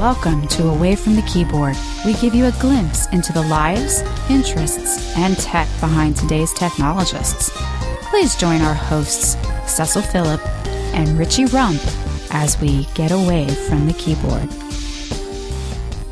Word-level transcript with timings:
Welcome 0.00 0.48
to 0.48 0.68
Away 0.70 0.96
from 0.96 1.14
the 1.14 1.20
Keyboard. 1.30 1.76
We 2.06 2.14
give 2.14 2.34
you 2.34 2.46
a 2.46 2.52
glimpse 2.52 3.06
into 3.08 3.34
the 3.34 3.42
lives, 3.42 4.00
interests, 4.30 5.14
and 5.14 5.36
tech 5.36 5.68
behind 5.78 6.16
today's 6.16 6.54
technologists. 6.54 7.50
Please 8.08 8.34
join 8.34 8.62
our 8.62 8.72
hosts, 8.72 9.36
Cecil 9.70 10.00
Phillip 10.00 10.40
and 10.94 11.18
Richie 11.18 11.44
Rump, 11.44 11.82
as 12.30 12.58
we 12.62 12.86
get 12.94 13.10
away 13.10 13.46
from 13.68 13.86
the 13.86 13.92
keyboard. 13.92 14.48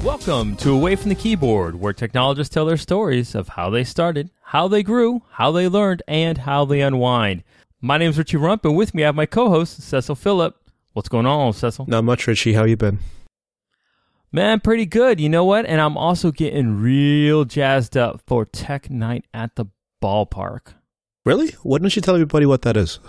Welcome 0.05 0.57
to 0.57 0.75
Away 0.75 0.95
from 0.95 1.09
the 1.09 1.14
Keyboard, 1.14 1.77
where 1.77 1.95
technologists 1.95 2.52
tell 2.52 2.66
their 2.66 2.77
stories 2.77 3.34
of 3.34 3.48
how 3.48 3.70
they 3.70 3.84
started, 3.84 4.29
how 4.43 4.68
they 4.68 4.82
grew, 4.82 5.23
how 5.30 5.50
they 5.50 5.66
learned, 5.66 6.02
and 6.07 6.36
how 6.36 6.66
they 6.66 6.82
unwind. 6.82 7.43
My 7.80 7.96
name 7.96 8.11
is 8.11 8.18
Richie 8.18 8.36
Rump, 8.36 8.66
and 8.66 8.77
with 8.77 8.93
me 8.93 9.05
I 9.05 9.07
have 9.07 9.14
my 9.14 9.25
co-host, 9.25 9.80
Cecil 9.80 10.14
Phillip. 10.14 10.57
What's 10.93 11.08
going 11.08 11.25
on, 11.25 11.54
Cecil? 11.54 11.86
Not 11.89 12.04
much, 12.04 12.26
Richie. 12.26 12.52
How 12.52 12.64
you 12.64 12.76
been? 12.76 12.98
Man, 14.31 14.61
pretty 14.61 14.85
good. 14.85 15.21
You 15.21 15.31
know 15.31 15.45
what? 15.45 15.64
And 15.64 15.81
I'm 15.81 15.96
also 15.96 16.31
getting 16.31 16.81
real 16.81 17.45
jazzed 17.45 17.96
up 17.96 18.21
for 18.27 18.45
Tech 18.45 18.91
Night 18.91 19.25
at 19.32 19.57
the 19.57 19.67
ballpark. 20.03 20.75
Really? 21.25 21.53
Why 21.63 21.79
don't 21.79 21.95
you 21.96 22.03
tell 22.03 22.14
everybody 22.14 22.45
what 22.45 22.63
that 22.63 22.77
is? 22.77 23.01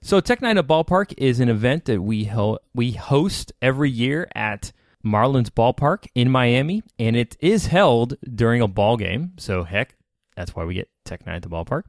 So, 0.00 0.20
Tech 0.20 0.40
Night 0.40 0.56
at 0.56 0.66
the 0.66 0.74
Ballpark 0.74 1.12
is 1.18 1.40
an 1.40 1.48
event 1.48 1.86
that 1.86 2.00
we 2.00 2.24
ho- 2.24 2.60
we 2.72 2.92
host 2.92 3.52
every 3.60 3.90
year 3.90 4.28
at 4.34 4.72
Marlins 5.04 5.50
Ballpark 5.50 6.06
in 6.14 6.30
Miami, 6.30 6.84
and 7.00 7.16
it 7.16 7.36
is 7.40 7.66
held 7.66 8.16
during 8.22 8.62
a 8.62 8.68
ball 8.68 8.96
game. 8.96 9.32
So, 9.38 9.64
heck, 9.64 9.96
that's 10.36 10.54
why 10.54 10.64
we 10.64 10.74
get 10.74 10.88
Tech 11.04 11.26
Night 11.26 11.36
at 11.36 11.42
the 11.42 11.48
Ballpark. 11.48 11.82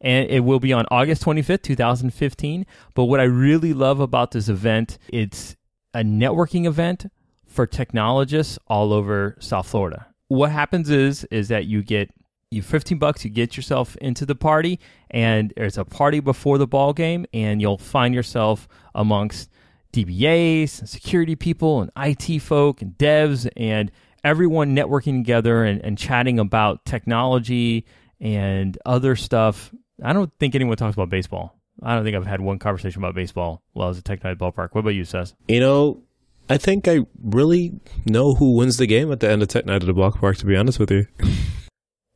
And 0.00 0.28
it 0.28 0.40
will 0.40 0.60
be 0.60 0.74
on 0.74 0.84
August 0.90 1.24
25th, 1.24 1.62
2015. 1.62 2.66
But 2.94 3.04
what 3.04 3.20
I 3.20 3.24
really 3.24 3.72
love 3.72 4.00
about 4.00 4.32
this 4.32 4.48
event, 4.48 4.98
it's 5.08 5.56
a 5.94 6.00
networking 6.00 6.66
event 6.66 7.06
for 7.48 7.66
technologists 7.66 8.58
all 8.68 8.92
over 8.92 9.36
South 9.40 9.66
Florida. 9.66 10.06
What 10.28 10.52
happens 10.52 10.90
is 10.90 11.24
is 11.24 11.48
that 11.48 11.66
you 11.66 11.82
get 11.82 12.10
you 12.50 12.62
15 12.62 12.98
bucks 12.98 13.24
you 13.24 13.30
get 13.30 13.56
yourself 13.56 13.96
into 13.96 14.24
the 14.24 14.34
party 14.34 14.78
and 15.10 15.52
there's 15.56 15.76
a 15.76 15.84
party 15.84 16.20
before 16.20 16.56
the 16.56 16.66
ball 16.66 16.92
game 16.92 17.26
and 17.34 17.60
you'll 17.60 17.78
find 17.78 18.14
yourself 18.14 18.68
amongst 18.94 19.50
DBAs 19.92 20.80
and 20.80 20.88
security 20.88 21.34
people 21.34 21.82
and 21.82 21.90
IT 21.96 22.40
folk 22.40 22.82
and 22.82 22.92
devs 22.96 23.48
and 23.56 23.90
everyone 24.24 24.74
networking 24.74 25.20
together 25.20 25.64
and, 25.64 25.82
and 25.82 25.96
chatting 25.96 26.38
about 26.38 26.84
technology 26.84 27.86
and 28.20 28.78
other 28.84 29.16
stuff. 29.16 29.72
I 30.02 30.12
don't 30.12 30.32
think 30.38 30.54
anyone 30.54 30.76
talks 30.76 30.94
about 30.94 31.08
baseball. 31.08 31.54
I 31.82 31.94
don't 31.94 32.04
think 32.04 32.16
I've 32.16 32.26
had 32.26 32.40
one 32.40 32.58
conversation 32.58 33.00
about 33.00 33.14
baseball 33.14 33.62
while 33.72 33.86
I 33.86 33.88
was 33.88 33.98
at 33.98 34.04
Tech 34.04 34.24
Night 34.24 34.38
Ballpark. 34.38 34.70
What 34.72 34.80
about 34.80 34.90
you, 34.90 35.04
Seth? 35.04 35.34
You 35.46 35.60
know, 35.60 36.02
I 36.50 36.56
think 36.56 36.88
I 36.88 37.00
really 37.22 37.78
know 38.06 38.34
who 38.34 38.56
wins 38.56 38.78
the 38.78 38.86
game 38.86 39.12
at 39.12 39.20
the 39.20 39.30
end 39.30 39.42
of 39.42 39.48
Tech 39.48 39.66
Night 39.66 39.82
at 39.82 39.86
the 39.86 39.94
Ballpark, 39.94 40.38
to 40.38 40.46
be 40.46 40.56
honest 40.56 40.78
with 40.78 40.90
you. 40.90 41.06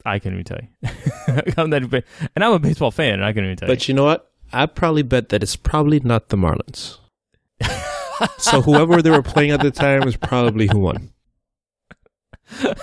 I 0.05 0.19
can't 0.19 0.33
even 0.33 0.44
tell 0.44 0.58
you. 0.61 0.91
I'm 1.56 1.70
not, 1.70 1.83
and 1.83 2.44
I'm 2.44 2.53
a 2.53 2.58
baseball 2.58 2.91
fan, 2.91 3.14
and 3.14 3.25
I 3.25 3.33
can't 3.33 3.44
even 3.44 3.56
tell 3.56 3.69
but 3.69 3.72
you. 3.72 3.77
But 3.77 3.88
you 3.88 3.94
know 3.94 4.05
what? 4.05 4.30
I 4.53 4.66
probably 4.66 5.03
bet 5.03 5.30
that 5.30 5.42
it's 5.42 5.56
probably 5.56 6.00
not 6.00 6.28
the 6.28 6.36
Marlins. 6.36 6.98
so 8.38 8.62
whoever 8.62 9.03
they 9.03 9.10
were 9.10 9.22
playing 9.22 9.50
at 9.50 9.60
the 9.60 9.70
time 9.70 10.08
is 10.08 10.16
probably 10.16 10.66
who 10.66 10.78
won. 10.78 11.12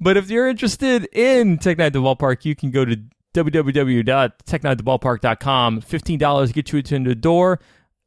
but 0.00 0.16
if 0.16 0.30
you're 0.30 0.48
interested 0.48 1.06
in 1.12 1.58
Tech 1.58 1.78
Night 1.78 1.86
at 1.86 1.92
the 1.92 2.00
Ballpark, 2.00 2.44
you 2.44 2.54
can 2.54 2.70
go 2.70 2.84
to 2.84 2.96
www.technighttheballpark.com. 3.34 5.80
$15 5.80 6.52
get 6.52 6.72
you 6.72 6.78
into 6.78 7.08
the 7.08 7.14
door. 7.14 7.60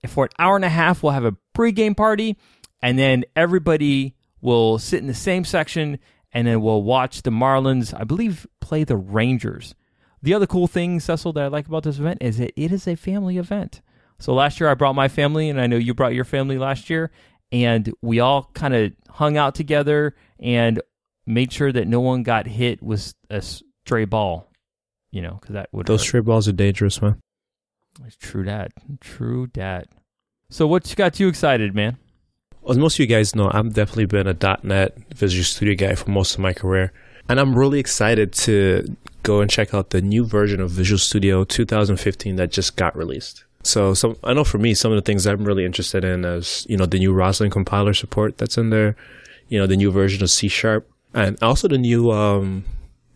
For 0.07 0.25
an 0.25 0.31
hour 0.39 0.55
and 0.55 0.65
a 0.65 0.69
half, 0.69 1.03
we'll 1.03 1.13
have 1.13 1.25
a 1.25 1.35
pregame 1.55 1.95
party, 1.95 2.37
and 2.81 2.97
then 2.97 3.23
everybody 3.35 4.15
will 4.41 4.77
sit 4.77 4.99
in 4.99 5.07
the 5.07 5.13
same 5.13 5.43
section, 5.45 5.99
and 6.31 6.47
then 6.47 6.61
we'll 6.61 6.83
watch 6.83 7.21
the 7.21 7.31
Marlins, 7.31 7.97
I 7.99 8.03
believe, 8.03 8.45
play 8.61 8.83
the 8.83 8.97
Rangers. 8.97 9.75
The 10.21 10.33
other 10.33 10.47
cool 10.47 10.67
thing, 10.67 10.99
Cecil, 10.99 11.33
that 11.33 11.43
I 11.43 11.47
like 11.47 11.67
about 11.67 11.83
this 11.83 11.99
event 11.99 12.19
is 12.21 12.37
that 12.37 12.53
it 12.59 12.71
is 12.71 12.87
a 12.87 12.95
family 12.95 13.37
event. 13.37 13.81
So 14.19 14.33
last 14.33 14.59
year 14.59 14.69
I 14.69 14.73
brought 14.73 14.95
my 14.95 15.07
family, 15.07 15.49
and 15.49 15.59
I 15.59 15.67
know 15.67 15.77
you 15.77 15.93
brought 15.93 16.13
your 16.13 16.25
family 16.25 16.57
last 16.57 16.89
year, 16.89 17.11
and 17.51 17.93
we 18.01 18.19
all 18.19 18.49
kind 18.53 18.73
of 18.73 18.93
hung 19.09 19.37
out 19.37 19.55
together 19.55 20.15
and 20.39 20.81
made 21.25 21.51
sure 21.51 21.71
that 21.71 21.87
no 21.87 21.99
one 21.99 22.23
got 22.23 22.47
hit 22.47 22.81
with 22.81 23.13
a 23.29 23.41
stray 23.41 24.05
ball. 24.05 24.51
You 25.11 25.21
know, 25.21 25.37
because 25.39 25.53
that 25.53 25.69
would 25.71 25.85
those 25.85 26.01
hurt. 26.01 26.07
stray 26.07 26.19
balls 26.19 26.47
are 26.47 26.53
dangerous, 26.53 27.01
man. 27.01 27.21
It's 28.03 28.15
true 28.15 28.43
that. 28.45 28.71
True 28.99 29.49
that. 29.53 29.87
So 30.49 30.67
what 30.67 30.93
got 30.95 31.19
you 31.19 31.27
excited, 31.27 31.73
man? 31.73 31.97
As 32.67 32.77
most 32.77 32.95
of 32.95 32.99
you 32.99 33.07
guys 33.07 33.35
know, 33.35 33.49
I've 33.53 33.73
definitely 33.73 34.05
been 34.05 34.27
a 34.27 34.57
.NET 34.63 34.97
Visual 35.13 35.43
Studio 35.43 35.75
guy 35.75 35.95
for 35.95 36.09
most 36.09 36.33
of 36.33 36.39
my 36.39 36.53
career. 36.53 36.91
And 37.29 37.39
I'm 37.39 37.57
really 37.57 37.79
excited 37.79 38.33
to 38.33 38.95
go 39.23 39.41
and 39.41 39.49
check 39.49 39.73
out 39.73 39.91
the 39.91 40.01
new 40.01 40.25
version 40.25 40.59
of 40.59 40.71
Visual 40.71 40.99
Studio 40.99 41.43
2015 41.43 42.35
that 42.35 42.51
just 42.51 42.75
got 42.75 42.95
released. 42.95 43.43
So 43.63 43.95
some, 43.95 44.15
I 44.23 44.33
know 44.33 44.43
for 44.43 44.59
me, 44.59 44.75
some 44.75 44.91
of 44.91 44.95
the 44.95 45.01
things 45.01 45.25
I'm 45.25 45.43
really 45.43 45.65
interested 45.65 46.03
in 46.03 46.23
is, 46.23 46.67
you 46.69 46.77
know, 46.77 46.85
the 46.85 46.99
new 46.99 47.13
Roslyn 47.13 47.49
compiler 47.49 47.93
support 47.93 48.37
that's 48.37 48.57
in 48.57 48.69
there, 48.69 48.95
you 49.47 49.59
know, 49.59 49.65
the 49.65 49.77
new 49.77 49.91
version 49.91 50.21
of 50.21 50.29
C 50.29 50.47
Sharp, 50.47 50.87
and 51.15 51.41
also 51.41 51.67
the 51.67 51.79
new 51.79 52.11
um, 52.11 52.65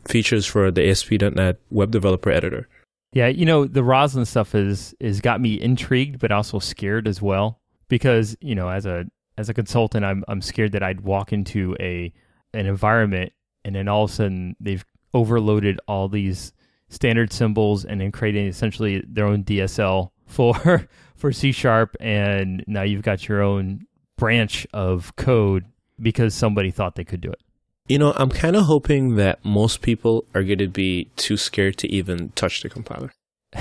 features 0.05 0.47
for 0.47 0.71
the 0.71 0.89
ASP.NET 0.89 1.57
Web 1.69 1.91
Developer 1.91 2.31
Editor. 2.31 2.67
Yeah, 3.11 3.27
you 3.27 3.45
know, 3.45 3.65
the 3.65 3.83
Roslyn 3.83 4.25
stuff 4.25 4.53
is 4.53 4.95
is 4.99 5.21
got 5.21 5.41
me 5.41 5.59
intrigued 5.59 6.19
but 6.19 6.31
also 6.31 6.59
scared 6.59 7.07
as 7.07 7.21
well 7.21 7.59
because, 7.87 8.37
you 8.39 8.55
know, 8.55 8.69
as 8.69 8.85
a 8.85 9.05
as 9.37 9.49
a 9.49 9.53
consultant, 9.53 10.05
I'm 10.05 10.23
I'm 10.27 10.41
scared 10.41 10.73
that 10.73 10.83
I'd 10.83 11.01
walk 11.01 11.33
into 11.33 11.75
a 11.79 12.13
an 12.53 12.65
environment 12.65 13.33
and 13.65 13.75
then 13.75 13.87
all 13.87 14.03
of 14.03 14.11
a 14.11 14.13
sudden 14.13 14.55
they've 14.59 14.85
overloaded 15.13 15.79
all 15.87 16.07
these 16.07 16.53
standard 16.89 17.31
symbols 17.33 17.85
and 17.85 18.01
then 18.01 18.11
creating 18.11 18.47
essentially 18.47 19.03
their 19.07 19.25
own 19.25 19.43
DSL 19.43 20.11
for 20.25 20.87
for 21.15 21.31
C 21.31 21.51
sharp 21.51 21.95
and 21.99 22.63
now 22.67 22.83
you've 22.83 23.01
got 23.01 23.27
your 23.27 23.41
own 23.41 23.85
branch 24.17 24.67
of 24.73 25.15
code 25.15 25.65
because 25.99 26.35
somebody 26.35 26.71
thought 26.71 26.95
they 26.95 27.03
could 27.03 27.21
do 27.21 27.31
it. 27.31 27.41
You 27.89 27.97
know, 27.97 28.13
I'm 28.15 28.29
kind 28.29 28.55
of 28.55 28.65
hoping 28.65 29.15
that 29.15 29.43
most 29.43 29.81
people 29.81 30.25
are 30.35 30.43
going 30.43 30.59
to 30.59 30.67
be 30.67 31.09
too 31.15 31.37
scared 31.37 31.77
to 31.79 31.91
even 31.91 32.29
touch 32.35 32.61
the 32.61 32.69
compiler. 32.69 33.11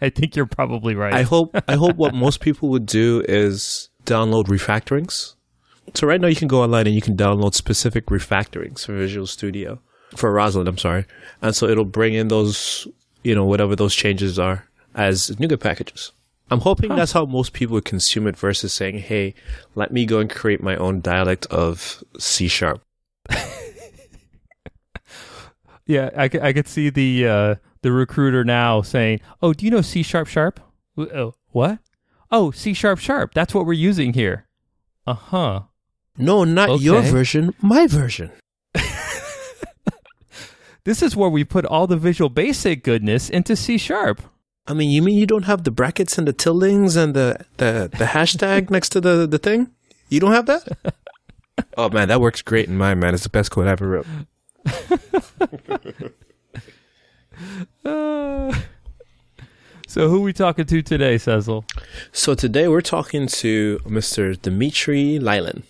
I 0.00 0.10
think 0.10 0.36
you're 0.36 0.46
probably 0.46 0.94
right. 0.94 1.14
I 1.14 1.22
hope 1.22 1.56
I 1.68 1.74
hope 1.76 1.96
what 1.96 2.12
most 2.12 2.40
people 2.40 2.68
would 2.70 2.86
do 2.86 3.24
is 3.28 3.88
download 4.04 4.46
refactorings. 4.46 5.34
So 5.94 6.06
right 6.06 6.20
now 6.20 6.26
you 6.26 6.36
can 6.36 6.48
go 6.48 6.62
online 6.62 6.86
and 6.86 6.94
you 6.94 7.00
can 7.00 7.16
download 7.16 7.54
specific 7.54 8.06
refactorings 8.06 8.84
for 8.84 8.96
Visual 8.96 9.26
Studio 9.26 9.80
for 10.14 10.32
Roslyn, 10.32 10.68
I'm 10.68 10.78
sorry. 10.78 11.04
And 11.42 11.54
so 11.54 11.68
it'll 11.68 11.84
bring 11.84 12.14
in 12.14 12.28
those, 12.28 12.86
you 13.22 13.34
know, 13.34 13.44
whatever 13.44 13.76
those 13.76 13.94
changes 13.94 14.38
are 14.38 14.66
as 14.94 15.30
NuGet 15.30 15.60
packages. 15.60 16.12
I'm 16.50 16.60
hoping 16.60 16.90
huh. 16.90 16.96
that's 16.96 17.12
how 17.12 17.26
most 17.26 17.52
people 17.52 17.74
would 17.74 17.84
consume 17.84 18.26
it 18.28 18.36
versus 18.36 18.72
saying, 18.72 18.98
"Hey, 18.98 19.34
let 19.74 19.92
me 19.92 20.06
go 20.06 20.20
and 20.20 20.30
create 20.30 20.62
my 20.62 20.76
own 20.76 21.00
dialect 21.00 21.46
of 21.46 22.04
C 22.18 22.46
sharp." 22.46 22.80
Yeah, 25.86 26.10
I, 26.16 26.24
I 26.24 26.52
could 26.52 26.68
see 26.68 26.90
the 26.90 27.26
uh, 27.26 27.54
the 27.82 27.92
recruiter 27.92 28.44
now 28.44 28.82
saying, 28.82 29.20
"Oh, 29.40 29.52
do 29.52 29.64
you 29.64 29.70
know 29.70 29.82
C 29.82 30.02
sharp 30.02 30.28
sharp? 30.28 30.60
Oh, 30.96 31.34
what? 31.50 31.78
Oh, 32.30 32.50
C 32.50 32.74
sharp 32.74 32.98
sharp. 32.98 33.32
That's 33.34 33.54
what 33.54 33.66
we're 33.66 33.74
using 33.74 34.12
here." 34.12 34.46
Uh 35.06 35.14
huh. 35.14 35.60
No, 36.18 36.44
not 36.44 36.70
okay. 36.70 36.84
your 36.84 37.02
version. 37.02 37.54
My 37.60 37.86
version. 37.86 38.32
this 40.84 41.02
is 41.02 41.14
where 41.14 41.28
we 41.28 41.44
put 41.44 41.64
all 41.66 41.86
the 41.86 41.96
Visual 41.96 42.30
Basic 42.30 42.82
goodness 42.82 43.30
into 43.30 43.54
C 43.54 43.78
sharp. 43.78 44.22
I 44.66 44.74
mean, 44.74 44.90
you 44.90 45.02
mean 45.02 45.16
you 45.16 45.26
don't 45.26 45.44
have 45.44 45.62
the 45.62 45.70
brackets 45.70 46.18
and 46.18 46.26
the 46.26 46.32
tildings 46.32 46.96
and 46.96 47.14
the 47.14 47.44
the, 47.58 47.90
the 47.96 48.06
hashtag 48.06 48.70
next 48.70 48.88
to 48.90 49.00
the, 49.00 49.26
the 49.26 49.38
thing? 49.38 49.70
You 50.08 50.18
don't 50.18 50.32
have 50.32 50.46
that? 50.46 50.94
oh 51.76 51.90
man, 51.90 52.08
that 52.08 52.20
works 52.20 52.42
great 52.42 52.68
in 52.68 52.76
mine, 52.76 52.98
man. 52.98 53.14
It's 53.14 53.22
the 53.22 53.28
best 53.28 53.52
code 53.52 53.68
I 53.68 53.72
ever 53.72 53.86
wrote. 53.86 54.06
Uh, 57.84 58.54
so 59.86 60.08
who 60.08 60.22
we 60.22 60.32
talking 60.32 60.64
to 60.66 60.82
today, 60.82 61.18
Cecil? 61.18 61.64
So 62.12 62.34
today 62.34 62.68
we're 62.68 62.80
talking 62.80 63.26
to 63.28 63.78
Mr. 63.84 64.40
Dmitry 64.40 65.18
Lyalin. 65.20 65.62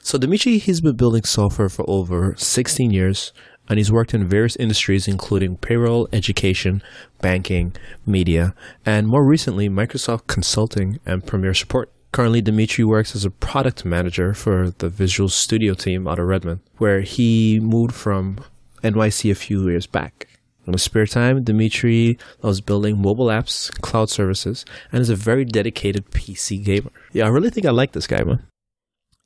So 0.00 0.18
Dmitry, 0.18 0.58
he's 0.58 0.80
been 0.80 0.96
building 0.96 1.24
software 1.24 1.68
for 1.68 1.84
over 1.88 2.34
16 2.36 2.90
years, 2.90 3.32
and 3.68 3.78
he's 3.78 3.90
worked 3.90 4.14
in 4.14 4.28
various 4.28 4.56
industries 4.56 5.08
including 5.08 5.56
payroll, 5.56 6.08
education, 6.12 6.82
banking, 7.20 7.74
media, 8.04 8.54
and 8.84 9.08
more 9.08 9.26
recently 9.26 9.68
Microsoft 9.68 10.26
Consulting 10.26 10.98
and 11.04 11.26
Premier 11.26 11.54
Support. 11.54 11.92
Currently, 12.12 12.40
Dmitry 12.40 12.84
works 12.84 13.14
as 13.14 13.24
a 13.24 13.30
product 13.30 13.84
manager 13.84 14.32
for 14.32 14.70
the 14.70 14.88
Visual 14.88 15.28
Studio 15.28 15.74
team 15.74 16.08
out 16.08 16.18
of 16.18 16.26
Redmond, 16.26 16.60
where 16.78 17.02
he 17.02 17.60
moved 17.60 17.94
from 17.94 18.38
NYC 18.82 19.30
a 19.30 19.34
few 19.34 19.68
years 19.68 19.86
back. 19.86 20.26
In 20.66 20.72
his 20.72 20.82
spare 20.82 21.06
time, 21.06 21.44
Dmitry 21.44 22.18
loves 22.42 22.60
building 22.60 23.00
mobile 23.00 23.26
apps, 23.26 23.70
cloud 23.82 24.10
services, 24.10 24.64
and 24.90 25.00
is 25.00 25.10
a 25.10 25.16
very 25.16 25.44
dedicated 25.44 26.10
PC 26.10 26.64
gamer. 26.64 26.90
Yeah, 27.12 27.26
I 27.26 27.28
really 27.28 27.50
think 27.50 27.66
I 27.66 27.70
like 27.70 27.92
this 27.92 28.06
guy, 28.06 28.24
man. 28.24 28.42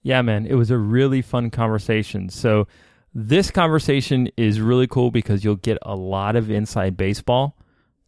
Yeah, 0.02 0.20
man, 0.22 0.46
it 0.46 0.54
was 0.54 0.70
a 0.70 0.78
really 0.78 1.22
fun 1.22 1.50
conversation. 1.50 2.28
So, 2.28 2.66
this 3.12 3.50
conversation 3.50 4.28
is 4.36 4.60
really 4.60 4.86
cool 4.86 5.10
because 5.10 5.42
you'll 5.42 5.56
get 5.56 5.78
a 5.82 5.96
lot 5.96 6.36
of 6.36 6.50
inside 6.50 6.96
baseball, 6.96 7.56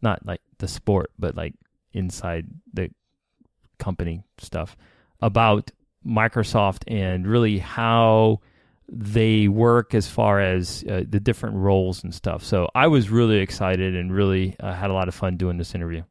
not 0.01 0.25
like 0.25 0.41
the 0.59 0.67
sport, 0.67 1.11
but 1.19 1.35
like 1.35 1.53
inside 1.91 2.47
the 2.73 2.89
company 3.83 4.23
stuff 4.37 4.77
about 5.21 5.71
Microsoft 6.05 6.83
and 6.87 7.27
really 7.27 7.59
how 7.59 8.39
they 8.89 9.47
work 9.47 9.93
as 9.93 10.07
far 10.07 10.39
as 10.39 10.83
uh, 10.89 11.03
the 11.07 11.19
different 11.19 11.55
roles 11.55 12.03
and 12.03 12.13
stuff. 12.13 12.43
So 12.43 12.69
I 12.75 12.87
was 12.87 13.09
really 13.09 13.37
excited 13.37 13.95
and 13.95 14.13
really 14.13 14.55
uh, 14.59 14.73
had 14.73 14.89
a 14.89 14.93
lot 14.93 15.07
of 15.07 15.15
fun 15.15 15.37
doing 15.37 15.57
this 15.57 15.73
interview. 15.73 16.03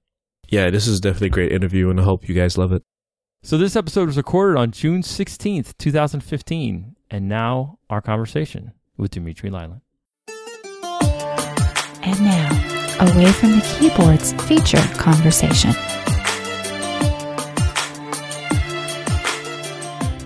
Yeah, 0.48 0.70
this 0.70 0.86
is 0.86 1.00
definitely 1.00 1.28
a 1.28 1.30
great 1.30 1.52
interview, 1.52 1.88
and 1.90 1.98
I 2.00 2.02
hope 2.02 2.28
you 2.28 2.34
guys 2.34 2.58
love 2.58 2.72
it. 2.72 2.82
So 3.42 3.56
this 3.56 3.74
episode 3.74 4.06
was 4.06 4.16
recorded 4.16 4.58
on 4.58 4.70
June 4.70 5.02
16th, 5.02 5.76
2015, 5.78 6.96
and 7.10 7.28
now 7.28 7.78
our 7.88 8.00
conversation 8.00 8.72
with 8.96 9.12
Dmitry 9.12 9.50
Lyalin. 9.50 9.80
And 12.04 12.20
now, 12.20 12.48
away 13.00 13.32
from 13.32 13.52
the 13.52 13.78
keyboards 13.78 14.32
feature 14.44 14.82
conversation. 14.98 15.72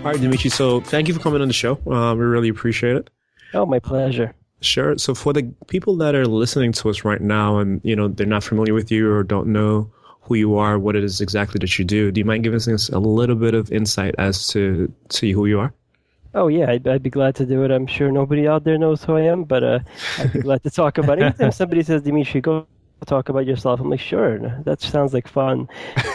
All 0.07 0.13
right, 0.13 0.21
Dmitry. 0.21 0.49
So 0.49 0.79
thank 0.79 1.09
you 1.09 1.13
for 1.13 1.19
coming 1.19 1.41
on 1.41 1.49
the 1.49 1.53
show. 1.53 1.73
Uh, 1.85 2.15
we 2.15 2.23
really 2.23 2.47
appreciate 2.47 2.95
it. 2.95 3.09
Oh, 3.53 3.65
my 3.65 3.77
pleasure. 3.77 4.33
Sure. 4.61 4.97
So 4.97 5.13
for 5.13 5.33
the 5.33 5.43
people 5.67 5.97
that 5.97 6.15
are 6.15 6.25
listening 6.25 6.71
to 6.71 6.89
us 6.89 7.03
right 7.03 7.19
now, 7.19 7.57
and 7.57 7.81
you 7.83 7.93
know 7.93 8.07
they're 8.07 8.25
not 8.25 8.41
familiar 8.41 8.73
with 8.73 8.89
you 8.89 9.11
or 9.11 9.21
don't 9.21 9.47
know 9.47 9.91
who 10.21 10.35
you 10.35 10.55
are, 10.55 10.79
what 10.79 10.95
it 10.95 11.03
is 11.03 11.19
exactly 11.19 11.59
that 11.59 11.77
you 11.77 11.83
do, 11.83 12.09
do 12.09 12.21
you 12.21 12.23
mind 12.23 12.45
giving 12.45 12.55
us 12.73 12.87
a 12.87 12.99
little 12.99 13.35
bit 13.35 13.53
of 13.53 13.69
insight 13.69 14.15
as 14.17 14.47
to 14.47 14.89
to 15.09 15.29
who 15.29 15.45
you 15.45 15.59
are? 15.59 15.73
Oh 16.33 16.47
yeah, 16.47 16.71
I'd, 16.71 16.87
I'd, 16.87 17.03
be 17.03 17.09
glad 17.09 17.35
to 17.35 17.45
do 17.45 17.65
it. 17.65 17.71
I'm 17.71 17.85
sure 17.85 18.09
nobody 18.09 18.47
out 18.47 18.63
there 18.63 18.77
knows 18.77 19.03
who 19.03 19.17
I 19.17 19.23
am, 19.23 19.43
but 19.43 19.61
uh, 19.61 19.79
I'd 20.19 20.31
be 20.31 20.39
glad 20.39 20.63
to 20.63 20.69
talk 20.69 20.97
about 20.97 21.19
it. 21.19 21.23
Anytime 21.23 21.51
somebody 21.51 21.83
says 21.83 22.03
Dmitry, 22.03 22.39
go 22.39 22.65
talk 23.05 23.29
about 23.29 23.45
yourself. 23.45 23.79
I'm 23.79 23.89
like, 23.89 23.99
sure, 23.99 24.39
that 24.65 24.81
sounds 24.81 25.13
like 25.13 25.27
fun. 25.27 25.67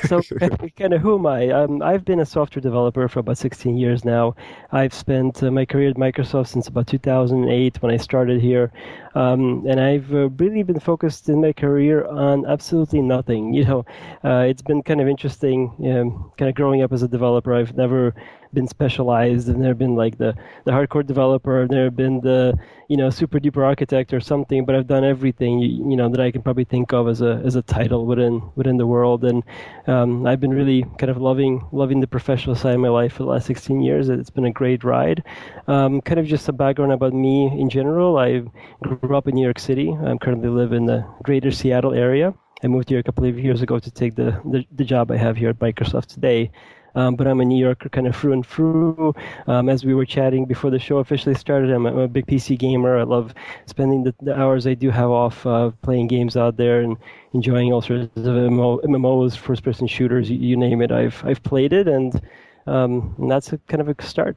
So, 0.06 0.20
kind 0.76 0.94
of, 0.94 1.00
who 1.00 1.19
am 1.19 1.26
I? 1.26 1.49
Um, 1.50 1.82
I've 1.82 2.05
been 2.05 2.20
a 2.20 2.26
software 2.26 2.61
developer 2.61 3.08
for 3.08 3.20
about 3.20 3.38
16 3.38 3.76
years 3.76 4.05
now. 4.05 4.34
I've 4.73 4.94
spent 4.94 5.43
uh, 5.43 5.50
my 5.50 5.64
career 5.64 5.90
at 5.90 5.96
Microsoft 5.96 6.49
since 6.49 6.69
about 6.69 6.87
2008 6.87 7.82
when 7.82 7.93
I 7.93 7.96
started 7.96 8.40
here, 8.40 8.73
um, 9.14 9.64
and 9.69 9.81
I've 9.81 10.12
uh, 10.12 10.29
really 10.31 10.62
been 10.62 10.81
focused 10.81 11.29
in 11.29 11.40
my 11.40 11.52
career 11.52 12.05
on 12.06 12.46
absolutely 12.46 13.02
nothing. 13.02 13.55
You 13.62 13.69
know, 13.69 13.84
uh, 14.25 14.44
it's 14.49 14.62
been 14.62 14.82
kind 14.82 15.00
of 15.00 15.06
interesting, 15.06 15.70
um, 15.84 16.32
kind 16.37 16.49
of 16.49 16.56
growing 16.56 16.82
up 16.82 16.93
as 16.93 17.05
a 17.05 17.08
developer. 17.08 17.55
I've 17.55 17.76
never 17.76 18.12
been 18.53 18.69
specialized. 18.69 19.49
I've 19.49 19.57
never 19.57 19.75
been 19.75 19.95
like 19.95 20.19
the, 20.19 20.35
the 20.65 20.73
hardcore 20.73 21.07
developer. 21.07 21.63
I've 21.63 21.71
never 21.71 21.91
been 21.91 22.21
the 22.21 22.59
you 22.89 22.97
know 22.97 23.11
super 23.11 23.39
duper 23.39 23.65
architect 23.65 24.13
or 24.13 24.21
something. 24.21 24.65
But 24.65 24.75
I've 24.75 24.87
done 24.87 25.05
everything 25.05 25.59
you, 25.59 25.91
you 25.91 25.97
know 25.97 26.09
that 26.09 26.21
I 26.21 26.31
can 26.31 26.43
probably 26.43 26.65
think 26.65 26.93
of 26.93 27.09
as 27.09 27.21
a 27.21 27.43
as 27.45 27.57
a 27.57 27.63
title 27.63 28.07
within 28.07 28.43
within 28.57 28.77
the 28.77 28.87
world. 28.87 29.25
And 29.25 29.43
um, 29.87 30.27
I've 30.27 30.41
been 30.41 30.55
really 30.55 30.85
kind 30.99 31.11
of 31.11 31.17
loving 31.17 31.67
loving 31.73 32.01
the 32.01 32.07
professional 32.07 32.55
side 32.55 32.75
of 32.75 32.81
my 32.81 32.89
life 32.89 33.15
for 33.15 33.25
the 33.25 33.31
last 33.31 33.47
16 33.47 33.81
years. 33.81 34.09
It's 34.09 34.31
been 34.31 34.45
a 34.45 34.53
great 34.53 34.85
ride. 34.85 35.25
Um, 35.67 36.01
kind 36.01 36.21
of 36.21 36.27
just 36.27 36.49
a 36.49 36.53
background 36.53 36.93
about 36.93 37.13
me 37.13 37.47
in 37.59 37.71
general. 37.71 38.19
I 38.19 38.43
grew 38.83 39.17
up 39.17 39.29
in 39.29 39.35
New 39.35 39.45
York 39.45 39.59
City. 39.59 39.97
I 40.05 40.17
currently 40.19 40.49
live 40.49 40.73
in 40.73 40.87
the 40.87 41.05
greater 41.23 41.51
Seattle 41.51 41.95
area. 41.95 42.35
I 42.65 42.69
moved 42.69 42.91
here 42.91 43.01
a 43.01 43.03
couple 43.03 43.25
of 43.25 43.39
years 43.39 43.61
ago 43.61 43.81
to 43.81 43.91
take 43.91 44.15
the, 44.15 44.41
the, 44.45 44.65
the 44.71 44.85
job 44.85 45.11
I 45.11 45.17
have 45.17 45.37
here 45.37 45.49
at 45.49 45.59
Microsoft 45.59 46.07
today. 46.07 46.53
Um, 46.94 47.17
but 47.17 47.27
I'm 47.27 47.41
a 47.41 47.44
New 47.44 47.59
Yorker 47.62 47.89
kind 47.89 48.06
of 48.06 48.15
through 48.15 48.33
and 48.33 48.47
through. 48.47 49.15
Um, 49.47 49.69
as 49.69 49.85
we 49.85 49.94
were 49.94 50.05
chatting 50.05 50.44
before 50.44 50.71
the 50.71 50.79
show 50.79 50.99
officially 50.99 51.35
started, 51.35 51.71
I'm 51.71 51.87
a, 51.87 51.91
I'm 51.91 51.99
a 51.99 52.09
big 52.09 52.27
PC 52.27 52.59
gamer. 52.59 52.99
I 52.99 53.05
love 53.05 53.35
spending 53.67 54.05
the, 54.05 54.15
the 54.21 54.39
hours 54.39 54.67
I 54.67 54.75
do 54.75 54.91
have 54.91 55.11
off 55.11 55.47
uh, 55.47 55.71
playing 55.83 56.09
games 56.09 56.37
out 56.37 56.56
there 56.56 56.81
and 56.81 56.97
enjoying 57.33 57.73
all 57.73 57.81
sorts 57.81 58.05
of 58.17 58.25
MMO, 58.25 58.83
MMOs, 58.85 59.37
first-person 59.37 59.87
shooters, 59.87 60.31
you, 60.31 60.37
you, 60.39 60.56
name 60.56 60.83
it. 60.83 60.93
I've 60.93 61.25
I've 61.25 61.43
played 61.43 61.73
it, 61.73 61.89
and, 61.89 62.21
um, 62.67 63.15
and 63.19 63.31
that's 63.31 63.53
a 63.53 63.59
kind 63.69 63.81
of 63.81 63.89
a 63.89 64.03
start. 64.03 64.37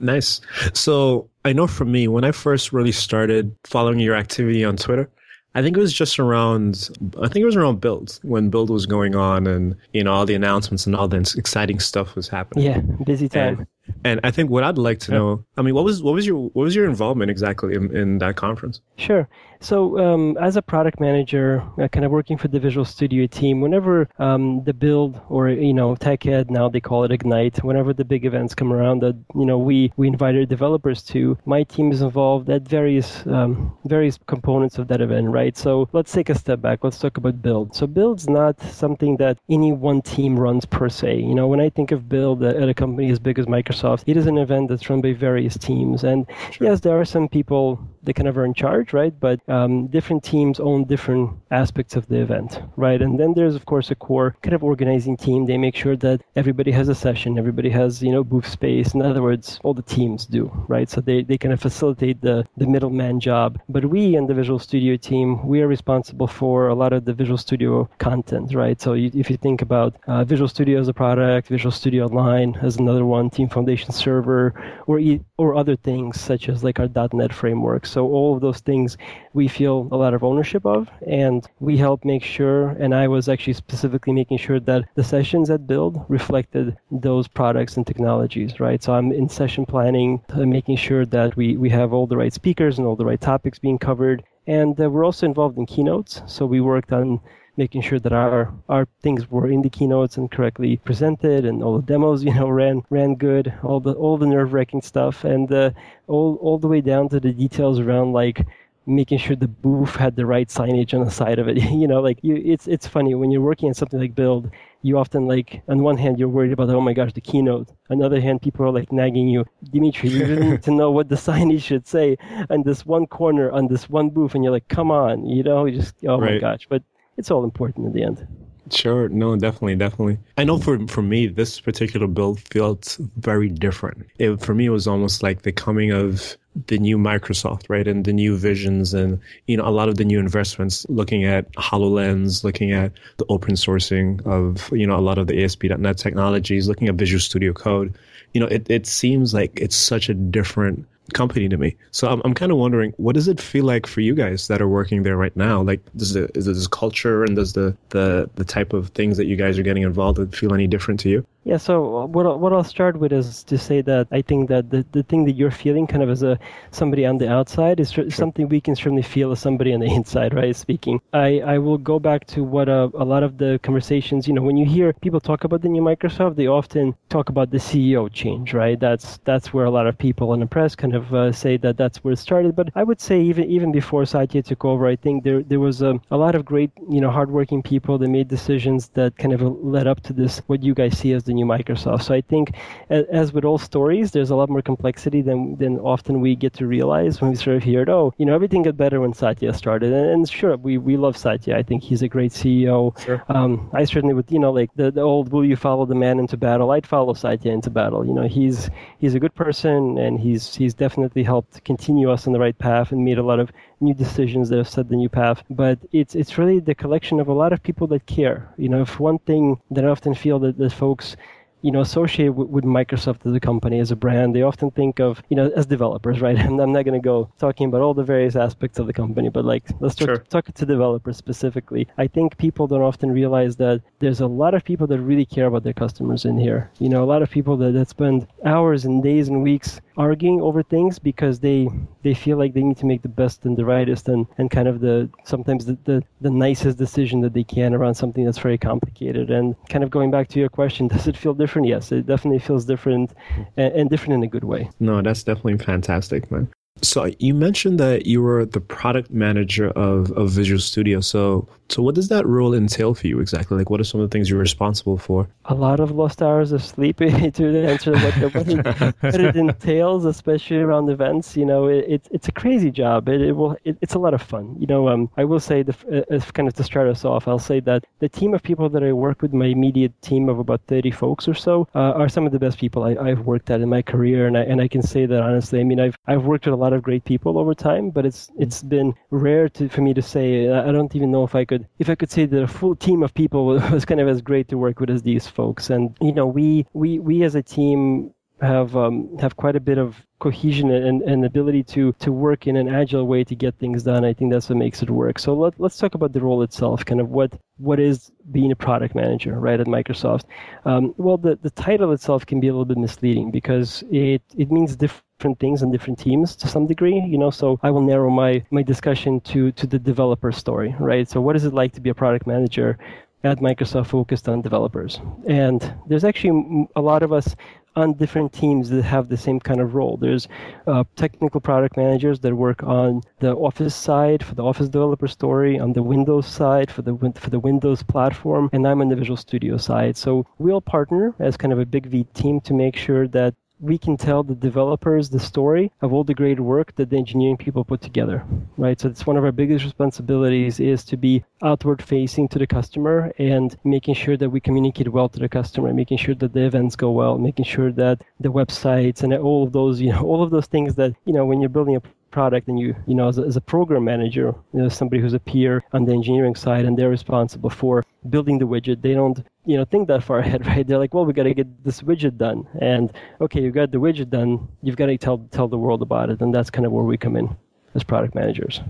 Nice. 0.00 0.40
So 0.74 1.28
I 1.44 1.52
know 1.52 1.66
for 1.66 1.84
me, 1.84 2.08
when 2.08 2.24
I 2.24 2.32
first 2.32 2.72
really 2.72 2.92
started 2.92 3.54
following 3.64 3.98
your 3.98 4.14
activity 4.14 4.64
on 4.64 4.76
Twitter, 4.76 5.10
I 5.58 5.62
think 5.62 5.76
it 5.76 5.80
was 5.80 5.92
just 5.92 6.20
around. 6.20 6.88
I 7.20 7.26
think 7.26 7.42
it 7.42 7.44
was 7.44 7.56
around 7.56 7.80
Build 7.80 8.20
when 8.22 8.48
Build 8.48 8.70
was 8.70 8.86
going 8.86 9.16
on, 9.16 9.48
and 9.48 9.74
you 9.92 10.04
know 10.04 10.12
all 10.12 10.24
the 10.24 10.36
announcements 10.36 10.86
and 10.86 10.94
all 10.94 11.08
the 11.08 11.18
exciting 11.36 11.80
stuff 11.80 12.14
was 12.14 12.28
happening. 12.28 12.64
Yeah, 12.64 12.78
busy 13.04 13.28
time. 13.28 13.58
And, 13.58 13.66
and 14.04 14.20
I 14.24 14.30
think 14.30 14.50
what 14.50 14.64
I'd 14.64 14.78
like 14.78 14.98
to 15.00 15.12
know. 15.12 15.44
I 15.56 15.62
mean, 15.62 15.74
what 15.74 15.84
was 15.84 16.02
what 16.02 16.14
was 16.14 16.26
your 16.26 16.36
what 16.36 16.62
was 16.62 16.74
your 16.74 16.86
involvement 16.86 17.30
exactly 17.30 17.74
in, 17.74 17.94
in 17.96 18.18
that 18.18 18.36
conference? 18.36 18.80
Sure. 18.96 19.28
So, 19.60 19.98
um, 19.98 20.36
as 20.38 20.56
a 20.56 20.62
product 20.62 21.00
manager, 21.00 21.64
uh, 21.80 21.88
kind 21.88 22.04
of 22.04 22.12
working 22.12 22.38
for 22.38 22.46
the 22.46 22.60
Visual 22.60 22.84
Studio 22.84 23.26
team, 23.26 23.60
whenever 23.60 24.08
um, 24.18 24.62
the 24.64 24.72
build 24.72 25.20
or 25.28 25.48
you 25.48 25.74
know 25.74 25.96
TechEd 25.96 26.50
now 26.50 26.68
they 26.68 26.80
call 26.80 27.04
it 27.04 27.10
Ignite, 27.10 27.64
whenever 27.64 27.92
the 27.92 28.04
big 28.04 28.24
events 28.24 28.54
come 28.54 28.72
around 28.72 29.00
that 29.02 29.16
you 29.34 29.44
know 29.44 29.58
we 29.58 29.92
we 29.96 30.06
invited 30.06 30.48
developers 30.48 31.02
to, 31.04 31.36
my 31.44 31.64
team 31.64 31.90
is 31.90 32.02
involved 32.02 32.48
at 32.50 32.62
various 32.62 33.26
um, 33.26 33.76
various 33.84 34.18
components 34.26 34.78
of 34.78 34.86
that 34.88 35.00
event, 35.00 35.28
right? 35.30 35.56
So 35.56 35.88
let's 35.92 36.12
take 36.12 36.30
a 36.30 36.36
step 36.36 36.60
back. 36.60 36.84
Let's 36.84 36.98
talk 36.98 37.16
about 37.16 37.42
build. 37.42 37.74
So 37.74 37.86
build's 37.86 38.28
not 38.28 38.60
something 38.60 39.16
that 39.16 39.38
any 39.48 39.72
one 39.72 40.02
team 40.02 40.38
runs 40.38 40.64
per 40.66 40.88
se. 40.88 41.16
You 41.16 41.34
know, 41.34 41.48
when 41.48 41.60
I 41.60 41.68
think 41.68 41.90
of 41.90 42.08
build 42.08 42.44
at 42.44 42.68
a 42.68 42.74
company 42.74 43.10
as 43.10 43.18
big 43.18 43.38
as 43.38 43.46
Microsoft, 43.46 43.77
it 44.06 44.16
is 44.16 44.26
an 44.26 44.38
event 44.38 44.68
that's 44.68 44.88
run 44.90 45.00
by 45.00 45.12
various 45.12 45.56
teams, 45.56 46.04
and 46.04 46.26
sure. 46.50 46.68
yes, 46.68 46.80
there 46.80 47.00
are 47.00 47.04
some 47.04 47.28
people 47.28 47.78
that 48.08 48.14
kind 48.14 48.26
of 48.26 48.38
are 48.38 48.44
in 48.46 48.54
charge, 48.54 48.94
right? 48.94 49.12
But 49.20 49.38
um, 49.50 49.86
different 49.88 50.24
teams 50.24 50.58
own 50.58 50.84
different 50.84 51.30
aspects 51.50 51.94
of 51.94 52.06
the 52.08 52.18
event, 52.20 52.58
right? 52.76 53.02
And 53.02 53.20
then 53.20 53.34
there's 53.34 53.54
of 53.54 53.66
course 53.66 53.90
a 53.90 53.94
core 53.94 54.34
kind 54.40 54.54
of 54.54 54.64
organizing 54.64 55.16
team. 55.18 55.44
They 55.44 55.58
make 55.58 55.76
sure 55.76 55.94
that 55.96 56.22
everybody 56.34 56.70
has 56.70 56.88
a 56.88 56.94
session, 56.94 57.38
everybody 57.38 57.68
has 57.68 58.02
you 58.02 58.10
know 58.10 58.24
booth 58.24 58.48
space. 58.48 58.94
In 58.94 59.02
other 59.02 59.20
words, 59.20 59.60
all 59.62 59.74
the 59.74 59.82
teams 59.82 60.24
do, 60.24 60.50
right? 60.68 60.88
So 60.88 61.02
they, 61.02 61.22
they 61.22 61.36
kind 61.36 61.52
of 61.52 61.60
facilitate 61.60 62.22
the 62.22 62.46
the 62.56 62.66
middleman 62.66 63.20
job. 63.20 63.60
But 63.68 63.84
we 63.84 64.16
and 64.16 64.26
the 64.26 64.34
Visual 64.34 64.58
Studio 64.58 64.96
team, 64.96 65.46
we 65.46 65.60
are 65.60 65.68
responsible 65.68 66.26
for 66.26 66.68
a 66.68 66.74
lot 66.74 66.94
of 66.94 67.04
the 67.04 67.12
Visual 67.12 67.36
Studio 67.36 67.90
content, 67.98 68.54
right? 68.54 68.80
So 68.80 68.94
you, 68.94 69.10
if 69.12 69.28
you 69.28 69.36
think 69.36 69.60
about 69.60 69.96
uh, 70.06 70.24
Visual 70.24 70.48
Studio 70.48 70.80
as 70.80 70.88
a 70.88 70.94
product, 70.94 71.48
Visual 71.48 71.72
Studio 71.72 72.06
Online 72.06 72.56
as 72.62 72.76
another 72.78 73.04
one, 73.04 73.28
Team 73.28 73.50
Foundation 73.50 73.92
Server, 73.92 74.54
or 74.86 74.98
or 75.36 75.54
other 75.54 75.76
things 75.76 76.18
such 76.18 76.48
as 76.48 76.64
like 76.64 76.80
our 76.80 76.88
.NET 77.12 77.34
framework. 77.34 77.84
So 77.84 77.97
all 78.04 78.34
of 78.34 78.40
those 78.40 78.60
things 78.60 78.96
we 79.32 79.48
feel 79.48 79.88
a 79.90 79.96
lot 79.96 80.14
of 80.14 80.22
ownership 80.24 80.64
of, 80.66 80.88
and 81.06 81.46
we 81.60 81.76
help 81.76 82.04
make 82.04 82.22
sure. 82.22 82.70
And 82.80 82.94
I 82.94 83.08
was 83.08 83.28
actually 83.28 83.54
specifically 83.54 84.12
making 84.12 84.38
sure 84.38 84.60
that 84.60 84.84
the 84.94 85.04
sessions 85.04 85.50
at 85.50 85.66
Build 85.66 86.04
reflected 86.08 86.76
those 86.90 87.28
products 87.28 87.76
and 87.76 87.86
technologies, 87.86 88.60
right? 88.60 88.82
So 88.82 88.94
I'm 88.94 89.12
in 89.12 89.28
session 89.28 89.66
planning, 89.66 90.22
uh, 90.30 90.46
making 90.46 90.76
sure 90.76 91.04
that 91.06 91.36
we 91.36 91.56
we 91.56 91.70
have 91.70 91.92
all 91.92 92.06
the 92.06 92.16
right 92.16 92.32
speakers 92.32 92.78
and 92.78 92.86
all 92.86 92.96
the 92.96 93.04
right 93.04 93.20
topics 93.20 93.58
being 93.58 93.78
covered. 93.78 94.22
And 94.46 94.80
uh, 94.80 94.88
we're 94.88 95.04
also 95.04 95.26
involved 95.26 95.58
in 95.58 95.66
keynotes. 95.66 96.22
So 96.26 96.46
we 96.46 96.60
worked 96.60 96.92
on 96.92 97.20
making 97.58 97.82
sure 97.82 97.98
that 97.98 98.12
our 98.12 98.54
our 98.68 98.86
things 99.02 99.30
were 99.30 99.48
in 99.48 99.60
the 99.62 99.68
keynotes 99.68 100.16
and 100.16 100.30
correctly 100.30 100.78
presented, 100.78 101.44
and 101.44 101.62
all 101.62 101.76
the 101.76 101.86
demos, 101.92 102.24
you 102.26 102.32
know, 102.32 102.48
ran 102.48 102.82
ran 102.88 103.16
good. 103.16 103.52
All 103.62 103.80
the 103.80 103.92
all 103.92 104.16
the 104.16 104.26
nerve 104.26 104.54
wracking 104.54 104.82
stuff, 104.82 105.24
and 105.24 105.52
uh, 105.52 105.70
all 106.06 106.38
all 106.40 106.58
the 106.58 106.68
way 106.68 106.80
down 106.80 107.08
to 107.10 107.20
the 107.20 107.32
details 107.32 107.78
around 107.80 108.12
like 108.12 108.46
making 108.88 109.18
sure 109.18 109.36
the 109.36 109.46
booth 109.46 109.94
had 109.96 110.16
the 110.16 110.24
right 110.24 110.48
signage 110.48 110.94
on 110.94 111.04
the 111.04 111.10
side 111.10 111.38
of 111.38 111.46
it. 111.46 111.58
you 111.82 111.86
know, 111.86 112.00
like 112.00 112.18
you, 112.22 112.36
it's 112.36 112.66
it's 112.66 112.86
funny 112.86 113.14
when 113.14 113.30
you're 113.30 113.42
working 113.42 113.68
on 113.68 113.74
something 113.74 114.00
like 114.00 114.14
build. 114.14 114.50
You 114.80 114.96
often 114.96 115.26
like 115.26 115.60
on 115.68 115.82
one 115.82 115.98
hand 115.98 116.18
you're 116.18 116.28
worried 116.28 116.52
about 116.52 116.70
oh 116.70 116.80
my 116.80 116.92
gosh 116.94 117.12
the 117.12 117.20
keynote. 117.20 117.68
On 117.90 117.98
the 117.98 118.06
other 118.06 118.20
hand, 118.20 118.40
people 118.40 118.64
are 118.64 118.70
like 118.70 118.92
nagging 118.92 119.28
you, 119.28 119.44
Dmitry, 119.72 120.08
you 120.10 120.24
really 120.24 120.50
need 120.50 120.62
to 120.62 120.70
know 120.80 120.90
what 120.92 121.08
the 121.08 121.16
signage 121.16 121.64
should 121.64 121.86
say 121.86 122.16
on 122.48 122.62
this 122.62 122.86
one 122.86 123.06
corner 123.06 123.50
on 123.50 123.66
this 123.66 123.90
one 123.90 124.10
booth, 124.10 124.34
and 124.34 124.44
you're 124.44 124.52
like, 124.52 124.68
come 124.68 124.90
on, 124.90 125.26
you 125.26 125.42
know, 125.42 125.66
you 125.66 125.76
just 125.76 125.94
oh 126.06 126.18
right. 126.18 126.34
my 126.34 126.38
gosh. 126.38 126.66
But 126.68 126.82
it's 127.18 127.30
all 127.30 127.44
important 127.44 127.86
in 127.86 127.92
the 127.92 128.02
end. 128.02 128.26
Sure, 128.70 129.08
no, 129.08 129.34
definitely, 129.36 129.76
definitely. 129.76 130.18
I 130.36 130.44
know 130.44 130.58
for 130.58 130.86
for 130.88 131.02
me, 131.02 131.26
this 131.26 131.60
particular 131.60 132.06
build 132.06 132.40
felt 132.40 132.98
very 133.16 133.48
different. 133.48 134.06
It, 134.18 134.40
for 134.40 134.54
me, 134.54 134.66
it 134.66 134.70
was 134.70 134.86
almost 134.86 135.22
like 135.22 135.42
the 135.42 135.52
coming 135.52 135.90
of 135.90 136.36
the 136.66 136.78
new 136.78 136.98
Microsoft, 136.98 137.64
right, 137.68 137.86
and 137.86 138.04
the 138.04 138.12
new 138.12 138.36
visions, 138.36 138.92
and 138.92 139.20
you 139.46 139.56
know, 139.56 139.66
a 139.66 139.70
lot 139.70 139.88
of 139.88 139.96
the 139.96 140.04
new 140.04 140.18
investments. 140.18 140.86
Looking 140.88 141.24
at 141.24 141.50
Hololens, 141.54 142.44
looking 142.44 142.72
at 142.72 142.92
the 143.16 143.26
open 143.28 143.54
sourcing 143.54 144.24
of 144.26 144.70
you 144.72 144.86
know 144.86 144.96
a 144.96 145.00
lot 145.00 145.18
of 145.18 145.28
the 145.28 145.42
ASP.NET 145.42 145.96
technologies, 145.96 146.68
looking 146.68 146.88
at 146.88 146.96
Visual 146.96 147.20
Studio 147.20 147.52
Code. 147.52 147.96
You 148.34 148.40
know, 148.40 148.48
it 148.48 148.68
it 148.70 148.86
seems 148.86 149.32
like 149.32 149.58
it's 149.58 149.76
such 149.76 150.08
a 150.08 150.14
different 150.14 150.86
company 151.14 151.48
to 151.48 151.56
me. 151.56 151.76
So 151.90 152.08
I'm, 152.08 152.20
I'm 152.24 152.34
kind 152.34 152.52
of 152.52 152.58
wondering, 152.58 152.92
what 152.96 153.14
does 153.14 153.28
it 153.28 153.40
feel 153.40 153.64
like 153.64 153.86
for 153.86 154.00
you 154.00 154.14
guys 154.14 154.48
that 154.48 154.60
are 154.60 154.68
working 154.68 155.02
there 155.02 155.16
right 155.16 155.36
now? 155.36 155.62
Like, 155.62 155.80
does 155.96 156.14
the 156.14 156.30
is 156.34 156.46
this 156.46 156.66
culture 156.66 157.24
and 157.24 157.36
does 157.36 157.52
the 157.52 157.76
the 157.90 158.28
the 158.34 158.44
type 158.44 158.72
of 158.72 158.88
things 158.90 159.16
that 159.16 159.26
you 159.26 159.36
guys 159.36 159.58
are 159.58 159.62
getting 159.62 159.82
involved 159.82 160.18
with 160.18 160.34
feel 160.34 160.54
any 160.54 160.66
different 160.66 161.00
to 161.00 161.08
you? 161.08 161.26
Yeah, 161.48 161.56
so 161.56 162.00
uh, 162.00 162.04
what 162.04 162.26
I'll, 162.26 162.38
what 162.38 162.52
I'll 162.52 162.62
start 162.62 162.98
with 162.98 163.10
is 163.10 163.42
to 163.44 163.56
say 163.56 163.80
that 163.80 164.08
I 164.12 164.20
think 164.20 164.50
that 164.50 164.68
the, 164.68 164.84
the 164.92 165.02
thing 165.02 165.24
that 165.24 165.32
you're 165.32 165.50
feeling 165.50 165.86
kind 165.86 166.02
of 166.02 166.10
as 166.10 166.22
a 166.22 166.38
somebody 166.72 167.06
on 167.06 167.16
the 167.16 167.26
outside 167.26 167.80
is 167.80 167.90
sure. 167.90 168.10
something 168.10 168.50
we 168.50 168.60
can 168.60 168.76
certainly 168.76 169.00
feel 169.00 169.32
as 169.32 169.40
somebody 169.40 169.72
on 169.72 169.80
the 169.80 169.86
inside, 169.98 170.34
right? 170.34 170.54
Speaking, 170.54 171.00
I, 171.14 171.40
I 171.40 171.56
will 171.56 171.78
go 171.78 171.98
back 171.98 172.26
to 172.34 172.44
what 172.44 172.68
a, 172.68 172.72
uh, 172.72 172.90
a 172.92 173.06
lot 173.06 173.22
of 173.22 173.38
the 173.38 173.58
conversations, 173.62 174.28
you 174.28 174.34
know, 174.34 174.42
when 174.42 174.58
you 174.58 174.66
hear 174.66 174.92
people 174.92 175.20
talk 175.20 175.44
about 175.44 175.62
the 175.62 175.70
new 175.70 175.80
Microsoft, 175.80 176.36
they 176.36 176.48
often 176.48 176.94
talk 177.08 177.30
about 177.30 177.50
the 177.50 177.56
CEO 177.56 178.12
change, 178.12 178.52
right? 178.52 178.78
That's 178.78 179.18
that's 179.24 179.50
where 179.54 179.64
a 179.64 179.70
lot 179.70 179.86
of 179.86 179.96
people 179.96 180.34
in 180.34 180.40
the 180.40 180.46
press 180.46 180.74
kind 180.74 180.94
of 180.94 181.14
uh, 181.14 181.32
say 181.32 181.56
that 181.56 181.78
that's 181.78 182.04
where 182.04 182.12
it 182.12 182.18
started. 182.18 182.56
But 182.56 182.68
I 182.74 182.82
would 182.82 183.00
say 183.00 183.22
even 183.22 183.44
even 183.50 183.72
before 183.72 184.04
Satya 184.04 184.42
took 184.42 184.66
over, 184.66 184.86
I 184.86 184.96
think 184.96 185.24
there 185.24 185.42
there 185.42 185.60
was 185.60 185.80
a, 185.80 185.92
um, 185.92 186.02
a 186.10 186.18
lot 186.18 186.34
of 186.34 186.44
great, 186.44 186.72
you 186.90 187.00
know, 187.00 187.10
hardworking 187.10 187.62
people 187.62 187.96
that 187.96 188.08
made 188.08 188.28
decisions 188.28 188.90
that 188.90 189.16
kind 189.16 189.32
of 189.32 189.40
led 189.64 189.86
up 189.86 190.02
to 190.02 190.12
this 190.12 190.42
what 190.46 190.62
you 190.62 190.74
guys 190.74 190.98
see 190.98 191.14
as 191.14 191.24
the 191.24 191.37
new 191.38 191.46
Microsoft. 191.46 192.02
So 192.02 192.14
I 192.14 192.20
think, 192.20 192.54
as 192.90 193.32
with 193.32 193.44
all 193.44 193.58
stories, 193.58 194.12
there's 194.12 194.30
a 194.30 194.36
lot 194.36 194.48
more 194.48 194.62
complexity 194.62 195.22
than 195.22 195.56
than 195.56 195.78
often 195.80 196.20
we 196.20 196.34
get 196.44 196.52
to 196.60 196.66
realize 196.66 197.20
when 197.20 197.30
we 197.30 197.36
sort 197.36 197.56
of 197.56 197.62
hear 197.62 197.82
it. 197.82 197.88
Oh, 197.88 198.12
you 198.18 198.26
know, 198.26 198.34
everything 198.34 198.62
got 198.62 198.76
better 198.76 199.00
when 199.00 199.12
Satya 199.12 199.52
started, 199.54 199.92
and, 199.92 200.06
and 200.12 200.28
sure, 200.28 200.56
we 200.56 200.78
we 200.78 200.96
love 200.96 201.16
Satya. 201.16 201.56
I 201.56 201.62
think 201.62 201.82
he's 201.82 202.02
a 202.02 202.08
great 202.08 202.32
CEO. 202.32 202.78
Sure. 203.04 203.22
Um, 203.28 203.70
I 203.72 203.84
certainly 203.84 204.14
would, 204.14 204.30
you 204.30 204.38
know, 204.38 204.52
like 204.52 204.70
the, 204.76 204.90
the 204.90 205.02
old 205.02 205.32
"Will 205.32 205.44
you 205.44 205.56
follow 205.56 205.86
the 205.86 205.94
man 205.94 206.18
into 206.18 206.36
battle?" 206.36 206.70
I'd 206.70 206.86
follow 206.86 207.14
Satya 207.14 207.52
into 207.52 207.70
battle. 207.70 208.04
You 208.04 208.12
know, 208.12 208.28
he's 208.28 208.70
he's 208.98 209.14
a 209.14 209.20
good 209.20 209.34
person, 209.34 209.98
and 209.98 210.20
he's 210.20 210.54
he's 210.54 210.74
definitely 210.74 211.22
helped 211.22 211.64
continue 211.64 212.10
us 212.10 212.26
on 212.26 212.32
the 212.32 212.40
right 212.40 212.58
path 212.58 212.92
and 212.92 213.04
made 213.04 213.18
a 213.18 213.22
lot 213.22 213.40
of 213.40 213.50
new 213.80 213.94
decisions 213.94 214.48
that 214.48 214.58
have 214.58 214.68
set 214.68 214.88
the 214.88 214.96
new 214.96 215.08
path. 215.08 215.42
But 215.50 215.78
it's 215.92 216.14
it's 216.14 216.38
really 216.38 216.60
the 216.60 216.74
collection 216.74 217.20
of 217.20 217.28
a 217.28 217.32
lot 217.32 217.52
of 217.52 217.62
people 217.62 217.86
that 217.88 218.06
care. 218.06 218.48
You 218.56 218.68
know, 218.68 218.82
if 218.82 219.00
one 219.00 219.18
thing 219.18 219.60
that 219.70 219.84
I 219.84 219.88
often 219.88 220.14
feel 220.14 220.38
that, 220.40 220.58
that 220.58 220.72
folks 220.72 221.16
you 221.62 221.72
know, 221.72 221.80
associate 221.80 222.30
with, 222.30 222.48
with, 222.48 222.64
Microsoft 222.64 223.26
as 223.26 223.34
a 223.34 223.40
company, 223.40 223.80
as 223.80 223.90
a 223.90 223.96
brand, 223.96 224.34
they 224.34 224.42
often 224.42 224.70
think 224.70 225.00
of, 225.00 225.22
you 225.28 225.36
know, 225.36 225.50
as 225.56 225.66
developers, 225.66 226.20
right? 226.26 226.36
And 226.36 226.60
I'm 226.60 226.72
not 226.72 226.84
going 226.84 227.00
to 227.00 227.04
go 227.04 227.30
talking 227.38 227.66
about 227.66 227.80
all 227.80 227.94
the 227.94 228.04
various 228.04 228.36
aspects 228.36 228.78
of 228.78 228.86
the 228.86 228.92
company, 228.92 229.28
but 229.28 229.44
like, 229.44 229.64
let's 229.80 229.94
talk, 229.94 230.08
sure. 230.08 230.18
talk 230.28 230.52
to 230.52 230.66
developers 230.66 231.16
specifically. 231.16 231.88
I 231.98 232.06
think 232.06 232.36
people 232.38 232.66
don't 232.66 232.82
often 232.82 233.10
realize 233.10 233.56
that 233.56 233.82
there's 233.98 234.20
a 234.20 234.26
lot 234.26 234.54
of 234.54 234.64
people 234.64 234.86
that 234.88 235.00
really 235.00 235.26
care 235.26 235.46
about 235.46 235.64
their 235.64 235.72
customers 235.72 236.24
in 236.24 236.38
here. 236.38 236.70
You 236.78 236.88
know, 236.88 237.02
a 237.02 237.06
lot 237.06 237.22
of 237.22 237.30
people 237.30 237.56
that, 237.58 237.72
that 237.72 237.88
spend 237.88 238.26
hours 238.44 238.84
and 238.84 239.02
days 239.02 239.28
and 239.28 239.42
weeks 239.42 239.80
arguing 239.98 240.40
over 240.40 240.62
things 240.62 240.98
because 240.98 241.40
they 241.40 241.68
they 242.02 242.14
feel 242.14 242.38
like 242.38 242.54
they 242.54 242.62
need 242.62 242.78
to 242.78 242.86
make 242.86 243.02
the 243.02 243.08
best 243.08 243.44
and 243.44 243.56
the 243.56 243.64
rightest 243.64 244.08
and, 244.08 244.26
and 244.38 244.50
kind 244.50 244.68
of 244.68 244.80
the 244.80 245.10
sometimes 245.24 245.66
the, 245.66 245.76
the, 245.84 246.02
the 246.20 246.30
nicest 246.30 246.78
decision 246.78 247.20
that 247.20 247.34
they 247.34 247.44
can 247.44 247.74
around 247.74 247.94
something 247.94 248.24
that's 248.24 248.38
very 248.38 248.56
complicated. 248.56 249.30
And 249.30 249.56
kind 249.68 249.82
of 249.82 249.90
going 249.90 250.10
back 250.10 250.28
to 250.28 250.38
your 250.38 250.48
question, 250.48 250.88
does 250.94 251.08
it 251.08 251.16
feel 251.16 251.34
different? 251.34 251.66
Yes, 251.66 251.92
it 251.92 252.06
definitely 252.06 252.38
feels 252.38 252.64
different 252.64 253.10
mm-hmm. 253.10 253.42
and, 253.56 253.74
and 253.74 253.90
different 253.90 254.14
in 254.14 254.22
a 254.22 254.28
good 254.28 254.44
way. 254.44 254.70
No, 254.80 255.02
that's 255.02 255.24
definitely 255.24 255.58
fantastic, 255.58 256.30
man. 256.30 256.48
So 256.82 257.10
you 257.18 257.34
mentioned 257.34 257.78
that 257.80 258.06
you 258.06 258.22
were 258.22 258.44
the 258.44 258.60
product 258.60 259.10
manager 259.10 259.68
of, 259.70 260.10
of 260.12 260.30
Visual 260.30 260.60
Studio. 260.60 261.00
So 261.00 261.48
so 261.70 261.82
what 261.82 261.94
does 261.94 262.08
that 262.08 262.26
role 262.26 262.54
entail 262.54 262.94
for 262.94 263.06
you 263.06 263.20
exactly? 263.20 263.58
Like 263.58 263.68
what 263.68 263.78
are 263.80 263.84
some 263.84 264.00
of 264.00 264.08
the 264.08 264.14
things 264.14 264.30
you're 264.30 264.38
responsible 264.38 264.96
for? 264.96 265.28
A 265.46 265.54
lot 265.54 265.80
of 265.80 265.90
lost 265.90 266.22
hours 266.22 266.52
of 266.52 266.64
sleep 266.64 266.96
to 266.98 267.06
answer 267.06 267.92
what, 267.92 268.34
what, 268.34 268.48
it, 268.48 268.64
what 269.00 269.14
it 269.20 269.36
entails, 269.36 270.04
especially 270.06 270.58
around 270.58 270.88
events. 270.88 271.36
You 271.36 271.44
know, 271.44 271.66
it, 271.66 271.84
it 271.86 272.08
it's 272.10 272.28
a 272.28 272.32
crazy 272.32 272.70
job. 272.70 273.08
It, 273.08 273.20
it 273.20 273.32
will 273.32 273.56
it, 273.64 273.76
it's 273.82 273.94
a 273.94 273.98
lot 273.98 274.14
of 274.14 274.22
fun. 274.22 274.56
You 274.58 274.66
know, 274.66 274.88
um, 274.88 275.10
I 275.18 275.24
will 275.24 275.40
say 275.40 275.62
the 275.62 276.06
uh, 276.10 276.20
kind 276.32 276.48
of 276.48 276.54
to 276.54 276.64
start 276.64 276.88
us 276.88 277.04
off, 277.04 277.28
I'll 277.28 277.38
say 277.38 277.60
that 277.60 277.84
the 277.98 278.08
team 278.08 278.32
of 278.32 278.42
people 278.42 278.68
that 278.70 278.82
I 278.82 278.92
work 278.92 279.20
with, 279.20 279.34
my 279.34 279.46
immediate 279.46 280.00
team 280.00 280.28
of 280.28 280.38
about 280.38 280.62
30 280.68 280.90
folks 280.90 281.28
or 281.28 281.34
so, 281.34 281.68
uh, 281.74 281.92
are 281.92 282.08
some 282.08 282.24
of 282.24 282.32
the 282.32 282.38
best 282.38 282.58
people 282.58 282.82
I, 282.84 283.08
have 283.08 283.26
worked 283.26 283.50
at 283.50 283.60
in 283.60 283.68
my 283.68 283.82
career, 283.82 284.26
and 284.26 284.38
I 284.38 284.42
and 284.42 284.60
I 284.62 284.68
can 284.68 284.82
say 284.82 285.04
that 285.04 285.20
honestly. 285.20 285.60
I 285.60 285.64
mean, 285.64 285.80
I've 285.80 285.96
I've 286.06 286.24
worked 286.24 286.46
with 286.46 286.54
a 286.54 286.56
lot 286.56 286.67
of 286.72 286.82
great 286.82 287.04
people 287.04 287.38
over 287.38 287.54
time, 287.54 287.90
but 287.90 288.06
it's 288.06 288.30
it's 288.38 288.62
been 288.62 288.94
rare 289.10 289.48
to, 289.50 289.68
for 289.68 289.82
me 289.82 289.92
to 289.94 290.02
say. 290.02 290.50
I 290.50 290.72
don't 290.72 290.94
even 290.96 291.10
know 291.10 291.24
if 291.24 291.34
I 291.34 291.44
could 291.44 291.58
could, 291.58 291.68
if 291.78 291.90
I 291.90 291.94
could 291.94 292.10
say 292.10 292.26
that 292.26 292.42
a 292.42 292.48
full 292.48 292.76
team 292.76 293.02
of 293.02 293.14
people 293.14 293.46
was 293.72 293.84
kind 293.84 294.00
of 294.00 294.08
as 294.08 294.22
great 294.22 294.48
to 294.48 294.58
work 294.58 294.80
with 294.80 294.90
as 294.90 295.02
these 295.02 295.26
folks. 295.26 295.70
And 295.70 295.96
you 296.00 296.12
know, 296.12 296.26
we 296.26 296.66
we 296.72 296.98
we 296.98 297.22
as 297.24 297.34
a 297.34 297.42
team 297.42 298.12
have 298.40 298.76
um, 298.76 299.16
have 299.18 299.36
quite 299.36 299.56
a 299.56 299.60
bit 299.60 299.78
of 299.78 299.96
cohesion 300.20 300.70
and, 300.70 301.02
and 301.02 301.24
ability 301.24 301.62
to 301.64 301.92
to 301.94 302.12
work 302.12 302.46
in 302.46 302.56
an 302.56 302.68
agile 302.68 303.06
way 303.06 303.24
to 303.24 303.34
get 303.34 303.58
things 303.58 303.82
done. 303.82 304.04
I 304.04 304.12
think 304.12 304.32
that's 304.32 304.48
what 304.48 304.58
makes 304.58 304.82
it 304.82 304.90
work. 304.90 305.18
So 305.18 305.34
let, 305.34 305.58
let's 305.58 305.76
talk 305.76 305.94
about 305.94 306.12
the 306.12 306.20
role 306.20 306.42
itself. 306.42 306.84
Kind 306.84 307.00
of 307.00 307.08
what 307.08 307.32
what 307.56 307.80
is 307.80 308.12
being 308.30 308.52
a 308.52 308.56
product 308.56 308.94
manager, 308.94 309.38
right, 309.40 309.60
at 309.60 309.66
Microsoft? 309.66 310.24
Um, 310.64 310.94
well, 310.98 311.16
the, 311.16 311.36
the 311.42 311.50
title 311.50 311.92
itself 311.92 312.26
can 312.26 312.38
be 312.38 312.48
a 312.48 312.52
little 312.52 312.64
bit 312.64 312.78
misleading 312.78 313.32
because 313.32 313.82
it 313.90 314.22
it 314.36 314.52
means 314.52 314.76
different 314.76 315.04
different 315.18 315.38
things 315.40 315.62
and 315.62 315.72
different 315.72 315.98
teams 315.98 316.36
to 316.36 316.46
some 316.46 316.64
degree 316.64 317.00
you 317.00 317.18
know 317.18 317.30
so 317.30 317.58
i 317.64 317.70
will 317.70 317.80
narrow 317.80 318.08
my 318.08 318.40
my 318.52 318.62
discussion 318.62 319.18
to 319.20 319.50
to 319.52 319.66
the 319.66 319.78
developer 319.78 320.30
story 320.30 320.76
right 320.78 321.08
so 321.08 321.20
what 321.20 321.34
is 321.34 321.44
it 321.44 321.52
like 321.52 321.72
to 321.72 321.80
be 321.80 321.90
a 321.90 321.94
product 321.94 322.24
manager 322.24 322.78
at 323.24 323.38
Microsoft 323.38 323.86
focused 323.86 324.28
on 324.28 324.42
developers. 324.42 325.00
And 325.26 325.74
there's 325.88 326.04
actually 326.04 326.68
a 326.76 326.80
lot 326.80 327.02
of 327.02 327.12
us 327.12 327.34
on 327.74 327.94
different 327.94 328.32
teams 328.32 328.70
that 328.70 328.82
have 328.82 329.08
the 329.08 329.16
same 329.16 329.40
kind 329.40 329.60
of 329.60 329.74
role. 329.74 329.96
There's 329.96 330.28
uh, 330.68 330.84
technical 330.94 331.40
product 331.40 331.76
managers 331.76 332.20
that 332.20 332.34
work 332.34 332.62
on 332.62 333.02
the 333.18 333.34
Office 333.34 333.74
side 333.74 334.24
for 334.24 334.36
the 334.36 334.44
Office 334.44 334.68
developer 334.68 335.08
story, 335.08 335.58
on 335.58 335.72
the 335.72 335.82
Windows 335.82 336.26
side 336.26 336.70
for 336.70 336.82
the 336.82 336.94
for 337.16 337.30
the 337.30 337.40
Windows 337.40 337.82
platform, 337.82 338.50
and 338.52 338.66
I'm 338.66 338.80
on 338.80 338.88
the 338.88 338.96
Visual 338.96 339.16
Studio 339.16 339.56
side. 339.56 339.96
So 339.96 340.26
we 340.38 340.52
all 340.52 340.60
partner 340.60 341.14
as 341.18 341.36
kind 341.36 341.52
of 341.52 341.58
a 341.58 341.66
big 341.66 341.86
V 341.86 342.04
team 342.14 342.40
to 342.42 342.54
make 342.54 342.76
sure 342.76 343.08
that 343.08 343.34
we 343.60 343.78
can 343.78 343.96
tell 343.96 344.22
the 344.22 344.34
developers 344.34 345.10
the 345.10 345.20
story 345.20 345.72
of 345.82 345.92
all 345.92 346.04
the 346.04 346.14
great 346.14 346.40
work 346.40 346.74
that 346.76 346.90
the 346.90 346.96
engineering 346.96 347.36
people 347.36 347.64
put 347.64 347.80
together 347.80 348.24
right? 348.56 348.80
So 348.80 348.88
it's 348.88 349.06
one 349.06 349.16
of 349.16 349.24
our 349.24 349.32
biggest 349.32 349.64
responsibilities 349.64 350.60
is 350.60 350.84
to 350.84 350.96
be 350.96 351.24
outward 351.42 351.82
facing 351.82 352.28
to 352.28 352.38
the 352.38 352.46
customer 352.46 353.12
and 353.18 353.56
making 353.64 353.94
sure 353.94 354.16
that 354.16 354.30
we 354.30 354.40
communicate 354.40 354.88
well 354.88 355.08
to 355.08 355.18
the 355.18 355.28
customer 355.28 355.72
making 355.72 355.98
sure 355.98 356.14
that 356.16 356.32
the 356.32 356.44
events 356.44 356.76
go 356.76 356.90
well 356.90 357.18
making 357.18 357.44
sure 357.44 357.72
that 357.72 358.02
the 358.20 358.30
websites 358.30 359.02
and 359.02 359.12
all 359.14 359.44
of 359.44 359.52
those 359.52 359.80
you 359.80 359.90
know 359.90 360.02
all 360.02 360.22
of 360.22 360.30
those 360.30 360.46
things 360.46 360.74
that 360.74 360.94
you 361.04 361.12
know 361.12 361.24
when 361.24 361.40
you're 361.40 361.48
building 361.48 361.76
a 361.76 361.82
product 362.10 362.48
and 362.48 362.58
you 362.58 362.74
you 362.86 362.94
know 362.94 363.08
as 363.08 363.18
a, 363.18 363.22
as 363.22 363.36
a 363.36 363.40
program 363.40 363.84
manager 363.84 364.34
you 364.52 364.60
know 364.60 364.68
somebody 364.68 365.00
who's 365.00 365.14
a 365.14 365.20
peer 365.20 365.62
on 365.72 365.84
the 365.84 365.92
engineering 365.92 366.34
side 366.34 366.64
and 366.64 366.78
they're 366.78 366.88
responsible 366.88 367.50
for 367.50 367.84
building 368.08 368.38
the 368.38 368.46
widget 368.46 368.80
they 368.82 368.94
don't 368.94 369.24
you 369.48 369.56
know 369.56 369.64
think 369.64 369.88
that 369.88 370.02
far 370.02 370.18
ahead 370.24 370.46
right 370.46 370.66
they're 370.66 370.78
like 370.78 370.94
well 370.94 371.04
we 371.04 371.12
got 371.12 371.24
to 371.24 371.34
get 371.34 371.48
this 371.64 371.80
widget 371.82 372.16
done 372.16 372.46
and 372.60 372.92
okay 373.20 373.40
you 373.40 373.50
got 373.50 373.70
the 373.72 373.78
widget 373.78 374.10
done 374.10 374.46
you've 374.62 374.76
got 374.76 374.86
to 374.86 374.96
tell 374.96 375.18
tell 375.30 375.48
the 375.48 375.58
world 375.58 375.82
about 375.82 376.10
it 376.10 376.20
and 376.20 376.34
that's 376.34 376.50
kind 376.50 376.66
of 376.66 376.72
where 376.72 376.84
we 376.84 376.96
come 376.96 377.16
in 377.16 377.34
as 377.74 377.82
product 377.82 378.14
managers 378.14 378.60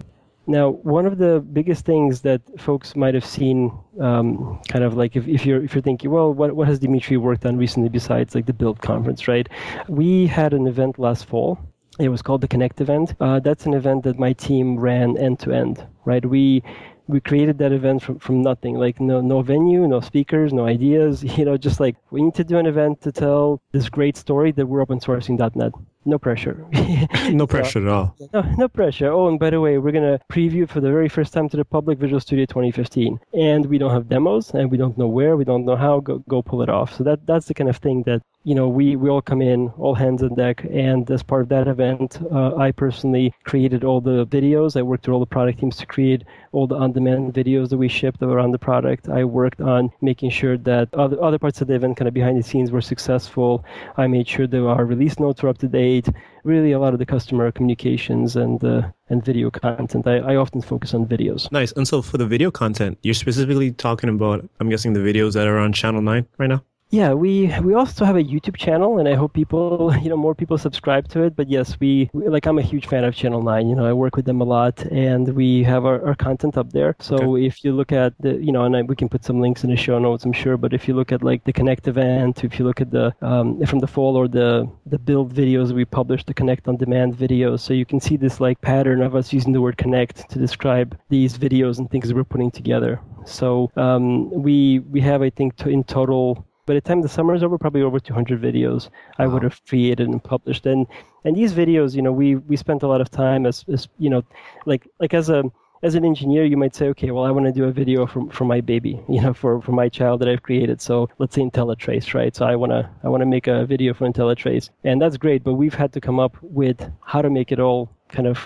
now, 0.50 0.70
one 0.70 1.04
of 1.04 1.18
the 1.18 1.40
biggest 1.40 1.84
things 1.84 2.22
that 2.22 2.40
folks 2.58 2.96
might 2.96 3.12
have 3.12 3.24
seen, 3.24 3.70
um, 4.00 4.58
kind 4.68 4.82
of 4.82 4.96
like 4.96 5.14
if, 5.14 5.28
if 5.28 5.44
you're 5.44 5.62
if 5.62 5.74
you're 5.74 5.82
thinking, 5.82 6.10
well, 6.10 6.32
what 6.32 6.56
what 6.56 6.66
has 6.66 6.78
Dmitry 6.78 7.18
worked 7.18 7.44
on 7.44 7.58
recently 7.58 7.90
besides 7.90 8.34
like 8.34 8.46
the 8.46 8.54
Build 8.54 8.80
conference, 8.80 9.28
right? 9.28 9.46
We 9.88 10.26
had 10.26 10.54
an 10.54 10.66
event 10.66 10.98
last 10.98 11.26
fall 11.26 11.58
it 11.98 12.08
was 12.08 12.22
called 12.22 12.40
the 12.40 12.48
Connect 12.48 12.80
event. 12.80 13.14
Uh, 13.20 13.40
that's 13.40 13.66
an 13.66 13.74
event 13.74 14.04
that 14.04 14.18
my 14.18 14.32
team 14.32 14.78
ran 14.78 15.18
end 15.18 15.40
to 15.40 15.52
end, 15.52 15.84
right? 16.04 16.24
We 16.24 16.62
we 17.08 17.20
created 17.20 17.58
that 17.58 17.72
event 17.72 18.02
from, 18.02 18.18
from 18.18 18.42
nothing, 18.42 18.74
like 18.76 19.00
no 19.00 19.20
no 19.20 19.42
venue, 19.42 19.86
no 19.88 20.00
speakers, 20.00 20.52
no 20.52 20.66
ideas. 20.66 21.24
You 21.38 21.44
know, 21.44 21.56
just 21.56 21.78
like 21.78 21.96
we 22.10 22.22
need 22.22 22.34
to 22.34 22.44
do 22.44 22.58
an 22.58 22.66
event 22.66 23.00
to 23.02 23.12
tell 23.12 23.60
this 23.72 23.88
great 23.88 24.16
story 24.16 24.50
that 24.52 24.66
we're 24.66 24.80
open 24.80 24.98
sourcing 24.98 25.38
dot 25.38 25.54
.NET 25.54 25.72
no 26.08 26.18
pressure. 26.18 26.66
no 27.30 27.46
pressure 27.46 27.80
so, 27.80 27.82
at 27.82 27.88
all. 27.88 28.16
No, 28.32 28.40
no 28.56 28.68
pressure. 28.68 29.12
Oh, 29.12 29.28
and 29.28 29.38
by 29.38 29.50
the 29.50 29.60
way, 29.60 29.78
we're 29.78 29.92
gonna 29.92 30.18
preview 30.32 30.68
for 30.68 30.80
the 30.80 30.90
very 30.90 31.08
first 31.08 31.32
time 31.32 31.48
to 31.50 31.56
the 31.56 31.64
public 31.64 31.98
Visual 31.98 32.20
Studio 32.20 32.46
2015, 32.46 33.20
and 33.34 33.66
we 33.66 33.78
don't 33.78 33.90
have 33.90 34.08
demos, 34.08 34.50
and 34.50 34.70
we 34.70 34.78
don't 34.78 34.96
know 34.96 35.06
where, 35.06 35.36
we 35.36 35.44
don't 35.44 35.64
know 35.64 35.76
how. 35.76 36.00
Go 36.00 36.18
go 36.28 36.42
pull 36.42 36.62
it 36.62 36.70
off. 36.70 36.94
So 36.96 37.04
that 37.04 37.26
that's 37.26 37.46
the 37.46 37.54
kind 37.54 37.68
of 37.70 37.76
thing 37.76 38.02
that 38.04 38.22
you 38.44 38.54
know 38.54 38.68
we 38.68 38.96
we 38.96 39.08
all 39.08 39.22
come 39.22 39.42
in, 39.42 39.68
all 39.78 39.94
hands 39.94 40.22
on 40.22 40.34
deck, 40.34 40.64
and 40.70 41.10
as 41.10 41.22
part 41.22 41.42
of 41.42 41.48
that 41.48 41.68
event, 41.68 42.18
uh, 42.32 42.56
I 42.56 42.72
personally 42.72 43.34
created 43.44 43.84
all 43.84 44.00
the 44.00 44.26
videos. 44.26 44.76
I 44.76 44.82
worked 44.82 45.06
with 45.06 45.14
all 45.14 45.20
the 45.20 45.26
product 45.26 45.58
teams 45.60 45.76
to 45.76 45.86
create 45.86 46.24
all 46.52 46.66
the 46.66 46.76
on-demand 46.76 47.34
videos 47.34 47.68
that 47.68 47.76
we 47.76 47.88
shipped 47.88 48.22
around 48.22 48.52
the 48.52 48.58
product. 48.58 49.08
I 49.08 49.24
worked 49.24 49.60
on 49.60 49.90
making 50.00 50.30
sure 50.30 50.56
that 50.58 50.92
other 50.94 51.22
other 51.22 51.38
parts 51.38 51.60
of 51.60 51.68
the 51.68 51.74
event, 51.74 51.96
kind 51.96 52.08
of 52.08 52.14
behind 52.14 52.38
the 52.38 52.42
scenes, 52.42 52.70
were 52.70 52.80
successful. 52.80 53.64
I 53.96 54.06
made 54.06 54.28
sure 54.28 54.46
that 54.46 54.66
our 54.66 54.84
release 54.84 55.18
notes 55.18 55.42
were 55.42 55.48
up 55.48 55.58
to 55.58 55.68
date 55.68 56.08
really 56.44 56.72
a 56.72 56.78
lot 56.78 56.92
of 56.92 56.98
the 56.98 57.06
customer 57.06 57.52
communications 57.52 58.36
and 58.36 58.62
uh, 58.64 58.88
and 59.10 59.24
video 59.24 59.50
content. 59.50 60.06
I, 60.06 60.18
I 60.18 60.36
often 60.36 60.60
focus 60.62 60.94
on 60.94 61.06
videos. 61.06 61.50
Nice. 61.52 61.72
And 61.72 61.86
so 61.86 62.02
for 62.02 62.18
the 62.18 62.26
video 62.26 62.50
content, 62.50 62.98
you're 63.02 63.14
specifically 63.14 63.72
talking 63.72 64.08
about, 64.10 64.48
I'm 64.60 64.68
guessing, 64.68 64.92
the 64.92 65.00
videos 65.00 65.34
that 65.34 65.46
are 65.46 65.58
on 65.58 65.72
Channel 65.72 66.02
9 66.02 66.26
right 66.38 66.46
now? 66.46 66.62
Yeah, 66.90 67.12
we 67.12 67.54
we 67.60 67.74
also 67.74 68.06
have 68.06 68.16
a 68.16 68.24
YouTube 68.24 68.56
channel, 68.56 68.98
and 68.98 69.06
I 69.06 69.14
hope 69.14 69.34
people, 69.34 69.94
you 70.02 70.08
know, 70.08 70.16
more 70.16 70.34
people 70.34 70.56
subscribe 70.56 71.06
to 71.08 71.22
it. 71.22 71.36
But 71.36 71.50
yes, 71.50 71.78
we, 71.78 72.08
we 72.14 72.28
like 72.28 72.46
I'm 72.46 72.58
a 72.58 72.62
huge 72.62 72.86
fan 72.86 73.04
of 73.04 73.14
Channel 73.14 73.42
Nine. 73.42 73.68
You 73.68 73.76
know, 73.76 73.84
I 73.84 73.92
work 73.92 74.16
with 74.16 74.24
them 74.24 74.40
a 74.40 74.44
lot, 74.44 74.80
and 74.86 75.28
we 75.34 75.62
have 75.64 75.84
our, 75.84 76.02
our 76.06 76.14
content 76.14 76.56
up 76.56 76.72
there. 76.72 76.96
So 76.98 77.16
okay. 77.16 77.44
if 77.44 77.62
you 77.62 77.72
look 77.74 77.92
at 77.92 78.14
the, 78.20 78.36
you 78.36 78.52
know, 78.52 78.64
and 78.64 78.74
I, 78.74 78.82
we 78.82 78.96
can 78.96 79.10
put 79.10 79.22
some 79.22 79.38
links 79.38 79.64
in 79.64 79.70
the 79.70 79.76
show 79.76 79.98
notes, 79.98 80.24
I'm 80.24 80.32
sure. 80.32 80.56
But 80.56 80.72
if 80.72 80.88
you 80.88 80.94
look 80.94 81.12
at 81.12 81.22
like 81.22 81.44
the 81.44 81.52
Connect 81.52 81.86
event, 81.88 82.42
if 82.42 82.58
you 82.58 82.64
look 82.64 82.80
at 82.80 82.90
the 82.90 83.14
um, 83.20 83.62
from 83.66 83.80
the 83.80 83.86
fall 83.86 84.16
or 84.16 84.26
the 84.26 84.66
the 84.86 84.98
build 84.98 85.34
videos 85.34 85.72
we 85.72 85.84
published, 85.84 86.26
the 86.26 86.34
Connect 86.34 86.68
on 86.68 86.78
Demand 86.78 87.14
videos, 87.14 87.60
so 87.60 87.74
you 87.74 87.84
can 87.84 88.00
see 88.00 88.16
this 88.16 88.40
like 88.40 88.58
pattern 88.62 89.02
of 89.02 89.14
us 89.14 89.30
using 89.30 89.52
the 89.52 89.60
word 89.60 89.76
Connect 89.76 90.30
to 90.30 90.38
describe 90.38 90.98
these 91.10 91.36
videos 91.36 91.76
and 91.78 91.90
things 91.90 92.08
that 92.08 92.16
we're 92.16 92.24
putting 92.24 92.50
together. 92.50 92.98
So 93.26 93.70
um, 93.76 94.30
we 94.30 94.78
we 94.78 95.02
have 95.02 95.20
I 95.20 95.28
think 95.28 95.60
in 95.66 95.84
total 95.84 96.47
by 96.68 96.74
the 96.74 96.80
time 96.80 97.00
the 97.00 97.08
summer 97.08 97.34
is 97.34 97.42
over, 97.42 97.58
probably 97.58 97.82
over 97.82 97.98
200 97.98 98.40
videos 98.40 98.90
I 99.18 99.26
would 99.26 99.42
have 99.42 99.60
created 99.66 100.06
and 100.06 100.22
published. 100.22 100.66
And 100.66 100.86
and 101.24 101.34
these 101.34 101.52
videos, 101.52 101.96
you 101.96 102.02
know, 102.02 102.12
we 102.12 102.36
we 102.36 102.56
spent 102.56 102.82
a 102.82 102.86
lot 102.86 103.00
of 103.00 103.10
time 103.10 103.46
as, 103.46 103.64
as 103.72 103.88
you 103.98 104.10
know, 104.10 104.22
like 104.66 104.86
like 105.00 105.14
as 105.14 105.30
a 105.30 105.50
as 105.82 105.94
an 105.94 106.04
engineer, 106.04 106.44
you 106.44 106.56
might 106.56 106.74
say, 106.74 106.88
okay, 106.88 107.10
well, 107.12 107.24
I 107.24 107.30
want 107.30 107.46
to 107.46 107.52
do 107.52 107.64
a 107.64 107.72
video 107.72 108.04
for, 108.04 108.28
for 108.30 108.44
my 108.44 108.60
baby, 108.60 109.00
you 109.08 109.20
know, 109.20 109.32
for, 109.32 109.62
for 109.62 109.70
my 109.70 109.88
child 109.88 110.20
that 110.20 110.28
I've 110.28 110.42
created. 110.42 110.80
So 110.80 111.08
let's 111.18 111.36
say 111.36 111.42
IntelliTrace, 111.42 112.14
right? 112.14 112.34
So 112.34 112.46
I 112.46 112.56
want 112.56 112.72
to 112.72 112.90
I 113.04 113.08
want 113.08 113.22
to 113.22 113.26
make 113.26 113.46
a 113.46 113.64
video 113.64 113.94
for 113.94 114.06
IntelliTrace, 114.06 114.70
and 114.84 115.00
that's 115.00 115.16
great. 115.16 115.42
But 115.42 115.54
we've 115.54 115.74
had 115.74 115.92
to 115.94 116.00
come 116.00 116.20
up 116.20 116.36
with 116.42 116.78
how 117.02 117.22
to 117.22 117.30
make 117.30 117.50
it 117.52 117.60
all 117.60 117.90
kind 118.08 118.26
of 118.26 118.38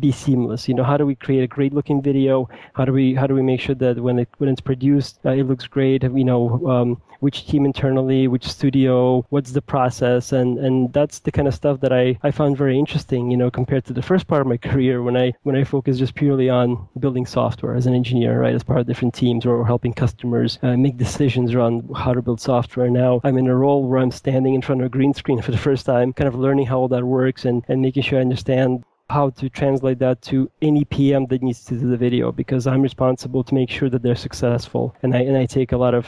be 0.00 0.12
seamless. 0.12 0.68
You 0.68 0.74
know, 0.74 0.84
how 0.84 0.96
do 0.98 1.06
we 1.06 1.14
create 1.14 1.42
a 1.42 1.46
great 1.46 1.72
looking 1.72 2.02
video? 2.02 2.48
How 2.74 2.84
do 2.84 2.92
we 2.92 3.14
how 3.14 3.26
do 3.26 3.34
we 3.34 3.42
make 3.42 3.60
sure 3.60 3.74
that 3.76 3.98
when 4.00 4.18
it 4.18 4.28
when 4.38 4.50
it's 4.50 4.60
produced, 4.60 5.18
uh, 5.24 5.30
it 5.30 5.44
looks 5.44 5.66
great? 5.66 6.02
You 6.02 6.24
know, 6.24 6.42
um, 6.68 7.02
which 7.20 7.46
team 7.46 7.64
internally, 7.64 8.28
which 8.28 8.46
studio, 8.46 9.24
what's 9.30 9.52
the 9.52 9.62
process, 9.62 10.32
and 10.32 10.58
and 10.58 10.92
that's 10.92 11.20
the 11.20 11.32
kind 11.32 11.48
of 11.48 11.54
stuff 11.54 11.80
that 11.80 11.92
I, 11.92 12.18
I 12.22 12.30
found 12.30 12.56
very 12.56 12.78
interesting. 12.78 13.30
You 13.30 13.36
know, 13.36 13.50
compared 13.50 13.84
to 13.86 13.92
the 13.92 14.02
first 14.02 14.26
part 14.26 14.40
of 14.40 14.46
my 14.46 14.56
career 14.56 15.02
when 15.02 15.16
I 15.16 15.32
when 15.42 15.56
I 15.56 15.64
focused 15.64 15.98
just 15.98 16.14
purely 16.14 16.48
on 16.48 16.88
building 16.98 17.26
software 17.26 17.74
as 17.74 17.86
an 17.86 17.94
engineer, 17.94 18.40
right, 18.40 18.54
as 18.54 18.64
part 18.64 18.80
of 18.80 18.86
different 18.86 19.14
teams 19.14 19.46
or 19.46 19.66
helping 19.66 19.92
customers 19.92 20.58
uh, 20.62 20.76
make 20.76 20.96
decisions 20.96 21.54
around 21.54 21.88
how 21.96 22.14
to 22.14 22.22
build 22.22 22.40
software. 22.40 22.90
Now 22.90 23.20
I'm 23.24 23.38
in 23.38 23.48
a 23.48 23.56
role 23.56 23.84
where 23.84 24.00
I'm 24.00 24.10
standing 24.10 24.54
in 24.54 24.62
front 24.62 24.80
of 24.80 24.86
a 24.86 24.90
green 24.90 25.14
screen 25.14 25.42
for 25.42 25.50
the 25.50 25.58
first 25.58 25.86
time, 25.86 26.12
kind 26.12 26.28
of 26.28 26.34
learning 26.34 26.66
how 26.66 26.78
all 26.78 26.88
that 26.88 27.04
works 27.04 27.44
and 27.44 27.64
and 27.68 27.82
making 27.82 28.02
sure 28.02 28.18
I 28.18 28.22
understand 28.22 28.84
how 29.10 29.30
to 29.30 29.48
translate 29.48 29.98
that 29.98 30.20
to 30.20 30.50
any 30.60 30.84
PM 30.84 31.26
that 31.26 31.42
needs 31.42 31.64
to 31.64 31.74
do 31.78 31.88
the 31.88 31.96
video 31.96 32.30
because 32.30 32.66
I'm 32.66 32.82
responsible 32.82 33.42
to 33.42 33.54
make 33.54 33.70
sure 33.70 33.88
that 33.88 34.02
they're 34.02 34.14
successful, 34.14 34.94
and 35.02 35.14
I 35.14 35.20
and 35.20 35.36
I 35.36 35.46
take 35.46 35.72
a 35.72 35.76
lot 35.76 35.94
of 35.94 36.06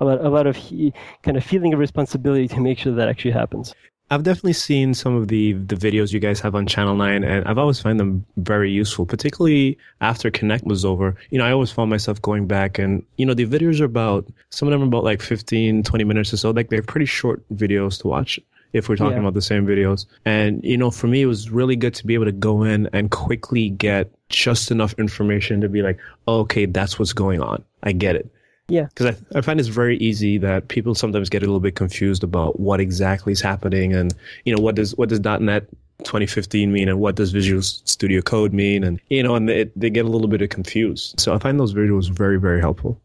a 0.00 0.04
lot 0.04 0.24
a 0.24 0.28
lot 0.28 0.46
of 0.46 0.56
he, 0.56 0.92
kind 1.22 1.36
of 1.36 1.44
feeling 1.44 1.72
of 1.72 1.78
responsibility 1.78 2.48
to 2.48 2.60
make 2.60 2.78
sure 2.78 2.94
that 2.94 3.08
actually 3.08 3.32
happens. 3.32 3.74
I've 4.10 4.22
definitely 4.22 4.54
seen 4.54 4.94
some 4.94 5.14
of 5.14 5.28
the 5.28 5.52
the 5.52 5.76
videos 5.76 6.12
you 6.12 6.20
guys 6.20 6.40
have 6.40 6.54
on 6.54 6.66
Channel 6.66 6.96
Nine, 6.96 7.24
and 7.24 7.46
I've 7.46 7.58
always 7.58 7.80
found 7.80 8.00
them 8.00 8.24
very 8.38 8.70
useful. 8.70 9.04
Particularly 9.04 9.76
after 10.00 10.30
Connect 10.30 10.64
was 10.64 10.84
over, 10.84 11.14
you 11.30 11.38
know, 11.38 11.44
I 11.44 11.52
always 11.52 11.70
found 11.70 11.90
myself 11.90 12.20
going 12.22 12.46
back, 12.46 12.78
and 12.78 13.04
you 13.16 13.26
know, 13.26 13.34
the 13.34 13.46
videos 13.46 13.80
are 13.80 13.84
about 13.84 14.26
some 14.50 14.66
of 14.66 14.72
them 14.72 14.82
are 14.82 14.86
about 14.86 15.04
like 15.04 15.20
15, 15.20 15.82
20 15.82 16.04
minutes 16.04 16.32
or 16.32 16.38
so. 16.38 16.50
Like 16.50 16.70
they're 16.70 16.82
pretty 16.82 17.06
short 17.06 17.42
videos 17.54 18.00
to 18.00 18.08
watch 18.08 18.40
if 18.72 18.88
we're 18.88 18.96
talking 18.96 19.14
yeah. 19.14 19.20
about 19.20 19.34
the 19.34 19.42
same 19.42 19.66
videos. 19.66 20.06
And, 20.24 20.62
you 20.62 20.76
know, 20.76 20.90
for 20.90 21.06
me, 21.06 21.22
it 21.22 21.26
was 21.26 21.50
really 21.50 21.76
good 21.76 21.94
to 21.94 22.06
be 22.06 22.14
able 22.14 22.26
to 22.26 22.32
go 22.32 22.62
in 22.62 22.88
and 22.92 23.10
quickly 23.10 23.70
get 23.70 24.10
just 24.28 24.70
enough 24.70 24.94
information 24.98 25.60
to 25.62 25.68
be 25.68 25.82
like, 25.82 25.98
oh, 26.26 26.40
okay, 26.40 26.66
that's 26.66 26.98
what's 26.98 27.12
going 27.12 27.40
on. 27.40 27.64
I 27.82 27.92
get 27.92 28.16
it. 28.16 28.30
Yeah. 28.68 28.86
Because 28.86 29.06
I, 29.06 29.38
I 29.38 29.40
find 29.40 29.58
it's 29.58 29.68
very 29.68 29.96
easy 29.98 30.38
that 30.38 30.68
people 30.68 30.94
sometimes 30.94 31.28
get 31.28 31.42
a 31.42 31.46
little 31.46 31.60
bit 31.60 31.74
confused 31.74 32.22
about 32.22 32.60
what 32.60 32.80
exactly 32.80 33.32
is 33.32 33.40
happening 33.40 33.94
and, 33.94 34.14
you 34.44 34.54
know, 34.54 34.62
what 34.62 34.74
does, 34.74 34.96
what 34.96 35.08
does 35.08 35.20
.NET 35.20 35.66
2015 36.04 36.70
mean 36.72 36.88
and 36.88 37.00
what 37.00 37.16
does 37.16 37.32
Visual 37.32 37.62
Studio 37.62 38.20
Code 38.20 38.52
mean? 38.52 38.84
And, 38.84 39.00
you 39.08 39.22
know, 39.22 39.34
and 39.34 39.48
they, 39.48 39.64
they 39.74 39.90
get 39.90 40.04
a 40.04 40.08
little 40.08 40.28
bit 40.28 40.48
confused. 40.50 41.18
So 41.18 41.34
I 41.34 41.38
find 41.38 41.58
those 41.58 41.74
videos 41.74 42.10
very, 42.10 42.38
very 42.38 42.60
helpful. 42.60 43.00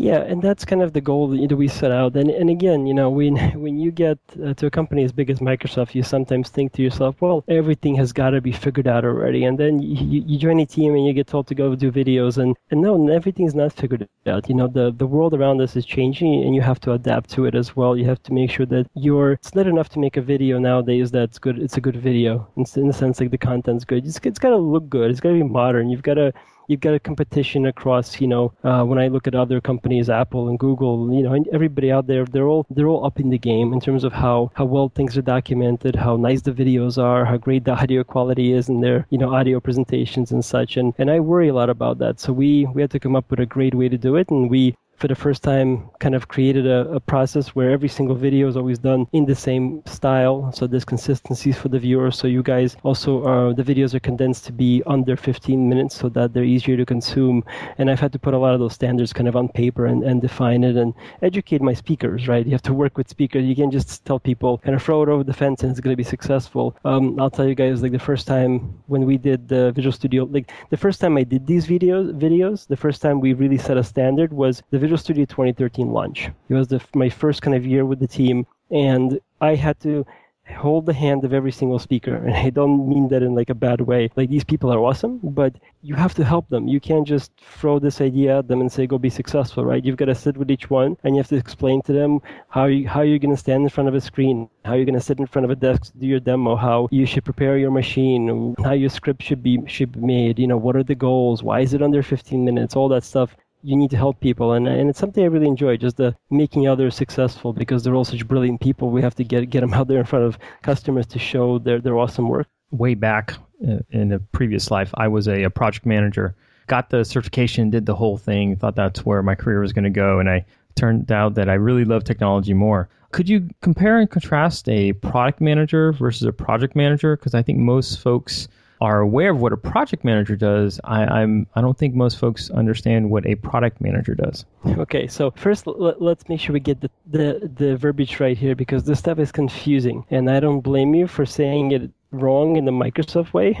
Yeah, 0.00 0.20
and 0.22 0.40
that's 0.40 0.64
kind 0.64 0.80
of 0.80 0.94
the 0.94 1.02
goal 1.02 1.28
that 1.28 1.54
we 1.54 1.68
set 1.68 1.90
out. 1.90 2.16
And 2.16 2.30
and 2.30 2.48
again, 2.48 2.86
you 2.86 2.94
know, 2.94 3.10
when 3.10 3.36
when 3.64 3.78
you 3.78 3.90
get 3.90 4.18
uh, 4.42 4.54
to 4.54 4.64
a 4.64 4.70
company 4.70 5.04
as 5.04 5.12
big 5.12 5.28
as 5.28 5.40
Microsoft, 5.40 5.94
you 5.94 6.02
sometimes 6.02 6.48
think 6.48 6.72
to 6.72 6.82
yourself, 6.82 7.20
well, 7.20 7.44
everything 7.48 7.96
has 7.96 8.10
got 8.10 8.30
to 8.30 8.40
be 8.40 8.50
figured 8.50 8.88
out 8.88 9.04
already. 9.04 9.44
And 9.44 9.58
then 9.58 9.78
you, 9.82 10.22
you 10.26 10.38
join 10.38 10.58
a 10.58 10.64
team 10.64 10.94
and 10.94 11.04
you 11.06 11.12
get 11.12 11.26
told 11.26 11.48
to 11.48 11.54
go 11.54 11.74
do 11.74 11.92
videos, 11.92 12.38
and 12.38 12.56
and 12.70 12.80
no, 12.80 12.92
everything's 13.08 13.54
not 13.54 13.74
figured 13.74 14.08
out. 14.26 14.48
You 14.48 14.54
know, 14.54 14.68
the 14.68 14.90
the 14.90 15.06
world 15.06 15.34
around 15.34 15.60
us 15.60 15.76
is 15.76 15.84
changing, 15.84 16.44
and 16.44 16.54
you 16.54 16.62
have 16.62 16.80
to 16.80 16.92
adapt 16.92 17.28
to 17.34 17.44
it 17.44 17.54
as 17.54 17.76
well. 17.76 17.94
You 17.94 18.06
have 18.06 18.22
to 18.22 18.32
make 18.32 18.50
sure 18.50 18.64
that 18.66 18.86
you're. 18.94 19.32
It's 19.32 19.54
not 19.54 19.66
enough 19.66 19.90
to 19.90 19.98
make 19.98 20.16
a 20.16 20.22
video 20.22 20.58
nowadays 20.58 21.10
that's 21.10 21.38
good. 21.38 21.58
It's 21.58 21.76
a 21.76 21.80
good 21.82 21.96
video. 21.96 22.48
It's 22.56 22.74
in 22.78 22.86
the 22.86 22.94
sense 22.94 23.20
like 23.20 23.32
the 23.32 23.44
content's 23.50 23.84
good. 23.84 24.06
It's 24.06 24.18
it's 24.24 24.38
got 24.38 24.50
to 24.56 24.56
look 24.56 24.88
good. 24.88 25.10
It's 25.10 25.20
got 25.20 25.32
to 25.32 25.42
be 25.42 25.42
modern. 25.60 25.90
You've 25.90 26.08
got 26.10 26.14
to 26.14 26.32
you've 26.70 26.80
got 26.80 26.94
a 26.94 27.00
competition 27.00 27.66
across, 27.66 28.20
you 28.20 28.28
know, 28.28 28.52
uh, 28.62 28.84
when 28.84 28.98
I 28.98 29.08
look 29.08 29.26
at 29.26 29.34
other 29.34 29.60
companies, 29.60 30.08
Apple 30.08 30.48
and 30.48 30.58
Google, 30.58 31.12
you 31.12 31.22
know, 31.22 31.32
and 31.32 31.48
everybody 31.48 31.90
out 31.90 32.06
there, 32.06 32.24
they're 32.24 32.46
all 32.46 32.64
they're 32.70 32.86
all 32.86 33.04
up 33.04 33.18
in 33.18 33.30
the 33.30 33.38
game 33.38 33.72
in 33.72 33.80
terms 33.80 34.04
of 34.04 34.12
how 34.12 34.52
how 34.54 34.64
well 34.64 34.88
things 34.88 35.18
are 35.18 35.22
documented, 35.22 35.96
how 35.96 36.16
nice 36.16 36.42
the 36.42 36.52
videos 36.52 36.96
are, 36.96 37.24
how 37.24 37.36
great 37.36 37.64
the 37.64 37.72
audio 37.82 38.04
quality 38.04 38.52
is 38.52 38.68
in 38.68 38.80
their 38.80 39.06
you 39.10 39.18
know 39.18 39.34
audio 39.34 39.58
presentations 39.58 40.30
and 40.30 40.44
such. 40.44 40.76
And 40.76 40.94
and 40.98 41.10
I 41.10 41.18
worry 41.18 41.48
a 41.48 41.54
lot 41.54 41.70
about 41.70 41.98
that. 41.98 42.20
So 42.20 42.32
we 42.32 42.66
we 42.66 42.80
had 42.82 42.92
to 42.92 43.00
come 43.00 43.16
up 43.16 43.28
with 43.30 43.40
a 43.40 43.46
great 43.46 43.74
way 43.74 43.88
to 43.88 43.98
do 43.98 44.14
it, 44.14 44.30
and 44.30 44.48
we 44.48 44.76
for 45.00 45.08
the 45.08 45.14
first 45.14 45.42
time 45.42 45.88
kind 45.98 46.14
of 46.14 46.28
created 46.28 46.66
a, 46.66 46.80
a, 46.90 47.00
process 47.00 47.48
where 47.48 47.70
every 47.70 47.88
single 47.88 48.14
video 48.14 48.46
is 48.46 48.56
always 48.56 48.78
done 48.78 49.06
in 49.12 49.24
the 49.24 49.34
same 49.34 49.82
style. 49.86 50.52
So 50.52 50.66
there's 50.66 50.84
consistencies 50.84 51.56
for 51.56 51.68
the 51.70 51.78
viewer 51.78 52.10
so 52.10 52.26
you 52.26 52.42
guys 52.42 52.76
also 52.82 53.54
the 53.54 53.62
videos 53.62 53.94
are 53.94 54.00
condensed 54.00 54.44
to 54.44 54.52
be 54.52 54.82
under 54.86 55.16
15 55.16 55.68
minutes 55.68 55.96
so 55.96 56.10
that 56.10 56.34
they're 56.34 56.44
easier 56.44 56.76
to 56.76 56.84
consume. 56.84 57.42
And 57.78 57.90
i've 57.90 57.98
had 57.98 58.12
to 58.12 58.18
put 58.18 58.34
a 58.34 58.38
lot 58.38 58.52
of 58.52 58.60
those 58.60 58.74
standards 58.74 59.12
kind 59.12 59.26
of 59.26 59.36
on 59.36 59.48
paper 59.48 59.86
and, 59.86 60.04
and 60.04 60.20
define 60.20 60.62
it 60.64 60.76
and 60.76 60.92
educate 61.22 61.62
my 61.62 61.72
speakers 61.72 62.28
right? 62.28 62.44
You 62.44 62.52
have 62.52 62.68
to 62.70 62.74
work 62.74 62.98
with 62.98 63.08
speakers. 63.08 63.44
You 63.44 63.56
can't 63.56 63.72
just 63.72 64.04
tell 64.04 64.20
people 64.20 64.58
kind 64.58 64.74
of 64.74 64.82
throw 64.82 65.02
it 65.02 65.08
over 65.08 65.24
the 65.24 65.32
fence 65.32 65.62
and 65.62 65.70
it's 65.70 65.80
going 65.80 65.94
to 65.94 66.02
be 66.04 66.04
successful. 66.16 66.76
Um, 66.84 67.18
i'll 67.18 67.30
tell 67.30 67.48
you 67.48 67.54
guys 67.54 67.82
like 67.82 67.92
the 67.92 67.98
first 67.98 68.26
time 68.26 68.78
when 68.86 69.06
we 69.06 69.16
did 69.16 69.48
the 69.48 69.72
visual 69.72 69.92
studio 69.92 70.24
like 70.24 70.52
the 70.68 70.76
first 70.76 71.00
time 71.00 71.16
i 71.16 71.24
did 71.24 71.46
these 71.46 71.66
videos 71.66 72.12
videos 72.26 72.66
the 72.66 72.76
first 72.76 73.00
time 73.00 73.20
we 73.20 73.32
really 73.32 73.58
set 73.58 73.76
a 73.76 73.84
standard 73.84 74.32
was 74.32 74.62
the 74.70 74.78
Visual 74.89 74.89
Studio 74.96 75.24
2013 75.24 75.90
launch. 75.90 76.30
It 76.48 76.54
was 76.54 76.68
the, 76.68 76.80
my 76.94 77.08
first 77.08 77.42
kind 77.42 77.56
of 77.56 77.66
year 77.66 77.84
with 77.84 78.00
the 78.00 78.06
team, 78.06 78.46
and 78.70 79.20
I 79.40 79.54
had 79.54 79.80
to 79.80 80.06
hold 80.54 80.86
the 80.86 80.92
hand 80.92 81.24
of 81.24 81.32
every 81.32 81.52
single 81.52 81.78
speaker. 81.78 82.14
And 82.14 82.34
I 82.34 82.50
don't 82.50 82.88
mean 82.88 83.08
that 83.08 83.22
in 83.22 83.34
like 83.34 83.50
a 83.50 83.54
bad 83.54 83.80
way. 83.80 84.10
Like 84.16 84.30
these 84.30 84.44
people 84.44 84.72
are 84.72 84.78
awesome, 84.78 85.20
but 85.22 85.54
you 85.82 85.94
have 85.94 86.14
to 86.14 86.24
help 86.24 86.48
them. 86.48 86.68
You 86.68 86.80
can't 86.80 87.06
just 87.06 87.32
throw 87.40 87.78
this 87.78 88.00
idea 88.00 88.38
at 88.38 88.48
them 88.48 88.60
and 88.60 88.70
say, 88.70 88.86
go 88.86 88.98
be 88.98 89.10
successful, 89.10 89.64
right? 89.64 89.84
You've 89.84 89.96
got 89.96 90.06
to 90.06 90.14
sit 90.14 90.36
with 90.36 90.50
each 90.50 90.68
one 90.70 90.96
and 91.04 91.14
you 91.14 91.20
have 91.20 91.28
to 91.28 91.36
explain 91.36 91.82
to 91.82 91.92
them 91.92 92.20
how, 92.48 92.66
you, 92.66 92.88
how 92.88 93.02
you're 93.02 93.18
going 93.18 93.34
to 93.34 93.40
stand 93.40 93.62
in 93.62 93.68
front 93.68 93.88
of 93.88 93.94
a 93.94 94.00
screen, 94.00 94.48
how 94.64 94.74
you're 94.74 94.84
going 94.84 94.94
to 94.94 95.00
sit 95.00 95.18
in 95.18 95.26
front 95.26 95.44
of 95.44 95.50
a 95.50 95.56
desk 95.56 95.92
to 95.92 95.98
do 95.98 96.06
your 96.06 96.20
demo, 96.20 96.56
how 96.56 96.88
you 96.90 97.06
should 97.06 97.24
prepare 97.24 97.56
your 97.56 97.70
machine, 97.70 98.54
how 98.62 98.72
your 98.72 98.90
script 98.90 99.22
should 99.22 99.42
be, 99.42 99.60
should 99.66 99.92
be 99.92 100.00
made, 100.00 100.38
you 100.38 100.46
know, 100.46 100.58
what 100.58 100.76
are 100.76 100.84
the 100.84 100.94
goals? 100.94 101.42
Why 101.42 101.60
is 101.60 101.74
it 101.74 101.82
under 101.82 102.02
15 102.02 102.44
minutes? 102.44 102.76
All 102.76 102.88
that 102.88 103.04
stuff 103.04 103.36
you 103.62 103.76
need 103.76 103.90
to 103.90 103.96
help 103.96 104.20
people. 104.20 104.52
And, 104.52 104.66
and 104.66 104.88
it's 104.88 104.98
something 104.98 105.22
i 105.22 105.26
really 105.26 105.46
enjoy 105.46 105.76
just 105.76 105.96
the 105.96 106.16
making 106.30 106.68
others 106.68 106.94
successful 106.94 107.52
because 107.52 107.82
they're 107.82 107.94
all 107.94 108.04
such 108.04 108.26
brilliant 108.26 108.60
people. 108.60 108.90
We 108.90 109.02
have 109.02 109.14
to 109.16 109.24
get 109.24 109.50
get 109.50 109.60
them 109.60 109.74
out 109.78 109.88
there 109.88 109.98
in 109.98 110.06
front 110.06 110.24
of 110.24 110.38
customers 110.62 111.06
to 111.08 111.18
show 111.18 111.58
their, 111.58 111.80
their 111.80 111.96
awesome 111.98 112.28
work. 112.28 112.48
Way 112.70 112.94
back 112.94 113.34
uh, 113.66 113.78
in 113.90 114.12
a 114.12 114.18
previous 114.18 114.70
life 114.70 114.92
i 114.94 115.08
was 115.08 115.26
a, 115.28 115.44
a 115.44 115.50
project 115.50 115.86
manager. 115.86 116.34
Got 116.66 116.90
the 116.90 117.04
certification 117.04 117.70
did 117.70 117.86
the 117.86 117.96
whole 117.96 118.16
thing 118.16 118.56
thought 118.56 118.76
that's 118.76 119.04
where 119.04 119.22
my 119.22 119.34
career 119.34 119.60
was 119.60 119.72
going 119.72 119.84
to 119.84 119.90
go 119.90 120.18
and 120.20 120.30
i 120.30 120.44
turned 120.76 121.10
out 121.10 121.34
that 121.34 121.48
i 121.48 121.54
really 121.54 121.84
love 121.84 122.04
technology 122.04 122.54
more. 122.54 122.88
Could 123.12 123.28
you 123.28 123.50
compare 123.60 123.98
and 123.98 124.08
contrast 124.08 124.68
a 124.68 124.92
product 124.92 125.40
manager 125.40 125.92
versus 125.92 126.22
a 126.22 126.32
project 126.32 126.76
manager? 126.76 127.16
Because 127.16 127.34
i 127.34 127.42
think 127.42 127.58
most 127.58 128.00
folks 128.00 128.48
are 128.80 129.00
aware 129.00 129.30
of 129.30 129.40
what 129.40 129.52
a 129.52 129.56
project 129.56 130.04
manager 130.04 130.36
does, 130.36 130.80
I, 130.84 131.04
I'm 131.04 131.46
I 131.54 131.60
don't 131.60 131.76
think 131.76 131.94
most 131.94 132.18
folks 132.18 132.50
understand 132.50 133.10
what 133.10 133.26
a 133.26 133.34
product 133.36 133.80
manager 133.80 134.14
does. 134.14 134.44
Okay, 134.80 135.06
so 135.06 135.30
first 135.32 135.66
let, 135.66 136.00
us 136.00 136.28
make 136.28 136.40
sure 136.40 136.54
we 136.54 136.60
get 136.60 136.80
the, 136.80 136.90
the 137.06 137.50
the 137.54 137.76
verbiage 137.76 138.18
right 138.18 138.36
here 138.36 138.54
because 138.54 138.84
this 138.84 138.98
stuff 138.98 139.18
is 139.18 139.30
confusing, 139.30 140.04
and 140.10 140.30
I 140.30 140.40
don't 140.40 140.60
blame 140.60 140.94
you 140.94 141.06
for 141.06 141.26
saying 141.26 141.72
it 141.72 141.90
wrong 142.12 142.56
in 142.56 142.64
the 142.64 142.72
Microsoft 142.72 143.32
way 143.32 143.58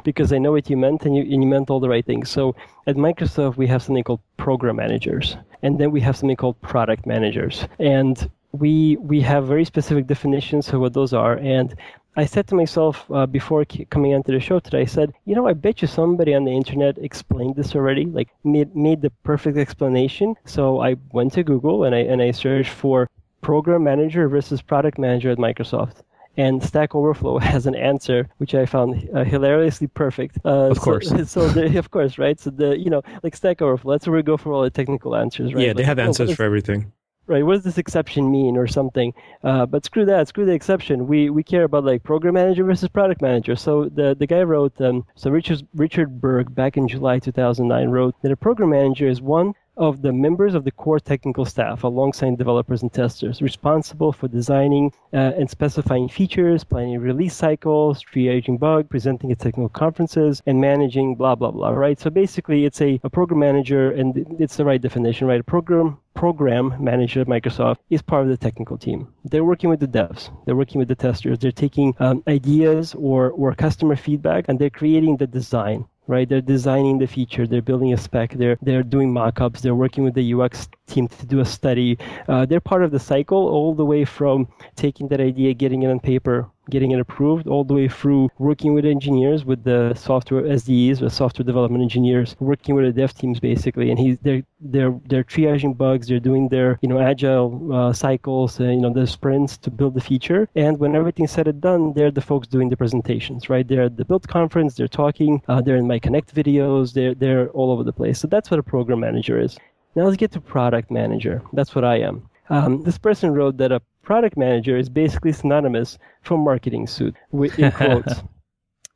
because 0.04 0.32
I 0.32 0.38
know 0.38 0.52
what 0.52 0.70
you 0.70 0.76
meant 0.76 1.04
and 1.04 1.14
you, 1.14 1.22
and 1.22 1.42
you 1.42 1.46
meant 1.48 1.70
all 1.70 1.80
the 1.80 1.88
right 1.88 2.04
things. 2.04 2.30
So 2.30 2.56
at 2.86 2.96
Microsoft, 2.96 3.56
we 3.56 3.66
have 3.66 3.82
something 3.82 4.02
called 4.02 4.20
program 4.38 4.76
managers, 4.76 5.36
and 5.62 5.78
then 5.78 5.90
we 5.90 6.00
have 6.00 6.16
something 6.16 6.36
called 6.36 6.60
product 6.62 7.06
managers. 7.06 7.66
And 7.78 8.30
we 8.52 8.96
we 8.96 9.20
have 9.20 9.46
very 9.46 9.64
specific 9.64 10.06
definitions 10.06 10.68
of 10.72 10.80
what 10.80 10.92
those 10.94 11.12
are. 11.12 11.34
And 11.38 11.74
I 12.14 12.26
said 12.26 12.46
to 12.48 12.54
myself 12.54 13.10
uh, 13.10 13.26
before 13.26 13.64
coming 13.88 14.12
onto 14.14 14.32
the 14.32 14.40
show 14.40 14.60
today, 14.60 14.82
I 14.82 14.84
said, 14.84 15.14
you 15.24 15.34
know, 15.34 15.46
I 15.46 15.54
bet 15.54 15.80
you 15.80 15.88
somebody 15.88 16.34
on 16.34 16.44
the 16.44 16.52
internet 16.52 16.98
explained 16.98 17.56
this 17.56 17.74
already, 17.74 18.04
like 18.04 18.28
made, 18.44 18.76
made 18.76 19.00
the 19.00 19.10
perfect 19.24 19.56
explanation. 19.56 20.34
So 20.44 20.82
I 20.82 20.96
went 21.12 21.32
to 21.34 21.42
Google 21.42 21.84
and 21.84 21.94
I, 21.94 22.00
and 22.00 22.20
I 22.20 22.32
searched 22.32 22.70
for 22.70 23.08
program 23.40 23.84
manager 23.84 24.28
versus 24.28 24.60
product 24.60 24.98
manager 24.98 25.30
at 25.30 25.38
Microsoft. 25.38 26.02
And 26.36 26.62
Stack 26.62 26.94
Overflow 26.94 27.38
has 27.52 27.66
an 27.66 27.74
answer 27.74 28.28
which 28.36 28.54
I 28.54 28.66
found 28.66 29.08
uh, 29.14 29.24
hilariously 29.24 29.86
perfect. 29.86 30.38
Uh, 30.44 30.70
of 30.70 30.80
course. 30.80 31.08
So, 31.08 31.24
so 31.24 31.48
the, 31.48 31.78
of 31.78 31.90
course, 31.90 32.18
right? 32.18 32.38
So 32.38 32.50
the 32.50 32.78
you 32.78 32.88
know 32.88 33.02
like 33.22 33.36
Stack 33.36 33.60
Overflow, 33.60 33.92
that's 33.92 34.06
where 34.06 34.16
we 34.16 34.22
go 34.22 34.36
for 34.38 34.52
all 34.52 34.62
the 34.62 34.70
technical 34.70 35.14
answers, 35.14 35.52
right? 35.52 35.66
Yeah, 35.66 35.72
they 35.74 35.82
like, 35.82 35.86
have 35.86 35.98
oh, 35.98 36.04
answers 36.04 36.34
for 36.34 36.42
everything 36.42 36.92
right 37.32 37.44
what 37.44 37.54
does 37.54 37.64
this 37.64 37.78
exception 37.78 38.30
mean 38.30 38.56
or 38.56 38.66
something? 38.66 39.12
Uh, 39.42 39.66
but 39.66 39.84
screw 39.84 40.04
that 40.04 40.28
screw 40.28 40.46
the 40.46 40.52
exception. 40.52 41.06
We 41.06 41.30
we 41.30 41.42
care 41.42 41.64
about 41.64 41.84
like 41.84 42.02
program 42.02 42.34
manager 42.34 42.64
versus 42.64 42.88
product 42.88 43.22
manager. 43.22 43.56
So 43.56 43.88
the 43.88 44.14
the 44.14 44.26
guy 44.26 44.42
wrote 44.42 44.80
um, 44.80 45.04
so 45.16 45.30
richard 45.30 45.66
richard 45.74 46.20
berg 46.20 46.54
back 46.54 46.76
in 46.76 46.88
july 46.88 47.18
2009 47.18 47.88
wrote 47.88 48.14
that 48.22 48.32
a 48.32 48.36
program 48.36 48.70
manager 48.70 49.08
is 49.08 49.20
one 49.20 49.54
of 49.76 50.02
the 50.02 50.12
members 50.12 50.54
of 50.54 50.64
the 50.64 50.70
core 50.70 51.00
technical 51.00 51.44
staff 51.44 51.82
alongside 51.82 52.36
developers 52.36 52.82
and 52.82 52.92
testers 52.92 53.40
responsible 53.40 54.12
for 54.12 54.28
designing 54.28 54.92
uh, 55.12 55.32
and 55.38 55.48
specifying 55.48 56.08
features, 56.08 56.64
planning 56.64 56.98
release 56.98 57.34
cycles, 57.34 58.02
triaging 58.02 58.58
bugs, 58.58 58.88
presenting 58.88 59.32
at 59.32 59.38
technical 59.38 59.68
conferences, 59.68 60.42
and 60.46 60.60
managing 60.60 61.14
blah, 61.14 61.34
blah, 61.34 61.50
blah, 61.50 61.70
right? 61.70 61.98
So 61.98 62.10
basically, 62.10 62.64
it's 62.64 62.80
a, 62.80 63.00
a 63.02 63.10
program 63.10 63.40
manager, 63.40 63.90
and 63.90 64.36
it's 64.38 64.56
the 64.56 64.64
right 64.64 64.80
definition, 64.80 65.26
right? 65.26 65.40
A 65.40 65.44
program 65.44 65.98
program 66.14 66.74
manager 66.78 67.22
at 67.22 67.26
Microsoft 67.26 67.78
is 67.88 68.02
part 68.02 68.22
of 68.22 68.28
the 68.28 68.36
technical 68.36 68.76
team. 68.76 69.08
They're 69.24 69.44
working 69.44 69.70
with 69.70 69.80
the 69.80 69.88
devs, 69.88 70.30
they're 70.44 70.56
working 70.56 70.78
with 70.78 70.88
the 70.88 70.94
testers, 70.94 71.38
they're 71.38 71.50
taking 71.50 71.94
um, 72.00 72.22
ideas 72.28 72.94
or, 72.94 73.30
or 73.30 73.54
customer 73.54 73.96
feedback, 73.96 74.44
and 74.48 74.58
they're 74.58 74.70
creating 74.70 75.16
the 75.16 75.26
design 75.26 75.86
right? 76.06 76.28
They're 76.28 76.40
designing 76.40 76.98
the 76.98 77.06
feature, 77.06 77.46
they're 77.46 77.62
building 77.62 77.92
a 77.92 77.96
spec, 77.96 78.32
they're 78.32 78.58
they're 78.62 78.82
doing 78.82 79.12
mock-ups, 79.12 79.60
they're 79.60 79.74
working 79.74 80.04
with 80.04 80.14
the 80.14 80.34
UX 80.34 80.68
team 80.86 81.08
to 81.08 81.26
do 81.26 81.40
a 81.40 81.44
study. 81.44 81.98
Uh, 82.28 82.44
they're 82.46 82.60
part 82.60 82.82
of 82.82 82.90
the 82.90 82.98
cycle 82.98 83.48
all 83.48 83.74
the 83.74 83.84
way 83.84 84.04
from 84.04 84.48
taking 84.76 85.08
that 85.08 85.20
idea, 85.20 85.54
getting 85.54 85.82
it 85.82 85.90
on 85.90 86.00
paper, 86.00 86.48
getting 86.70 86.92
it 86.92 87.00
approved 87.00 87.46
all 87.46 87.64
the 87.64 87.74
way 87.74 87.88
through 87.88 88.28
working 88.38 88.74
with 88.74 88.84
engineers, 88.84 89.44
with 89.44 89.64
the 89.64 89.94
software 89.94 90.42
SDEs, 90.42 91.00
the 91.00 91.10
software 91.10 91.44
development 91.44 91.82
engineers, 91.82 92.36
working 92.40 92.74
with 92.74 92.84
the 92.84 92.92
dev 92.92 93.14
teams 93.14 93.40
basically, 93.40 93.90
and 93.90 93.98
he's 93.98 94.18
they're 94.20 94.42
they're 94.60 94.98
they're 95.06 95.24
triaging 95.24 95.76
bugs, 95.76 96.08
they're 96.08 96.20
doing 96.20 96.48
their 96.48 96.78
you 96.82 96.88
know 96.88 97.00
agile 97.00 97.72
uh, 97.72 97.92
cycles, 97.92 98.60
uh, 98.60 98.64
you 98.64 98.80
know 98.80 98.92
the 98.92 99.06
sprints 99.06 99.56
to 99.58 99.70
build 99.70 99.94
the 99.94 100.00
feature, 100.00 100.48
and 100.54 100.78
when 100.78 100.94
everything's 100.94 101.30
said 101.32 101.48
and 101.48 101.60
done, 101.60 101.92
they're 101.94 102.10
the 102.10 102.20
folks 102.20 102.46
doing 102.46 102.68
the 102.68 102.76
presentations, 102.76 103.48
right? 103.50 103.66
They're 103.66 103.84
at 103.84 103.96
the 103.96 104.04
build 104.04 104.28
conference, 104.28 104.74
they're 104.74 104.88
talking, 104.88 105.42
uh, 105.48 105.60
they're 105.60 105.76
in 105.76 105.86
my 105.86 105.98
Connect 105.98 106.34
videos, 106.34 106.92
they're 106.92 107.14
they're 107.14 107.48
all 107.50 107.70
over 107.70 107.84
the 107.84 107.92
place. 107.92 108.18
So 108.20 108.28
that's 108.28 108.50
what 108.50 108.60
a 108.60 108.62
program 108.62 109.00
manager 109.00 109.38
is. 109.38 109.58
Now 109.94 110.04
let's 110.04 110.16
get 110.16 110.32
to 110.32 110.40
product 110.40 110.90
manager. 110.90 111.42
That's 111.52 111.74
what 111.74 111.84
I 111.84 111.96
am. 112.00 112.28
Um, 112.48 112.82
this 112.82 112.98
person 112.98 113.32
wrote 113.32 113.56
that 113.58 113.72
a 113.72 113.80
product 114.02 114.36
manager 114.36 114.76
is 114.76 114.88
basically 114.88 115.32
synonymous 115.32 115.98
for 116.22 116.36
marketing 116.36 116.86
suit 116.86 117.14
in 117.32 117.70
quotes. 117.80 118.22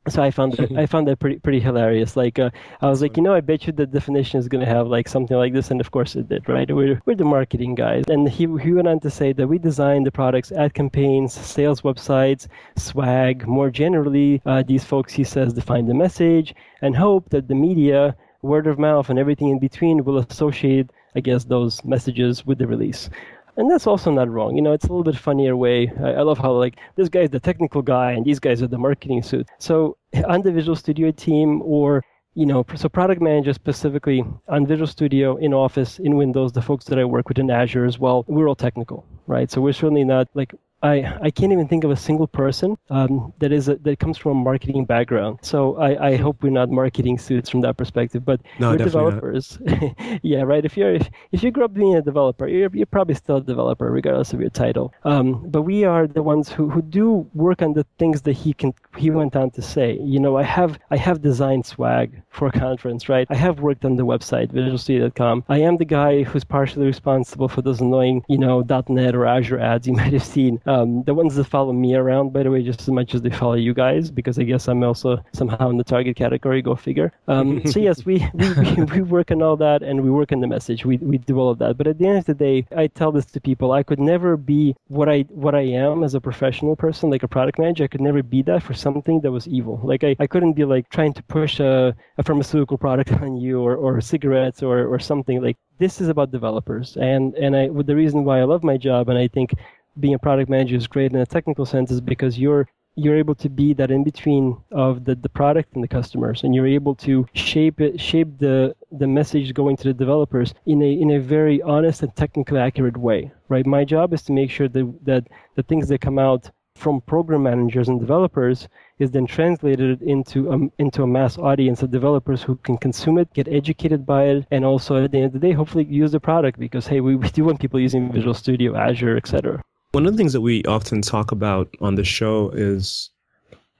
so 0.09 0.21
I 0.21 0.31
found 0.31 0.53
that, 0.53 0.71
I 0.77 0.85
found 0.85 1.07
that 1.07 1.19
pretty 1.19 1.39
pretty 1.39 1.59
hilarious. 1.59 2.15
Like 2.15 2.39
uh, 2.39 2.49
I 2.81 2.89
was 2.89 3.01
like, 3.01 3.17
you 3.17 3.23
know, 3.23 3.33
I 3.33 3.41
bet 3.41 3.65
you 3.65 3.73
the 3.73 3.85
definition 3.85 4.39
is 4.39 4.47
going 4.47 4.63
to 4.65 4.71
have 4.71 4.87
like 4.87 5.07
something 5.07 5.35
like 5.35 5.53
this, 5.53 5.71
and 5.71 5.81
of 5.81 5.91
course 5.91 6.15
it 6.15 6.29
did, 6.29 6.47
right? 6.47 6.69
We're 6.73 7.01
we're 7.05 7.15
the 7.15 7.25
marketing 7.25 7.75
guys, 7.75 8.03
and 8.07 8.27
he 8.27 8.47
he 8.61 8.71
went 8.73 8.87
on 8.87 8.99
to 9.01 9.09
say 9.09 9.33
that 9.33 9.47
we 9.47 9.57
design 9.57 10.03
the 10.03 10.11
products, 10.11 10.51
ad 10.51 10.73
campaigns, 10.73 11.33
sales 11.33 11.81
websites, 11.81 12.47
swag. 12.75 13.47
More 13.47 13.69
generally, 13.69 14.41
uh, 14.45 14.63
these 14.63 14.83
folks, 14.83 15.13
he 15.13 15.23
says, 15.23 15.53
define 15.53 15.87
the 15.87 15.93
message 15.93 16.53
and 16.81 16.95
hope 16.95 17.29
that 17.29 17.47
the 17.47 17.55
media, 17.55 18.15
word 18.41 18.67
of 18.67 18.79
mouth, 18.79 19.09
and 19.09 19.19
everything 19.19 19.49
in 19.49 19.59
between 19.59 20.03
will 20.03 20.19
associate, 20.19 20.89
I 21.15 21.21
guess, 21.21 21.45
those 21.45 21.83
messages 21.83 22.45
with 22.45 22.59
the 22.59 22.67
release 22.67 23.09
and 23.57 23.69
that's 23.69 23.87
also 23.87 24.11
not 24.11 24.29
wrong. 24.29 24.55
You 24.55 24.61
know, 24.61 24.71
it's 24.71 24.85
a 24.85 24.87
little 24.87 25.03
bit 25.03 25.17
funnier 25.17 25.57
way. 25.57 25.91
I, 26.01 26.13
I, 26.13 26.21
love 26.21 26.37
how 26.37 26.51
like 26.53 26.77
this 26.95 27.09
guy's 27.09 27.31
the 27.31 27.39
technical 27.39 27.81
guy 27.81 28.11
and 28.11 28.23
these 28.23 28.39
guys 28.39 28.61
are 28.61 28.67
the 28.67 28.77
marketing 28.77 29.23
suit. 29.23 29.47
So 29.57 29.97
on 30.27 30.43
the 30.43 30.51
Visual 30.51 30.75
Studio 30.75 31.11
team 31.11 31.61
or 31.63 32.03
you 32.35 32.45
know, 32.45 32.63
so 32.75 32.87
product 32.87 33.19
managers 33.19 33.55
specifically 33.55 34.23
on 34.47 34.67
Visual 34.67 34.85
Studio, 34.85 35.37
in 35.37 35.55
Office, 35.55 35.97
in 35.97 36.17
Windows, 36.17 36.51
the 36.51 36.61
folks 36.61 36.85
that 36.85 36.99
I 36.99 37.03
work 37.03 37.27
with 37.27 37.39
in 37.39 37.49
Azure 37.49 37.83
as 37.83 37.97
well, 37.97 38.25
we're 38.27 38.47
all 38.47 38.53
technical, 38.53 39.07
right? 39.25 39.49
So 39.49 39.59
we're 39.59 39.73
certainly 39.73 40.03
not 40.03 40.27
like 40.35 40.53
I, 40.83 41.17
I 41.21 41.31
can't 41.31 41.51
even 41.51 41.67
think 41.67 41.83
of 41.83 41.91
a 41.91 41.95
single 41.95 42.27
person 42.27 42.77
um, 42.89 43.33
that 43.39 43.51
is 43.51 43.67
a, 43.67 43.75
that 43.77 43.99
comes 43.99 44.17
from 44.17 44.31
a 44.31 44.35
marketing 44.43 44.85
background. 44.85 45.39
So 45.41 45.77
I, 45.77 46.09
I 46.09 46.15
hope 46.15 46.43
we're 46.43 46.49
not 46.51 46.69
marketing 46.69 47.17
suits 47.17 47.49
from 47.49 47.61
that 47.61 47.77
perspective. 47.77 48.23
But 48.23 48.41
no, 48.59 48.71
we're 48.71 48.77
developers. 48.77 49.59
yeah, 50.21 50.41
right. 50.41 50.63
If 50.63 50.77
you're 50.77 50.93
if, 50.93 51.09
if 51.31 51.43
you 51.43 51.51
grew 51.51 51.65
up 51.65 51.73
being 51.73 51.95
a 51.95 52.01
developer, 52.01 52.47
you're, 52.47 52.69
you're 52.73 52.85
probably 52.85 53.15
still 53.15 53.37
a 53.37 53.41
developer 53.41 53.89
regardless 53.91 54.33
of 54.33 54.39
your 54.39 54.51
title. 54.51 54.93
Um, 55.03 55.49
but 55.49 55.63
we 55.63 55.83
are 55.83 56.05
the 56.05 56.23
ones 56.23 56.49
who, 56.49 56.69
who 56.69 56.81
do 56.81 57.27
work 57.33 57.61
on 57.61 57.73
the 57.73 57.85
things 57.97 58.21
that 58.23 58.33
he 58.33 58.53
can 58.53 58.73
he 58.97 59.09
went 59.09 59.35
on 59.35 59.51
to 59.51 59.61
say. 59.61 59.97
You 59.99 60.19
know, 60.19 60.37
I 60.37 60.43
have 60.43 60.77
I 60.91 60.97
have 60.97 61.21
designed 61.21 61.65
swag 61.65 62.21
for 62.29 62.47
a 62.47 62.51
conference, 62.51 63.09
right? 63.09 63.27
I 63.31 63.35
have 63.35 63.61
worked 63.61 63.83
on 63.83 63.95
the 63.95 64.05
website 64.05 64.51
visualstudio.com. 64.51 65.45
I 65.49 65.59
am 65.59 65.77
the 65.77 65.85
guy 65.85 66.23
who's 66.23 66.43
partially 66.43 66.85
responsible 66.85 67.47
for 67.47 67.63
those 67.63 67.81
annoying 67.81 68.23
you 68.27 68.37
know 68.37 68.63
.NET 68.89 69.15
or 69.15 69.25
Azure 69.25 69.59
ads 69.59 69.87
you 69.87 69.93
might 70.01 70.13
have 70.13 70.23
seen. 70.23 70.61
Um, 70.67 70.76
the 70.85 71.13
ones 71.13 71.35
that 71.35 71.45
follow 71.45 71.73
me 71.73 71.95
around, 71.95 72.33
by 72.33 72.43
the 72.43 72.51
way, 72.51 72.63
just 72.63 72.81
as 72.81 72.89
much 72.89 73.15
as 73.15 73.21
they 73.21 73.29
follow 73.29 73.55
you 73.55 73.73
guys, 73.73 74.11
because 74.11 74.37
I 74.39 74.43
guess 74.43 74.67
I'm 74.67 74.83
also 74.83 75.23
somehow 75.33 75.69
in 75.69 75.77
the 75.77 75.83
target 75.83 76.15
category. 76.15 76.61
Go 76.61 76.75
figure. 76.75 77.11
Um, 77.27 77.65
so 77.71 77.79
yes, 77.79 78.05
we, 78.05 78.27
we, 78.33 78.53
we, 78.53 78.83
we 78.83 79.01
work 79.01 79.31
on 79.31 79.41
all 79.41 79.57
that, 79.57 79.81
and 79.81 80.03
we 80.03 80.09
work 80.09 80.31
on 80.31 80.41
the 80.41 80.47
message. 80.47 80.85
We 80.85 80.97
we 80.97 81.17
do 81.17 81.39
all 81.39 81.49
of 81.49 81.59
that. 81.59 81.77
But 81.77 81.87
at 81.87 81.97
the 81.97 82.07
end 82.07 82.17
of 82.17 82.25
the 82.25 82.33
day, 82.33 82.65
I 82.75 82.87
tell 82.87 83.11
this 83.11 83.25
to 83.25 83.41
people: 83.41 83.71
I 83.71 83.83
could 83.83 83.99
never 83.99 84.37
be 84.37 84.75
what 84.87 85.09
I 85.09 85.21
what 85.29 85.55
I 85.55 85.61
am 85.61 86.03
as 86.03 86.13
a 86.13 86.21
professional 86.21 86.75
person, 86.75 87.09
like 87.09 87.23
a 87.23 87.27
product 87.27 87.59
manager. 87.59 87.83
I 87.83 87.87
could 87.87 88.01
never 88.01 88.23
be 88.23 88.41
that 88.43 88.63
for 88.63 88.73
something 88.73 89.21
that 89.21 89.31
was 89.31 89.47
evil. 89.47 89.79
Like 89.83 90.03
I, 90.03 90.15
I 90.19 90.27
couldn't 90.27 90.53
be 90.53 90.65
like 90.65 90.89
trying 90.89 91.13
to 91.13 91.23
push 91.23 91.59
a, 91.59 91.95
a 92.17 92.23
pharmaceutical 92.23 92.77
product 92.77 93.11
on 93.21 93.37
you 93.37 93.61
or, 93.61 93.75
or 93.75 94.01
cigarettes 94.01 94.63
or, 94.63 94.87
or 94.87 94.99
something 94.99 95.41
like 95.41 95.57
this 95.79 96.01
is 96.01 96.09
about 96.09 96.31
developers 96.31 96.97
and 96.97 97.35
and 97.35 97.55
I 97.55 97.67
the 97.67 97.95
reason 97.95 98.23
why 98.23 98.39
I 98.39 98.45
love 98.45 98.63
my 98.63 98.77
job 98.77 99.09
and 99.09 99.17
I 99.17 99.27
think 99.27 99.53
being 99.99 100.13
a 100.13 100.19
product 100.19 100.49
manager 100.49 100.75
is 100.75 100.87
great 100.87 101.11
in 101.11 101.19
a 101.19 101.25
technical 101.25 101.65
sense 101.65 101.91
is 101.91 102.01
because 102.01 102.37
you're 102.39 102.67
you're 102.99 103.15
able 103.15 103.35
to 103.35 103.47
be 103.47 103.73
that 103.75 103.91
in 103.91 104.03
between 104.03 104.57
of 104.71 105.05
the, 105.05 105.13
the 105.13 105.29
product 105.29 105.75
and 105.75 105.83
the 105.83 105.87
customers 105.87 106.43
and 106.43 106.55
you're 106.55 106.65
able 106.65 106.95
to 106.95 107.27
shape 107.33 107.79
it 107.79 108.01
shape 108.01 108.39
the 108.39 108.75
the 108.91 109.07
message 109.07 109.53
going 109.53 109.77
to 109.77 109.83
the 109.83 109.93
developers 109.93 110.53
in 110.65 110.81
a 110.81 110.91
in 110.91 111.11
a 111.11 111.19
very 111.19 111.61
honest 111.61 112.01
and 112.01 112.15
technically 112.15 112.59
accurate 112.59 112.97
way 112.97 113.31
right 113.49 113.67
my 113.67 113.85
job 113.85 114.13
is 114.13 114.23
to 114.23 114.31
make 114.31 114.49
sure 114.49 114.67
that 114.67 114.85
that 115.03 115.27
the 115.55 115.63
things 115.63 115.87
that 115.87 116.01
come 116.01 116.17
out 116.17 116.49
from 116.77 117.01
program 117.01 117.43
managers 117.43 117.89
and 117.89 117.99
developers 117.99 118.67
is 118.99 119.11
then 119.11 119.25
translated 119.25 120.01
into 120.01 120.51
a, 120.51 120.81
into 120.81 121.03
a 121.03 121.07
mass 121.07 121.37
audience 121.37 121.81
of 121.81 121.91
developers 121.91 122.43
who 122.43 122.55
can 122.57 122.77
consume 122.77 123.17
it, 123.17 123.33
get 123.33 123.47
educated 123.47 124.05
by 124.05 124.25
it, 124.25 124.45
and 124.51 124.63
also 124.63 125.03
at 125.03 125.11
the 125.11 125.17
end 125.17 125.25
of 125.25 125.33
the 125.33 125.39
day, 125.39 125.51
hopefully 125.53 125.85
use 125.85 126.11
the 126.11 126.19
product 126.19 126.59
because 126.59 126.87
hey, 126.87 127.01
we, 127.01 127.15
we 127.23 127.29
do 127.29 127.43
want 127.43 127.59
people 127.59 127.79
using 127.79 128.11
Visual 128.11 128.33
Studio, 128.33 128.75
Azure, 128.75 129.17
etc. 129.17 129.61
One 129.91 130.05
of 130.05 130.13
the 130.13 130.17
things 130.17 130.33
that 130.33 130.41
we 130.41 130.63
often 130.63 131.01
talk 131.01 131.31
about 131.31 131.73
on 131.81 131.95
the 131.95 132.03
show 132.03 132.49
is 132.49 133.09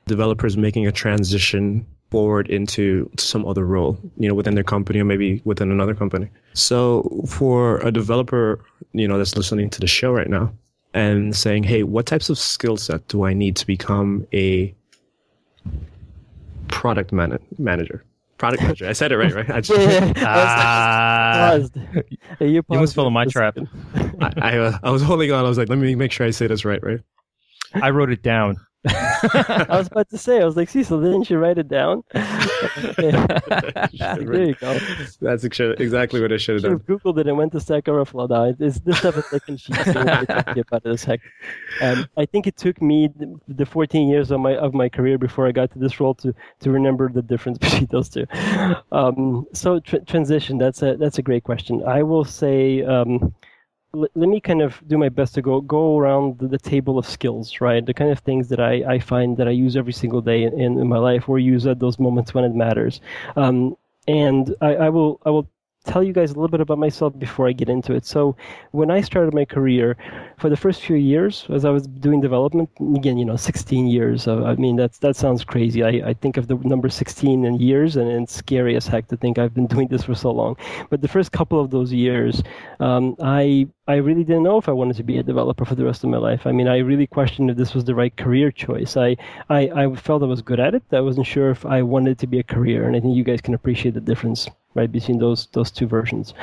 developers 0.06 0.58
making 0.58 0.88
a 0.88 0.92
transition 0.92 1.86
forward 2.10 2.50
into 2.50 3.10
some 3.18 3.46
other 3.46 3.66
role, 3.66 4.00
you 4.18 4.30
know, 4.30 4.34
within 4.34 4.56
their 4.56 4.64
company 4.64 5.00
or 5.00 5.06
maybe 5.06 5.42
within 5.44 5.70
another 5.70 5.94
company. 5.94 6.30
So 6.54 7.24
for 7.28 7.80
a 7.80 7.92
developer, 7.92 8.64
you 8.94 9.08
know, 9.08 9.18
that's 9.18 9.36
listening 9.36 9.70
to 9.72 9.82
the 9.82 9.88
show 9.88 10.14
right 10.14 10.30
now 10.30 10.54
and 10.94 11.36
saying, 11.36 11.64
"Hey, 11.64 11.84
what 11.84 12.06
types 12.06 12.30
of 12.30 12.40
skill 12.40 12.78
set 12.78 13.06
do 13.10 13.24
I 13.24 13.34
need 13.34 13.58
to 13.58 13.68
become 13.68 14.26
a 14.34 14.74
product 16.70 17.12
man- 17.12 17.40
manager?" 17.60 18.04
Product 18.38 18.62
manager. 18.62 18.88
I 18.88 18.94
said 18.94 19.12
it 19.12 19.18
right, 19.18 19.34
right? 19.34 19.50
I 19.50 19.62
just, 19.62 19.80
yeah, 20.18 21.60
uh, 21.60 21.68
you, 22.40 22.48
you 22.48 22.64
almost 22.70 22.96
fell 22.96 23.08
in 23.08 23.14
my 23.14 23.26
trap. 23.26 23.58
I, 24.22 24.34
I, 24.38 24.58
uh, 24.58 24.78
I 24.84 24.92
was 24.92 25.02
holding 25.02 25.32
on. 25.32 25.44
I 25.44 25.48
was 25.48 25.58
like, 25.58 25.70
let 25.70 25.80
me 25.80 25.96
make 25.96 26.12
sure 26.12 26.28
I 26.28 26.32
say 26.32 26.48
this 26.48 26.64
right, 26.64 26.82
right? 26.84 27.00
I 27.74 27.90
wrote 27.90 28.12
it 28.12 28.22
down. 28.22 28.58
I 28.88 29.66
was 29.70 29.88
about 29.88 30.10
to 30.10 30.18
say, 30.18 30.42
I 30.42 30.46
was 30.46 30.56
like, 30.56 30.70
Cecil, 30.70 31.02
didn't 31.02 31.30
you 31.30 31.38
write 31.38 31.58
it 31.58 31.68
down? 31.68 32.04
there 32.14 32.24
you 34.44 34.56
go. 34.56 34.80
That's 35.20 35.44
exactly 35.44 36.22
what 36.22 36.32
I 36.32 36.38
should 36.38 36.56
have 36.56 36.64
done. 36.64 36.80
Googled 36.80 37.18
it 37.20 37.28
and 37.28 37.38
went 37.38 37.52
to 37.54 37.84
Overflow. 37.88 38.28
Now 38.28 38.44
it's 38.60 38.80
this 38.80 39.00
stuff 39.00 39.18
is 39.18 39.26
second 39.26 39.60
sheet. 39.60 39.76
talking 39.76 40.60
about 40.60 40.84
this 40.84 41.04
heck. 41.04 41.22
Um, 41.82 42.08
I 42.18 42.26
think 42.26 42.48
it 42.48 42.56
took 42.58 42.82
me 42.82 43.10
the, 43.16 43.40
the 43.48 43.66
14 43.66 44.08
years 44.08 44.32
of 44.32 44.40
my 44.40 44.56
of 44.56 44.74
my 44.74 44.90
career 44.90 45.18
before 45.18 45.48
I 45.48 45.52
got 45.52 45.72
to 45.72 45.80
this 45.80 46.00
role 46.00 46.14
to 46.16 46.34
to 46.60 46.72
remember 46.72 47.10
the 47.10 47.22
difference 47.22 47.58
between 47.60 47.88
those 47.92 48.10
two. 48.10 48.26
Um, 48.92 49.46
so 49.54 49.80
tr- 49.80 49.98
transition. 50.06 50.58
That's 50.58 50.82
a 50.82 50.96
that's 50.98 51.18
a 51.18 51.22
great 51.22 51.44
question. 51.44 51.84
I 51.86 52.04
will 52.04 52.26
say. 52.26 52.84
Um, 52.84 53.34
let, 54.16 54.30
me 54.30 54.40
kind 54.40 54.62
of 54.62 54.82
do 54.88 54.98
my 54.98 55.10
best 55.10 55.36
to 55.36 55.42
go 55.42 55.62
go 55.62 55.98
around 55.98 56.40
the, 56.40 56.48
the, 56.48 56.58
table 56.58 56.98
of 56.98 57.08
skills, 57.08 57.60
right? 57.62 57.86
The 57.86 57.94
kind 57.94 58.12
of 58.12 58.20
things 58.20 58.50
that 58.50 58.60
I, 58.60 58.74
I 58.96 59.00
find 59.00 59.38
that 59.38 59.48
I 59.48 59.52
use 59.52 59.76
every 59.76 59.94
single 59.94 60.22
day 60.22 60.44
in, 60.44 60.54
in 60.80 60.88
my 60.88 60.98
life 60.98 61.28
or 61.28 61.40
use 61.40 61.66
at 61.66 61.80
those 61.80 62.00
moments 62.00 62.34
when 62.34 62.44
it 62.44 62.54
matters. 62.54 63.02
Um, 63.36 63.76
and 64.08 64.56
I, 64.62 64.76
I 64.76 64.90
will 64.90 65.20
I 65.26 65.30
will 65.30 65.50
tell 65.88 66.04
you 66.04 66.14
guys 66.14 66.32
a 66.32 66.34
little 66.36 66.50
bit 66.50 66.62
about 66.62 66.78
myself 66.78 67.18
before 67.18 67.48
I 67.48 67.54
get 67.54 67.70
into 67.70 67.94
it. 67.94 68.06
So, 68.06 68.36
when 68.72 68.92
I 68.92 69.02
started 69.02 69.34
my 69.34 69.46
career, 69.46 69.96
for 70.38 70.50
the 70.50 70.58
first 70.58 70.82
few 70.82 70.98
years, 70.98 71.48
as 71.50 71.66
I 71.66 71.72
was 71.72 71.88
doing 71.88 72.22
development, 72.22 72.70
again, 72.96 73.18
you 73.18 73.26
know, 73.26 73.36
16 73.36 73.88
years. 73.88 74.28
I 74.28 74.56
mean, 74.56 74.76
that's 74.76 75.00
that 75.00 75.16
sounds 75.16 75.44
crazy. 75.44 75.84
I, 75.84 76.10
I 76.10 76.14
think 76.14 76.38
of 76.38 76.48
the 76.48 76.56
number 76.56 76.90
16 76.90 77.46
in 77.46 77.60
years, 77.60 77.96
and 77.96 78.08
it's 78.10 78.36
scary 78.36 78.76
as 78.76 78.86
heck 78.88 79.08
to 79.08 79.18
think 79.18 79.40
I've 79.40 79.54
been 79.54 79.68
doing 79.76 79.88
this 79.88 80.04
for 80.04 80.16
so 80.16 80.32
long. 80.32 80.58
But 80.90 81.02
the 81.02 81.08
first 81.08 81.32
couple 81.32 81.60
of 81.60 81.72
those 81.72 81.92
years, 81.92 82.44
um, 82.80 83.16
I 83.22 83.68
I 83.88 83.96
really 83.96 84.26
didn't 84.26 84.44
know 84.44 84.58
if 84.58 84.68
I 84.68 84.74
wanted 84.74 84.98
to 84.98 85.04
be 85.04 85.18
a 85.18 85.24
developer 85.24 85.64
for 85.64 85.76
the 85.76 85.86
rest 85.86 86.04
of 86.04 86.10
my 86.10 86.18
life. 86.18 86.46
I 86.46 86.52
mean, 86.52 86.68
I 86.68 86.78
really 86.80 87.08
questioned 87.08 87.50
if 87.50 87.56
this 87.56 87.74
was 87.74 87.86
the 87.86 87.96
right 87.96 88.16
career 88.16 88.52
choice. 88.52 88.98
I, 88.98 89.16
I, 89.50 89.70
I 89.70 89.96
felt 89.96 90.24
I 90.24 90.26
was 90.26 90.42
good 90.42 90.60
at 90.60 90.76
it. 90.76 90.84
I 90.92 91.00
wasn't 91.00 91.26
sure 91.26 91.50
if 91.52 91.66
I 91.66 91.82
wanted 91.84 92.20
to 92.20 92.28
be 92.28 92.38
a 92.38 92.44
career, 92.44 92.86
and 92.86 92.98
I 92.98 93.00
think 93.00 93.16
you 93.16 93.24
guys 93.24 93.40
can 93.40 93.54
appreciate 93.54 93.94
the 93.94 94.02
difference 94.02 94.50
right 94.78 94.92
between 94.92 95.18
those 95.20 95.48
those 95.54 95.72
two 95.72 95.88
versions. 95.88 96.34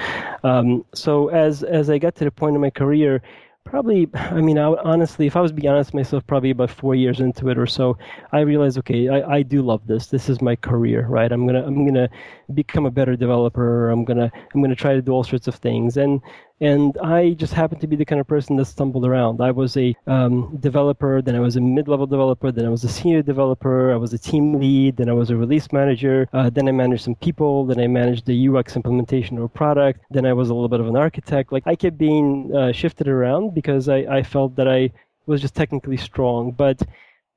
Um, 0.42 0.84
so 0.94 1.28
as 1.28 1.62
as 1.62 1.88
I 1.88 1.98
got 1.98 2.14
to 2.16 2.24
the 2.24 2.30
point 2.30 2.54
in 2.54 2.60
my 2.60 2.70
career 2.70 3.22
probably 3.64 4.06
i 4.14 4.40
mean 4.40 4.58
I, 4.58 4.66
honestly 4.84 5.26
if 5.26 5.36
i 5.36 5.40
was 5.40 5.50
being 5.50 5.68
honest 5.68 5.94
myself 5.94 6.26
probably 6.26 6.50
about 6.50 6.70
four 6.70 6.94
years 6.94 7.20
into 7.20 7.48
it 7.48 7.58
or 7.58 7.66
so 7.66 7.96
i 8.32 8.40
realized 8.40 8.76
okay 8.78 9.08
I, 9.08 9.36
I 9.36 9.42
do 9.42 9.62
love 9.62 9.86
this. 9.86 10.08
This 10.08 10.28
is 10.28 10.40
my 10.42 10.54
career 10.54 11.06
right? 11.08 11.32
I'm 11.32 11.46
gonna 11.46 11.64
i'm 11.64 11.86
gonna 11.86 12.08
become 12.52 12.84
a 12.86 12.90
better 12.90 13.16
developer. 13.16 13.90
I'm 13.90 14.04
gonna 14.04 14.30
i'm 14.54 14.62
gonna 14.62 14.76
try 14.76 14.92
to 14.94 15.02
do 15.02 15.12
all 15.12 15.24
sorts 15.24 15.48
of 15.48 15.54
things. 15.54 15.96
And 15.96 16.20
and 16.60 16.96
I 16.98 17.30
just 17.30 17.52
happened 17.52 17.80
to 17.80 17.86
be 17.86 17.96
the 17.96 18.04
kind 18.04 18.20
of 18.20 18.26
person 18.26 18.56
that 18.56 18.66
stumbled 18.66 19.04
around. 19.04 19.40
I 19.40 19.50
was 19.50 19.76
a 19.76 19.94
um, 20.06 20.56
developer, 20.60 21.20
then 21.20 21.34
I 21.34 21.40
was 21.40 21.56
a 21.56 21.60
mid-level 21.60 22.06
developer, 22.06 22.52
then 22.52 22.64
I 22.64 22.68
was 22.68 22.84
a 22.84 22.88
senior 22.88 23.22
developer, 23.22 23.92
I 23.92 23.96
was 23.96 24.12
a 24.12 24.18
team 24.18 24.54
lead, 24.60 24.96
then 24.96 25.08
I 25.08 25.12
was 25.12 25.30
a 25.30 25.36
release 25.36 25.72
manager, 25.72 26.28
uh, 26.32 26.50
then 26.50 26.68
I 26.68 26.72
managed 26.72 27.04
some 27.04 27.16
people, 27.16 27.66
then 27.66 27.80
I 27.80 27.88
managed 27.88 28.26
the 28.26 28.48
UX 28.48 28.76
implementation 28.76 29.36
of 29.36 29.44
a 29.44 29.48
product, 29.48 30.00
then 30.10 30.26
I 30.26 30.32
was 30.32 30.48
a 30.48 30.54
little 30.54 30.68
bit 30.68 30.80
of 30.80 30.86
an 30.86 30.96
architect. 30.96 31.50
Like 31.50 31.66
I 31.66 31.74
kept 31.74 31.98
being 31.98 32.54
uh, 32.54 32.72
shifted 32.72 33.08
around 33.08 33.54
because 33.54 33.88
I, 33.88 33.98
I 33.98 34.22
felt 34.22 34.54
that 34.56 34.68
I 34.68 34.92
was 35.26 35.40
just 35.40 35.54
technically 35.54 35.96
strong, 35.96 36.52
but 36.52 36.82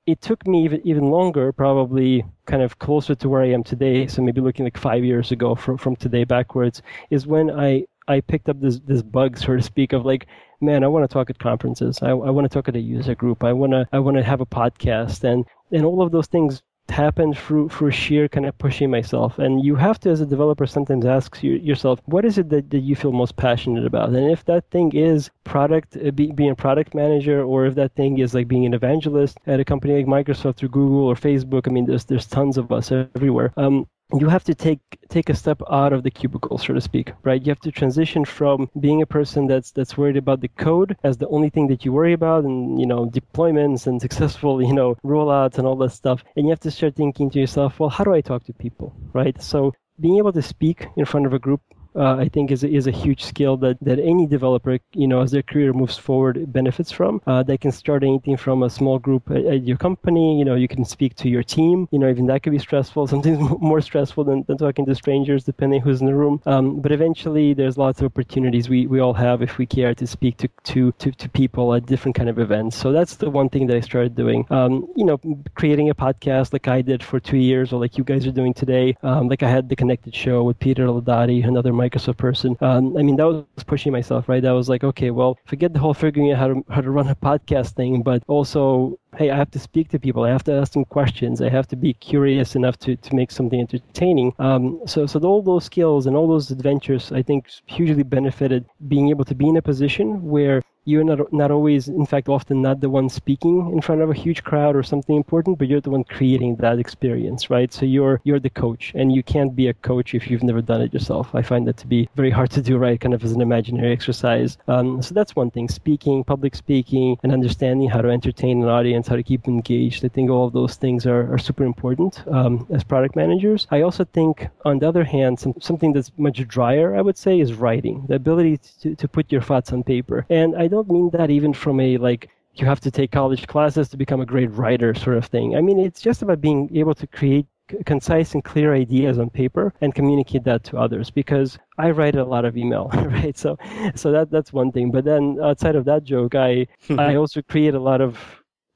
it 0.05 0.21
took 0.21 0.45
me 0.47 0.63
even, 0.63 0.81
even 0.87 1.09
longer, 1.09 1.51
probably 1.51 2.23
kind 2.45 2.61
of 2.61 2.79
closer 2.79 3.13
to 3.15 3.27
where 3.27 3.41
I 3.41 3.49
am 3.49 3.63
today. 3.63 4.07
So 4.07 4.21
maybe 4.21 4.41
looking 4.41 4.63
like 4.63 4.77
five 4.77 5.03
years 5.03 5.31
ago 5.31 5.53
from, 5.55 5.77
from 5.77 5.95
today 5.95 6.23
backwards 6.23 6.81
is 7.09 7.27
when 7.27 7.51
I 7.51 7.85
I 8.07 8.21
picked 8.21 8.49
up 8.49 8.59
this 8.61 8.79
this 8.79 9.01
bug, 9.01 9.37
so 9.37 9.55
to 9.55 9.61
speak, 9.61 9.93
of 9.93 10.05
like, 10.05 10.27
man, 10.61 10.83
I 10.83 10.87
want 10.87 11.03
to 11.09 11.13
talk 11.13 11.29
at 11.29 11.39
conferences. 11.39 11.99
I, 12.01 12.09
I 12.09 12.29
want 12.29 12.45
to 12.45 12.53
talk 12.53 12.67
at 12.67 12.75
a 12.75 12.79
user 12.79 13.15
group. 13.15 13.43
I 13.43 13.53
want 13.53 13.73
to 13.73 13.87
I 13.91 13.99
want 13.99 14.17
to 14.17 14.23
have 14.23 14.41
a 14.41 14.45
podcast, 14.45 15.23
and 15.23 15.45
and 15.71 15.85
all 15.85 16.01
of 16.01 16.11
those 16.11 16.27
things 16.27 16.61
happened 16.89 17.37
through 17.37 17.69
through 17.69 17.91
sheer 17.91 18.27
kind 18.27 18.45
of 18.45 18.57
pushing 18.57 18.89
myself. 18.89 19.37
And 19.39 19.63
you 19.63 19.75
have 19.75 19.99
to, 20.01 20.09
as 20.09 20.21
a 20.21 20.25
developer, 20.25 20.65
sometimes 20.65 21.05
ask 21.05 21.41
you, 21.43 21.53
yourself, 21.53 21.99
what 22.05 22.25
is 22.25 22.37
it 22.37 22.49
that, 22.49 22.69
that 22.69 22.79
you 22.79 22.95
feel 22.95 23.11
most 23.11 23.35
passionate 23.35 23.85
about? 23.85 24.09
And 24.09 24.31
if 24.31 24.45
that 24.45 24.69
thing 24.71 24.93
is 24.93 25.29
product, 25.43 25.97
uh, 25.97 26.11
be, 26.11 26.31
being 26.31 26.51
a 26.51 26.55
product 26.55 26.93
manager, 26.95 27.43
or 27.43 27.65
if 27.65 27.75
that 27.75 27.95
thing 27.95 28.19
is 28.19 28.33
like 28.33 28.47
being 28.47 28.65
an 28.65 28.73
evangelist 28.73 29.37
at 29.47 29.59
a 29.59 29.65
company 29.65 29.95
like 29.97 30.05
Microsoft 30.05 30.63
or 30.63 30.67
Google 30.67 31.05
or 31.05 31.15
Facebook, 31.15 31.67
I 31.67 31.71
mean, 31.71 31.85
there's 31.85 32.05
there's 32.05 32.25
tons 32.25 32.57
of 32.57 32.71
us 32.71 32.91
everywhere. 32.91 33.53
Um, 33.57 33.87
you 34.13 34.29
have 34.29 34.43
to 34.45 34.55
take 34.55 34.79
take 35.09 35.29
a 35.29 35.35
step 35.35 35.61
out 35.69 35.93
of 35.93 36.03
the 36.03 36.11
cubicle, 36.11 36.57
so 36.57 36.73
to 36.73 36.81
speak, 36.81 37.11
right? 37.23 37.41
You 37.41 37.51
have 37.51 37.59
to 37.61 37.71
transition 37.71 38.23
from 38.25 38.69
being 38.79 39.01
a 39.01 39.05
person 39.05 39.47
that's 39.47 39.71
that's 39.71 39.97
worried 39.97 40.17
about 40.17 40.41
the 40.41 40.47
code 40.47 40.95
as 41.03 41.17
the 41.17 41.27
only 41.27 41.49
thing 41.49 41.67
that 41.67 41.83
you 41.83 41.91
worry 41.91 42.13
about, 42.13 42.45
and 42.45 42.79
you 42.79 42.85
know 42.85 43.05
deployments 43.07 43.85
and 43.87 44.01
successful 44.07 44.61
you 44.61 44.73
know 44.73 44.95
rollouts 45.03 45.57
and 45.57 45.67
all 45.67 45.75
that 45.77 45.91
stuff, 45.91 46.23
and 46.35 46.45
you 46.45 46.51
have 46.51 46.59
to 46.61 46.71
start 46.71 46.95
thinking 46.95 47.29
to 47.31 47.39
yourself, 47.39 47.79
well, 47.79 47.89
how 47.89 48.03
do 48.03 48.13
I 48.13 48.21
talk 48.21 48.43
to 48.45 48.53
people, 48.53 48.95
right? 49.13 49.41
So 49.41 49.73
being 49.99 50.17
able 50.17 50.33
to 50.33 50.41
speak 50.41 50.87
in 50.95 51.05
front 51.05 51.25
of 51.25 51.33
a 51.33 51.39
group 51.39 51.61
uh, 51.97 52.15
I 52.15 52.29
think 52.29 52.51
is 52.51 52.63
is 52.63 52.87
a 52.87 52.91
huge 52.91 53.23
skill 53.23 53.57
that, 53.57 53.77
that 53.81 53.99
any 53.99 54.27
developer, 54.27 54.79
you 54.93 55.07
know, 55.07 55.21
as 55.21 55.31
their 55.31 55.41
career 55.41 55.73
moves 55.73 55.97
forward, 55.97 56.51
benefits 56.51 56.91
from. 56.91 57.21
Uh, 57.25 57.43
they 57.43 57.57
can 57.57 57.71
start 57.71 58.03
anything 58.03 58.37
from 58.37 58.63
a 58.63 58.69
small 58.69 58.99
group 58.99 59.29
at, 59.31 59.45
at, 59.45 59.63
your 59.63 59.77
company. 59.77 60.37
You 60.37 60.45
know, 60.45 60.55
you 60.55 60.67
can 60.67 60.85
speak 60.85 61.15
to 61.15 61.29
your 61.29 61.43
team. 61.43 61.87
You 61.91 61.99
know, 61.99 62.09
even 62.09 62.27
that 62.27 62.43
could 62.43 62.51
be 62.53 62.59
stressful. 62.59 63.07
Sometimes 63.13 63.39
more 63.59 63.81
stressful 63.81 64.23
than, 64.23 64.43
than 64.47 64.57
talking 64.57 64.85
to 64.85 64.95
strangers, 64.95 65.43
depending 65.43 65.81
who's 65.81 66.01
in 66.01 66.07
the 66.07 66.15
room. 66.15 66.41
Um, 66.45 66.79
but 66.81 66.91
eventually, 66.91 67.53
there's 67.53 67.77
lots 67.77 67.99
of 67.99 68.05
opportunities 68.05 68.69
we, 68.69 68.87
we 68.87 68.99
all 68.99 69.13
have 69.13 69.41
if 69.41 69.57
we 69.57 69.65
care 69.65 69.93
to 69.95 70.07
speak 70.07 70.37
to, 70.37 70.49
to, 70.63 70.91
to, 70.93 71.11
to 71.11 71.29
people 71.29 71.73
at 71.73 71.85
different 71.85 72.15
kind 72.15 72.29
of 72.29 72.39
events. 72.39 72.77
So 72.77 72.91
that's 72.91 73.15
the 73.15 73.29
one 73.29 73.49
thing 73.49 73.67
that 73.67 73.77
I 73.77 73.81
started 73.81 74.15
doing. 74.15 74.45
Um, 74.49 74.87
you 74.95 75.05
know, 75.05 75.19
creating 75.55 75.89
a 75.89 75.95
podcast 75.95 76.53
like 76.53 76.67
I 76.67 76.81
did 76.81 77.03
for 77.03 77.19
two 77.19 77.37
years, 77.37 77.73
or 77.73 77.79
like 77.79 77.97
you 77.97 78.03
guys 78.03 78.25
are 78.27 78.31
doing 78.31 78.53
today. 78.53 78.95
Um, 79.03 79.27
like 79.27 79.43
I 79.43 79.49
had 79.49 79.69
the 79.69 79.75
Connected 79.75 80.13
Show 80.15 80.43
with 80.43 80.59
Peter 80.59 80.85
Laudati, 80.87 81.45
another 81.47 81.73
Microsoft 81.87 82.17
person. 82.17 82.57
Um, 82.61 82.97
I 82.97 83.03
mean, 83.03 83.15
that 83.17 83.27
was 83.27 83.63
pushing 83.65 83.91
myself, 83.91 84.27
right? 84.29 84.41
That 84.41 84.51
was 84.51 84.69
like, 84.69 84.83
okay, 84.83 85.11
well, 85.11 85.37
forget 85.45 85.73
the 85.73 85.79
whole 85.79 85.93
figuring 85.93 86.31
out 86.31 86.37
how 86.37 86.47
to 86.47 86.65
how 86.69 86.81
to 86.81 86.91
run 86.91 87.07
a 87.07 87.15
podcast 87.15 87.71
thing, 87.75 88.01
but 88.01 88.23
also, 88.27 88.99
hey, 89.17 89.29
I 89.31 89.35
have 89.35 89.51
to 89.51 89.59
speak 89.59 89.89
to 89.89 89.99
people. 89.99 90.23
I 90.23 90.29
have 90.29 90.43
to 90.45 90.53
ask 90.53 90.73
them 90.73 90.85
questions. 90.85 91.41
I 91.41 91.49
have 91.49 91.67
to 91.69 91.75
be 91.75 91.93
curious 91.93 92.55
enough 92.55 92.77
to, 92.79 92.95
to 92.95 93.15
make 93.15 93.31
something 93.31 93.59
entertaining. 93.59 94.33
Um, 94.39 94.79
so, 94.85 95.05
so 95.05 95.19
all 95.19 95.41
those 95.41 95.65
skills 95.65 96.05
and 96.05 96.15
all 96.15 96.27
those 96.27 96.51
adventures, 96.51 97.11
I 97.11 97.21
think, 97.21 97.47
hugely 97.65 98.03
benefited 98.03 98.65
being 98.87 99.09
able 99.09 99.25
to 99.25 99.35
be 99.35 99.47
in 99.47 99.57
a 99.57 99.61
position 99.61 100.23
where 100.23 100.61
you're 100.87 101.03
not 101.03 101.31
not 101.33 101.51
always, 101.51 101.87
in 101.87 102.05
fact, 102.05 102.29
often 102.29 102.61
not 102.61 102.79
the 102.79 102.89
one 102.89 103.09
speaking 103.09 103.71
in 103.73 103.81
front 103.81 104.01
of 104.01 104.09
a 104.09 104.13
huge 104.13 104.43
crowd 104.43 104.75
or 104.75 104.83
something 104.83 105.15
important, 105.15 105.57
but 105.59 105.67
you're 105.67 105.81
the 105.81 105.89
one 105.89 106.03
creating 106.03 106.55
that 106.57 106.79
experience, 106.79 107.49
right? 107.49 107.71
So 107.73 107.85
you're 107.85 108.21
you're 108.23 108.39
the 108.39 108.49
coach, 108.49 108.93
and 108.95 109.13
you 109.15 109.23
can't 109.23 109.55
be 109.55 109.67
a 109.67 109.73
coach 109.73 110.15
if 110.15 110.29
you've 110.29 110.43
never 110.43 110.61
done 110.61 110.81
it 110.81 110.93
yourself. 110.93 111.35
I 111.35 111.41
find 111.41 111.67
that 111.67 111.77
to 111.77 111.87
be 111.87 112.09
very 112.15 112.31
hard 112.31 112.51
to 112.51 112.61
do, 112.61 112.77
right? 112.77 112.99
Kind 112.99 113.13
of 113.13 113.23
as 113.23 113.33
an 113.33 113.41
imaginary 113.41 113.91
exercise. 113.91 114.57
Um, 114.67 115.01
so 115.01 115.13
that's 115.13 115.35
one 115.35 115.51
thing: 115.51 115.67
speaking, 115.69 116.23
public 116.23 116.55
speaking, 116.55 117.17
and 117.23 117.31
understanding 117.31 117.89
how 117.89 118.01
to 118.01 118.09
entertain 118.09 118.63
an 118.63 118.69
audience, 118.69 119.07
how 119.07 119.15
to 119.15 119.23
keep 119.23 119.47
engaged. 119.47 120.05
I 120.05 120.09
think 120.09 120.29
all 120.29 120.47
of 120.47 120.53
those 120.53 120.75
things 120.75 121.05
are, 121.05 121.33
are 121.33 121.37
super 121.37 121.65
important 121.65 122.23
um, 122.27 122.67
as 122.71 122.83
product 122.83 123.15
managers. 123.15 123.67
I 123.71 123.81
also 123.81 124.05
think, 124.05 124.47
on 124.63 124.79
the 124.79 124.87
other 124.87 125.03
hand, 125.03 125.39
some, 125.39 125.53
something 125.59 125.93
that's 125.93 126.11
much 126.17 126.45
drier, 126.47 126.95
I 126.95 127.01
would 127.01 127.17
say, 127.17 127.39
is 127.39 127.53
writing. 127.53 128.05
The 128.07 128.15
ability 128.15 128.59
to, 128.81 128.95
to 128.95 129.07
put 129.07 129.31
your 129.31 129.41
thoughts 129.41 129.73
on 129.73 129.83
paper. 129.83 130.25
And 130.29 130.55
I 130.55 130.67
don't 130.67 130.76
don't 130.77 130.89
mean 130.89 131.09
that 131.11 131.29
even 131.29 131.53
from 131.53 131.79
a 131.79 131.97
like 131.97 132.29
you 132.53 132.65
have 132.65 132.79
to 132.81 132.91
take 132.91 133.11
college 133.11 133.47
classes 133.47 133.89
to 133.89 133.97
become 133.97 134.21
a 134.21 134.25
great 134.25 134.51
writer 134.51 134.93
sort 134.93 135.17
of 135.17 135.25
thing. 135.25 135.55
I 135.55 135.61
mean, 135.61 135.79
it's 135.79 136.01
just 136.01 136.21
about 136.21 136.41
being 136.41 136.75
able 136.75 136.95
to 136.95 137.07
create 137.07 137.45
concise 137.85 138.33
and 138.33 138.43
clear 138.43 138.73
ideas 138.73 139.19
on 139.19 139.29
paper 139.29 139.73
and 139.81 139.93
communicate 139.93 140.43
that 140.45 140.63
to 140.63 140.77
others 140.77 141.09
because 141.11 141.59
I 141.77 141.91
write 141.91 142.15
a 142.15 142.23
lot 142.23 142.45
of 142.45 142.55
email, 142.57 142.89
right? 142.93 143.37
So, 143.37 143.57
so 143.95 144.11
that 144.11 144.31
that's 144.31 144.53
one 144.53 144.71
thing. 144.71 144.91
But 144.91 145.05
then 145.05 145.37
outside 145.43 145.75
of 145.75 145.85
that 145.85 146.03
joke, 146.03 146.35
I 146.35 146.67
I 146.97 147.15
also 147.15 147.41
create 147.41 147.75
a 147.75 147.79
lot 147.79 148.01
of 148.01 148.17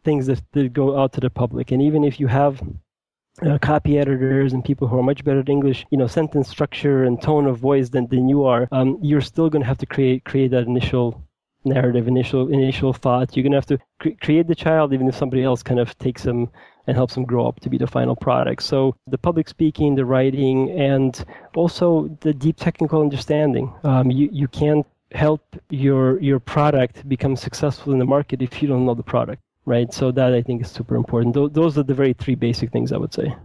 things 0.04 0.26
that, 0.28 0.42
that 0.54 0.74
go 0.74 1.00
out 1.00 1.14
to 1.14 1.20
the 1.22 1.30
public. 1.30 1.72
And 1.72 1.82
even 1.82 2.04
if 2.04 2.20
you 2.20 2.28
have 2.28 2.62
uh, 3.46 3.58
copy 3.60 3.98
editors 3.98 4.52
and 4.54 4.66
people 4.66 4.88
who 4.88 4.98
are 5.00 5.04
much 5.04 5.24
better 5.24 5.40
at 5.40 5.50
English, 5.50 5.86
you 5.92 5.98
know, 5.98 6.08
sentence 6.08 6.50
structure 6.50 7.04
and 7.04 7.22
tone 7.22 7.46
of 7.46 7.58
voice 7.58 7.90
than, 7.90 8.08
than 8.08 8.28
you 8.28 8.44
are, 8.44 8.68
um, 8.72 8.98
you're 9.02 9.22
still 9.22 9.50
going 9.50 9.62
to 9.62 9.68
have 9.68 9.78
to 9.78 9.86
create 9.86 10.26
create 10.26 10.52
that 10.52 10.64
initial 10.64 11.24
narrative, 11.64 12.08
initial 12.08 12.48
initial 12.52 12.94
thought. 12.94 13.36
You're 13.36 13.44
gonna 13.44 13.58
have 13.58 13.66
to 13.68 13.80
cre- 14.00 14.18
create 14.22 14.48
the 14.48 14.56
child, 14.56 14.94
even 14.94 15.08
if 15.08 15.16
somebody 15.16 15.44
else 15.44 15.64
kind 15.64 15.80
of 15.80 15.98
takes 15.98 16.24
them 16.24 16.50
and 16.88 16.98
helps 16.98 17.14
them 17.14 17.26
grow 17.26 17.48
up 17.48 17.60
to 17.60 17.70
be 17.70 17.78
the 17.78 17.88
final 17.88 18.16
product. 18.16 18.64
So 18.64 18.96
the 19.08 19.18
public 19.18 19.48
speaking, 19.48 19.96
the 19.96 20.06
writing, 20.06 20.72
and 20.72 21.24
also 21.56 22.16
the 22.22 22.34
deep 22.34 22.58
technical 22.58 23.02
understanding. 23.02 23.74
Um, 23.84 24.12
you 24.12 24.30
you 24.32 24.48
can't 24.48 24.86
help 25.12 25.42
your 25.70 26.20
your 26.22 26.40
product 26.40 27.08
become 27.08 27.36
successful 27.36 27.94
in 27.94 28.00
the 28.00 28.06
market 28.06 28.42
if 28.42 28.62
you 28.62 28.68
don't 28.68 28.86
know 28.86 28.94
the 28.94 29.04
product, 29.04 29.42
right? 29.66 29.94
So 29.94 30.12
that 30.12 30.34
I 30.34 30.42
think 30.42 30.64
is 30.64 30.72
super 30.72 30.96
important. 30.96 31.36
Th- 31.36 31.52
those 31.52 31.78
are 31.78 31.84
the 31.84 31.94
very 31.94 32.14
three 32.14 32.36
basic 32.36 32.72
things 32.72 32.92
I 32.92 32.98
would 32.98 33.14
say. 33.14 33.36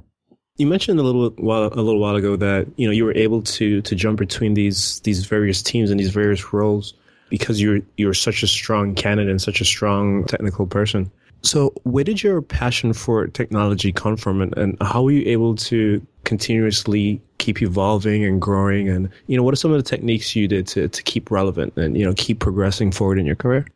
You 0.57 0.67
mentioned 0.67 0.99
a 0.99 1.03
little 1.03 1.31
while 1.37 1.65
a 1.65 1.83
little 1.83 2.01
while 2.01 2.17
ago 2.17 2.37
that 2.37 2.67
you 2.77 2.87
know 2.87 2.93
you 2.93 3.05
were 3.05 3.15
able 3.15 3.43
to 3.43 3.83
to 3.83 3.95
jump 3.95 4.19
between 4.19 4.55
these 4.55 5.01
these 5.01 5.27
various 5.27 5.63
teams 5.63 5.91
and 5.91 6.01
these 6.01 6.11
various 6.11 6.53
roles 6.53 6.95
because 7.29 7.61
you're 7.61 7.81
you're 7.97 8.15
such 8.15 8.43
a 8.43 8.47
strong 8.47 8.95
candidate 8.95 9.31
and 9.31 9.41
such 9.41 9.61
a 9.61 9.65
strong 9.65 10.25
technical 10.25 10.67
person. 10.67 11.11
So, 11.43 11.73
where 11.85 12.03
did 12.03 12.23
your 12.23 12.43
passion 12.43 12.93
for 12.93 13.27
technology 13.29 13.93
come 13.93 14.17
from, 14.17 14.41
and, 14.43 14.57
and 14.59 14.77
how 14.81 15.03
were 15.03 15.13
you 15.13 15.23
able 15.31 15.55
to 15.57 16.05
continuously 16.25 17.21
keep 17.39 17.63
evolving 17.63 18.25
and 18.25 18.41
growing? 18.41 18.89
And 18.89 19.09
you 19.27 19.37
know, 19.37 19.43
what 19.43 19.53
are 19.53 19.57
some 19.57 19.71
of 19.71 19.77
the 19.77 19.89
techniques 19.89 20.35
you 20.35 20.49
did 20.49 20.67
to 20.69 20.89
to 20.89 21.03
keep 21.03 21.31
relevant 21.31 21.75
and 21.77 21.97
you 21.97 22.05
know 22.05 22.15
keep 22.17 22.41
progressing 22.41 22.91
forward 22.91 23.19
in 23.19 23.27
your 23.27 23.37
career? 23.37 23.67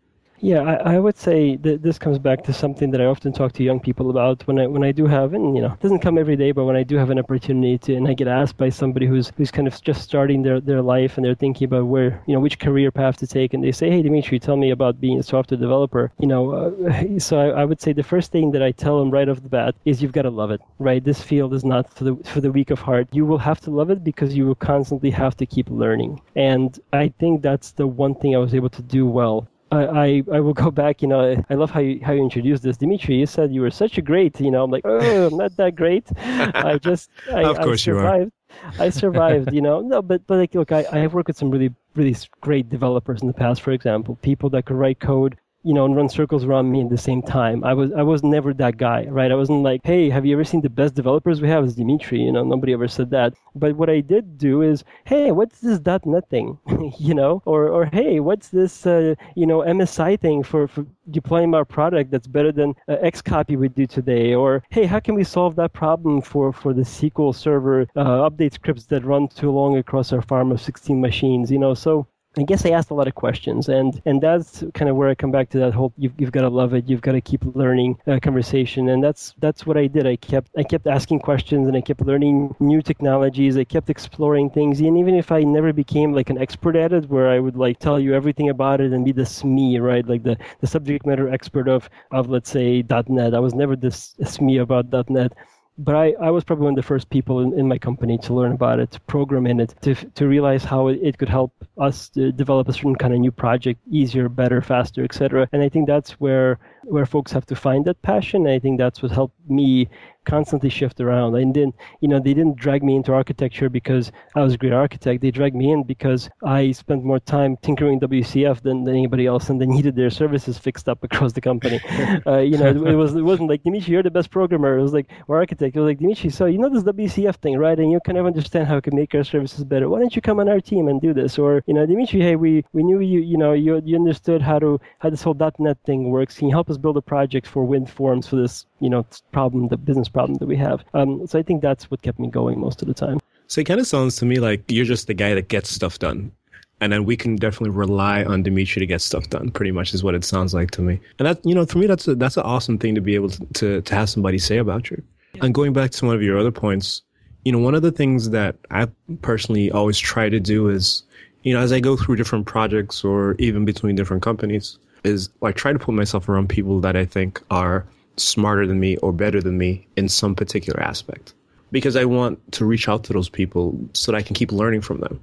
Yeah, 0.43 0.63
I, 0.63 0.95
I, 0.95 0.99
would 0.99 1.19
say 1.19 1.57
that 1.57 1.83
this 1.83 1.99
comes 1.99 2.19
back 2.19 2.45
to 2.45 2.53
something 2.55 2.91
that 2.93 3.01
I 3.01 3.05
often 3.05 3.31
talk 3.31 3.53
to 3.53 3.63
young 3.63 3.79
people 3.79 4.09
about 4.09 4.47
when 4.47 4.59
I 4.59 4.67
when 4.67 4.83
I 4.83 4.91
do 4.91 5.07
have, 5.07 5.35
and 5.35 5.55
you 5.55 5.61
know, 5.61 5.73
it 5.73 5.81
doesn't 5.81 5.99
come 5.99 6.17
every 6.17 6.37
day, 6.37 6.53
but 6.53 6.65
when 6.65 6.77
I 6.77 6.83
do 6.83 6.97
have 6.97 7.11
an 7.11 7.19
opportunity 7.19 7.77
to, 7.79 7.95
and 7.95 8.09
I 8.09 8.15
get 8.15 8.27
asked 8.27 8.57
by 8.57 8.71
somebody 8.71 9.07
who's 9.07 9.31
who's 9.37 9.51
kind 9.51 9.69
of 9.69 9.83
just 9.83 10.03
starting 10.03 10.43
their, 10.43 10.59
their 10.59 10.81
life 10.81 11.17
and 11.19 11.27
they're 11.27 11.35
thinking 11.35 11.67
about 11.67 11.87
where 11.87 12.23
you 12.27 12.33
know 12.33 12.41
which 12.41 12.59
career 12.59 12.91
path 12.91 13.19
to 13.19 13.27
take, 13.27 13.53
and 13.53 13.63
they 13.63 13.73
say, 13.73 13.91
"Hey, 13.91 14.01
Dmitry, 14.03 14.39
tell 14.39 14.57
me 14.57 14.71
about 14.71 14.99
being 14.99 15.19
a 15.19 15.23
software 15.23 15.61
developer." 15.61 16.11
You 16.19 16.29
know, 16.29 16.51
uh, 16.53 17.19
so 17.19 17.39
I, 17.39 17.61
I, 17.61 17.65
would 17.67 17.81
say 17.81 17.93
the 17.93 18.03
first 18.03 18.33
thing 18.33 18.53
that 18.53 18.63
I 18.63 18.73
tell 18.73 18.99
them 18.99 19.11
right 19.11 19.29
off 19.29 19.43
the 19.43 19.49
bat 19.51 19.75
is 19.85 20.01
you've 20.01 20.13
got 20.13 20.23
to 20.23 20.31
love 20.31 20.51
it, 20.51 20.63
right? 20.79 21.05
This 21.05 21.21
field 21.21 21.53
is 21.53 21.65
not 21.65 21.93
for 21.93 22.05
the 22.05 22.17
for 22.25 22.41
the 22.41 22.51
weak 22.51 22.71
of 22.71 22.81
heart. 22.81 23.09
You 23.13 23.27
will 23.27 23.39
have 23.39 23.61
to 23.63 23.71
love 23.71 23.91
it 23.91 24.03
because 24.03 24.35
you 24.35 24.47
will 24.47 24.55
constantly 24.55 25.11
have 25.11 25.37
to 25.37 25.45
keep 25.45 25.69
learning, 25.69 26.23
and 26.35 26.81
I 26.95 27.13
think 27.21 27.43
that's 27.43 27.73
the 27.73 27.87
one 27.87 28.15
thing 28.15 28.35
I 28.35 28.39
was 28.39 28.55
able 28.55 28.71
to 28.71 28.83
do 28.83 29.07
well 29.07 29.47
I, 29.73 30.23
I, 30.33 30.41
will 30.41 30.55
go 30.55 30.71
back. 30.71 31.01
You 31.01 31.09
know, 31.09 31.45
I 31.49 31.55
love 31.55 31.71
how 31.71 31.81
you 31.81 32.01
how 32.05 32.13
you 32.13 32.23
introduced 32.23 32.63
this, 32.63 32.77
Dmitry. 32.77 33.17
You 33.17 33.27
said 33.27 33.53
you 33.53 33.61
were 33.61 33.71
such 33.71 33.99
a 33.99 34.03
great. 34.03 34.41
You 34.41 34.51
know, 34.51 34.65
I'm 34.65 34.71
like, 34.71 34.85
oh, 34.85 35.29
I'm 35.29 35.37
not 35.37 35.57
that 35.57 35.77
great. 35.77 36.09
I 36.19 36.79
just, 36.79 37.11
I, 37.33 37.45
of 37.45 37.59
course 37.59 37.83
I 37.83 37.85
survived. 37.85 38.33
you 38.51 38.81
are. 38.81 38.85
I 38.85 38.91
survived. 38.91 39.53
You 39.53 39.61
know, 39.63 39.81
no, 39.81 40.03
but 40.03 40.27
but 40.27 40.39
like, 40.39 40.55
look, 40.55 40.73
I, 40.73 40.85
I 40.93 40.99
have 40.99 41.15
worked 41.15 41.29
with 41.29 41.39
some 41.39 41.51
really 41.51 41.73
really 41.95 42.17
great 42.41 42.69
developers 42.69 43.23
in 43.23 43.29
the 43.29 43.35
past. 43.35 43.63
For 43.63 43.71
example, 43.71 44.17
people 44.23 44.51
that 44.51 44.65
could 44.65 44.77
write 44.77 44.99
code 44.99 45.37
you 45.63 45.75
know, 45.75 45.85
and 45.85 45.95
run 45.97 46.09
circles 46.09 46.45
around 46.45 46.71
me 46.71 46.83
at 46.83 46.89
the 46.91 46.99
same 46.99 47.23
time. 47.23 47.63
I 47.65 47.75
was 47.75 47.93
I 47.93 48.03
was 48.03 48.23
never 48.23 48.55
that 48.55 48.77
guy, 48.77 49.07
right? 49.07 49.31
I 49.31 49.35
wasn't 49.35 49.63
like, 49.63 49.81
hey, 49.85 50.09
have 50.11 50.25
you 50.25 50.35
ever 50.35 50.45
seen 50.45 50.63
the 50.63 50.71
best 50.71 50.95
developers 50.95 51.41
we 51.41 51.49
have? 51.49 51.65
Is 51.65 51.75
Dmitry, 51.75 52.21
you 52.21 52.33
know, 52.33 52.45
nobody 52.45 52.73
ever 52.73 52.89
said 52.89 53.11
that. 53.11 53.35
But 53.55 53.77
what 53.77 53.91
I 53.91 54.01
did 54.01 54.39
do 54.39 54.63
is, 54.63 54.85
hey, 55.05 55.33
what's 55.33 55.61
this 55.61 55.81
.NET 56.05 56.29
thing, 56.31 56.59
you 56.99 57.15
know, 57.15 57.43
or 57.45 57.69
or 57.69 57.87
hey, 57.87 58.21
what's 58.21 58.49
this, 58.49 58.87
uh, 58.87 59.15
you 59.37 59.47
know, 59.47 59.59
MSI 59.61 60.19
thing 60.19 60.43
for, 60.43 60.67
for 60.67 60.87
deploying 61.11 61.55
our 61.55 61.65
product 61.65 62.11
that's 62.11 62.27
better 62.27 62.53
than 62.53 62.75
uh, 62.89 62.97
Xcopy 63.03 63.57
we 63.59 63.69
do 63.69 63.87
today, 63.87 64.35
or 64.35 64.63
hey, 64.71 64.87
how 64.87 65.01
can 65.01 65.15
we 65.15 65.25
solve 65.25 65.57
that 65.57 65.73
problem 65.73 66.23
for 66.23 66.53
for 66.53 66.73
the 66.73 66.83
SQL 66.83 67.35
Server 67.35 67.83
uh, 67.97 68.29
update 68.29 68.55
scripts 68.55 68.87
that 68.87 69.05
run 69.05 69.29
too 69.29 69.51
long 69.51 69.77
across 69.77 70.13
our 70.13 70.23
farm 70.23 70.53
of 70.53 70.61
16 70.61 71.01
machines, 71.01 71.51
you 71.51 71.59
know? 71.59 71.75
So 71.75 72.07
I 72.39 72.43
guess 72.45 72.65
I 72.65 72.71
asked 72.71 72.91
a 72.91 72.95
lot 72.95 73.09
of 73.09 73.17
questions, 73.17 73.69
and 73.69 74.01
and 74.07 74.21
that's 74.21 74.63
kind 74.75 74.89
of 74.89 74.95
where 74.95 75.09
I 75.09 75.17
come 75.17 75.33
back 75.33 75.51
to 75.51 75.59
that 75.59 75.75
whole 75.75 75.93
you've, 75.97 76.13
you've 76.17 76.31
got 76.31 76.43
to 76.43 76.49
love 76.49 76.75
it, 76.75 76.89
you've 76.89 77.01
got 77.01 77.13
to 77.13 77.21
keep 77.21 77.45
learning 77.57 77.99
uh, 78.07 78.21
conversation, 78.23 78.89
and 78.89 79.03
that's 79.03 79.35
that's 79.41 79.67
what 79.67 79.77
I 79.77 79.89
did. 79.89 80.07
I 80.07 80.15
kept 80.15 80.49
I 80.57 80.63
kept 80.63 80.87
asking 80.87 81.21
questions, 81.21 81.67
and 81.67 81.77
I 81.77 81.81
kept 81.81 82.01
learning 82.03 82.55
new 82.61 82.83
technologies. 82.83 83.57
I 83.57 83.65
kept 83.65 83.91
exploring 83.91 84.49
things, 84.51 84.79
and 84.81 84.97
even 84.97 85.17
if 85.17 85.33
I 85.33 85.43
never 85.43 85.73
became 85.73 86.13
like 86.13 86.31
an 86.31 86.39
expert 86.39 86.77
at 86.77 86.93
it, 86.93 87.11
where 87.11 87.29
I 87.29 87.41
would 87.41 87.57
like 87.57 87.81
tell 87.81 87.99
you 87.99 88.15
everything 88.15 88.49
about 88.49 88.81
it 88.81 88.93
and 88.93 89.05
be 89.05 89.11
the 89.11 89.23
SME, 89.23 89.81
right, 89.81 90.07
like 90.07 90.23
the, 90.23 90.37
the 90.61 90.69
subject 90.69 91.05
matter 91.07 91.29
expert 91.29 91.67
of 91.67 91.91
of 92.13 92.31
let's 92.31 92.51
say 92.51 92.85
.NET. 93.09 93.35
I 93.35 93.41
was 93.41 93.55
never 93.55 93.75
this 93.75 94.15
SME 94.21 94.63
about 94.63 95.11
.NET 95.11 95.33
but 95.81 95.95
I, 95.95 96.15
I 96.21 96.31
was 96.31 96.45
probably 96.45 96.65
one 96.65 96.75
of 96.75 96.77
the 96.77 96.87
first 96.87 97.09
people 97.09 97.41
in, 97.41 97.59
in 97.59 97.67
my 97.67 97.79
company 97.79 98.19
to 98.19 98.35
learn 98.35 98.53
about 98.53 98.81
it, 98.81 98.91
to 98.93 99.01
program 99.01 99.47
in 99.47 99.61
it, 99.61 99.75
to, 99.81 99.95
to 99.95 100.29
realize 100.29 100.63
how 100.63 100.89
it, 100.89 101.01
it 101.03 101.19
could 101.19 101.29
help 101.29 101.53
us 101.79 102.09
develop 102.11 102.69
a 102.69 102.73
certain 102.73 102.97
kind 102.97 103.15
of 103.15 103.21
new 103.21 103.33
project 103.33 103.81
easier, 103.91 104.29
better, 104.29 104.61
faster, 104.61 105.03
etc. 105.03 105.49
And 105.53 105.63
I 105.63 105.71
think 105.71 105.87
that's 105.87 106.13
where 106.21 106.59
where 106.85 107.07
folks 107.07 107.33
have 107.33 107.47
to 107.47 107.57
find 107.57 107.85
that 107.85 108.01
passion. 108.03 108.47
And 108.47 108.55
I 108.55 108.59
think 108.59 108.79
that's 108.79 109.03
what 109.03 109.13
helped 109.13 109.39
me 109.49 109.89
constantly 110.25 110.69
shift 110.69 111.01
around. 111.01 111.35
And 111.35 111.55
then, 111.55 111.73
you 112.01 112.09
know, 112.09 112.21
they 112.21 112.35
didn't 112.35 112.57
drag 112.57 112.83
me 112.83 112.95
into 112.97 113.13
architecture 113.13 113.69
because 113.69 114.13
I 114.35 114.43
was 114.43 114.55
a 114.55 114.59
great 114.59 114.73
architect. 114.73 115.23
They 115.23 115.31
dragged 115.31 115.57
me 115.57 115.73
in 115.73 115.83
because 115.85 116.29
I 116.45 116.73
spent 116.73 117.05
more 117.05 117.21
time 117.21 117.57
tinkering 117.63 118.01
WCF 118.01 118.63
than, 118.63 118.85
than 118.85 118.95
anybody 118.95 119.27
else, 119.27 119.49
and 119.49 119.61
they 119.61 119.67
needed 119.67 119.97
their 119.97 120.11
services 120.11 120.59
fixed 120.59 120.89
up 120.89 121.03
across 121.03 121.33
the 121.33 121.41
company. 121.41 121.81
uh, 122.27 122.39
you 122.39 122.59
know, 122.59 122.67
it, 122.67 122.77
it, 122.77 122.95
was 122.95 123.15
it 123.15 123.23
wasn't 123.23 123.49
like 123.49 123.63
Dmitry, 123.63 123.93
you're 123.93 124.03
the 124.03 124.11
best 124.11 124.31
programmer. 124.31 124.79
It 124.79 124.83
was 124.83 124.93
like 124.93 125.11
or 125.29 125.37
architect. 125.37 125.77
It 125.77 125.81
was 125.81 125.89
like 125.89 125.99
Dmitry, 125.99 126.31
so 126.31 126.47
you 126.47 126.59
know 126.59 126.69
this 126.69 126.85
WCF 126.85 127.37
thing, 127.37 127.59
right? 127.59 127.79
And 127.79 127.91
you 127.91 128.01
kind 128.01 128.19
of 128.19 128.27
understand 128.27 128.67
how 128.69 128.77
it 128.77 128.85
can 128.85 128.95
make 128.95 129.15
our 129.15 129.25
services 129.25 129.65
better. 129.65 129.89
Why 129.89 129.99
don't 130.01 130.15
you 130.15 130.23
come 130.23 130.41
on 130.41 130.49
our 130.49 130.61
team 130.61 130.89
and 130.89 131.01
do 131.01 131.13
this? 131.13 131.39
Or 131.39 131.63
you 131.67 131.75
know, 131.75 131.87
Dmitry, 131.87 132.21
hey, 132.21 132.37
we 132.37 132.65
we 132.73 132.83
knew 132.83 133.01
you, 133.01 133.21
you 133.21 133.37
know, 133.37 133.53
you 133.53 133.81
you 133.85 133.97
understood 133.97 134.43
how 134.43 134.59
to 134.59 134.81
how 134.99 135.11
this 135.11 135.23
whole 135.23 135.37
.NET 135.59 135.79
thing 135.85 136.11
works. 136.11 136.37
Can 136.39 136.49
you 136.49 136.55
help 136.55 136.70
us 136.71 136.79
build 136.79 136.97
a 136.97 137.03
project 137.03 137.47
for 137.47 137.67
WinForms 137.67 138.29
for 138.29 138.37
this, 138.37 138.67
you 138.81 138.89
know, 138.89 139.05
problem, 139.33 139.69
the 139.69 139.77
business 139.77 140.09
problem 140.09 140.39
that 140.39 140.47
we 140.47 140.57
have. 140.57 140.85
Um, 140.95 141.27
so 141.27 141.39
I 141.39 141.43
think 141.43 141.63
that's 141.63 141.91
what 141.91 142.03
kept 142.03 142.19
me 142.19 142.29
going 142.29 142.61
most 142.61 142.83
of 142.83 142.89
the 142.89 142.95
time. 142.95 143.21
So 143.49 143.61
it 143.61 143.65
kind 143.65 143.81
of 143.81 143.87
sounds 143.87 144.17
to 144.17 144.25
me 144.25 144.37
like 144.37 144.63
you're 144.69 144.85
just 144.85 145.07
the 145.07 145.15
guy 145.15 145.35
that 145.35 145.49
gets 145.49 145.71
stuff 145.71 145.99
done. 145.99 146.33
And 146.81 146.93
then 146.93 147.05
we 147.05 147.17
can 147.17 147.37
definitely 147.37 147.77
rely 147.77 148.25
on 148.25 148.43
Dmitry 148.43 148.81
to 148.81 148.87
get 148.87 149.03
stuff 149.03 149.29
done. 149.29 149.51
Pretty 149.51 149.71
much 149.71 149.93
is 149.93 150.03
what 150.03 150.15
it 150.15 150.25
sounds 150.25 150.55
like 150.55 150.71
to 150.71 150.83
me. 150.83 150.99
And 151.19 151.27
that, 151.27 151.45
you 151.45 151.55
know, 151.55 151.67
for 151.67 151.79
me, 151.79 151.87
that's 151.87 152.09
a, 152.09 152.15
that's 152.15 152.39
an 152.39 152.45
awesome 152.45 152.79
thing 152.79 152.95
to 152.95 153.03
be 153.03 153.15
able 153.15 153.29
to, 153.29 153.47
to, 153.55 153.83
to 153.83 153.95
have 153.95 154.09
somebody 154.09 154.39
say 154.39 154.57
about 154.57 154.91
you. 154.91 155.03
And 155.43 155.53
going 155.53 155.73
back 155.73 155.91
to 155.93 156.07
one 156.07 156.15
of 156.15 156.23
your 156.23 156.39
other 156.39 156.51
points, 156.51 157.03
you 157.45 157.53
know, 157.53 157.59
one 157.59 157.75
of 157.75 157.83
the 157.83 157.93
things 157.93 158.31
that 158.31 158.57
I 158.71 158.87
personally 159.23 159.71
always 159.71 159.99
try 159.99 160.29
to 160.29 160.41
do 160.41 160.69
is, 160.69 161.03
you 161.43 161.55
know, 161.55 161.61
as 161.61 161.73
I 161.73 161.81
go 161.81 161.97
through 161.97 162.17
different 162.17 162.47
projects 162.47 163.05
or 163.05 163.35
even 163.39 163.65
between 163.65 163.95
different 163.97 164.23
companies, 164.23 164.79
is 165.05 165.29
I 165.43 165.53
try 165.53 165.73
to 165.73 165.79
put 165.79 165.95
myself 165.95 166.29
around 166.29 166.49
people 166.49 166.81
that 166.81 166.97
I 166.97 167.05
think 167.05 167.43
are 167.51 167.87
smarter 168.17 168.67
than 168.67 168.81
me 168.81 168.97
or 168.99 169.13
better 169.13 169.41
than 169.41 169.59
me 169.59 169.87
in 169.97 170.09
some 170.09 170.35
particular 170.35 170.81
aspect. 170.83 171.35
Because 171.73 171.97
I 171.97 172.05
want 172.05 172.53
to 172.53 172.65
reach 172.65 172.89
out 172.89 173.05
to 173.05 173.13
those 173.13 173.29
people 173.29 173.79
so 173.93 174.13
that 174.13 174.19
I 174.19 174.23
can 174.23 174.35
keep 174.35 174.51
learning 174.53 174.81
from 174.81 175.01
them. 175.01 175.21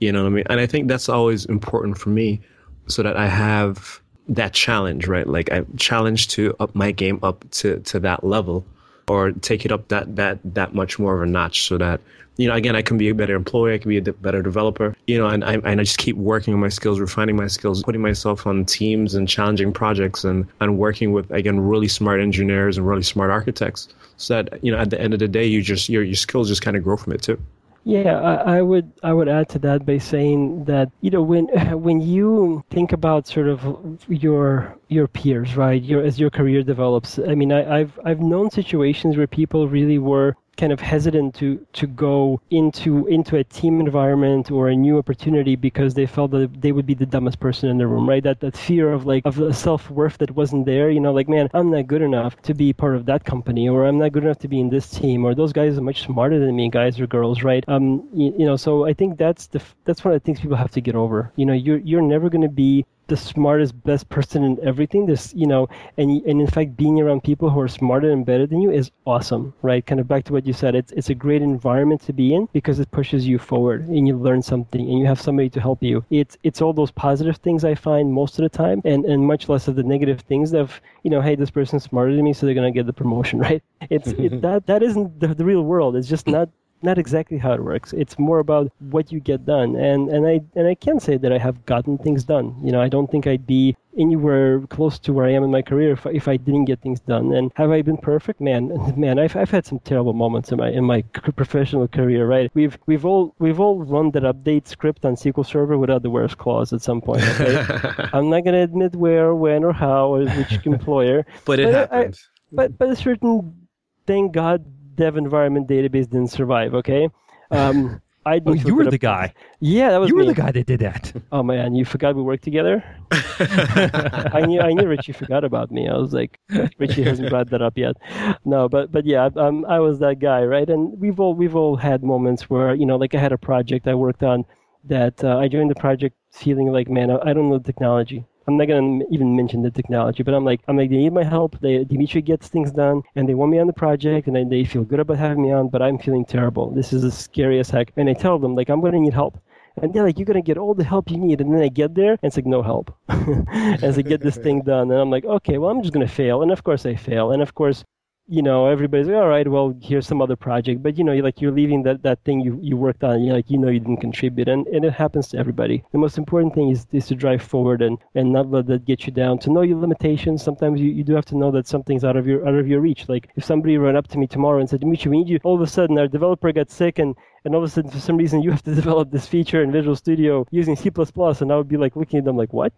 You 0.00 0.12
know 0.12 0.22
what 0.22 0.30
I 0.30 0.32
mean? 0.32 0.44
And 0.48 0.60
I 0.60 0.66
think 0.66 0.88
that's 0.88 1.08
always 1.08 1.44
important 1.44 1.98
for 1.98 2.08
me 2.08 2.40
so 2.86 3.02
that 3.02 3.16
I 3.16 3.28
have 3.28 4.00
that 4.28 4.54
challenge, 4.54 5.06
right? 5.06 5.26
Like 5.26 5.52
I 5.52 5.64
challenge 5.76 6.28
to 6.28 6.56
up 6.58 6.74
my 6.74 6.90
game 6.90 7.18
up 7.22 7.44
to, 7.50 7.80
to 7.80 8.00
that 8.00 8.24
level 8.24 8.64
or 9.10 9.32
take 9.32 9.64
it 9.64 9.72
up 9.72 9.88
that, 9.88 10.14
that, 10.16 10.38
that 10.44 10.72
much 10.72 10.98
more 10.98 11.16
of 11.16 11.22
a 11.22 11.26
notch 11.26 11.66
so 11.66 11.76
that 11.78 12.00
you 12.36 12.48
know, 12.48 12.54
again, 12.54 12.74
I 12.74 12.80
can 12.80 12.96
be 12.96 13.10
a 13.10 13.14
better 13.14 13.34
employee, 13.34 13.74
I 13.74 13.78
can 13.78 13.90
be 13.90 13.98
a 13.98 14.02
better 14.02 14.40
developer, 14.40 14.96
you 15.06 15.18
know, 15.18 15.26
and 15.26 15.44
I, 15.44 15.54
and 15.54 15.78
I 15.78 15.84
just 15.84 15.98
keep 15.98 16.16
working 16.16 16.54
on 16.54 16.60
my 16.60 16.70
skills, 16.70 16.98
refining 16.98 17.36
my 17.36 17.48
skills, 17.48 17.82
putting 17.82 18.00
myself 18.00 18.46
on 18.46 18.64
teams 18.64 19.14
and 19.14 19.28
challenging 19.28 19.74
projects 19.74 20.24
and, 20.24 20.46
and 20.58 20.78
working 20.78 21.12
with, 21.12 21.30
again, 21.32 21.60
really 21.60 21.88
smart 21.88 22.18
engineers 22.18 22.78
and 22.78 22.86
really 22.86 23.02
smart 23.02 23.30
architects 23.30 23.88
so 24.16 24.42
that, 24.42 24.64
you 24.64 24.72
know, 24.72 24.78
at 24.78 24.88
the 24.88 24.98
end 24.98 25.12
of 25.12 25.18
the 25.18 25.28
day, 25.28 25.44
you 25.44 25.60
just, 25.60 25.90
your, 25.90 26.02
your 26.02 26.14
skills 26.14 26.48
just 26.48 26.62
kind 26.62 26.78
of 26.78 26.82
grow 26.82 26.96
from 26.96 27.12
it 27.12 27.20
too. 27.20 27.38
Yeah, 27.84 28.20
I, 28.20 28.58
I, 28.58 28.62
would 28.62 28.92
I 29.02 29.12
would 29.12 29.28
add 29.28 29.48
to 29.50 29.58
that 29.60 29.86
by 29.86 29.96
saying 29.98 30.64
that 30.66 30.90
you 31.00 31.10
know 31.10 31.22
when 31.22 31.46
when 31.82 32.00
you 32.00 32.62
think 32.70 32.92
about 32.92 33.26
sort 33.26 33.48
of 33.48 33.60
your 34.08 34.76
your 34.88 35.08
peers, 35.08 35.56
right? 35.56 35.82
Your 35.82 36.02
as 36.02 36.20
your 36.20 36.30
career 36.30 36.62
develops. 36.62 37.18
I 37.18 37.34
mean, 37.34 37.52
I, 37.52 37.80
I've 37.80 37.98
I've 38.04 38.20
known 38.20 38.50
situations 38.50 39.16
where 39.16 39.26
people 39.26 39.66
really 39.68 39.98
were 39.98 40.36
kind 40.56 40.72
of 40.72 40.80
hesitant 40.80 41.34
to 41.34 41.64
to 41.72 41.86
go 41.86 42.40
into 42.50 43.06
into 43.06 43.36
a 43.36 43.44
team 43.44 43.80
environment 43.80 44.50
or 44.50 44.68
a 44.68 44.76
new 44.76 44.98
opportunity 44.98 45.56
because 45.56 45.94
they 45.94 46.06
felt 46.06 46.30
that 46.32 46.60
they 46.60 46.72
would 46.72 46.86
be 46.86 46.94
the 46.94 47.06
dumbest 47.06 47.40
person 47.40 47.68
in 47.68 47.78
the 47.78 47.86
room, 47.86 48.08
right? 48.08 48.22
That 48.22 48.40
that 48.40 48.56
fear 48.56 48.92
of 48.92 49.06
like 49.06 49.22
of 49.24 49.36
the 49.36 49.52
self 49.52 49.90
worth 49.90 50.18
that 50.18 50.30
wasn't 50.32 50.66
there. 50.66 50.90
You 50.90 51.00
know, 51.00 51.12
like 51.12 51.28
man, 51.28 51.48
I'm 51.54 51.70
not 51.70 51.86
good 51.86 52.02
enough 52.02 52.40
to 52.42 52.54
be 52.54 52.72
part 52.72 52.94
of 52.96 53.06
that 53.06 53.24
company, 53.24 53.68
or 53.68 53.86
I'm 53.86 53.98
not 53.98 54.12
good 54.12 54.24
enough 54.24 54.38
to 54.40 54.48
be 54.48 54.60
in 54.60 54.70
this 54.70 54.90
team, 54.90 55.24
or 55.24 55.34
those 55.34 55.52
guys 55.52 55.78
are 55.78 55.82
much 55.82 56.02
smarter 56.02 56.38
than 56.38 56.54
me, 56.56 56.68
guys 56.68 57.00
or 57.00 57.06
girls, 57.06 57.42
right? 57.42 57.64
Um, 57.68 58.08
you, 58.12 58.34
you 58.38 58.46
know, 58.46 58.56
so 58.56 58.86
I 58.86 58.92
think 58.92 59.18
that's 59.18 59.46
the 59.48 59.62
that's 59.84 60.04
one 60.04 60.14
of 60.14 60.20
the 60.20 60.24
things 60.24 60.40
people 60.40 60.56
have 60.56 60.70
to 60.72 60.80
get 60.80 60.94
over. 60.94 61.32
You 61.36 61.46
know, 61.46 61.54
you're 61.54 61.78
you're 61.78 62.02
never 62.02 62.28
going 62.28 62.42
to 62.42 62.48
be 62.48 62.84
the 63.10 63.16
smartest, 63.16 63.74
best 63.84 64.08
person 64.08 64.44
in 64.44 64.58
everything. 64.62 65.04
This, 65.04 65.34
you 65.34 65.46
know, 65.46 65.68
and 65.98 66.22
and 66.24 66.40
in 66.40 66.46
fact, 66.46 66.76
being 66.76 67.00
around 67.00 67.22
people 67.22 67.50
who 67.50 67.60
are 67.60 67.68
smarter 67.68 68.10
and 68.10 68.24
better 68.24 68.46
than 68.46 68.62
you 68.62 68.70
is 68.70 68.90
awesome, 69.04 69.52
right? 69.60 69.84
Kind 69.84 70.00
of 70.00 70.08
back 70.08 70.24
to 70.24 70.32
what 70.32 70.46
you 70.46 70.54
said. 70.54 70.74
It's 70.74 70.92
it's 70.92 71.10
a 71.10 71.14
great 71.14 71.42
environment 71.42 72.00
to 72.02 72.12
be 72.12 72.32
in 72.34 72.48
because 72.52 72.78
it 72.80 72.90
pushes 72.92 73.26
you 73.26 73.38
forward 73.38 73.88
and 73.88 74.06
you 74.08 74.16
learn 74.16 74.42
something 74.42 74.80
and 74.80 74.98
you 74.98 75.06
have 75.06 75.20
somebody 75.20 75.50
to 75.50 75.60
help 75.60 75.82
you. 75.82 76.04
It's 76.10 76.38
it's 76.44 76.62
all 76.62 76.72
those 76.72 76.92
positive 76.92 77.36
things 77.36 77.64
I 77.64 77.74
find 77.74 78.12
most 78.12 78.38
of 78.38 78.44
the 78.44 78.56
time, 78.56 78.80
and 78.84 79.04
and 79.04 79.26
much 79.26 79.48
less 79.48 79.68
of 79.68 79.74
the 79.74 79.82
negative 79.82 80.20
things 80.20 80.54
of 80.54 80.80
you 81.02 81.10
know, 81.10 81.20
hey, 81.20 81.34
this 81.34 81.50
person's 81.50 81.82
smarter 81.82 82.14
than 82.14 82.24
me, 82.24 82.32
so 82.32 82.46
they're 82.46 82.54
gonna 82.54 82.70
get 82.70 82.86
the 82.86 82.92
promotion, 82.92 83.38
right? 83.48 83.62
It's 83.90 84.08
it, 84.08 84.40
that 84.46 84.66
that 84.66 84.82
isn't 84.82 85.20
the, 85.20 85.34
the 85.34 85.44
real 85.44 85.62
world. 85.62 85.96
It's 85.96 86.08
just 86.08 86.26
not 86.26 86.48
not 86.82 86.98
exactly 86.98 87.38
how 87.38 87.52
it 87.52 87.62
works. 87.62 87.92
It's 87.92 88.18
more 88.18 88.38
about 88.38 88.72
what 88.78 89.12
you 89.12 89.20
get 89.20 89.44
done. 89.46 89.76
And 89.76 90.08
and 90.08 90.26
I 90.26 90.40
and 90.54 90.66
I 90.66 90.74
can 90.74 91.00
say 91.00 91.16
that 91.16 91.32
I 91.32 91.38
have 91.38 91.64
gotten 91.66 91.98
things 91.98 92.24
done. 92.24 92.56
You 92.62 92.72
know, 92.72 92.80
I 92.80 92.88
don't 92.88 93.10
think 93.10 93.26
I'd 93.26 93.46
be 93.46 93.76
anywhere 93.98 94.60
close 94.68 94.98
to 95.00 95.12
where 95.12 95.26
I 95.26 95.32
am 95.32 95.42
in 95.42 95.50
my 95.50 95.62
career 95.62 95.92
if, 95.92 96.06
if 96.06 96.28
I 96.28 96.36
didn't 96.36 96.66
get 96.66 96.80
things 96.80 97.00
done. 97.00 97.32
And 97.32 97.50
have 97.56 97.70
I 97.70 97.82
been 97.82 97.96
perfect? 97.96 98.40
Man, 98.40 98.94
man, 98.96 99.18
I've 99.18 99.36
I've 99.36 99.50
had 99.50 99.66
some 99.66 99.78
terrible 99.80 100.12
moments 100.12 100.52
in 100.52 100.58
my 100.58 100.70
in 100.70 100.84
my 100.84 101.02
professional 101.36 101.86
career. 101.88 102.26
Right? 102.26 102.50
We've 102.54 102.78
we've 102.86 103.04
all 103.04 103.34
we've 103.38 103.60
all 103.60 103.82
run 103.82 104.10
that 104.12 104.22
update 104.22 104.66
script 104.66 105.04
on 105.04 105.16
SQL 105.16 105.46
Server 105.46 105.76
without 105.76 106.02
the 106.02 106.10
where's 106.10 106.34
clause 106.34 106.72
at 106.72 106.82
some 106.82 107.00
point. 107.00 107.22
Okay? 107.22 107.64
I'm 108.12 108.30
not 108.30 108.44
gonna 108.44 108.62
admit 108.62 108.94
where, 108.94 109.34
when, 109.34 109.64
or 109.64 109.72
how, 109.72 110.14
or 110.14 110.24
which 110.24 110.58
employer. 110.66 111.26
but 111.44 111.60
it 111.60 111.66
but 111.66 111.74
happens. 111.74 112.28
I, 112.30 112.40
but 112.52 112.78
but 112.78 112.88
a 112.90 112.96
certain 112.96 113.68
thank 114.06 114.32
God 114.32 114.64
dev 115.00 115.16
environment 115.16 115.66
database 115.68 116.08
didn't 116.08 116.28
survive. 116.28 116.74
Okay. 116.74 117.08
Um, 117.50 118.00
I 118.26 118.38
oh, 118.44 118.52
you 118.52 118.74
were 118.74 118.84
the 118.84 118.98
guy. 118.98 119.32
Yeah, 119.60 119.90
that 119.90 120.00
was 120.00 120.10
you 120.10 120.14
me. 120.14 120.22
were 120.22 120.28
the 120.34 120.40
guy 120.40 120.52
that 120.52 120.66
did 120.66 120.80
that. 120.80 121.10
Oh 121.32 121.42
man, 121.42 121.74
you 121.74 121.86
forgot 121.86 122.14
we 122.14 122.22
worked 122.22 122.44
together. 122.44 122.84
I 123.12 124.44
knew 124.46 124.60
I 124.60 124.72
knew 124.74 124.86
Richie 124.86 125.12
forgot 125.12 125.42
about 125.42 125.70
me. 125.70 125.88
I 125.88 125.96
was 125.96 126.12
like, 126.12 126.38
Richie 126.78 127.02
hasn't 127.02 127.30
brought 127.30 127.48
that 127.50 127.62
up 127.62 127.78
yet. 127.78 127.96
No, 128.44 128.68
but 128.68 128.92
but 128.92 129.06
yeah, 129.06 129.30
um, 129.36 129.64
I 129.64 129.78
was 129.80 130.00
that 130.00 130.18
guy, 130.18 130.44
right? 130.44 130.68
And 130.68 131.00
we've 131.00 131.18
all 131.18 131.34
we've 131.34 131.56
all 131.56 131.76
had 131.76 132.02
moments 132.02 132.50
where 132.50 132.74
you 132.74 132.84
know, 132.84 132.96
like 132.96 133.14
I 133.14 133.20
had 133.20 133.32
a 133.32 133.38
project 133.38 133.88
I 133.88 133.94
worked 133.94 134.22
on 134.22 134.44
that 134.84 135.24
uh, 135.24 135.38
I 135.38 135.48
joined 135.48 135.70
the 135.70 135.80
project 135.86 136.14
feeling 136.30 136.70
like, 136.70 136.88
man, 136.90 137.10
I, 137.10 137.30
I 137.30 137.32
don't 137.32 137.48
know 137.48 137.58
the 137.58 137.72
technology. 137.72 138.26
I'm 138.50 138.56
not 138.56 138.66
gonna 138.66 139.04
even 139.12 139.36
mention 139.36 139.62
the 139.62 139.70
technology, 139.70 140.24
but 140.24 140.34
I'm 140.34 140.44
like, 140.44 140.60
I'm 140.66 140.76
like, 140.76 140.90
they 140.90 140.96
need 140.96 141.12
my 141.12 141.22
help. 141.22 141.56
They, 141.60 141.84
Dmitry 141.84 142.20
gets 142.20 142.48
things 142.48 142.72
done, 142.72 143.02
and 143.14 143.28
they 143.28 143.34
want 143.34 143.52
me 143.52 143.60
on 143.60 143.68
the 143.68 143.72
project, 143.72 144.26
and 144.26 144.34
they, 144.34 144.42
they 144.42 144.64
feel 144.64 144.82
good 144.82 144.98
about 144.98 145.18
having 145.18 145.42
me 145.44 145.52
on, 145.52 145.68
but 145.68 145.80
I'm 145.80 145.98
feeling 145.98 146.24
terrible. 146.24 146.72
This 146.72 146.92
is 146.92 147.02
the 147.02 147.12
scariest 147.12 147.70
heck. 147.70 147.92
And 147.96 148.10
I 148.10 148.12
tell 148.12 148.40
them 148.40 148.56
like, 148.56 148.68
I'm 148.68 148.80
gonna 148.80 148.98
need 148.98 149.12
help. 149.12 149.38
And 149.80 149.94
they're 149.94 150.02
like, 150.02 150.18
you're 150.18 150.26
gonna 150.26 150.42
get 150.42 150.58
all 150.58 150.74
the 150.74 150.82
help 150.82 151.12
you 151.12 151.16
need, 151.16 151.40
and 151.40 151.54
then 151.54 151.62
I 151.62 151.68
get 151.68 151.94
there, 151.94 152.10
and 152.10 152.24
it's 152.24 152.36
like 152.36 152.44
no 152.44 152.60
help. 152.60 152.92
As 153.08 153.96
I 153.96 154.02
get 154.02 154.20
this 154.20 154.36
thing 154.44 154.62
done, 154.62 154.90
and 154.90 155.00
I'm 155.00 155.10
like, 155.10 155.24
okay, 155.24 155.58
well, 155.58 155.70
I'm 155.70 155.80
just 155.80 155.94
gonna 155.94 156.08
fail, 156.08 156.42
and 156.42 156.50
of 156.50 156.64
course 156.64 156.84
I 156.84 156.96
fail, 156.96 157.30
and 157.30 157.42
of 157.42 157.54
course 157.54 157.84
you 158.30 158.42
know, 158.42 158.68
everybody's 158.68 159.08
like, 159.08 159.16
all 159.16 159.26
right, 159.26 159.48
well, 159.48 159.76
here's 159.82 160.06
some 160.06 160.22
other 160.22 160.36
project. 160.36 160.84
But, 160.84 160.96
you 160.96 161.02
know, 161.02 161.10
you're 161.10 161.24
like, 161.24 161.40
you're 161.40 161.50
leaving 161.50 161.82
that, 161.82 162.04
that 162.04 162.22
thing 162.24 162.40
you, 162.40 162.60
you 162.62 162.76
worked 162.76 163.02
on. 163.02 163.24
You're 163.24 163.34
like, 163.34 163.50
you 163.50 163.58
know, 163.58 163.68
you 163.68 163.80
didn't 163.80 163.96
contribute. 163.96 164.48
And, 164.48 164.68
and 164.68 164.84
it 164.84 164.92
happens 164.92 165.26
to 165.28 165.38
everybody. 165.38 165.82
The 165.90 165.98
most 165.98 166.16
important 166.16 166.54
thing 166.54 166.70
is, 166.70 166.86
is 166.92 167.08
to 167.08 167.16
drive 167.16 167.42
forward 167.42 167.82
and, 167.82 167.98
and 168.14 168.32
not 168.32 168.48
let 168.48 168.68
that 168.68 168.84
get 168.84 169.04
you 169.04 169.12
down. 169.12 169.40
To 169.40 169.50
know 169.50 169.62
your 169.62 169.80
limitations. 169.80 170.44
Sometimes 170.44 170.80
you, 170.80 170.90
you 170.90 171.02
do 171.02 171.12
have 171.16 171.24
to 171.26 171.36
know 171.36 171.50
that 171.50 171.66
something's 171.66 172.04
out 172.04 172.16
of 172.16 172.28
your, 172.28 172.46
out 172.46 172.54
of 172.54 172.68
your 172.68 172.80
reach. 172.80 173.08
Like 173.08 173.30
if 173.34 173.44
somebody 173.44 173.76
ran 173.78 173.96
up 173.96 174.06
to 174.08 174.18
me 174.18 174.28
tomorrow 174.28 174.60
and 174.60 174.70
said, 174.70 174.80
Dmitry, 174.80 175.10
we 175.10 175.18
need 175.18 175.28
you. 175.28 175.40
All 175.42 175.56
of 175.56 175.60
a 175.62 175.66
sudden, 175.66 175.98
our 175.98 176.06
developer 176.06 176.52
got 176.52 176.70
sick 176.70 177.00
and, 177.00 177.16
and 177.44 177.52
all 177.52 177.64
of 177.64 177.68
a 177.68 177.72
sudden, 177.72 177.90
for 177.90 177.98
some 177.98 178.16
reason, 178.16 178.42
you 178.44 178.52
have 178.52 178.62
to 178.62 178.74
develop 178.76 179.10
this 179.10 179.26
feature 179.26 179.60
in 179.60 179.72
Visual 179.72 179.96
Studio 179.96 180.46
using 180.52 180.76
C++. 180.76 180.88
And 180.94 181.52
I 181.52 181.56
would 181.56 181.68
be 181.68 181.76
like 181.76 181.96
looking 181.96 182.20
at 182.20 182.24
them 182.24 182.36
like, 182.36 182.52
what? 182.52 182.72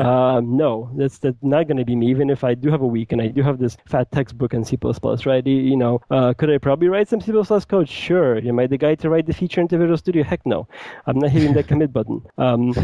Um, 0.00 0.56
no, 0.56 0.90
that's, 0.96 1.18
that's 1.18 1.36
not 1.42 1.66
going 1.66 1.76
to 1.76 1.84
be 1.84 1.96
me. 1.96 2.08
Even 2.10 2.30
if 2.30 2.44
I 2.44 2.54
do 2.54 2.70
have 2.70 2.82
a 2.82 2.86
week 2.86 3.12
and 3.12 3.20
I 3.20 3.28
do 3.28 3.42
have 3.42 3.58
this 3.58 3.76
fat 3.86 4.10
textbook 4.12 4.54
in 4.54 4.64
C++, 4.64 4.78
right? 5.26 5.46
You 5.46 5.76
know, 5.76 6.00
uh, 6.10 6.34
could 6.34 6.50
I 6.50 6.58
probably 6.58 6.88
write 6.88 7.08
some 7.08 7.20
C++ 7.20 7.32
code? 7.68 7.88
Sure. 7.88 8.38
Am 8.38 8.58
I 8.58 8.66
the 8.66 8.78
guy 8.78 8.94
to 8.96 9.10
write 9.10 9.26
the 9.26 9.34
feature 9.34 9.60
into 9.60 9.78
Visual 9.78 9.96
Studio? 9.96 10.24
Heck 10.24 10.44
no. 10.46 10.68
I'm 11.06 11.18
not 11.18 11.30
hitting 11.30 11.54
that 11.54 11.68
commit 11.68 11.92
button. 11.92 12.22
Um, 12.38 12.74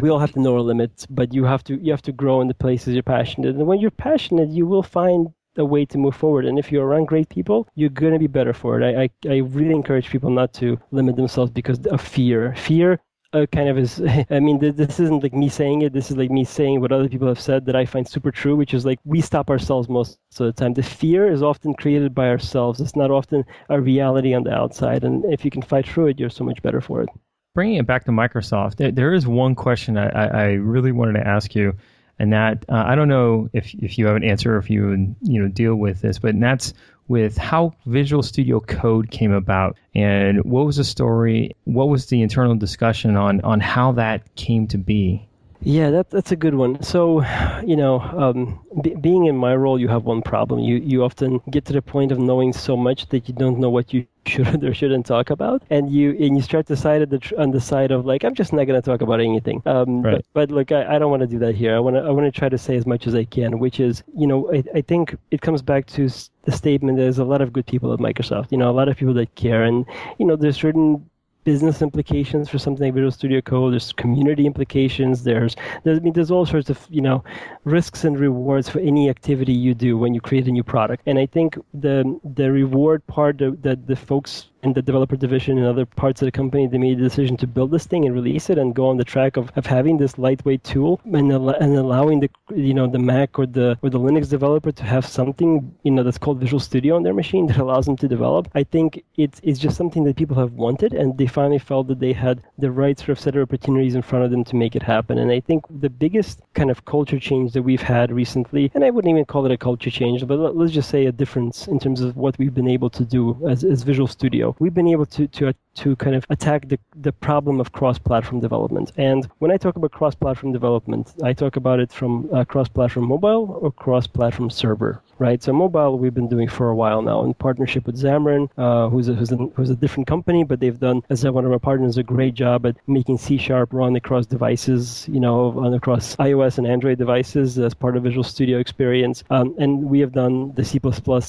we 0.00 0.10
all 0.10 0.18
have 0.18 0.32
to 0.32 0.40
know 0.40 0.54
our 0.54 0.60
limits, 0.60 1.06
but 1.06 1.32
you 1.32 1.44
have 1.44 1.64
to 1.64 1.76
you 1.82 1.90
have 1.92 2.02
to 2.02 2.12
grow 2.12 2.40
in 2.40 2.48
the 2.48 2.54
places 2.54 2.94
you're 2.94 3.02
passionate. 3.02 3.56
And 3.56 3.66
when 3.66 3.80
you're 3.80 3.90
passionate, 3.90 4.50
you 4.50 4.66
will 4.66 4.82
find 4.82 5.28
a 5.58 5.64
way 5.64 5.84
to 5.84 5.98
move 5.98 6.14
forward. 6.14 6.46
And 6.46 6.58
if 6.58 6.70
you're 6.70 6.86
around 6.86 7.06
great 7.06 7.28
people, 7.28 7.68
you're 7.74 7.90
going 7.90 8.12
to 8.12 8.18
be 8.18 8.26
better 8.26 8.52
for 8.52 8.80
it. 8.80 8.84
I, 8.84 9.02
I, 9.02 9.34
I 9.34 9.36
really 9.38 9.74
encourage 9.74 10.08
people 10.08 10.30
not 10.30 10.52
to 10.54 10.78
limit 10.92 11.16
themselves 11.16 11.50
because 11.50 11.84
of 11.86 12.00
fear. 12.00 12.54
Fear 12.56 13.00
uh, 13.32 13.46
kind 13.52 13.68
of 13.68 13.76
is 13.76 14.00
i 14.30 14.40
mean 14.40 14.58
this 14.58 14.98
isn't 15.00 15.22
like 15.22 15.34
me 15.34 15.48
saying 15.48 15.82
it. 15.82 15.92
This 15.92 16.10
is 16.10 16.16
like 16.16 16.30
me 16.30 16.44
saying 16.44 16.80
what 16.80 16.92
other 16.92 17.08
people 17.08 17.28
have 17.28 17.40
said 17.40 17.66
that 17.66 17.76
i 17.76 17.84
find 17.84 18.08
super 18.08 18.30
true 18.30 18.56
which 18.56 18.74
is 18.74 18.84
like 18.84 18.98
we 19.04 19.20
stop 19.20 19.50
ourselves 19.50 19.88
most 19.88 20.18
of 20.38 20.46
the 20.46 20.52
time. 20.52 20.74
The 20.74 20.82
fear 20.82 21.30
is 21.30 21.42
often 21.42 21.74
created 21.74 22.14
by 22.14 22.28
ourselves. 22.28 22.80
It's 22.80 22.96
not 22.96 23.10
often 23.10 23.44
a 23.68 23.80
reality 23.80 24.34
on 24.34 24.44
the 24.44 24.54
outside. 24.54 25.04
And 25.04 25.24
if 25.26 25.44
you 25.44 25.50
can 25.50 25.62
fight 25.62 25.86
through 25.86 26.08
it 26.08 26.18
you're 26.18 26.30
so 26.30 26.44
much 26.44 26.62
better 26.62 26.80
for 26.80 27.02
it. 27.02 27.08
Bringing 27.54 27.76
it 27.76 27.86
back 27.86 28.04
to 28.04 28.12
microsoft 28.12 28.76
there, 28.76 28.92
there 28.92 29.12
is 29.12 29.26
one 29.26 29.54
question 29.54 29.98
I, 29.98 30.08
I 30.08 30.44
really 30.52 30.92
wanted 30.92 31.14
to 31.14 31.26
ask 31.26 31.54
you. 31.54 31.74
And 32.20 32.32
that 32.32 32.64
uh, 32.68 32.82
I 32.84 32.96
don't 32.96 33.08
know 33.08 33.48
if 33.52 33.72
if 33.74 33.96
you 33.96 34.06
have 34.06 34.16
an 34.16 34.24
answer 34.24 34.56
or 34.56 34.58
if 34.58 34.68
you 34.70 35.14
you 35.22 35.40
know 35.40 35.48
deal 35.48 35.76
with 35.76 36.00
this, 36.00 36.18
but 36.18 36.38
that's 36.40 36.74
with 37.08 37.36
how 37.36 37.72
Visual 37.86 38.22
Studio 38.22 38.60
Code 38.60 39.10
came 39.10 39.32
about 39.32 39.76
and 39.94 40.44
what 40.44 40.66
was 40.66 40.76
the 40.76 40.84
story? 40.84 41.56
What 41.64 41.88
was 41.88 42.06
the 42.06 42.22
internal 42.22 42.54
discussion 42.54 43.16
on 43.16 43.40
on 43.40 43.60
how 43.60 43.92
that 43.92 44.34
came 44.36 44.66
to 44.68 44.78
be? 44.78 45.28
Yeah, 45.60 45.90
that, 45.90 46.10
that's 46.10 46.30
a 46.30 46.36
good 46.36 46.54
one. 46.54 46.80
So, 46.82 47.24
you 47.66 47.74
know, 47.76 48.00
um, 48.00 48.60
b- 48.80 48.94
being 48.94 49.26
in 49.26 49.36
my 49.36 49.56
role, 49.56 49.78
you 49.78 49.88
have 49.88 50.04
one 50.04 50.22
problem. 50.22 50.60
You 50.60 50.76
you 50.76 51.02
often 51.02 51.40
get 51.50 51.64
to 51.66 51.72
the 51.72 51.82
point 51.82 52.12
of 52.12 52.18
knowing 52.20 52.52
so 52.52 52.76
much 52.76 53.08
that 53.08 53.28
you 53.28 53.34
don't 53.34 53.58
know 53.58 53.68
what 53.68 53.92
you 53.92 54.06
should 54.26 54.62
or 54.62 54.72
shouldn't 54.72 55.06
talk 55.06 55.30
about, 55.30 55.64
and 55.68 55.90
you 55.90 56.10
and 56.10 56.36
you 56.36 56.42
start 56.42 56.66
to 56.68 56.74
decide 56.74 57.10
the 57.10 57.18
tr- 57.18 57.34
on 57.38 57.50
the 57.50 57.60
side 57.60 57.90
of 57.90 58.06
like 58.06 58.22
I'm 58.22 58.34
just 58.36 58.52
not 58.52 58.66
going 58.66 58.80
to 58.80 58.84
talk 58.88 59.00
about 59.00 59.20
anything. 59.20 59.60
Um, 59.66 60.02
right. 60.02 60.24
But, 60.32 60.48
but 60.48 60.50
look, 60.54 60.70
I, 60.70 60.94
I 60.94 60.98
don't 61.00 61.10
want 61.10 61.22
to 61.22 61.26
do 61.26 61.40
that 61.40 61.56
here. 61.56 61.74
I 61.74 61.80
want 61.80 61.96
to 61.96 62.02
I 62.02 62.10
want 62.10 62.32
to 62.32 62.38
try 62.40 62.48
to 62.48 62.58
say 62.58 62.76
as 62.76 62.86
much 62.86 63.08
as 63.08 63.16
I 63.16 63.24
can, 63.24 63.58
which 63.58 63.80
is 63.80 64.04
you 64.16 64.28
know 64.28 64.52
I, 64.54 64.62
I 64.76 64.80
think 64.82 65.16
it 65.32 65.40
comes 65.40 65.60
back 65.60 65.86
to 65.88 66.08
the 66.44 66.52
statement. 66.52 66.98
There's 66.98 67.18
a 67.18 67.24
lot 67.24 67.40
of 67.40 67.52
good 67.52 67.66
people 67.66 67.92
at 67.92 67.98
Microsoft. 67.98 68.52
You 68.52 68.58
know, 68.58 68.70
a 68.70 68.76
lot 68.80 68.88
of 68.88 68.96
people 68.96 69.14
that 69.14 69.34
care, 69.34 69.64
and 69.64 69.84
you 70.18 70.26
know, 70.26 70.36
there's 70.36 70.56
certain 70.56 71.04
business 71.48 71.80
implications 71.80 72.46
for 72.50 72.58
something 72.58 72.84
like 72.84 72.92
Visual 72.92 73.10
Studio 73.10 73.40
Code. 73.40 73.72
There's 73.72 73.90
community 74.04 74.44
implications. 74.44 75.24
There's, 75.24 75.56
there's 75.82 75.98
I 75.98 76.02
mean, 76.02 76.12
there's 76.12 76.30
all 76.30 76.44
sorts 76.44 76.68
of 76.68 76.78
you 76.90 77.00
know 77.00 77.24
risks 77.64 78.04
and 78.04 78.14
rewards 78.18 78.68
for 78.68 78.80
any 78.80 79.08
activity 79.08 79.54
you 79.66 79.72
do 79.86 79.96
when 79.96 80.12
you 80.12 80.20
create 80.20 80.46
a 80.46 80.54
new 80.58 80.66
product. 80.74 81.00
And 81.06 81.18
I 81.18 81.24
think 81.24 81.56
the 81.72 81.98
the 82.40 82.52
reward 82.52 83.00
part 83.06 83.38
that 83.38 83.62
the, 83.62 83.76
the 83.92 83.96
folks 83.96 84.32
in 84.62 84.72
the 84.72 84.82
developer 84.82 85.16
division 85.16 85.58
and 85.58 85.66
other 85.66 85.86
parts 85.86 86.20
of 86.20 86.26
the 86.26 86.32
company, 86.32 86.66
they 86.66 86.78
made 86.78 86.98
a 86.98 87.02
decision 87.02 87.36
to 87.36 87.46
build 87.46 87.70
this 87.70 87.86
thing 87.86 88.04
and 88.04 88.14
release 88.14 88.50
it 88.50 88.58
and 88.58 88.74
go 88.74 88.88
on 88.88 88.96
the 88.96 89.04
track 89.04 89.36
of, 89.36 89.50
of 89.56 89.66
having 89.66 89.98
this 89.98 90.18
lightweight 90.18 90.64
tool 90.64 91.00
and, 91.04 91.32
and 91.32 91.76
allowing 91.76 92.20
the 92.20 92.30
you 92.54 92.74
know 92.74 92.86
the 92.86 92.98
Mac 92.98 93.38
or 93.38 93.46
the 93.46 93.78
or 93.82 93.90
the 93.90 94.00
Linux 94.00 94.28
developer 94.28 94.72
to 94.72 94.84
have 94.84 95.06
something 95.06 95.74
you 95.82 95.90
know 95.90 96.02
that's 96.02 96.18
called 96.18 96.40
Visual 96.40 96.60
Studio 96.60 96.96
on 96.96 97.02
their 97.02 97.14
machine 97.14 97.46
that 97.46 97.58
allows 97.58 97.86
them 97.86 97.96
to 97.96 98.08
develop. 98.08 98.48
I 98.54 98.64
think 98.64 99.04
it's 99.16 99.40
it's 99.42 99.58
just 99.58 99.76
something 99.76 100.04
that 100.04 100.16
people 100.16 100.36
have 100.36 100.52
wanted 100.52 100.92
and 100.92 101.16
they 101.16 101.26
finally 101.26 101.58
felt 101.58 101.86
that 101.88 102.00
they 102.00 102.12
had 102.12 102.42
the 102.58 102.70
right 102.70 102.98
sort 102.98 103.10
of 103.10 103.20
set 103.20 103.36
of 103.36 103.42
opportunities 103.42 103.94
in 103.94 104.02
front 104.02 104.24
of 104.24 104.30
them 104.30 104.44
to 104.44 104.56
make 104.56 104.74
it 104.74 104.82
happen. 104.82 105.18
And 105.18 105.30
I 105.30 105.40
think 105.40 105.64
the 105.70 105.90
biggest 105.90 106.40
kind 106.54 106.70
of 106.70 106.84
culture 106.84 107.20
change 107.20 107.52
that 107.52 107.62
we've 107.62 107.82
had 107.82 108.10
recently, 108.10 108.70
and 108.74 108.84
I 108.84 108.90
wouldn't 108.90 109.10
even 109.10 109.24
call 109.24 109.46
it 109.46 109.52
a 109.52 109.56
culture 109.56 109.90
change, 109.90 110.26
but 110.26 110.36
let's 110.56 110.72
just 110.72 110.90
say 110.90 111.06
a 111.06 111.12
difference 111.12 111.68
in 111.68 111.78
terms 111.78 112.00
of 112.00 112.16
what 112.16 112.38
we've 112.38 112.54
been 112.54 112.68
able 112.68 112.90
to 112.90 113.04
do 113.04 113.38
as, 113.48 113.64
as 113.64 113.82
Visual 113.82 114.08
Studio 114.08 114.47
we've 114.58 114.74
been 114.74 114.88
able 114.88 115.06
to 115.06 115.26
to 115.28 115.52
to 115.74 115.96
kind 115.96 116.16
of 116.16 116.24
attack 116.30 116.68
the 116.68 116.78
the 116.96 117.12
problem 117.12 117.60
of 117.60 117.72
cross-platform 117.72 118.40
development. 118.40 118.92
And 118.96 119.28
when 119.38 119.50
I 119.50 119.56
talk 119.56 119.76
about 119.76 119.92
cross-platform 119.92 120.52
development, 120.52 121.14
I 121.22 121.32
talk 121.32 121.56
about 121.56 121.80
it 121.80 121.92
from 121.92 122.28
uh, 122.32 122.44
cross-platform 122.44 123.06
mobile 123.06 123.58
or 123.62 123.70
cross-platform 123.72 124.50
server 124.50 125.02
right? 125.18 125.42
So 125.42 125.52
mobile 125.52 125.98
we've 125.98 126.14
been 126.14 126.28
doing 126.28 126.48
for 126.48 126.68
a 126.68 126.74
while 126.74 127.02
now 127.02 127.24
in 127.24 127.34
partnership 127.34 127.86
with 127.86 128.00
Xamarin, 128.00 128.48
uh, 128.56 128.88
who's, 128.88 129.08
a, 129.08 129.14
who's, 129.14 129.32
a, 129.32 129.36
who's 129.36 129.70
a 129.70 129.76
different 129.76 130.06
company, 130.06 130.44
but 130.44 130.60
they've 130.60 130.78
done, 130.78 131.02
as 131.10 131.24
one 131.24 131.44
of 131.44 131.52
our 131.52 131.58
partners, 131.58 131.98
a 131.98 132.02
great 132.02 132.34
job 132.34 132.66
at 132.66 132.76
making 132.86 133.18
C 133.18 133.36
Sharp 133.36 133.72
run 133.72 133.96
across 133.96 134.26
devices, 134.26 135.06
you 135.10 135.20
know, 135.20 135.58
on 135.58 135.74
across 135.74 136.16
iOS 136.16 136.58
and 136.58 136.66
Android 136.66 136.98
devices 136.98 137.58
as 137.58 137.74
part 137.74 137.96
of 137.96 138.02
Visual 138.02 138.24
Studio 138.24 138.58
experience. 138.58 139.24
Um, 139.30 139.54
and 139.58 139.84
we 139.84 140.00
have 140.00 140.12
done 140.12 140.52
the 140.54 140.64
C++ 140.64 140.80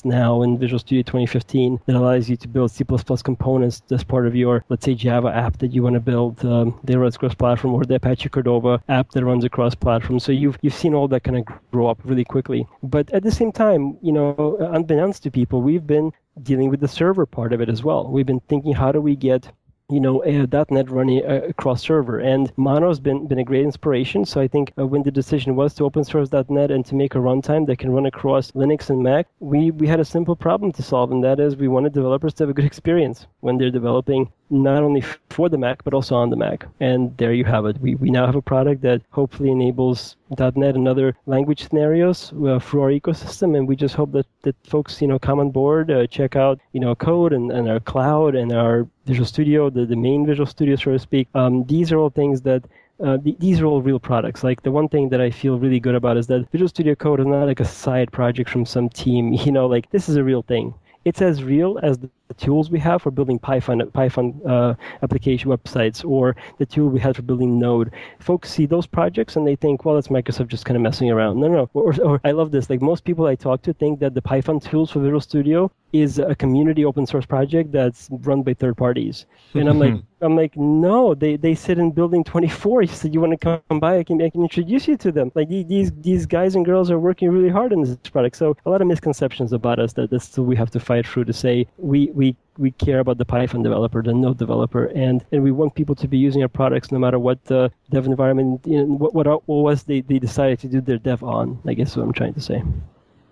now 0.05 0.41
in 0.41 0.57
Visual 0.57 0.79
Studio 0.79 1.03
2015 1.03 1.81
that 1.85 1.95
allows 1.95 2.29
you 2.29 2.37
to 2.37 2.47
build 2.47 2.71
C++ 2.71 2.83
components 3.23 3.81
as 3.91 4.03
part 4.03 4.27
of 4.27 4.35
your, 4.35 4.63
let's 4.69 4.85
say, 4.85 4.93
Java 4.93 5.29
app 5.29 5.57
that 5.59 5.73
you 5.73 5.83
want 5.83 5.95
to 5.95 5.99
build 5.99 6.43
um, 6.45 6.79
that 6.83 6.97
runs 6.97 7.17
cross-platform 7.17 7.73
or 7.73 7.85
the 7.85 7.95
Apache 7.95 8.29
Cordova 8.29 8.81
app 8.89 9.11
that 9.11 9.25
runs 9.25 9.43
across 9.43 9.75
platform. 9.75 10.19
So 10.19 10.31
you've, 10.31 10.57
you've 10.61 10.73
seen 10.73 10.93
all 10.93 11.07
that 11.09 11.23
kind 11.23 11.37
of 11.37 11.45
grow 11.71 11.87
up 11.87 11.99
really 12.03 12.25
quickly. 12.25 12.67
But 12.83 13.11
at 13.11 13.23
the 13.23 13.31
same 13.31 13.51
time, 13.51 13.78
time, 13.79 13.97
you 14.01 14.11
know, 14.11 14.57
unbeknownst 14.73 15.23
to 15.23 15.31
people, 15.31 15.61
we've 15.61 15.87
been 15.87 16.11
dealing 16.41 16.69
with 16.69 16.79
the 16.79 16.87
server 16.87 17.25
part 17.25 17.53
of 17.53 17.61
it 17.61 17.69
as 17.69 17.83
well. 17.83 18.07
We've 18.07 18.25
been 18.25 18.41
thinking, 18.41 18.73
how 18.73 18.91
do 18.91 19.01
we 19.01 19.15
get 19.15 19.51
you 19.91 19.99
know, 19.99 20.19
.NET 20.21 20.91
running 20.91 21.25
across 21.25 21.81
server. 21.81 22.19
And 22.19 22.55
Mono's 22.57 22.99
been, 22.99 23.25
been 23.25 23.39
a 23.39 23.43
great 23.43 23.65
inspiration. 23.65 24.23
So 24.23 24.39
I 24.39 24.47
think 24.47 24.71
uh, 24.77 24.85
when 24.85 25.01
the 25.01 25.09
decision 25.09 25.55
was 25.55 25.73
to 25.73 25.83
open 25.83 26.03
source 26.03 26.29
.NET 26.31 26.69
and 26.69 26.85
to 26.85 26.93
make 26.93 27.15
a 27.15 27.17
runtime 27.17 27.65
that 27.65 27.79
can 27.79 27.89
run 27.89 28.05
across 28.05 28.51
Linux 28.51 28.91
and 28.91 29.01
Mac, 29.01 29.25
we, 29.39 29.71
we 29.71 29.87
had 29.87 29.99
a 29.99 30.05
simple 30.05 30.35
problem 30.35 30.71
to 30.73 30.83
solve, 30.83 31.09
and 31.11 31.23
that 31.23 31.39
is 31.39 31.55
we 31.55 31.67
wanted 31.67 31.93
developers 31.93 32.35
to 32.35 32.43
have 32.43 32.51
a 32.51 32.53
good 32.53 32.65
experience 32.73 33.25
when 33.39 33.57
they're 33.57 33.71
developing 33.71 34.31
not 34.49 34.83
only 34.83 35.01
for 35.29 35.49
the 35.49 35.57
Mac 35.57 35.83
but 35.83 35.93
also 35.93 36.15
on 36.15 36.29
the 36.29 36.35
Mac. 36.35 36.65
And 36.79 37.15
there 37.17 37.33
you 37.33 37.45
have 37.45 37.65
it. 37.65 37.79
We, 37.79 37.95
we 37.95 38.09
now 38.09 38.25
have 38.25 38.35
a 38.35 38.41
product 38.41 38.81
that 38.81 39.01
hopefully 39.11 39.51
enables 39.51 40.15
.NET 40.37 40.75
and 40.75 40.87
other 40.87 41.15
language 41.25 41.67
scenarios 41.67 42.33
uh, 42.33 42.59
through 42.59 42.81
our 42.81 42.91
ecosystem, 42.91 43.57
and 43.57 43.67
we 43.67 43.75
just 43.75 43.95
hope 43.95 44.11
that, 44.11 44.27
that 44.43 44.55
folks 44.65 45.01
you 45.01 45.07
know 45.07 45.19
come 45.19 45.39
on 45.39 45.49
board, 45.49 45.89
uh, 45.91 46.05
check 46.07 46.35
out 46.35 46.59
you 46.73 46.79
know 46.79 46.95
code 46.95 47.33
and, 47.33 47.51
and 47.51 47.69
our 47.69 47.79
cloud 47.79 48.35
and 48.35 48.51
our 48.51 48.87
Visual 49.05 49.25
Studio, 49.25 49.69
the, 49.69 49.85
the 49.85 49.95
main 49.95 50.25
Visual 50.25 50.45
Studio 50.45 50.75
so 50.75 50.91
to 50.91 50.99
speak. 50.99 51.27
Um, 51.33 51.63
these 51.65 51.91
are 51.91 51.97
all 51.97 52.11
things 52.11 52.41
that 52.41 52.63
uh, 53.03 53.17
th- 53.17 53.37
these 53.39 53.61
are 53.61 53.65
all 53.65 53.81
real 53.81 53.99
products. 53.99 54.43
Like 54.43 54.61
the 54.63 54.71
one 54.71 54.89
thing 54.89 55.09
that 55.09 55.21
I 55.21 55.31
feel 55.31 55.57
really 55.57 55.79
good 55.79 55.95
about 55.95 56.17
is 56.17 56.27
that 56.27 56.49
Visual 56.51 56.69
Studio 56.69 56.95
Code 56.95 57.19
is 57.19 57.25
not 57.25 57.45
like 57.45 57.59
a 57.59 57.65
side 57.65 58.11
project 58.11 58.49
from 58.49 58.65
some 58.65 58.89
team. 58.89 59.33
You 59.49 59.51
know, 59.51 59.67
like 59.67 59.89
this 59.91 60.09
is 60.09 60.15
a 60.15 60.23
real 60.23 60.43
thing. 60.43 60.73
It's 61.05 61.21
as 61.21 61.43
real 61.43 61.79
as 61.81 61.97
the 61.97 62.09
tools 62.37 62.69
we 62.69 62.79
have 62.79 63.01
for 63.01 63.11
building 63.11 63.39
Python 63.39 63.89
Python 63.91 64.39
uh, 64.47 64.75
application 65.01 65.49
websites 65.49 66.07
or 66.07 66.35
the 66.57 66.65
tool 66.65 66.89
we 66.89 66.99
had 66.99 67.15
for 67.15 67.21
building 67.21 67.59
Node. 67.59 67.91
Folks 68.19 68.51
see 68.51 68.65
those 68.65 68.85
projects 68.85 69.35
and 69.35 69.47
they 69.47 69.55
think, 69.55 69.85
well, 69.85 69.95
that's 69.95 70.07
Microsoft 70.07 70.47
just 70.47 70.65
kind 70.65 70.77
of 70.77 70.81
messing 70.81 71.09
around. 71.09 71.39
No, 71.39 71.47
no. 71.47 71.69
Or, 71.73 71.93
or 72.01 72.21
I 72.23 72.31
love 72.31 72.51
this. 72.51 72.69
Like 72.69 72.81
most 72.81 73.03
people 73.03 73.25
I 73.25 73.35
talk 73.35 73.61
to 73.63 73.73
think 73.73 73.99
that 73.99 74.13
the 74.13 74.21
Python 74.21 74.59
tools 74.59 74.91
for 74.91 74.99
Visual 74.99 75.21
Studio 75.21 75.71
is 75.93 76.19
a 76.19 76.35
community 76.35 76.85
open 76.85 77.05
source 77.05 77.25
project 77.25 77.71
that's 77.71 78.09
run 78.11 78.43
by 78.43 78.53
third 78.53 78.77
parties. 78.77 79.25
And 79.53 79.67
I'm 79.67 79.79
like, 79.79 79.95
I'm 80.21 80.35
like, 80.35 80.55
no, 80.55 81.15
they, 81.15 81.37
they 81.37 81.55
sit 81.55 81.79
in 81.79 81.91
building 81.91 82.23
24. 82.23 82.81
You 82.89 82.95
said 82.95 83.13
you 83.13 83.21
want 83.21 83.39
to 83.39 83.61
come 83.69 83.79
by, 83.79 83.97
I 83.97 84.03
can, 84.03 84.21
I 84.21 84.29
can 84.29 84.41
introduce 84.41 84.87
you 84.87 84.97
to 84.97 85.11
them. 85.11 85.31
Like 85.35 85.49
these 85.49 85.91
these 86.01 86.25
guys 86.25 86.55
and 86.55 86.65
girls 86.65 86.89
are 86.91 86.99
working 86.99 87.29
really 87.29 87.49
hard 87.49 87.73
on 87.73 87.81
this 87.81 87.95
product. 88.11 88.35
So 88.35 88.55
a 88.65 88.69
lot 88.69 88.81
of 88.81 88.87
misconceptions 88.87 89.53
about 89.53 89.79
us 89.79 89.93
that 89.93 90.09
that's 90.11 90.25
still 90.25 90.43
we 90.43 90.55
have 90.55 90.71
to 90.71 90.79
fight 90.79 91.07
through 91.07 91.25
to 91.25 91.33
say 91.33 91.67
we 91.77 92.11
we 92.19 92.35
we 92.57 92.71
care 92.71 92.99
about 92.99 93.17
the 93.17 93.23
Python 93.23 93.63
developer, 93.63 94.03
the 94.03 94.13
Node 94.13 94.37
developer, 94.37 94.87
and, 94.87 95.25
and 95.31 95.41
we 95.41 95.51
want 95.51 95.75
people 95.75 95.95
to 95.95 96.07
be 96.09 96.17
using 96.17 96.41
our 96.41 96.49
products 96.49 96.91
no 96.91 96.99
matter 96.99 97.17
what 97.17 97.45
the 97.45 97.71
dev 97.89 98.05
environment, 98.05 98.59
you 98.65 98.79
know, 98.79 98.83
what, 98.83 99.13
what, 99.15 99.47
was 99.47 99.83
they, 99.83 100.01
they 100.01 100.19
decided 100.19 100.59
to 100.59 100.67
do 100.67 100.81
their 100.81 100.97
dev 100.97 101.23
on, 101.23 101.57
I 101.65 101.73
guess 101.73 101.91
is 101.91 101.97
what 101.97 102.03
I'm 102.03 102.11
trying 102.11 102.33
to 102.33 102.41
say. 102.41 102.61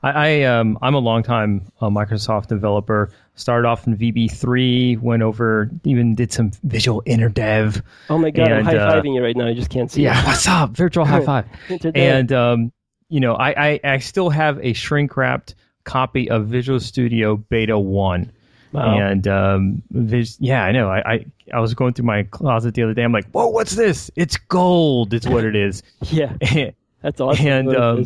I, 0.02 0.12
I 0.12 0.44
um 0.44 0.80
I'm 0.82 0.96
a 0.96 1.00
long 1.00 1.22
time 1.24 1.70
uh, 1.82 1.90
Microsoft 1.90 2.48
developer. 2.48 3.12
Started 3.36 3.68
off 3.68 3.86
in 3.86 3.98
VB3, 3.98 5.02
went 5.02 5.22
over, 5.22 5.70
even 5.84 6.16
did 6.16 6.32
some 6.32 6.52
Visual 6.64 7.04
InterDev. 7.06 7.84
Oh 8.10 8.18
my 8.18 8.32
god, 8.32 8.52
and, 8.52 8.54
I'm 8.60 8.66
high 8.66 8.76
fiving 8.76 9.12
uh, 9.12 9.16
you 9.16 9.24
right 9.24 9.36
now. 9.36 9.48
I 9.48 9.54
just 9.54 9.70
can't 9.70 9.92
see. 9.92 10.04
Yeah, 10.04 10.20
it. 10.22 10.26
what's 10.26 10.48
up? 10.48 10.72
Virtual 10.72 11.04
high 11.04 11.26
five. 11.26 11.46
and 11.96 12.32
um, 12.32 12.72
you 13.10 13.20
know, 13.20 13.36
I, 13.36 13.72
I 13.72 13.80
I 13.84 13.98
still 13.98 14.30
have 14.30 14.60
a 14.64 14.74
shrink 14.74 15.18
wrapped 15.18 15.56
copy 15.84 16.30
of 16.30 16.48
Visual 16.48 16.80
Studio 16.80 17.36
Beta 17.36 17.78
One. 17.78 18.32
Wow. 18.72 18.98
And 18.98 19.28
um, 19.28 19.84
yeah, 20.40 20.64
I 20.64 20.72
know. 20.72 20.90
I, 20.90 21.14
I 21.14 21.26
I 21.54 21.60
was 21.60 21.74
going 21.74 21.94
through 21.94 22.06
my 22.06 22.24
closet 22.24 22.74
the 22.74 22.84
other 22.84 22.94
day. 22.94 23.04
I'm 23.04 23.12
like, 23.12 23.30
whoa, 23.32 23.48
what's 23.48 23.76
this? 23.76 24.12
It's 24.16 24.38
gold. 24.38 25.14
It's 25.14 25.28
what 25.28 25.46
it 25.46 25.56
is. 25.56 25.84
yeah, 26.04 26.34
that's 27.02 27.22
awesome. 27.22 27.48
And 27.48 27.76
um, 27.76 28.06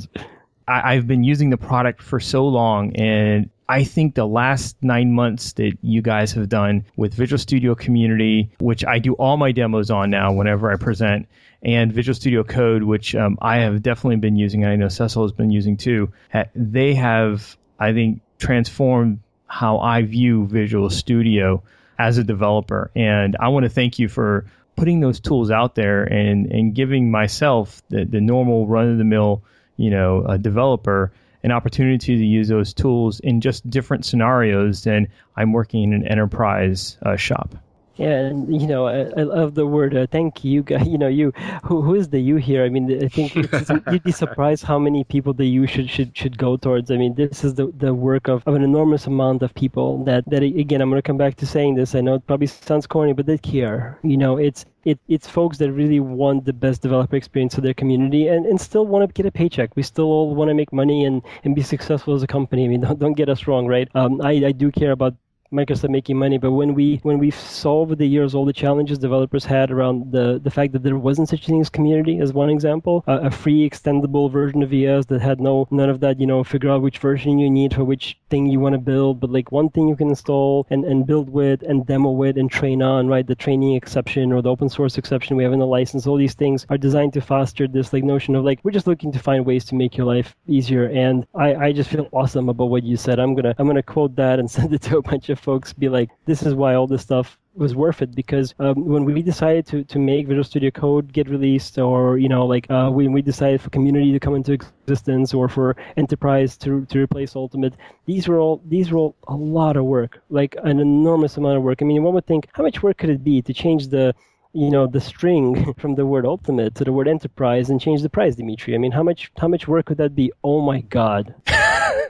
I, 0.68 0.94
I've 0.94 1.08
been 1.08 1.24
using 1.24 1.50
the 1.50 1.58
product 1.58 2.02
for 2.02 2.20
so 2.20 2.48
long, 2.48 2.96
and 2.96 3.50
I 3.70 3.84
think 3.84 4.16
the 4.16 4.28
last 4.28 4.76
nine 4.82 5.14
months 5.14 5.54
that 5.54 5.78
you 5.82 6.02
guys 6.02 6.32
have 6.34 6.50
done 6.50 6.86
with 6.98 7.14
Visual 7.14 7.40
Studio 7.40 7.74
Community, 7.74 8.52
which 8.60 8.86
I 8.86 9.00
do 9.00 9.14
all 9.14 9.38
my 9.38 9.52
demos 9.52 9.90
on 9.90 10.10
now 10.10 10.32
whenever 10.32 10.72
I 10.72 10.76
present, 10.76 11.28
and 11.64 11.92
Visual 11.94 12.16
Studio 12.16 12.44
Code, 12.44 12.84
which 12.84 13.16
um, 13.16 13.38
I 13.42 13.58
have 13.58 13.82
definitely 13.82 14.18
been 14.18 14.36
using, 14.36 14.64
and 14.64 14.74
I 14.74 14.76
know 14.76 14.90
Cecil 14.90 15.24
has 15.24 15.32
been 15.32 15.52
using 15.52 15.78
too, 15.78 16.12
they 16.54 16.94
have, 16.96 17.58
I 17.80 17.94
think, 17.94 18.22
transformed 18.40 19.20
how 19.52 19.80
I 19.80 20.04
view 20.04 20.48
Visual 20.48 20.90
Studio 20.90 21.62
as 22.00 22.18
a 22.18 22.24
developer. 22.24 22.90
And 22.96 23.36
I 23.40 23.50
want 23.50 23.64
to 23.66 23.70
thank 23.70 24.00
you 24.00 24.08
for 24.08 24.46
putting 24.76 25.02
those 25.02 25.20
tools 25.20 25.52
out 25.52 25.76
there 25.76 26.04
and, 26.04 26.48
and 26.48 26.74
giving 26.74 27.12
myself 27.12 27.84
the, 27.90 28.06
the 28.06 28.22
normal 28.22 28.66
run 28.66 28.90
of 28.90 28.98
the 28.98 29.04
mill 29.04 29.44
you 29.82 29.90
know, 29.90 30.38
developer 30.38 31.12
an 31.44 31.52
opportunity 31.52 32.18
to 32.18 32.24
use 32.24 32.48
those 32.48 32.74
tools 32.74 33.20
in 33.20 33.42
just 33.42 33.68
different 33.68 34.06
scenarios 34.06 34.84
than 34.84 35.08
I'm 35.36 35.54
working 35.54 35.84
in 35.84 35.94
an 35.94 36.08
enterprise 36.08 36.98
uh, 37.02 37.16
shop. 37.16 37.56
Yeah, 37.96 38.20
and 38.20 38.62
you 38.62 38.68
know, 38.68 38.88
I, 38.88 39.02
I 39.20 39.24
love 39.24 39.56
the 39.56 39.68
word 39.68 39.96
uh, 39.96 40.08
"thank 40.08 40.44
you." 40.44 40.64
You 40.92 40.98
know, 40.98 41.08
you 41.08 41.32
who 41.64 41.82
who 41.82 41.96
is 41.96 42.10
the 42.10 42.20
you 42.20 42.38
here? 42.38 42.64
I 42.64 42.70
mean, 42.70 43.04
I 43.04 43.08
think 43.08 43.36
you'd 43.92 44.04
be 44.04 44.12
surprised 44.12 44.64
how 44.64 44.80
many 44.80 45.04
people 45.04 45.34
the 45.34 45.46
you 45.46 45.68
should 45.68 45.90
should 45.90 46.18
should 46.18 46.38
go 46.38 46.58
towards. 46.58 46.90
I 46.92 46.98
mean, 46.98 47.16
this 47.16 47.44
is 47.44 47.56
the 47.56 47.68
the 47.78 47.94
work 47.94 48.28
of, 48.28 48.44
of 48.48 48.56
an 48.56 48.64
enormous 48.64 49.08
amount 49.08 49.44
of 49.44 49.54
people 49.54 50.04
that 50.06 50.24
that 50.30 50.44
again, 50.44 50.82
I'm 50.82 50.90
going 50.90 50.98
to 50.98 51.08
come 51.08 51.18
back 51.18 51.36
to 51.38 51.46
saying 51.46 51.76
this. 51.76 51.94
I 51.96 52.02
know 52.02 52.16
it 52.16 52.26
probably 52.28 52.48
sounds 52.48 52.88
corny, 52.88 53.14
but 53.14 53.26
they 53.26 53.38
care. 53.38 54.00
You 54.04 54.18
know, 54.18 54.38
it's 54.38 54.66
it, 54.84 55.00
it's 55.08 55.28
folks 55.28 55.58
that 55.60 55.72
really 55.72 56.00
want 56.00 56.46
the 56.46 56.54
best 56.54 56.82
developer 56.82 57.16
experience 57.16 57.56
for 57.56 57.62
their 57.62 57.74
community 57.74 58.28
and, 58.28 58.46
and 58.46 58.60
still 58.60 58.86
want 58.86 59.08
to 59.08 59.14
get 59.14 59.28
a 59.28 59.32
paycheck. 59.32 59.76
We 59.76 59.84
still 59.84 60.06
all 60.06 60.34
want 60.34 60.50
to 60.50 60.56
make 60.56 60.74
money 60.74 61.06
and, 61.06 61.22
and 61.44 61.56
be 61.56 61.62
successful 61.62 62.16
as 62.16 62.24
a 62.24 62.28
company. 62.28 62.66
I 62.66 62.68
mean, 62.68 62.82
don't, 62.86 63.00
don't 63.00 63.14
get 63.14 63.30
us 63.30 63.48
wrong, 63.48 63.68
right? 63.68 63.88
Um, 63.96 64.22
I, 64.22 64.32
I 64.32 64.52
do 64.52 64.72
care 64.72 64.92
about 64.92 65.16
Microsoft 65.52 65.90
making 65.90 66.18
money. 66.18 66.38
But 66.38 66.52
when 66.52 66.74
we 66.74 67.00
when 67.04 67.20
we 67.20 67.32
solve 67.32 67.92
over 67.92 67.96
the 67.98 68.08
years 68.08 68.34
all 68.34 68.46
the 68.46 68.54
challenges 68.54 68.98
developers 68.98 69.44
had 69.44 69.70
around 69.70 70.14
the 70.14 70.40
the 70.42 70.50
fact 70.50 70.72
that 70.72 70.82
there 70.84 70.96
wasn't 70.96 71.28
such 71.28 71.44
a 71.44 71.46
thing 71.48 71.60
as 71.60 71.70
community, 71.70 72.20
as 72.20 72.32
one 72.32 72.50
example, 72.50 73.04
a 73.06 73.30
free 73.30 73.70
extendable 73.70 74.32
version 74.32 74.64
of 74.64 74.70
VS 74.70 75.08
that 75.08 75.20
had 75.20 75.42
no 75.42 75.68
none 75.72 75.90
of 75.90 76.00
that, 76.00 76.22
you 76.22 76.26
know, 76.26 76.42
figure 76.42 76.70
out 76.70 76.82
which 76.82 77.00
version 77.00 77.38
you 77.38 77.50
need 77.50 77.74
for 77.74 77.84
which 77.84 78.18
thing 78.30 78.46
you 78.46 78.62
want 78.62 78.74
to 78.74 78.80
build, 78.80 79.20
but 79.20 79.30
like 79.30 79.52
one 79.52 79.70
thing 79.70 79.90
you 79.90 79.96
can 79.98 80.08
install 80.08 80.66
and, 80.70 80.86
and 80.86 81.06
build 81.06 81.30
with 81.30 81.64
and 81.64 81.86
demo 81.86 82.12
with 82.12 82.38
and 82.38 82.50
train 82.50 82.82
on, 82.82 83.08
right? 83.08 83.28
The 83.28 83.36
training 83.36 83.76
exception 83.76 84.32
or 84.32 84.42
the 84.42 84.50
open 84.50 84.70
source 84.70 84.98
exception 84.98 85.36
we 85.36 85.44
have 85.44 85.52
in 85.52 85.60
the 85.60 85.66
license, 85.66 86.08
all 86.08 86.18
these 86.18 86.34
things 86.34 86.66
are 86.70 86.78
designed 86.78 87.12
to 87.14 87.22
foster 87.22 87.68
this 87.68 87.92
like 87.92 88.06
notion 88.06 88.36
of 88.36 88.46
like 88.46 88.60
we're 88.64 88.72
just 88.72 88.88
looking 88.88 89.12
to 89.12 89.20
find 89.20 89.46
ways 89.46 89.66
to 89.66 89.76
make 89.76 89.98
your 89.98 90.08
life 90.08 90.34
easier. 90.48 90.86
And 90.86 91.28
I, 91.36 91.56
I 91.56 91.72
just 91.74 91.90
feel 91.90 92.08
awesome 92.14 92.48
about 92.48 92.70
what 92.70 92.84
you 92.84 92.96
said. 92.96 93.20
I'm 93.20 93.36
gonna 93.36 93.54
I'm 93.58 93.68
gonna 93.68 93.84
quote 93.84 94.16
that 94.16 94.40
and 94.40 94.50
send 94.58 94.74
it 94.74 94.82
to 94.84 94.98
a 94.98 95.02
bunch 95.02 95.28
of 95.28 95.41
folks 95.42 95.74
be 95.74 95.90
like, 95.90 96.10
this 96.26 96.44
is 96.44 96.54
why 96.54 96.76
all 96.76 96.88
this 96.88 97.02
stuff 97.02 97.38
was 97.54 97.76
worth 97.76 98.02
it 98.02 98.16
because 98.16 98.56
um, 98.60 98.86
when 98.86 99.04
we 99.04 99.22
decided 99.22 99.66
to, 99.68 99.84
to 99.84 100.00
make 100.00 100.26
Visual 100.28 100.44
Studio 100.44 100.72
Code 100.72 101.12
get 101.12 101.28
released, 101.30 101.78
or 101.78 102.18
you 102.18 102.30
know, 102.30 102.46
like 102.46 102.70
uh, 102.70 102.90
when 102.90 103.12
we 103.12 103.22
decided 103.22 103.60
for 103.62 103.70
Community 103.70 104.12
to 104.14 104.20
come 104.20 104.36
into 104.36 104.54
existence, 104.54 105.34
or 105.34 105.50
for 105.50 105.76
Enterprise 105.98 106.58
to 106.58 106.86
to 106.86 107.00
replace 107.00 107.36
Ultimate, 107.36 107.74
these 108.06 108.28
were 108.28 108.40
all 108.40 108.62
these 108.66 108.92
were 108.92 109.00
all 109.00 109.16
a 109.28 109.36
lot 109.36 109.76
of 109.76 109.86
work, 109.86 110.22
like 110.30 110.56
an 110.64 110.80
enormous 110.80 111.38
amount 111.38 111.58
of 111.58 111.64
work. 111.64 111.82
I 111.82 111.86
mean, 111.86 112.04
one 112.04 112.14
would 112.14 112.26
think, 112.26 112.48
how 112.54 112.64
much 112.64 112.82
work 112.82 112.98
could 112.98 113.10
it 113.10 113.24
be 113.24 113.42
to 113.42 113.54
change 113.54 113.90
the 113.90 114.16
you 114.54 114.70
know 114.70 114.88
the 114.88 115.02
string 115.02 115.74
from 115.78 115.96
the 115.96 116.06
word 116.06 116.26
ultimate 116.26 116.76
to 116.76 116.84
the 116.84 116.92
word 116.92 117.08
enterprise 117.08 117.70
and 117.70 117.80
change 117.80 118.02
the 118.02 118.10
price 118.10 118.36
dmitry 118.36 118.76
i 118.76 118.78
mean 118.78 118.92
how 118.92 119.04
much 119.04 119.32
how 119.38 119.48
much 119.48 119.68
work 119.68 119.90
would 119.90 119.98
that 119.98 120.16
be 120.16 120.32
oh 120.44 120.62
my 120.62 120.82
god 120.82 121.34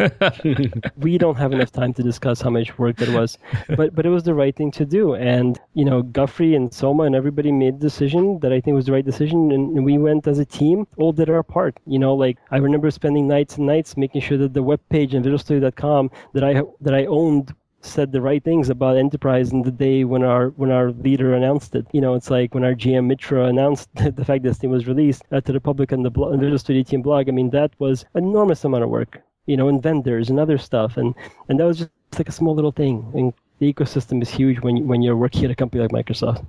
we 0.98 1.18
don't 1.18 1.36
have 1.36 1.52
enough 1.52 1.72
time 1.72 1.94
to 1.94 2.04
discuss 2.04 2.42
how 2.42 2.50
much 2.50 2.78
work 2.78 2.98
that 2.98 3.10
was, 3.10 3.38
but 3.76 3.94
but 3.94 4.06
it 4.06 4.10
was 4.10 4.24
the 4.24 4.34
right 4.34 4.56
thing 4.56 4.72
to 4.72 4.86
do. 4.86 5.16
And 5.16 5.60
you 5.74 5.86
know, 5.86 6.02
Guthrie 6.02 6.56
and 6.56 6.74
Soma 6.74 7.04
and 7.04 7.16
everybody 7.16 7.52
made 7.52 7.80
the 7.80 7.88
decision 7.88 8.40
that 8.40 8.52
I 8.52 8.62
think 8.62 8.76
was 8.76 8.86
the 8.86 8.92
right 8.92 9.06
decision, 9.06 9.52
and 9.52 9.86
we 9.86 9.98
went 9.98 10.28
as 10.28 10.40
a 10.40 10.46
team, 10.46 10.88
all 10.98 11.12
did 11.12 11.30
our 11.30 11.44
part. 11.44 11.80
You 11.86 12.00
know, 12.00 12.16
like 12.16 12.38
I 12.52 12.58
remember 12.58 12.90
spending 12.92 13.28
nights 13.28 13.58
and 13.58 13.68
nights 13.68 13.98
making 13.98 14.22
sure 14.22 14.38
that 14.38 14.54
the 14.54 14.64
web 14.64 14.82
page 14.90 15.14
and 15.14 15.26
VisualStudio.com 15.26 16.12
that 16.34 16.44
I 16.44 16.62
that 16.82 16.94
I 16.94 17.06
owned 17.06 17.54
said 17.84 18.12
the 18.12 18.22
right 18.22 18.44
things 18.44 18.70
about 18.70 18.98
enterprise 18.98 19.52
in 19.52 19.64
the 19.64 19.72
day 19.72 20.04
when 20.04 20.24
our 20.24 20.50
when 20.50 20.72
our 20.72 20.92
leader 20.92 21.34
announced 21.34 21.76
it. 21.76 21.88
You 21.92 22.02
know, 22.02 22.16
it's 22.16 22.30
like 22.30 22.54
when 22.54 22.64
our 22.64 22.74
GM 22.74 23.06
Mitra 23.08 23.46
announced 23.46 23.90
the 23.96 24.26
fact 24.26 24.44
this 24.44 24.58
thing 24.58 24.70
was 24.70 24.88
released 24.88 25.24
uh, 25.32 25.42
to 25.42 25.52
the 25.52 25.60
public 25.60 25.92
on 25.92 26.04
the 26.04 26.10
blo- 26.10 26.36
Visual 26.38 26.60
Studio 26.60 26.84
team 26.84 27.02
blog. 27.02 27.28
I 27.28 27.32
mean, 27.32 27.50
that 27.52 27.72
was 27.80 28.06
enormous 28.16 28.64
amount 28.64 28.84
of 28.84 28.90
work 28.90 29.22
you 29.46 29.58
know, 29.58 29.68
and 29.68 29.82
vendors 29.82 30.30
and 30.30 30.40
other 30.40 30.58
stuff. 30.58 30.98
And, 30.98 31.16
and 31.50 31.60
that 31.60 31.66
was 31.66 31.80
just 31.80 31.92
like 32.18 32.30
a 32.30 32.32
small 32.32 32.56
little 32.56 32.72
thing. 32.72 33.10
And 33.14 33.34
the 33.60 33.72
ecosystem 33.72 34.22
is 34.22 34.30
huge 34.30 34.60
when, 34.62 34.88
when 34.88 35.02
you're 35.02 35.18
working 35.18 35.46
at 35.46 35.52
a 35.52 35.56
company 35.56 35.82
like 35.86 35.92
Microsoft. 35.92 36.46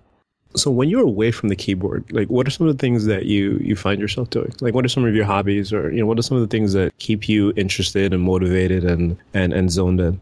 So 0.55 0.70
when 0.70 0.91
you're 0.91 1.03
away 1.03 1.33
from 1.33 1.49
the 1.49 1.57
keyboard, 1.57 2.05
like 2.12 2.28
what 2.28 2.47
are 2.47 2.51
some 2.51 2.68
of 2.68 2.76
the 2.76 2.80
things 2.80 3.07
that 3.07 3.24
you 3.24 3.59
you 3.62 3.74
find 3.74 3.99
yourself 3.99 4.28
doing? 4.28 4.53
Like 4.61 4.74
what 4.74 4.85
are 4.85 4.89
some 4.89 5.05
of 5.07 5.14
your 5.14 5.24
hobbies 5.24 5.72
or 5.72 5.91
you 5.91 6.01
know 6.01 6.07
what 6.07 6.18
are 6.18 6.22
some 6.22 6.37
of 6.37 6.43
the 6.43 6.47
things 6.47 6.74
that 6.74 6.97
keep 6.99 7.26
you 7.26 7.55
interested 7.57 8.12
and 8.12 8.22
motivated 8.22 8.85
and 8.85 9.16
and 9.33 9.55
and 9.55 9.70
zoned 9.70 9.99
in? 9.99 10.20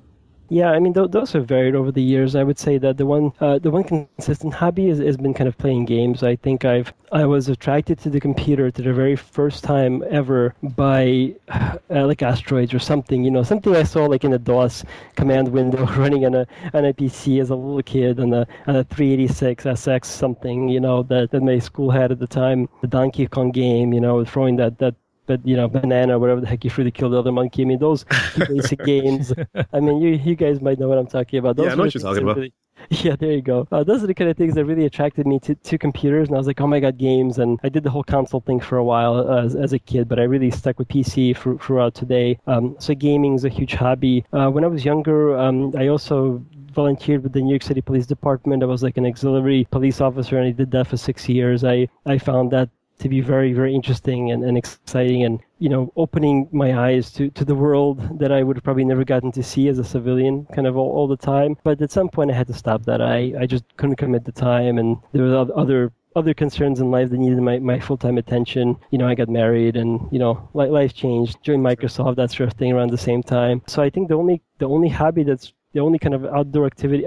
Yeah, 0.53 0.72
I 0.72 0.80
mean, 0.80 0.92
th- 0.92 1.12
those 1.12 1.32
have 1.34 1.46
varied 1.46 1.76
over 1.76 1.92
the 1.92 2.03
years. 2.03 2.34
I 2.34 2.42
would 2.42 2.59
say 2.59 2.76
that 2.78 2.96
the 2.96 3.07
one, 3.07 3.32
uh, 3.40 3.61
the 3.61 3.70
one 3.70 3.84
consistent 3.84 4.53
hobby 4.53 4.88
has, 4.88 4.98
has 4.98 5.16
been 5.16 5.32
kind 5.32 5.46
of 5.46 5.57
playing 5.57 5.84
games. 5.84 6.24
I 6.24 6.34
think 6.34 6.64
I've, 6.64 6.92
I 7.12 7.24
was 7.24 7.48
attracted 7.48 8.01
to 8.01 8.11
the 8.11 8.18
computer 8.18 8.68
to 8.68 8.82
the 8.82 8.92
very 8.92 9.14
first 9.14 9.62
time 9.62 10.03
ever 10.11 10.57
by, 10.61 11.36
uh, 11.48 11.78
like 11.88 12.22
asteroids 12.22 12.74
or 12.74 12.80
something. 12.80 13.22
You 13.22 13.30
know, 13.30 13.44
something 13.44 13.76
I 13.76 13.84
saw 13.84 14.07
like 14.07 14.24
in 14.24 14.32
a 14.32 14.38
DOS 14.38 14.84
command 15.14 15.46
window 15.53 15.86
running 15.96 16.26
on 16.26 16.34
a 16.34 16.46
on 16.74 16.84
a 16.84 16.92
PC 16.92 17.40
as 17.40 17.51
a 17.51 17.55
little 17.55 17.82
kid 17.84 18.18
on 18.18 18.32
a 18.32 18.44
on 18.66 18.74
a 18.74 18.82
386 18.82 19.64
SX 19.66 20.05
something. 20.07 20.68
You 20.68 20.80
know 20.80 21.05
that 21.05 21.30
that 21.30 21.42
my 21.44 21.61
school 21.61 21.92
had 21.92 22.11
at 22.11 22.18
the 22.18 22.26
time. 22.26 22.68
The 22.80 22.88
Donkey 22.88 23.28
Kong 23.28 23.53
game. 23.53 23.92
You 23.92 24.01
know, 24.01 24.24
throwing 24.24 24.57
that 24.57 24.78
that 24.78 24.96
but 25.31 25.47
you 25.47 25.57
know, 25.57 25.68
banana, 25.68 26.18
whatever 26.18 26.41
the 26.41 26.49
heck 26.49 26.64
you 26.64 26.70
threw 26.70 26.83
to 26.83 26.91
kill 26.91 27.09
the 27.09 27.16
other 27.16 27.31
monkey. 27.31 27.62
I 27.62 27.64
mean, 27.66 27.78
those 27.78 28.05
basic 28.49 28.85
games. 28.85 29.33
I 29.72 29.78
mean, 29.78 30.01
you 30.03 30.11
you 30.11 30.35
guys 30.35 30.61
might 30.61 30.81
know 30.81 30.89
what 30.89 30.99
I'm 30.99 31.07
talking 31.07 31.39
about. 31.39 31.55
Those 31.55 31.66
yeah, 31.66 31.72
I 31.72 31.74
know 31.76 31.85
what 31.85 31.95
you're 31.95 32.03
talking 32.03 32.24
about. 32.24 32.37
Really, 32.37 32.53
yeah, 32.91 33.14
there 33.14 33.31
you 33.31 33.43
go. 33.43 33.68
Uh, 33.70 33.85
those 33.85 34.03
are 34.03 34.09
the 34.09 34.14
kind 34.14 34.28
of 34.28 34.37
things 34.37 34.55
that 34.57 34.64
really 34.64 34.87
attracted 34.87 35.28
me 35.28 35.39
to, 35.41 35.55
to 35.55 35.78
computers, 35.78 36.26
and 36.26 36.37
I 36.37 36.39
was 36.39 36.49
like, 36.49 36.61
oh 36.61 36.66
my 36.66 36.81
god, 36.81 36.99
games! 36.99 37.39
And 37.39 37.61
I 37.62 37.68
did 37.68 37.85
the 37.85 37.91
whole 37.91 38.03
console 38.03 38.41
thing 38.41 38.59
for 38.59 38.76
a 38.76 38.83
while 38.83 39.14
uh, 39.14 39.45
as, 39.45 39.55
as 39.55 39.72
a 39.72 39.78
kid, 39.78 40.09
but 40.09 40.18
I 40.18 40.24
really 40.24 40.51
stuck 40.51 40.81
with 40.81 40.89
PC 40.89 41.37
for, 41.37 41.57
throughout 41.59 41.95
today. 41.95 42.37
Um, 42.49 42.74
so 42.81 42.93
gaming 42.93 43.35
is 43.35 43.45
a 43.45 43.49
huge 43.49 43.74
hobby. 43.74 44.24
Uh, 44.33 44.49
when 44.49 44.64
I 44.64 44.66
was 44.66 44.85
younger, 44.85 45.39
um, 45.39 45.72
I 45.78 45.87
also 45.87 46.45
volunteered 46.72 47.22
with 47.22 47.35
the 47.35 47.41
New 47.41 47.51
York 47.51 47.62
City 47.62 47.83
Police 47.83 48.07
Department. 48.07 48.64
I 48.64 48.66
was 48.66 48.83
like 48.83 48.97
an 48.97 49.07
auxiliary 49.07 49.68
police 49.70 50.01
officer, 50.01 50.39
and 50.39 50.49
I 50.49 50.51
did 50.51 50.72
that 50.72 50.89
for 50.89 50.97
six 50.97 51.28
years. 51.28 51.62
I 51.62 51.89
I 52.05 52.18
found 52.18 52.51
that 52.51 52.70
to 53.01 53.09
be 53.09 53.20
very, 53.20 53.53
very 53.53 53.74
interesting 53.74 54.30
and, 54.30 54.44
and 54.44 54.57
exciting 54.57 55.24
and, 55.24 55.40
you 55.59 55.68
know, 55.68 55.92
opening 55.96 56.48
my 56.53 56.78
eyes 56.78 57.11
to, 57.12 57.30
to 57.30 57.44
the 57.44 57.55
world 57.55 58.18
that 58.18 58.30
I 58.30 58.42
would 58.42 58.57
have 58.57 58.64
probably 58.64 58.84
never 58.84 59.05
gotten 59.05 59.32
to 59.32 59.42
see 59.42 59.68
as 59.68 59.78
a 59.78 59.84
civilian 59.84 60.46
kind 60.55 60.66
of 60.66 60.76
all, 60.76 60.90
all 60.90 61.09
the 61.09 61.16
time. 61.16 61.57
But 61.64 61.80
at 61.80 61.90
some 61.90 62.09
point 62.09 62.30
I 62.30 62.34
had 62.34 62.46
to 62.48 62.55
stop 62.55 62.84
that. 62.84 63.01
I, 63.01 63.32
I 63.40 63.46
just 63.46 63.64
couldn't 63.76 63.96
commit 63.96 64.24
the 64.24 64.32
time 64.32 64.78
and 64.78 64.96
there 65.12 65.24
was 65.24 65.51
other 65.55 65.92
other 66.16 66.34
concerns 66.34 66.80
in 66.80 66.90
life 66.90 67.09
that 67.09 67.18
needed 67.18 67.38
my, 67.40 67.59
my 67.61 67.78
full 67.78 67.96
time 67.96 68.18
attention. 68.18 68.76
You 68.90 68.98
know, 68.98 69.07
I 69.07 69.14
got 69.14 69.28
married 69.28 69.76
and, 69.76 70.09
you 70.11 70.18
know, 70.18 70.48
life 70.55 70.92
changed, 70.92 71.38
joined 71.44 71.64
Microsoft, 71.64 72.16
that 72.16 72.32
sort 72.32 72.51
of 72.51 72.59
thing 72.59 72.72
around 72.72 72.90
the 72.90 72.98
same 72.98 73.22
time. 73.22 73.62
So 73.68 73.80
I 73.80 73.90
think 73.90 74.09
the 74.09 74.16
only 74.16 74.42
the 74.59 74.66
only 74.66 74.88
hobby 74.88 75.22
that's 75.22 75.53
the 75.72 75.80
only 75.80 75.98
kind 75.98 76.14
of 76.14 76.24
outdoor 76.26 76.66
activity 76.66 77.07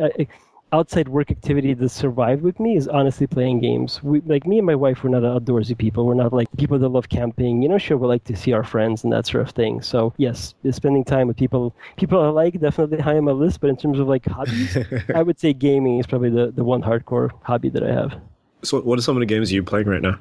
outside 0.74 1.08
work 1.08 1.30
activity 1.30 1.74
that 1.76 1.90
survived 1.90 2.42
with 2.42 2.60
me 2.60 2.76
is 2.76 2.88
honestly 2.88 3.28
playing 3.28 3.62
games. 3.62 4.02
We, 4.04 4.22
like 4.22 4.46
me 4.48 4.58
and 4.58 4.66
my 4.66 4.76
wife, 4.76 5.04
we're 5.04 5.12
not 5.12 5.22
outdoorsy 5.22 5.78
people. 5.78 6.06
We're 6.06 6.16
not 6.16 6.34
like 6.34 6.50
people 6.58 6.80
that 6.80 6.90
love 6.90 7.10
camping. 7.10 7.62
You 7.62 7.70
know, 7.70 7.78
sure, 7.78 7.96
we 7.96 8.08
like 8.08 8.24
to 8.26 8.36
see 8.36 8.52
our 8.52 8.64
friends 8.64 9.04
and 9.04 9.14
that 9.14 9.28
sort 9.28 9.48
of 9.48 9.54
thing. 9.54 9.82
So 9.82 10.14
yes, 10.18 10.56
spending 10.72 11.06
time 11.06 11.28
with 11.28 11.38
people, 11.38 11.76
people 11.96 12.20
I 12.20 12.30
like, 12.30 12.60
definitely 12.60 13.00
high 13.00 13.18
on 13.18 13.26
my 13.26 13.32
list. 13.32 13.62
But 13.62 13.70
in 13.70 13.78
terms 13.78 14.00
of 14.00 14.08
like 14.08 14.26
hobbies, 14.26 14.78
I 15.16 15.22
would 15.22 15.40
say 15.40 15.54
gaming 15.54 16.00
is 16.00 16.08
probably 16.08 16.32
the, 16.32 16.52
the 16.52 16.64
one 16.64 16.82
hardcore 16.82 17.30
hobby 17.44 17.70
that 17.70 17.84
I 17.84 17.94
have. 17.94 18.20
So, 18.64 18.82
what 18.82 18.98
are 18.98 19.02
some 19.02 19.16
of 19.16 19.20
the 19.20 19.26
games 19.28 19.54
you're 19.54 19.64
playing 19.64 19.88
right 19.88 20.02
now? 20.02 20.18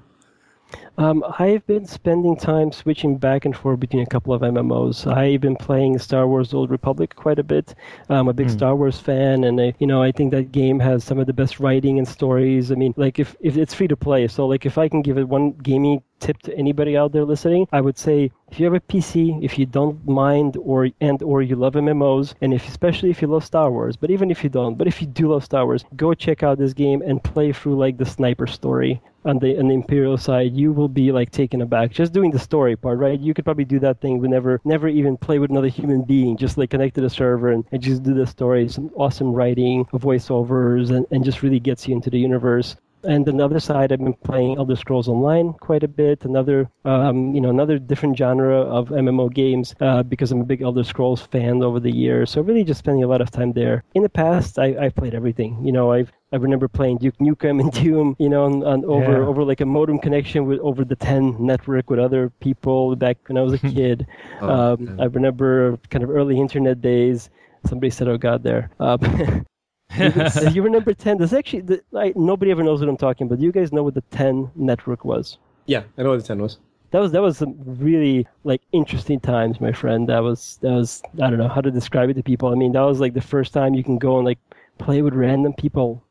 Um, 0.99 1.25
I've 1.39 1.67
been 1.67 1.87
spending 1.87 2.37
time 2.37 2.71
switching 2.71 3.17
back 3.17 3.45
and 3.45 3.57
forth 3.57 3.81
between 3.81 4.03
a 4.03 4.07
couple 4.07 4.35
of 4.35 4.43
MMOs. 4.43 5.11
I've 5.11 5.41
been 5.41 5.57
playing 5.57 5.99
Star 5.99 6.27
Wars: 6.27 6.53
Old 6.53 6.71
Republic 6.71 7.17
quite 7.17 7.39
a 7.39 7.43
bit. 7.43 7.75
I'm 8.09 8.29
a 8.29 8.33
big 8.33 8.49
mm. 8.49 8.53
Star 8.53 8.77
Wars 8.77 8.99
fan, 8.99 9.45
and 9.45 9.61
I, 9.61 9.75
you 9.79 9.87
know 9.87 10.03
I 10.03 10.13
think 10.13 10.33
that 10.33 10.53
game 10.53 10.79
has 10.81 11.03
some 11.03 11.19
of 11.19 11.27
the 11.27 11.33
best 11.33 11.61
writing 11.61 11.99
and 11.99 12.07
stories. 12.07 12.71
I 12.71 12.75
mean, 12.75 12.95
like 12.97 13.19
if, 13.19 13.35
if 13.41 13.57
it's 13.57 13.75
free 13.75 13.89
to 13.89 13.97
play, 13.97 14.29
so 14.29 14.47
like 14.47 14.67
if 14.67 14.77
I 14.77 14.89
can 14.89 15.03
give 15.03 15.19
it 15.19 15.29
one 15.29 15.53
gaming 15.53 16.03
tip 16.23 16.41
to 16.43 16.57
anybody 16.57 16.97
out 16.97 17.13
there 17.13 17.25
listening, 17.25 17.67
I 17.73 17.81
would 17.81 17.99
say 17.99 18.31
if 18.51 18.61
you 18.61 18.67
have 18.67 18.75
a 18.75 18.81
PC, 18.81 19.43
if 19.43 19.59
you 19.59 19.67
don't 19.67 20.07
mind 20.07 20.57
or 20.57 20.89
and 21.01 21.23
or 21.23 21.43
you 21.43 21.57
love 21.57 21.75
MMOs, 21.75 22.35
and 22.41 22.55
if 22.55 22.69
especially 22.69 23.11
if 23.11 23.21
you 23.21 23.29
love 23.29 23.45
Star 23.45 23.71
Wars, 23.71 23.97
but 23.97 24.11
even 24.11 24.31
if 24.31 24.45
you 24.45 24.51
don't, 24.51 24.77
but 24.77 24.87
if 24.87 25.01
you 25.01 25.09
do 25.09 25.33
love 25.33 25.45
Star 25.45 25.65
Wars, 25.67 25.85
go 25.97 26.15
check 26.15 26.43
out 26.43 26.59
this 26.59 26.73
game 26.73 27.03
and 27.03 27.23
play 27.23 27.53
through 27.53 27.77
like 27.77 27.97
the 27.99 28.07
sniper 28.07 28.47
story 28.47 29.01
on 29.25 29.39
the 29.39 29.59
on 29.59 29.69
the 29.69 29.75
Imperial 29.75 30.17
side. 30.17 30.53
You 30.55 30.73
will 30.73 30.89
be 30.89 31.13
like 31.13 31.31
taken 31.31 31.63
aback 31.63 31.91
just 31.91 32.13
doing 32.13 32.31
the 32.31 32.39
story 32.39 32.77
part, 32.77 32.99
right? 32.99 33.19
You 33.19 33.35
could 33.35 33.45
probably 33.45 33.65
do 33.65 33.81
that 33.81 34.01
thing 34.01 34.21
but 34.21 34.31
never 34.31 34.61
never 34.65 34.89
even 34.89 35.17
play 35.17 35.39
with 35.39 35.51
another 35.51 35.69
human 35.69 36.03
being, 36.03 36.37
just 36.37 36.59
like 36.59 36.71
connect 36.71 36.95
to 36.97 37.01
the 37.01 37.11
server 37.11 37.51
and, 37.51 37.65
and 37.73 37.83
just 37.83 38.03
do 38.03 38.15
the 38.15 38.27
story. 38.27 38.69
Some 38.69 38.91
awesome 38.97 39.33
writing, 39.33 39.85
voiceovers, 39.87 40.91
and, 40.95 41.07
and 41.11 41.25
just 41.25 41.43
really 41.43 41.61
gets 41.61 41.89
you 41.89 41.95
into 41.95 42.11
the 42.11 42.19
universe. 42.19 42.77
And 43.05 43.29
on 43.29 43.37
the 43.37 43.45
other 43.45 43.61
side, 43.61 43.93
I've 43.93 43.99
been 43.99 44.15
playing 44.15 44.59
Elder 44.59 44.77
Scrolls 44.77 45.09
Online 45.09 45.53
quite 45.55 45.83
a 45.83 45.89
bit. 45.89 46.25
Another, 46.25 46.71
um, 46.85 47.35
you 47.35 47.41
know, 47.41 47.51
another 47.51 47.79
different 47.79 48.17
genre 48.17 48.61
of 48.61 48.89
MMO 48.89 49.33
games 49.33 49.75
uh, 49.81 50.03
because 50.03 50.31
I'm 50.31 50.41
a 50.41 50.45
big 50.45 50.63
Elder 50.63 50.85
Scrolls 50.85 51.23
fan 51.23 51.63
over 51.63 51.81
the 51.81 51.91
years. 51.91 52.31
So 52.31 52.41
really, 52.41 52.65
just 52.65 52.79
spending 52.79 53.03
a 53.03 53.09
lot 53.09 53.21
of 53.21 53.31
time 53.31 53.53
there. 53.53 53.85
In 53.95 54.03
the 54.03 54.09
past, 54.09 54.59
I, 54.59 54.77
I've 54.81 54.95
played 54.95 55.15
everything. 55.15 55.65
You 55.65 55.73
know, 55.73 55.93
I've 55.93 56.13
I 56.33 56.37
remember 56.37 56.67
playing 56.67 56.99
Duke 56.99 57.19
Nukem 57.19 57.61
and 57.61 57.73
Doom, 57.83 58.17
you 58.19 58.29
know, 58.29 58.45
on, 58.45 58.65
on 58.65 58.85
over 58.87 59.13
yeah. 59.13 59.27
over 59.27 59.45
like 59.45 59.61
a 59.61 59.67
modem 59.67 59.99
connection 59.99 60.47
with 60.47 60.61
over 60.61 60.85
the 60.85 60.97
10 60.97 61.37
network 61.45 61.91
with 61.91 61.99
other 61.99 62.31
people 62.41 62.97
back 62.97 63.19
when 63.27 63.37
I 63.37 63.43
was 63.43 63.53
a 63.53 63.59
kid. 63.75 64.07
oh, 64.41 64.49
um, 64.49 65.01
I 65.01 65.05
remember 65.05 65.79
kind 65.91 66.03
of 66.03 66.11
early 66.11 66.41
internet 66.41 66.81
days. 66.81 67.31
Somebody 67.67 67.91
said, 67.91 68.09
"Oh 68.09 68.19
God, 68.19 68.43
there." 68.43 68.71
You 69.99 70.63
remember 70.63 70.95
10? 70.95 71.19
There's 71.19 71.33
actually, 71.33 71.63
the, 71.63 71.83
like, 71.91 72.17
nobody 72.17 72.51
ever 72.51 72.63
knows 72.63 72.81
what 72.81 72.89
I'm 72.89 72.97
talking 72.97 73.27
about. 73.27 73.39
Do 73.39 73.45
you 73.45 73.53
guys 73.53 73.73
know 73.73 73.83
what 73.83 73.95
the 73.95 74.03
10 74.11 74.51
network 74.55 75.05
was? 75.05 75.39
Yeah, 75.67 75.83
I 75.97 76.03
know 76.03 76.11
what 76.11 76.21
the 76.21 76.27
10 76.27 76.41
was. 76.41 76.59
That 76.93 77.01
was 77.01 77.13
that 77.13 77.23
was 77.23 77.39
some 77.39 77.55
really 77.65 78.27
like 78.45 78.61
interesting 78.73 79.19
times, 79.19 79.63
my 79.63 79.73
friend. 79.73 80.07
That 80.11 80.19
was 80.19 80.59
that 80.61 80.73
was 80.73 81.03
I 81.23 81.31
don't 81.31 81.39
know 81.39 81.49
how 81.49 81.63
to 81.63 81.71
describe 81.71 82.11
it 82.11 82.15
to 82.15 82.23
people. 82.23 82.51
I 82.51 82.55
mean, 82.55 82.73
that 82.73 82.83
was 82.83 83.01
like 83.01 83.15
the 83.15 83.23
first 83.23 83.55
time 83.55 83.73
you 83.73 83.83
can 83.83 83.97
go 83.97 84.19
and 84.19 84.27
like 84.27 84.39
play 84.77 85.01
with 85.01 85.15
random 85.15 85.55
people. 85.55 86.05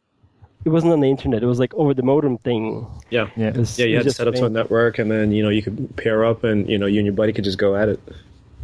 It 0.66 0.70
wasn't 0.70 0.94
on 0.94 1.00
the 1.00 1.08
internet. 1.08 1.44
It 1.44 1.46
was 1.46 1.60
like 1.60 1.72
over 1.76 1.94
the 1.94 2.02
modem 2.02 2.40
thing. 2.40 2.88
Yeah, 3.12 3.30
yeah, 3.36 3.52
was, 3.52 3.78
yeah. 3.78 3.86
You 3.86 3.98
had 3.98 4.06
to 4.06 4.12
set 4.12 4.28
up 4.28 4.36
some 4.36 4.54
network, 4.54 4.98
and 4.98 5.12
then 5.12 5.32
you 5.32 5.44
know 5.44 5.50
you 5.50 5.62
could 5.62 5.96
pair 5.98 6.26
up, 6.26 6.44
and 6.44 6.68
you 6.68 6.80
know 6.80 6.88
you 6.88 6.98
and 6.98 7.06
your 7.06 7.14
buddy 7.14 7.32
could 7.32 7.44
just 7.44 7.60
go 7.60 7.76
at 7.76 7.88
it. 7.88 8.00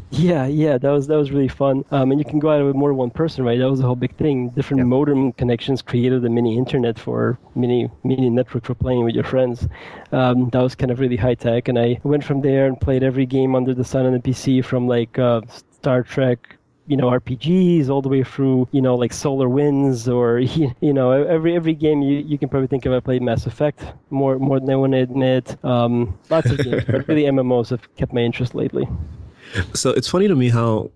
Yeah, 0.10 0.46
yeah, 0.48 0.78
that 0.78 0.90
was 0.90 1.08
that 1.08 1.18
was 1.18 1.32
really 1.32 1.50
fun. 1.50 1.84
Um, 1.92 2.12
and 2.12 2.20
you 2.20 2.24
can 2.24 2.40
go 2.40 2.50
out 2.50 2.66
with 2.66 2.76
more 2.76 2.90
than 2.90 2.98
one 2.98 3.10
person, 3.10 3.44
right? 3.44 3.60
That 3.60 3.70
was 3.70 3.82
a 3.82 3.84
whole 3.84 3.96
big 3.96 4.16
thing. 4.16 4.50
Different 4.50 4.86
modem 4.88 5.34
connections 5.34 5.82
created 5.82 6.24
a 6.24 6.30
mini 6.30 6.58
internet 6.58 6.98
for 6.98 7.38
mini 7.56 7.90
mini 8.06 8.30
network 8.30 8.64
for 8.66 8.74
playing 8.74 9.04
with 9.04 9.16
your 9.16 9.26
friends. 9.26 9.68
Um, 10.14 10.50
that 10.52 10.62
was 10.62 10.76
kind 10.76 10.92
of 10.92 11.02
really 11.02 11.18
high 11.18 11.36
tech. 11.36 11.68
And 11.68 11.78
I 11.78 12.00
went 12.04 12.24
from 12.24 12.42
there 12.42 12.68
and 12.68 12.80
played 12.80 13.04
every 13.04 13.26
game 13.26 13.54
under 13.54 13.74
the 13.74 13.84
sun 13.84 14.06
on 14.06 14.14
the 14.14 14.20
PC, 14.20 14.64
from 14.64 14.88
like 14.88 15.20
uh, 15.20 15.42
Star 15.72 16.04
Trek, 16.04 16.58
you 16.88 16.96
know 16.96 17.08
RPGs 17.08 17.90
all 17.90 18.02
the 18.02 18.10
way 18.10 18.24
through 18.24 18.68
you 18.72 18.82
know 18.82 18.96
like 18.96 19.12
Solar 19.12 19.50
Winds 19.50 20.08
or 20.08 20.40
you 20.82 20.94
know 20.94 21.12
every 21.12 21.54
every 21.54 21.74
game 21.74 22.02
you, 22.02 22.20
you 22.20 22.38
can 22.38 22.48
probably 22.48 22.68
think 22.68 22.86
of. 22.86 22.94
I 22.94 23.02
played 23.02 23.22
Mass 23.22 23.46
Effect 23.46 23.84
more 24.10 24.40
more 24.40 24.60
than 24.62 24.70
I 24.70 24.76
want 24.78 24.94
to 24.94 25.00
admit. 25.00 25.58
Um, 25.66 26.18
lots 26.30 26.50
of 26.50 26.64
games, 26.64 26.86
but 26.86 27.08
really 27.10 27.24
MMOs 27.24 27.72
have 27.72 27.94
kept 27.96 28.14
my 28.14 28.22
interest 28.22 28.56
lately. 28.56 28.88
So 29.74 29.92
it's 29.92 30.08
funny 30.08 30.28
to 30.28 30.36
me 30.36 30.50
how, 30.50 30.92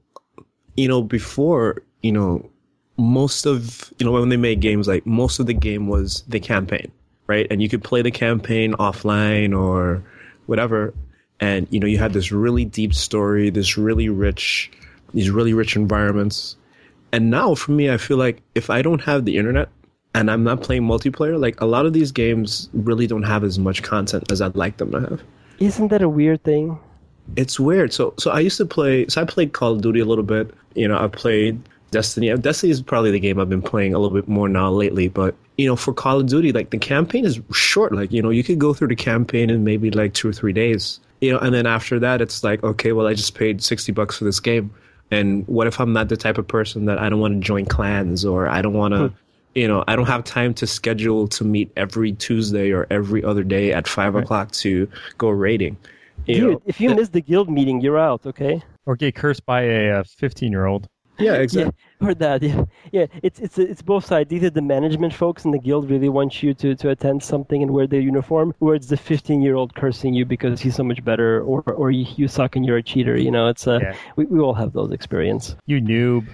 you 0.75 0.87
know, 0.87 1.01
before, 1.01 1.81
you 2.01 2.11
know, 2.11 2.49
most 2.97 3.45
of, 3.45 3.91
you 3.97 4.05
know, 4.05 4.11
when 4.11 4.29
they 4.29 4.37
made 4.37 4.59
games, 4.59 4.87
like 4.87 5.05
most 5.05 5.39
of 5.39 5.45
the 5.45 5.53
game 5.53 5.87
was 5.87 6.23
the 6.27 6.39
campaign, 6.39 6.91
right? 7.27 7.47
And 7.49 7.61
you 7.61 7.69
could 7.69 7.83
play 7.83 8.01
the 8.01 8.11
campaign 8.11 8.73
offline 8.73 9.57
or 9.57 10.03
whatever. 10.45 10.93
And, 11.39 11.67
you 11.71 11.79
know, 11.79 11.87
you 11.87 11.97
had 11.97 12.13
this 12.13 12.31
really 12.31 12.65
deep 12.65 12.93
story, 12.93 13.49
this 13.49 13.77
really 13.77 14.09
rich, 14.09 14.71
these 15.13 15.29
really 15.29 15.53
rich 15.53 15.75
environments. 15.75 16.55
And 17.11 17.29
now 17.29 17.55
for 17.55 17.71
me, 17.71 17.89
I 17.89 17.97
feel 17.97 18.17
like 18.17 18.41
if 18.55 18.69
I 18.69 18.81
don't 18.81 19.01
have 19.01 19.25
the 19.25 19.37
internet 19.37 19.69
and 20.13 20.29
I'm 20.29 20.43
not 20.43 20.61
playing 20.61 20.83
multiplayer, 20.83 21.39
like 21.39 21.59
a 21.59 21.65
lot 21.65 21.85
of 21.85 21.93
these 21.93 22.11
games 22.11 22.69
really 22.73 23.07
don't 23.07 23.23
have 23.23 23.43
as 23.43 23.57
much 23.57 23.81
content 23.81 24.31
as 24.31 24.41
I'd 24.41 24.55
like 24.55 24.77
them 24.77 24.91
to 24.91 24.99
have. 24.99 25.23
Isn't 25.59 25.87
that 25.87 26.01
a 26.01 26.09
weird 26.09 26.43
thing? 26.43 26.79
It's 27.35 27.59
weird. 27.59 27.93
So 27.93 28.13
so 28.17 28.31
I 28.31 28.39
used 28.39 28.57
to 28.57 28.65
play. 28.65 29.07
So 29.07 29.21
I 29.21 29.25
played 29.25 29.53
Call 29.53 29.73
of 29.73 29.81
Duty 29.81 29.99
a 29.99 30.05
little 30.05 30.23
bit. 30.23 30.53
You 30.75 30.87
know, 30.87 30.97
I 30.97 31.07
played 31.07 31.61
Destiny. 31.91 32.35
Destiny 32.37 32.71
is 32.71 32.81
probably 32.81 33.11
the 33.11 33.19
game 33.19 33.39
I've 33.39 33.49
been 33.49 33.61
playing 33.61 33.93
a 33.93 33.99
little 33.99 34.15
bit 34.15 34.27
more 34.27 34.47
now 34.47 34.69
lately. 34.71 35.07
But 35.07 35.35
you 35.57 35.67
know, 35.67 35.75
for 35.75 35.93
Call 35.93 36.19
of 36.19 36.27
Duty, 36.27 36.51
like 36.51 36.69
the 36.69 36.77
campaign 36.77 37.25
is 37.25 37.39
short. 37.53 37.93
Like 37.93 38.11
you 38.11 38.21
know, 38.21 38.29
you 38.29 38.43
could 38.43 38.59
go 38.59 38.73
through 38.73 38.89
the 38.89 38.95
campaign 38.95 39.49
in 39.49 39.63
maybe 39.63 39.91
like 39.91 40.13
two 40.13 40.29
or 40.29 40.33
three 40.33 40.53
days. 40.53 40.99
You 41.19 41.33
know, 41.33 41.39
and 41.39 41.53
then 41.53 41.67
after 41.67 41.99
that, 41.99 42.21
it's 42.21 42.43
like 42.43 42.63
okay, 42.63 42.91
well, 42.91 43.07
I 43.07 43.13
just 43.13 43.35
paid 43.35 43.63
sixty 43.63 43.91
bucks 43.91 44.17
for 44.17 44.23
this 44.23 44.39
game. 44.39 44.73
And 45.11 45.45
what 45.47 45.67
if 45.67 45.79
I'm 45.79 45.91
not 45.91 46.07
the 46.07 46.15
type 46.15 46.37
of 46.37 46.47
person 46.47 46.85
that 46.85 46.97
I 46.97 47.09
don't 47.09 47.19
want 47.19 47.33
to 47.33 47.45
join 47.45 47.65
clans 47.65 48.23
or 48.25 48.47
I 48.47 48.61
don't 48.61 48.73
want 48.73 48.93
to. 48.93 49.07
Hmm. 49.09 49.15
You 49.53 49.67
know, 49.67 49.83
I 49.85 49.97
don't 49.97 50.05
have 50.05 50.23
time 50.23 50.53
to 50.53 50.65
schedule 50.65 51.27
to 51.27 51.43
meet 51.43 51.73
every 51.75 52.13
Tuesday 52.13 52.71
or 52.71 52.87
every 52.89 53.21
other 53.21 53.43
day 53.43 53.73
at 53.73 53.85
five 53.85 54.13
right. 54.13 54.23
o'clock 54.23 54.51
to 54.51 54.89
go 55.17 55.27
raiding. 55.27 55.75
You 56.27 56.35
Dude, 56.35 56.51
know, 56.51 56.61
if 56.65 56.79
you 56.79 56.93
miss 56.93 57.09
the 57.09 57.21
guild 57.21 57.49
meeting, 57.49 57.81
you're 57.81 57.99
out. 57.99 58.25
Okay. 58.25 58.61
Or 58.85 58.95
get 58.95 59.15
cursed 59.15 59.45
by 59.45 59.61
a 59.61 60.03
15 60.03 60.51
year 60.51 60.65
old. 60.65 60.87
Yeah, 61.19 61.35
exactly. 61.35 61.73
Yeah, 61.99 62.07
or 62.07 62.13
that. 62.15 62.41
Yeah, 62.41 62.63
yeah. 62.91 63.05
It's 63.21 63.39
it's 63.39 63.59
it's 63.59 63.83
both 63.83 64.05
sides. 64.05 64.33
Either 64.33 64.49
the 64.49 64.61
management 64.61 65.13
folks 65.13 65.45
in 65.45 65.51
the 65.51 65.59
guild 65.59 65.87
really 65.87 66.09
want 66.09 66.41
you 66.41 66.55
to, 66.55 66.73
to 66.73 66.89
attend 66.89 67.21
something 67.21 67.61
and 67.61 67.71
wear 67.71 67.85
their 67.85 67.99
uniform, 67.99 68.55
or 68.59 68.73
it's 68.73 68.87
the 68.87 68.97
15 68.97 69.39
year 69.39 69.53
old 69.53 69.75
cursing 69.75 70.15
you 70.15 70.25
because 70.25 70.59
he's 70.59 70.75
so 70.75 70.83
much 70.83 71.03
better, 71.03 71.43
or 71.43 71.61
or 71.61 71.91
you, 71.91 72.07
you 72.15 72.27
suck 72.27 72.55
and 72.55 72.65
you're 72.65 72.77
a 72.77 72.81
cheater. 72.81 73.17
You 73.17 73.29
know, 73.29 73.47
it's 73.49 73.67
uh, 73.67 73.79
yeah. 73.83 73.95
we 74.15 74.25
we 74.25 74.39
all 74.39 74.55
have 74.55 74.73
those 74.73 74.91
experience. 74.91 75.55
You 75.67 75.79
noob. 75.79 76.25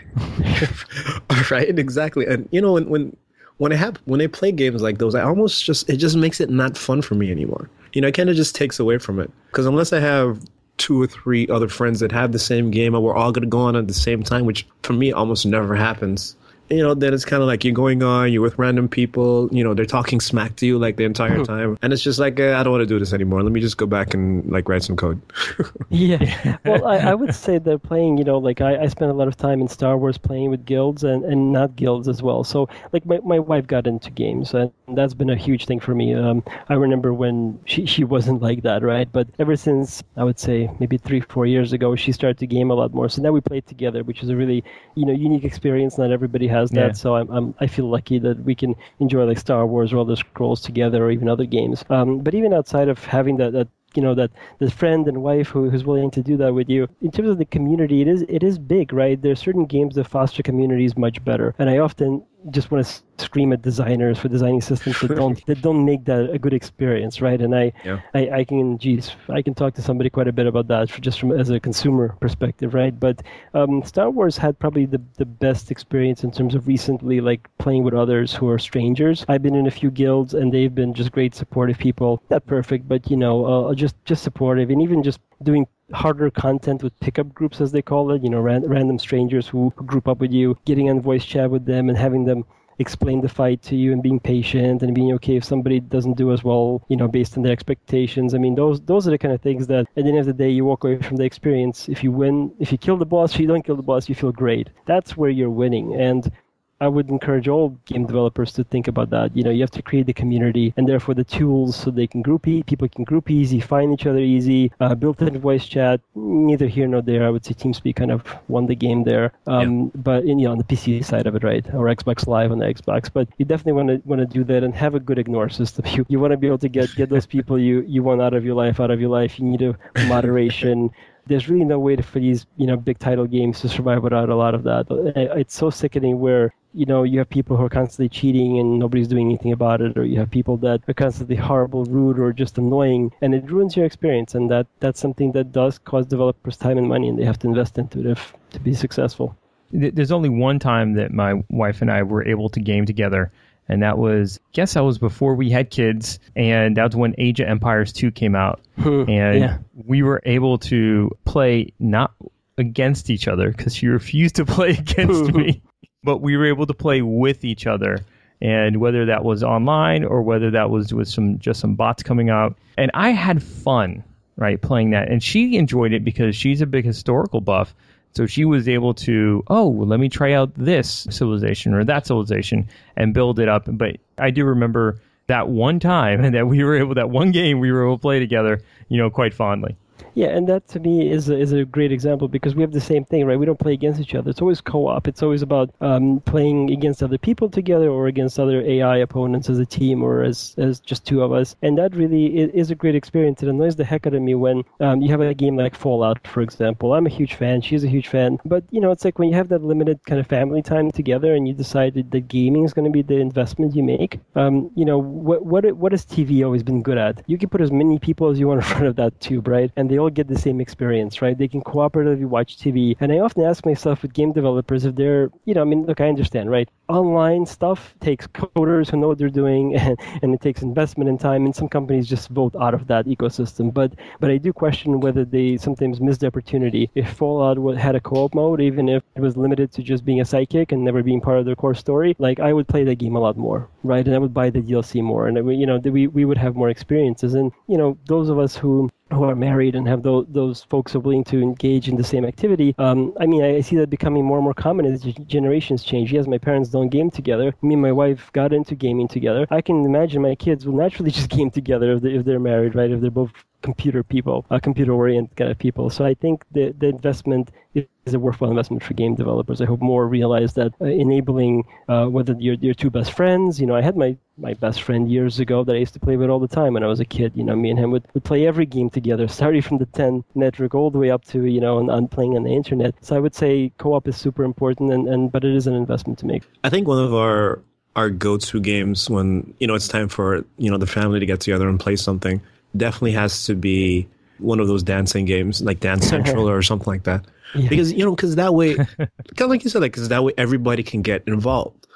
right. 1.51 1.77
Exactly. 1.77 2.25
And 2.25 2.47
you 2.51 2.61
know 2.61 2.71
when 2.73 2.88
when 2.88 3.17
when 3.57 3.73
I 3.73 3.75
have 3.75 3.97
when 4.05 4.21
I 4.21 4.27
play 4.27 4.53
games 4.53 4.81
like 4.81 4.99
those, 4.99 5.15
I 5.15 5.23
almost 5.23 5.65
just 5.65 5.89
it 5.89 5.97
just 5.97 6.15
makes 6.15 6.39
it 6.39 6.49
not 6.49 6.77
fun 6.77 7.01
for 7.01 7.15
me 7.15 7.29
anymore 7.29 7.69
you 7.93 8.01
know, 8.01 8.07
it 8.07 8.13
kind 8.13 8.29
of 8.29 8.35
just 8.35 8.55
takes 8.55 8.79
away 8.79 8.97
from 8.97 9.19
it. 9.19 9.31
Because 9.47 9.65
unless 9.65 9.93
I 9.93 9.99
have 9.99 10.41
two 10.77 11.01
or 11.01 11.07
three 11.07 11.47
other 11.47 11.67
friends 11.67 11.99
that 11.99 12.11
have 12.11 12.31
the 12.31 12.39
same 12.39 12.71
game 12.71 12.93
and 12.93 13.03
we're 13.03 13.15
all 13.15 13.31
going 13.31 13.43
to 13.43 13.49
go 13.49 13.59
on 13.59 13.75
at 13.75 13.88
the 13.88 13.93
same 13.93 14.23
time, 14.23 14.45
which 14.45 14.67
for 14.83 14.93
me 14.93 15.11
almost 15.11 15.45
never 15.45 15.75
happens, 15.75 16.35
you 16.70 16.84
know, 16.84 16.93
then 16.93 17.13
it's 17.13 17.26
kind 17.26 17.41
of 17.41 17.47
like 17.47 17.63
you're 17.63 17.74
going 17.74 18.03
on, 18.03 18.32
you're 18.32 18.41
with 18.41 18.57
random 18.57 18.89
people, 18.89 19.47
you 19.51 19.63
know, 19.63 19.74
they're 19.74 19.86
talking 19.86 20.20
smack 20.20 20.55
to 20.57 20.65
you 20.65 20.78
like 20.78 20.97
the 20.97 21.05
entire 21.05 21.43
time. 21.45 21.78
And 21.82 21.93
it's 21.93 22.01
just 22.01 22.20
like, 22.20 22.39
uh, 22.39 22.55
I 22.57 22.63
don't 22.63 22.72
want 22.72 22.82
to 22.82 22.86
do 22.86 22.99
this 22.99 23.13
anymore. 23.13 23.41
Let 23.43 23.51
me 23.51 23.61
just 23.61 23.78
go 23.78 23.86
back 23.86 24.13
and 24.13 24.49
like 24.51 24.68
write 24.68 24.84
some 24.84 24.95
code. 24.97 25.22
yeah. 25.89 26.57
Well, 26.65 26.86
I, 26.86 26.97
I, 26.97 27.13
would 27.13 27.34
say 27.34 27.57
that 27.57 27.84
playing, 27.84 28.18
you 28.18 28.24
know, 28.24 28.38
like 28.38 28.59
I, 28.61 28.84
I 28.84 28.88
spent 28.88 29.11
a 29.11 29.13
lot 29.13 29.28
of 29.28 29.38
time 29.38 29.61
in 29.61 29.68
Star 29.68 29.97
Wars 29.97 30.18
playing 30.18 30.49
with 30.49 30.65
guilds 30.65 31.03
and, 31.03 31.24
and 31.24 31.53
not 31.53 31.76
guilds 31.76 32.07
as 32.07 32.22
well. 32.22 32.43
So 32.43 32.68
like 32.91 33.05
my, 33.05 33.20
my 33.20 33.39
wife 33.39 33.68
got 33.68 33.88
into 33.88 34.09
games 34.09 34.53
and 34.53 34.72
that's 34.89 35.13
been 35.13 35.30
a 35.30 35.36
huge 35.38 35.65
thing 35.65 35.80
for 35.80 35.95
me. 35.95 36.13
Um, 36.13 36.43
I 36.70 36.74
remember 36.74 37.13
when 37.13 37.59
she, 37.65 37.86
she 37.86 38.03
wasn't 38.03 38.41
like 38.41 38.63
that, 38.63 38.84
right? 38.84 39.09
But 39.09 39.28
ever 39.39 39.55
since 39.55 40.03
I 40.18 40.24
would 40.24 40.39
say 40.39 40.70
maybe 40.80 40.97
three, 40.97 41.22
four 41.22 41.45
years 41.45 41.72
ago, 41.72 41.95
she 41.95 42.11
started 42.11 42.38
to 42.39 42.47
game 42.47 42.72
a 42.72 42.74
lot 42.74 42.93
more. 42.93 43.07
So 43.07 43.22
now 43.22 43.32
we 43.32 43.41
play 43.41 43.61
together, 43.61 44.03
which 44.03 44.24
is 44.24 44.30
a 44.30 44.36
really, 44.36 44.63
you 44.95 45.05
know, 45.05 45.13
unique 45.13 45.43
experience. 45.43 45.97
Not 45.97 46.11
everybody 46.11 46.47
has 46.47 46.57
has 46.58 46.70
that. 46.72 46.88
Yeah. 46.88 47.01
So 47.03 47.16
I'm, 47.16 47.30
I'm 47.30 47.55
I 47.60 47.68
feel 47.68 47.89
lucky 47.89 48.20
that 48.20 48.38
we 48.43 48.55
can 48.55 48.76
enjoy 48.99 49.24
like 49.26 49.39
Star 49.39 49.66
Wars 49.66 49.93
or 49.93 49.97
Elder 49.97 50.16
Scrolls 50.16 50.62
together, 50.62 51.05
or 51.05 51.12
even 51.12 51.30
other 51.30 51.45
games. 51.45 51.84
Um, 51.89 52.20
but 52.20 52.34
even 52.34 52.53
outside 52.53 52.89
of 52.89 53.03
having 53.03 53.38
that, 53.38 53.53
that 53.53 53.68
you 53.95 54.01
know 54.03 54.16
that 54.16 54.32
the 54.60 54.70
friend 54.70 55.08
and 55.08 55.24
wife 55.24 55.47
who, 55.49 55.70
who's 55.70 55.84
willing 55.84 56.12
to 56.12 56.22
do 56.22 56.38
that 56.38 56.53
with 56.53 56.70
you 56.70 56.88
in 57.01 57.12
terms 57.12 57.30
of 57.30 57.38
the 57.38 57.45
community 57.45 58.01
it 58.01 58.08
is 58.08 58.22
it 58.30 58.43
is 58.43 58.60
big 58.60 58.93
right 58.93 59.22
there 59.22 59.32
are 59.32 59.43
certain 59.47 59.66
games 59.66 59.95
that 59.95 60.08
foster 60.08 60.43
communities 60.43 60.97
much 60.97 61.24
better 61.24 61.55
and 61.58 61.70
i 61.70 61.78
often 61.78 62.24
just 62.51 62.71
want 62.71 62.85
to 62.85 63.01
scream 63.17 63.51
at 63.51 63.61
designers 63.61 64.19
for 64.19 64.27
designing 64.29 64.61
systems 64.61 64.99
that 65.01 65.15
don't 65.15 65.43
that 65.47 65.61
don't 65.61 65.83
make 65.83 66.05
that 66.05 66.29
a 66.29 66.38
good 66.38 66.53
experience, 66.53 67.19
right? 67.19 67.41
And 67.41 67.55
I, 67.55 67.73
Yeah. 67.83 67.99
I, 68.13 68.29
I 68.29 68.43
can, 68.43 68.77
geez, 68.77 69.11
I 69.29 69.41
can 69.41 69.53
talk 69.53 69.73
to 69.75 69.81
somebody 69.81 70.09
quite 70.09 70.27
a 70.27 70.31
bit 70.31 70.45
about 70.45 70.67
that, 70.67 70.89
for 70.89 71.01
just 71.01 71.19
from 71.19 71.31
as 71.31 71.49
a 71.49 71.59
consumer 71.59 72.15
perspective, 72.21 72.73
right? 72.73 72.97
But 72.97 73.23
um, 73.53 73.83
Star 73.83 74.09
Wars 74.09 74.38
had 74.38 74.57
probably 74.59 74.85
the 74.85 75.01
the 75.17 75.25
best 75.25 75.71
experience 75.71 76.23
in 76.23 76.31
terms 76.31 76.55
of 76.55 76.67
recently, 76.67 77.21
like 77.21 77.49
playing 77.57 77.83
with 77.83 77.93
others 77.93 78.33
who 78.33 78.47
are 78.49 78.59
strangers. 78.59 79.25
I've 79.27 79.41
been 79.41 79.55
in 79.55 79.67
a 79.67 79.71
few 79.71 79.91
guilds, 79.91 80.33
and 80.33 80.53
they've 80.53 80.73
been 80.73 80.93
just 80.93 81.11
great 81.11 81.33
supportive 81.35 81.77
people. 81.77 82.21
Not 82.29 82.45
perfect, 82.45 82.88
but 82.88 83.09
you 83.09 83.17
know, 83.17 83.45
uh, 83.45 83.73
just 83.73 83.95
just 84.05 84.23
supportive, 84.23 84.69
and 84.69 84.81
even 84.81 85.03
just 85.03 85.19
doing 85.43 85.67
harder 85.93 86.29
content 86.29 86.83
with 86.83 86.97
pickup 86.99 87.33
groups 87.33 87.61
as 87.61 87.71
they 87.71 87.81
call 87.81 88.11
it 88.11 88.21
you 88.23 88.29
know 88.29 88.41
ran, 88.41 88.67
random 88.67 88.99
strangers 88.99 89.47
who, 89.47 89.71
group 89.75 90.07
up 90.07 90.19
with 90.19 90.31
you 90.31 90.57
getting 90.65 90.89
on 90.89 91.01
voice 91.01 91.25
chat 91.25 91.49
with 91.49 91.65
them 91.65 91.89
and 91.89 91.97
having 91.97 92.25
them 92.25 92.45
explain 92.79 93.21
the 93.21 93.29
fight 93.29 93.61
to 93.63 93.75
you 93.75 93.91
and 93.91 94.03
being 94.03 94.19
patient 94.19 94.83
and 94.83 94.93
being 94.93 95.11
okay 95.11 95.35
if 95.35 95.43
somebody 95.43 95.79
doesn't 95.79 96.15
do 96.15 96.31
as 96.31 96.43
well 96.43 96.83
you 96.89 96.95
know 96.95 97.07
based 97.07 97.35
on 97.38 97.43
their 97.43 97.51
expectations. 97.51 98.33
I 98.33 98.38
mean 98.38 98.55
those 98.55 98.81
those 98.81 99.07
are 99.07 99.11
the 99.11 99.17
kind 99.17 99.33
of 99.33 99.41
things 99.41 99.67
that 99.67 99.88
at 99.95 100.03
the 100.03 100.09
end 100.09 100.19
of 100.19 100.25
the 100.25 100.33
day 100.33 100.49
you 100.49 100.65
walk 100.65 100.83
away 100.83 101.01
from 101.01 101.17
the 101.17 101.23
experience. 101.23 101.89
If 101.89 102.03
you 102.03 102.11
win 102.11 102.51
if 102.59 102.71
you 102.71 102.77
kill 102.77 102.97
the 102.97 103.05
boss 103.05 103.33
if 103.33 103.39
you 103.39 103.47
don't 103.47 103.65
kill 103.65 103.75
the 103.75 103.81
boss 103.81 104.09
you 104.09 104.15
feel 104.15 104.31
great. 104.31 104.69
That's 104.85 105.17
where 105.17 105.29
you're 105.29 105.49
winning. 105.49 105.95
And 105.95 106.31
I 106.80 106.88
would 106.88 107.09
encourage 107.09 107.47
all 107.47 107.69
game 107.86 108.05
developers 108.05 108.53
to 108.53 108.63
think 108.63 108.88
about 108.88 109.09
that. 109.09 109.36
You 109.36 109.43
know, 109.43 109.49
you 109.49 109.61
have 109.61 109.71
to 109.71 109.82
create 109.82 110.05
the 110.05 110.13
community 110.13 110.73
and 110.78 110.88
therefore 110.88 111.15
the 111.15 111.23
tools 111.23 111.75
so 111.75 111.89
they 111.89 112.05
can 112.07 112.21
group 112.21 112.47
e- 112.47 112.63
people 112.63 112.88
can 112.88 113.03
group 113.03 113.32
easy, 113.32 113.59
find 113.59 113.91
each 113.93 114.05
other 114.05 114.19
easy, 114.19 114.71
uh, 114.80 114.93
built-in 114.93 115.39
voice 115.39 115.65
chat. 115.65 116.01
Neither 116.15 116.67
here 116.67 116.88
nor 116.88 117.01
there. 117.01 117.25
I 117.25 117.30
would 117.30 117.43
say 117.45 117.53
TeamSpeak 117.53 117.95
kind 117.95 118.11
of 118.11 118.23
won 118.47 118.67
the 118.67 118.75
game 118.75 119.03
there. 119.05 119.32
Um, 119.47 119.91
But 119.95 120.25
in, 120.25 120.38
you 120.39 120.45
know, 120.45 120.51
on 120.51 120.57
the 120.59 120.63
PC 120.63 121.03
side 121.03 121.25
of 121.25 121.36
it, 121.36 121.43
right, 121.43 121.65
or 121.73 121.86
Xbox 121.86 122.28
Live 122.28 122.51
on 122.51 122.59
the 122.59 122.65
Xbox. 122.65 123.09
But 123.11 123.28
you 123.38 123.45
definitely 123.45 123.73
want 123.73 123.89
to 123.89 124.07
want 124.07 124.19
to 124.21 124.28
do 124.28 124.43
that 124.43 124.63
and 124.63 124.73
have 124.75 124.93
a 124.95 124.99
good 124.99 125.17
ignore 125.19 125.49
system. 125.49 125.86
You 125.97 126.05
you 126.09 126.19
want 126.19 126.32
to 126.32 126.38
be 126.38 126.47
able 126.47 126.59
to 126.59 126.69
get 126.69 126.93
get 126.95 127.09
those 127.09 127.25
people 127.25 127.57
you 127.57 127.82
you 127.88 128.03
want 128.03 128.21
out 128.21 128.34
of 128.34 128.45
your 128.45 128.55
life 128.63 128.80
out 128.80 128.91
of 128.91 128.99
your 129.01 129.09
life. 129.09 129.39
You 129.39 129.45
need 129.45 129.61
a 129.63 129.75
moderation 130.07 130.91
there's 131.28 131.49
really 131.49 131.65
no 131.65 131.80
way 131.80 131.95
for 131.97 132.19
these 132.19 132.45
you 132.57 132.67
know 132.67 132.78
big 132.78 132.99
title 132.99 133.25
games 133.25 133.59
to 133.61 133.69
survive 133.69 134.03
without 134.03 134.30
a 134.30 134.36
lot 134.36 134.55
of 134.55 134.63
that. 134.63 134.86
It's 135.15 135.55
so 135.55 135.69
sickening 135.69 136.19
where 136.19 136.53
you 136.73 136.86
know 136.86 137.03
you 137.03 137.19
have 137.19 137.30
people 137.30 137.57
who 137.57 137.65
are 137.65 137.69
constantly 137.69 138.09
cheating 138.09 138.59
and 138.59 138.80
nobody's 138.80 139.07
doing 139.07 139.28
anything 139.28 139.51
about 139.51 139.82
it, 139.82 139.97
or 139.97 140.05
you 140.05 140.19
have 140.19 140.32
people 140.32 140.57
that 140.57 140.82
are 140.88 140.93
constantly 140.93 141.36
horrible, 141.36 141.86
rude, 141.86 142.19
or 142.19 142.34
just 142.34 142.57
annoying, 142.57 143.11
and 143.21 143.34
it 143.34 143.49
ruins 143.51 143.75
your 143.75 143.86
experience. 143.86 144.36
And 144.36 144.49
that 144.51 144.67
that's 144.80 144.99
something 144.99 145.32
that 145.34 145.51
does 145.51 145.78
cost 145.78 146.09
developers 146.09 146.57
time 146.57 146.78
and 146.78 146.88
money, 146.88 147.07
and 147.07 147.17
they 147.17 147.25
have 147.25 147.39
to 147.39 147.47
invest 147.47 147.78
into 147.78 147.99
it 147.99 148.05
if, 148.05 148.34
to 148.51 148.59
be 148.59 148.73
successful. 148.73 149.36
There's 149.71 150.13
only 150.13 150.30
one 150.30 150.59
time 150.59 150.93
that 150.93 151.11
my 151.11 151.43
wife 151.49 151.82
and 151.82 151.91
I 151.91 152.01
were 152.03 152.23
able 152.23 152.47
to 152.49 152.59
game 152.61 152.86
together, 152.86 153.32
and 153.70 153.84
that 153.84 153.97
was, 153.97 154.39
I 154.41 154.49
guess 154.53 154.74
that 154.74 154.84
was 154.84 154.97
before 154.97 155.36
we 155.36 155.49
had 155.49 155.70
kids, 155.70 156.20
and 156.36 156.78
that 156.78 156.86
was 156.86 156.95
when 156.95 157.15
Age 157.18 157.39
of 157.39 157.47
Empires 157.47 157.91
2 157.93 158.11
came 158.11 158.36
out. 158.36 158.61
and 158.78 159.39
yeah. 159.39 159.57
we 159.86 160.03
were 160.03 160.22
able 160.26 160.57
to 160.59 161.11
play 161.26 161.74
not 161.80 162.13
against 162.57 163.09
each 163.09 163.28
other 163.28 163.51
because 163.51 163.76
she 163.76 163.88
refused 163.88 164.36
to 164.36 164.45
play 164.45 164.72
against 164.72 165.34
me, 165.34 165.61
but 166.03 166.22
we 166.22 166.38
were 166.38 166.45
able 166.45 166.65
to 166.65 166.74
play 166.74 167.01
with 167.01 167.43
each 167.43 167.68
other. 167.68 167.99
And 168.39 168.80
whether 168.80 169.07
that 169.07 169.24
was 169.24 169.43
online 169.43 170.03
or 170.03 170.22
whether 170.22 170.51
that 170.51 170.70
was 170.70 170.93
with 170.93 171.07
some 171.07 171.39
just 171.39 171.59
some 171.59 171.74
bots 171.74 172.03
coming 172.03 172.30
out, 172.30 172.55
and 172.78 172.91
I 172.93 173.09
had 173.09 173.41
fun 173.41 174.03
right 174.36 174.61
playing 174.61 174.91
that, 174.91 175.09
and 175.09 175.24
she 175.24 175.57
enjoyed 175.57 175.91
it 175.91 176.03
because 176.03 176.36
she's 176.36 176.61
a 176.61 176.68
big 176.68 176.86
historical 176.86 177.41
buff. 177.41 177.74
So 178.18 178.26
she 178.26 178.45
was 178.45 178.68
able 178.68 178.95
to, 178.95 179.43
oh, 179.47 179.68
well, 179.68 179.88
let 179.88 179.99
me 179.99 180.09
try 180.09 180.34
out 180.34 180.51
this 180.55 181.05
civilization 181.11 181.76
or 181.76 181.84
that 181.84 182.07
civilization 182.07 182.68
and 182.95 183.13
build 183.13 183.38
it 183.39 183.47
up. 183.47 183.65
But 183.68 183.97
I 184.18 184.32
do 184.32 184.43
remember 184.43 184.99
that 185.28 185.49
one 185.49 185.80
time 185.80 186.32
that 186.32 186.47
we 186.47 186.63
were 186.63 186.76
able, 186.76 186.95
that 186.95 187.11
one 187.11 187.32
game 187.32 187.59
we 187.59 187.72
were 187.72 187.86
able 187.86 187.97
to 187.97 188.01
play 188.01 188.18
together, 188.18 188.63
you 188.89 188.97
know, 188.97 189.11
quite 189.11 189.36
fondly. 189.36 189.78
Yeah, 190.14 190.30
and 190.30 190.48
that 190.50 190.68
to 190.70 190.80
me 190.80 191.10
is 191.12 191.30
a, 191.30 191.38
is 191.38 191.52
a 191.52 191.66
great 191.66 191.91
example 191.91 192.28
because 192.28 192.56
we 192.56 192.62
have 192.62 192.72
the 192.72 192.82
same 192.82 193.06
thing, 193.06 193.26
right? 193.26 193.38
We 193.38 193.45
don't 193.45 193.60
play 193.60 193.74
against 193.74 194.00
each 194.00 194.16
other. 194.16 194.30
It's 194.30 194.41
always 194.41 194.62
co-op. 194.62 195.08
It's 195.08 195.22
always 195.22 195.41
about 195.41 195.70
um, 195.82 196.22
playing 196.22 196.72
against 196.72 197.04
other 197.04 197.18
people 197.18 197.50
together 197.50 197.89
or 197.89 198.08
against 198.08 198.39
other 198.39 198.62
AI 198.62 198.98
opponents 198.98 199.50
as 199.50 199.60
a 199.60 199.66
team 199.66 200.04
or 200.04 200.24
as, 200.24 200.56
as 200.58 200.80
just 200.80 201.06
two 201.06 201.22
of 201.22 201.32
us. 201.32 201.56
And 201.62 201.78
that 201.78 201.95
really 201.95 202.38
is, 202.38 202.72
a 202.72 202.76
great 202.76 202.95
experience. 202.95 203.41
It 203.43 203.50
annoys 203.50 203.76
the 203.76 203.86
heck 203.86 204.06
out 204.08 204.14
of 204.14 204.22
me 204.22 204.36
when 204.36 204.64
um, 204.80 205.02
you 205.02 205.10
have 205.10 205.22
a 205.22 205.34
game 205.34 205.56
like 205.56 205.76
Fallout, 205.76 206.28
for 206.28 206.41
example. 206.41 206.93
I'm 206.93 207.06
a 207.06 207.10
huge 207.10 207.36
fan. 207.36 207.62
She's 207.62 207.84
a 207.84 207.88
huge 207.88 208.08
fan. 208.08 208.39
But, 208.43 208.64
you 208.72 208.82
know, 208.82 208.91
it's 208.91 209.06
like 209.06 209.20
when 209.20 209.30
you 209.30 209.36
have 209.36 209.50
that 209.50 209.64
limited 209.64 210.04
kind 210.06 210.20
of 210.20 210.28
family 210.28 210.62
time 210.62 210.91
together 210.91 211.34
and 211.34 211.48
you 211.48 211.54
decided 211.54 212.12
that 212.12 212.28
gaming 212.28 212.66
is 212.66 212.74
going 212.74 212.86
to 212.86 212.91
be 212.91 213.02
the 213.02 213.16
investment 213.16 213.76
you 213.76 213.84
make, 213.84 214.20
um, 214.36 214.70
you 214.76 214.84
know, 214.84 214.98
what, 214.98 215.45
what, 215.45 215.66
what 215.78 215.91
has 215.93 216.06
TV 216.06 216.43
always 216.43 216.64
been 216.64 216.82
good 216.82 216.98
at? 216.98 217.22
You 217.28 217.38
can 217.38 217.50
put 217.50 217.62
as 217.62 217.72
many 217.72 218.00
people 218.00 218.30
as 218.30 218.39
you 218.39 218.48
want 218.48 218.62
in 218.62 218.68
front 218.68 218.86
of 218.88 218.95
that 218.98 219.20
tube, 219.22 219.48
right? 219.48 219.72
And 219.76 219.86
they 219.89 219.99
all 219.99 220.09
get 220.09 220.27
the 220.27 220.38
same 220.38 220.61
experience, 220.61 221.21
right? 221.21 221.38
They 221.38 221.47
can 221.47 221.61
cooperatively 221.61 222.25
watch 222.25 222.57
TV. 222.57 222.95
And 222.99 223.11
I 223.11 223.19
often 223.19 223.43
ask 223.43 223.65
myself 223.65 224.01
with 224.01 224.13
game 224.13 224.31
developers 224.31 224.85
if 224.85 224.95
they're, 224.95 225.29
you 225.45 225.53
know, 225.53 225.61
I 225.61 225.65
mean, 225.65 225.85
look, 225.85 226.01
I 226.01 226.07
understand, 226.07 226.49
right? 226.49 226.69
Online 226.89 227.45
stuff 227.45 227.95
takes 227.99 228.27
coders 228.27 228.89
who 228.89 228.97
know 228.97 229.09
what 229.09 229.17
they're 229.17 229.29
doing 229.29 229.75
and, 229.83 229.97
and 230.21 230.33
it 230.33 230.41
takes 230.41 230.61
investment 230.61 231.09
and 231.09 231.19
time. 231.19 231.45
And 231.45 231.55
some 231.55 231.69
companies 231.69 232.07
just 232.07 232.29
vote 232.29 232.55
out 232.55 232.73
of 232.73 232.88
that 232.88 233.05
ecosystem. 233.05 233.73
But 233.73 233.93
but 234.19 234.31
I 234.31 234.38
do 234.38 234.53
question 234.53 234.99
whether 234.99 235.25
they 235.25 235.57
sometimes 235.57 235.99
miss 235.99 236.17
the 236.17 236.27
opportunity. 236.27 236.89
If 236.95 237.09
Fallout 237.11 237.57
had 237.77 237.95
a 237.95 237.99
co-op 237.99 238.33
mode, 238.33 238.61
even 238.61 238.89
if 238.89 239.03
it 239.15 239.21
was 239.21 239.38
limited 239.38 239.71
to 239.73 239.83
just 239.83 240.05
being 240.05 240.21
a 240.21 240.23
sidekick 240.23 240.71
and 240.71 240.83
never 240.83 241.03
being 241.03 241.21
part 241.21 241.39
of 241.39 241.45
their 241.45 241.55
core 241.55 241.75
story, 241.75 242.15
like 242.19 242.39
I 242.39 242.53
would 242.53 242.67
play 242.67 242.83
that 242.83 242.95
game 242.95 243.15
a 243.15 243.19
lot 243.19 243.38
more, 243.38 243.69
right? 243.83 244.05
And 244.05 244.15
I 244.15 244.19
would 244.19 244.33
buy 244.33 244.49
the 244.49 244.61
DLC 244.61 245.03
more, 245.03 245.27
and 245.27 245.38
you 245.59 245.65
know, 245.65 245.77
we 245.77 246.07
we 246.07 246.25
would 246.25 246.38
have 246.38 246.55
more 246.55 246.69
experiences. 246.69 247.33
And 247.33 247.51
you 247.67 247.77
know, 247.77 247.97
those 248.05 248.29
of 248.29 248.39
us 248.39 248.55
who 248.55 248.89
who 249.12 249.24
are 249.24 249.36
married 249.36 249.76
and 249.76 249.88
have 249.88 250.03
those, 250.03 250.26
those 250.30 250.64
folks 250.64 250.95
are 250.95 250.99
willing 250.99 251.24
to 251.26 251.41
engage 251.41 251.88
in 251.88 251.95
the 251.95 252.03
same 252.03 252.26
activity. 252.26 252.76
Um, 252.78 253.14
I 253.20 253.26
mean, 253.26 253.43
I 253.43 253.62
see 253.62 253.76
that 253.78 253.89
becoming 253.89 254.26
more 254.26 254.38
and 254.38 254.43
more 254.43 254.53
common 254.53 254.86
as 254.86 255.03
generations 255.03 255.84
change. 255.84 256.12
Yes, 256.12 256.28
my 256.28 256.38
parents 256.38 256.70
don't 256.70 256.89
game 256.89 257.10
together. 257.10 257.53
Me 257.62 257.74
and 257.74 257.82
my 257.82 257.91
wife 257.91 258.32
got 258.34 258.53
into 258.53 258.76
gaming 258.76 259.08
together. 259.08 259.47
I 259.49 259.62
can 259.62 259.86
imagine 259.86 260.22
my 260.22 260.36
kids 260.36 260.66
will 260.66 260.76
naturally 260.76 261.12
just 261.18 261.30
game 261.30 261.51
together 261.51 261.93
if, 261.93 262.01
they, 262.01 262.14
if 262.14 262.26
they're 262.26 262.39
married, 262.39 262.76
right? 262.76 262.91
If 262.91 263.01
they're 263.01 263.12
both 263.12 263.32
computer 263.62 264.03
people, 264.03 264.45
uh, 264.49 264.60
computer 264.60 264.93
oriented 264.93 265.36
kind 265.36 265.51
of 265.51 265.58
people. 265.58 265.89
So 265.89 266.05
I 266.05 266.14
think 266.14 266.45
the, 266.51 266.74
the 266.78 266.88
investment 266.88 267.51
is 267.74 268.14
a 268.14 268.20
worthwhile 268.20 268.49
investment 268.49 268.84
for 268.84 268.93
game 268.93 269.16
developers. 269.16 269.62
I 269.62 269.66
hope 269.66 269.82
more 269.82 270.08
realize 270.08 270.53
that 270.53 270.74
uh, 270.82 270.86
enabling 270.86 271.66
uh, 271.88 272.05
whether 272.05 272.34
your 272.34 272.55
your 272.55 272.74
two 272.74 272.89
best 272.89 273.12
friends. 273.12 273.60
You 273.60 273.68
know, 273.68 273.76
I 273.76 273.82
had 273.82 273.97
my 273.97 274.18
my 274.38 274.53
best 274.53 274.82
friend 274.82 275.12
years 275.12 275.39
ago 275.39 275.64
that 275.64 275.76
I 275.76 275.80
used 275.80 275.93
to 275.93 275.99
play 275.99 276.16
with 276.16 276.30
all 276.30 276.39
the 276.39 276.47
time 276.47 276.74
when 276.74 276.84
I 276.84 276.88
was 276.88 276.99
a 276.99 277.05
kid. 277.05 277.34
You 277.36 277.43
know, 277.43 277.55
me 277.55 277.70
and 277.70 277.80
him 277.80 277.91
would, 277.91 278.08
would 278.14 278.24
play 278.24 278.47
every 278.47 278.66
game 278.66 278.89
together, 278.89 279.28
starting 279.28 279.62
from 279.62 279.80
the 279.80 279.86
10 279.88 280.24
network 280.36 280.74
all 280.76 280.89
the 280.89 280.99
way 280.99 281.12
up 281.12 281.26
to 281.26 281.45
you 281.45 281.60
know 281.60 281.89
on, 281.89 282.08
playing 282.08 282.36
on 282.36 282.43
the 282.43 282.53
internet. 282.53 282.95
So 283.01 283.16
I 283.16 283.20
would 283.20 283.36
say 283.36 283.72
co-op 283.78 284.08
is 284.08 284.18
super 284.18 284.43
important, 284.43 284.91
and, 284.91 285.08
and 285.08 285.32
but 285.32 285.43
it 285.43 285.55
is 285.55 285.68
an 285.68 285.74
investment 285.74 286.20
to 286.20 286.26
make. 286.26 286.43
I 286.64 286.70
think 286.70 286.88
one 286.88 287.03
of 287.03 287.14
our 287.14 287.62
our 287.95 288.12
go-to 288.12 288.62
games 288.62 289.10
when 289.10 289.53
you 289.60 289.68
know 289.68 289.74
it's 289.74 289.88
time 289.88 290.08
for 290.08 290.45
you 290.58 290.70
know 290.70 290.78
the 290.78 290.88
family 290.88 291.20
to 291.20 291.26
get 291.26 291.39
together 291.41 291.68
and 291.68 291.80
play 291.80 291.95
something 291.95 292.41
definitely 292.78 293.13
has 293.13 293.45
to 293.45 293.55
be 293.55 294.07
one 294.39 294.59
of 294.59 294.67
those 294.67 294.84
dancing 294.84 295.25
games 295.25 295.61
like 295.61 295.80
Dance 295.80 296.07
Central 296.09 296.49
or 296.49 296.61
something 296.61 296.88
like 296.88 297.03
that. 297.03 297.25
Yeah. 297.55 297.69
Because 297.69 297.93
you 297.93 298.03
know, 298.03 298.15
because 298.15 298.36
that 298.36 298.53
way, 298.53 298.75
kind 298.97 299.09
of 299.39 299.49
like 299.49 299.63
you 299.63 299.69
said, 299.69 299.82
like 299.82 299.93
because 299.93 300.09
that 300.09 300.23
way 300.23 300.34
everybody 300.38 300.84
can 300.84 301.01
get 301.01 301.23
involved, 301.28 301.86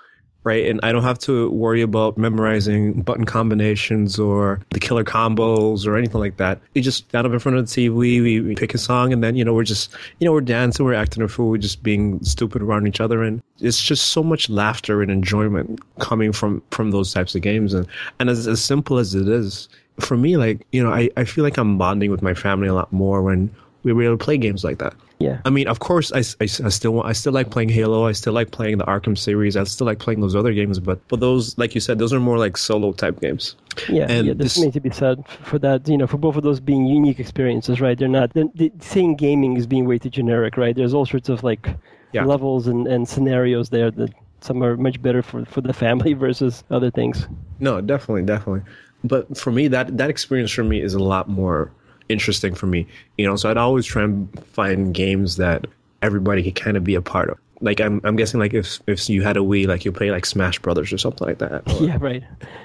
right? 0.43 0.65
And 0.65 0.79
I 0.83 0.91
don't 0.91 1.03
have 1.03 1.19
to 1.19 1.49
worry 1.51 1.81
about 1.81 2.17
memorizing 2.17 3.01
button 3.01 3.25
combinations 3.25 4.17
or 4.17 4.59
the 4.71 4.79
killer 4.79 5.03
combos 5.03 5.85
or 5.85 5.95
anything 5.95 6.19
like 6.19 6.37
that. 6.37 6.59
We 6.73 6.81
just 6.81 7.09
stand 7.09 7.27
up 7.27 7.33
in 7.33 7.39
front 7.39 7.57
of 7.57 7.69
the 7.69 7.71
TV, 7.71 8.21
we, 8.21 8.41
we 8.41 8.55
pick 8.55 8.73
a 8.73 8.77
song, 8.77 9.13
and 9.13 9.23
then 9.23 9.35
you 9.35 9.45
know 9.45 9.53
we're 9.53 9.63
just 9.63 9.93
you 10.19 10.25
know 10.25 10.31
we're 10.31 10.41
dancing, 10.41 10.85
we're 10.85 10.93
acting 10.93 11.23
a 11.23 11.27
fool, 11.27 11.49
we're 11.49 11.57
just 11.57 11.83
being 11.83 12.23
stupid 12.23 12.61
around 12.61 12.87
each 12.87 12.99
other, 12.99 13.23
and 13.23 13.41
it's 13.59 13.81
just 13.81 14.09
so 14.09 14.23
much 14.23 14.49
laughter 14.49 15.01
and 15.01 15.11
enjoyment 15.11 15.79
coming 15.99 16.31
from 16.31 16.63
from 16.71 16.91
those 16.91 17.13
types 17.13 17.35
of 17.35 17.41
games, 17.41 17.73
and 17.73 17.87
and 18.19 18.29
as 18.29 18.47
as 18.47 18.63
simple 18.63 18.97
as 18.97 19.13
it 19.13 19.27
is, 19.27 19.69
for 19.99 20.17
me, 20.17 20.37
like 20.37 20.65
you 20.71 20.83
know, 20.83 20.91
I 20.91 21.09
I 21.17 21.23
feel 21.23 21.43
like 21.43 21.57
I'm 21.57 21.77
bonding 21.77 22.09
with 22.09 22.21
my 22.21 22.33
family 22.33 22.67
a 22.67 22.73
lot 22.73 22.91
more 22.91 23.21
when 23.21 23.53
we 23.83 23.93
were 23.93 24.03
able 24.03 24.17
to 24.17 24.23
play 24.23 24.37
games 24.37 24.63
like 24.63 24.79
that. 24.79 24.93
Yeah. 25.22 25.41
I 25.45 25.49
mean, 25.49 25.67
of 25.67 25.80
course, 25.80 26.11
I, 26.11 26.19
I, 26.19 26.43
I 26.43 26.69
still 26.69 26.91
want, 26.91 27.07
I 27.07 27.13
still 27.13 27.34
like 27.34 27.49
playing 27.51 27.69
Halo. 27.69 28.07
I 28.07 28.11
still 28.13 28.34
like 28.34 28.51
playing 28.51 28.78
the 28.80 28.86
Arkham 28.86 29.17
series. 29.17 29.55
I 29.55 29.63
still 29.65 29.86
like 29.88 29.99
playing 29.99 30.22
those 30.22 30.36
other 30.36 30.53
games, 30.53 30.80
but 30.80 30.99
but 31.07 31.19
those, 31.19 31.57
like 31.57 31.76
you 31.76 31.82
said, 31.82 31.99
those 31.99 32.13
are 32.13 32.19
more 32.19 32.38
like 32.38 32.57
solo 32.57 32.91
type 32.91 33.22
games. 33.22 33.55
Yeah, 33.89 34.07
And 34.09 34.28
yeah, 34.28 34.34
this- 34.34 34.53
something 34.55 34.72
to 34.74 34.80
be 34.80 34.89
said 34.89 35.24
for 35.43 35.59
that. 35.59 35.88
You 35.88 35.97
know, 35.97 36.07
for 36.07 36.17
both 36.17 36.36
of 36.36 36.43
those 36.43 36.59
being 36.59 36.86
unique 36.88 37.19
experiences, 37.19 37.80
right? 37.80 37.97
They're 37.97 38.07
not 38.22 38.34
the, 38.34 38.49
the 38.55 38.72
saying 38.80 39.15
gaming 39.15 39.57
is 39.57 39.65
being 39.67 39.86
way 39.86 39.97
too 39.99 40.09
generic, 40.09 40.57
right? 40.57 40.76
There's 40.76 40.93
all 40.93 41.05
sorts 41.05 41.30
of 41.30 41.43
like 41.43 41.69
Yeah. 42.13 42.26
levels 42.26 42.67
and, 42.67 42.88
and 42.88 43.07
scenarios 43.07 43.69
there 43.69 43.91
that 43.91 44.11
some 44.41 44.63
are 44.63 44.76
much 44.76 45.01
better 45.01 45.22
for 45.22 45.45
for 45.45 45.61
the 45.61 45.74
family 45.74 46.13
versus 46.26 46.63
other 46.72 46.91
things. 46.91 47.28
No, 47.59 47.80
definitely, 47.80 48.24
definitely. 48.24 48.63
But 49.03 49.38
for 49.38 49.51
me, 49.51 49.67
that 49.69 49.97
that 49.97 50.09
experience 50.09 50.51
for 50.51 50.63
me 50.63 50.82
is 50.82 50.93
a 50.93 50.99
lot 51.13 51.28
more 51.30 51.72
interesting 52.12 52.53
for 52.55 52.68
me. 52.68 52.86
You 53.18 53.26
know, 53.26 53.36
so 53.36 53.49
I'd 53.49 53.57
always 53.57 53.86
try 53.86 54.03
and 54.03 54.28
find 54.47 54.93
games 54.93 55.38
that 55.38 55.66
everybody 56.01 56.43
could 56.43 56.55
kind 56.55 56.78
of 56.78 56.84
be 56.84 56.95
a 56.95 57.01
part 57.01 57.30
of. 57.30 57.38
Like 57.64 57.80
I'm, 57.80 58.01
I'm 58.03 58.16
guessing 58.16 58.39
like 58.39 58.55
if 58.55 58.80
if 58.88 59.07
you 59.07 59.22
had 59.22 59.38
a 59.38 59.41
Wii, 59.41 59.68
like 59.68 59.86
you 59.86 59.91
play 59.91 60.09
like 60.09 60.26
Smash 60.26 60.57
Brothers 60.59 60.91
or 60.91 60.97
something 60.97 61.28
like 61.28 61.38
that. 61.38 61.62
Or, 61.72 61.84
yeah, 61.88 61.97
right. 61.99 62.24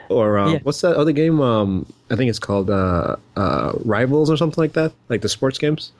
Or 0.08 0.38
um, 0.38 0.52
Yeah. 0.54 0.58
what's 0.62 0.80
that 0.80 0.96
other 0.96 1.12
game? 1.12 1.40
Um, 1.40 1.84
I 2.10 2.16
think 2.16 2.30
it's 2.30 2.38
called 2.38 2.70
uh, 2.70 3.16
uh, 3.36 3.72
Rivals 3.84 4.30
or 4.30 4.38
something 4.38 4.60
like 4.62 4.72
that. 4.72 4.92
Like 5.10 5.20
the 5.20 5.28
sports 5.28 5.58
games. 5.58 5.92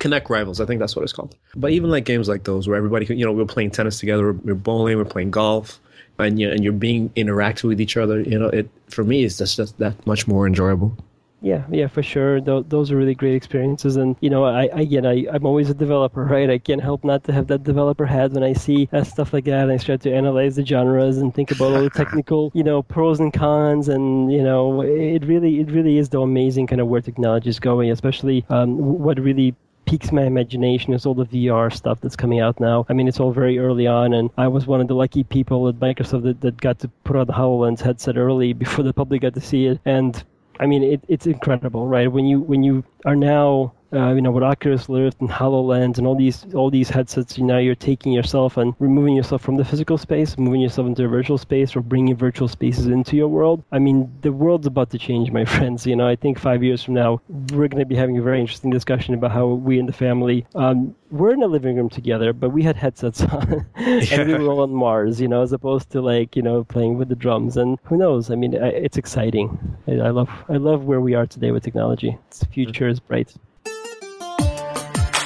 Kinect 0.00 0.28
Rivals, 0.28 0.60
I 0.60 0.66
think 0.66 0.80
that's 0.80 0.96
what 0.96 1.04
it's 1.04 1.12
called. 1.12 1.36
But 1.54 1.70
even 1.70 1.88
like 1.88 2.04
games 2.04 2.28
like 2.28 2.42
those, 2.42 2.66
where 2.66 2.76
everybody, 2.76 3.06
you 3.14 3.24
know, 3.24 3.30
we're 3.30 3.44
playing 3.46 3.70
tennis 3.70 4.00
together, 4.00 4.32
we're, 4.32 4.54
bowling, 4.54 4.96
we're 4.98 5.04
playing 5.04 5.30
golf, 5.30 5.78
and 6.18 6.38
you 6.40 6.50
and 6.50 6.64
you're 6.64 6.72
being 6.72 7.10
interactive 7.10 7.64
with 7.68 7.80
each 7.80 7.96
other. 7.96 8.20
You 8.20 8.36
know, 8.40 8.48
it 8.48 8.68
for 8.88 9.04
me, 9.04 9.24
it's 9.24 9.38
just, 9.38 9.56
just 9.56 9.78
that 9.78 10.04
much 10.04 10.26
more 10.26 10.48
enjoyable. 10.48 10.96
Yeah, 11.44 11.66
yeah, 11.70 11.88
for 11.88 12.02
sure. 12.02 12.40
Th- 12.40 12.64
those 12.68 12.90
are 12.90 12.96
really 12.96 13.14
great 13.14 13.34
experiences, 13.34 13.96
and 13.96 14.16
you 14.22 14.30
know, 14.30 14.44
I 14.44 14.62
again, 14.72 15.04
I 15.04 15.26
I'm 15.30 15.44
always 15.44 15.68
a 15.68 15.74
developer, 15.74 16.24
right? 16.36 16.48
I 16.48 16.56
can't 16.56 16.80
help 16.80 17.04
not 17.04 17.24
to 17.24 17.32
have 17.34 17.48
that 17.48 17.64
developer 17.64 18.06
hat 18.06 18.32
when 18.32 18.42
I 18.42 18.54
see 18.54 18.88
uh, 18.94 19.04
stuff 19.04 19.34
like 19.34 19.44
that. 19.44 19.64
And 19.64 19.72
I 19.72 19.76
start 19.76 20.00
to 20.02 20.10
analyze 20.14 20.56
the 20.56 20.64
genres 20.64 21.18
and 21.18 21.34
think 21.34 21.50
about 21.50 21.74
all 21.74 21.82
the 21.82 21.90
technical, 22.02 22.50
you 22.54 22.64
know, 22.64 22.82
pros 22.82 23.20
and 23.20 23.30
cons, 23.30 23.90
and 23.90 24.32
you 24.32 24.42
know, 24.42 24.80
it 24.80 25.26
really, 25.26 25.60
it 25.60 25.70
really 25.70 25.98
is 25.98 26.08
though 26.08 26.22
amazing 26.22 26.66
kind 26.66 26.80
of 26.80 26.88
where 26.88 27.02
technology 27.02 27.50
is 27.50 27.60
going, 27.60 27.90
especially 27.90 28.46
um, 28.48 28.78
what 28.78 29.20
really 29.20 29.54
piques 29.84 30.12
my 30.12 30.22
imagination 30.22 30.94
is 30.94 31.04
all 31.04 31.12
the 31.12 31.26
VR 31.26 31.70
stuff 31.70 32.00
that's 32.00 32.16
coming 32.16 32.40
out 32.40 32.58
now. 32.58 32.86
I 32.88 32.94
mean, 32.94 33.06
it's 33.06 33.20
all 33.20 33.32
very 33.32 33.58
early 33.58 33.86
on, 33.86 34.14
and 34.14 34.30
I 34.38 34.48
was 34.48 34.66
one 34.66 34.80
of 34.80 34.88
the 34.88 34.94
lucky 34.94 35.24
people 35.24 35.68
at 35.68 35.74
Microsoft 35.74 36.22
that, 36.22 36.40
that 36.40 36.56
got 36.56 36.78
to 36.78 36.88
put 37.04 37.18
out 37.18 37.26
the 37.26 37.34
HoloLens 37.34 37.80
headset 37.80 38.16
early 38.16 38.54
before 38.54 38.82
the 38.82 38.94
public 38.94 39.20
got 39.20 39.34
to 39.34 39.42
see 39.42 39.66
it. 39.66 39.78
And 39.84 40.24
I 40.60 40.66
mean, 40.66 40.82
it, 40.82 41.02
it's 41.08 41.26
incredible, 41.26 41.86
right? 41.86 42.10
When 42.10 42.26
you 42.26 42.40
when 42.40 42.62
you 42.62 42.84
are 43.04 43.16
now, 43.16 43.73
uh, 43.92 44.12
you 44.12 44.20
know, 44.20 44.30
with 44.30 44.42
Oculus 44.42 44.88
Rift 44.88 45.20
and 45.20 45.30
Hololens 45.30 45.98
and 45.98 46.06
all 46.06 46.16
these 46.16 46.46
all 46.54 46.70
these 46.70 46.90
headsets, 46.90 47.38
you 47.38 47.44
know, 47.44 47.58
you're 47.58 47.74
taking 47.74 48.12
yourself 48.12 48.56
and 48.56 48.74
removing 48.78 49.14
yourself 49.14 49.42
from 49.42 49.56
the 49.56 49.64
physical 49.64 49.98
space, 49.98 50.36
moving 50.38 50.60
yourself 50.60 50.86
into 50.86 51.04
a 51.04 51.08
virtual 51.08 51.38
space, 51.38 51.76
or 51.76 51.80
bringing 51.80 52.16
virtual 52.16 52.48
spaces 52.48 52.86
into 52.86 53.16
your 53.16 53.28
world. 53.28 53.62
I 53.72 53.78
mean, 53.78 54.12
the 54.22 54.32
world's 54.32 54.66
about 54.66 54.90
to 54.90 54.98
change, 54.98 55.30
my 55.30 55.44
friends. 55.56 55.86
You 55.86 55.96
know, 55.96 56.06
I 56.08 56.16
think 56.16 56.38
five 56.38 56.62
years 56.64 56.82
from 56.82 56.94
now, 56.94 57.20
we're 57.52 57.68
going 57.68 57.80
to 57.82 57.86
be 57.86 57.94
having 57.94 58.18
a 58.18 58.22
very 58.22 58.40
interesting 58.40 58.70
discussion 58.70 59.14
about 59.14 59.30
how 59.32 59.46
we 59.46 59.78
in 59.78 59.86
the 59.86 59.92
family. 59.92 60.46
Um, 60.54 60.94
we're 61.10 61.32
in 61.32 61.42
a 61.42 61.46
living 61.46 61.76
room 61.76 61.88
together, 61.88 62.32
but 62.32 62.50
we 62.50 62.62
had 62.64 62.74
headsets 62.76 63.20
on, 63.36 63.64
and 63.76 64.28
we 64.28 64.34
were 64.34 64.48
all 64.50 64.60
on 64.60 64.70
Mars, 64.70 65.20
you 65.20 65.28
know, 65.28 65.42
as 65.42 65.52
opposed 65.52 65.90
to 65.90 66.00
like 66.00 66.34
you 66.34 66.42
know 66.42 66.64
playing 66.64 66.98
with 66.98 67.08
the 67.08 67.14
drums. 67.14 67.56
And 67.56 67.78
who 67.84 67.96
knows? 67.96 68.30
I 68.30 68.34
mean, 68.34 68.60
I- 68.60 68.68
it's 68.68 68.96
exciting. 68.96 69.56
I 69.86 69.92
I 69.92 70.10
love 70.10 70.30
I 70.48 70.56
love 70.56 70.84
where 70.84 71.00
we 71.00 71.14
are 71.14 71.26
today 71.26 71.52
with 71.52 71.62
technology. 71.62 72.18
The 72.40 72.46
future 72.46 72.88
is 72.88 72.98
bright. 72.98 73.32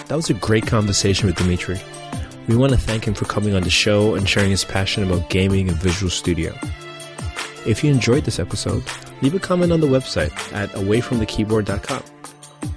That 0.08 0.16
was 0.16 0.30
a 0.30 0.34
great 0.34 0.66
conversation 0.66 1.26
with 1.26 1.36
Dmitry. 1.36 1.78
We 2.48 2.56
want 2.56 2.72
to 2.72 2.78
thank 2.78 3.06
him 3.06 3.12
for 3.12 3.26
coming 3.26 3.54
on 3.54 3.62
the 3.62 3.70
show 3.70 4.14
and 4.14 4.26
sharing 4.26 4.50
his 4.50 4.64
passion 4.64 5.04
about 5.04 5.28
gaming 5.28 5.68
and 5.68 5.76
Visual 5.76 6.10
Studio. 6.10 6.58
If 7.66 7.84
you 7.84 7.90
enjoyed 7.90 8.24
this 8.24 8.38
episode, 8.38 8.82
leave 9.20 9.34
a 9.34 9.38
comment 9.38 9.70
on 9.70 9.80
the 9.80 9.86
website 9.86 10.32
at 10.54 10.70
awayfromthekeyboard.com 10.70 12.02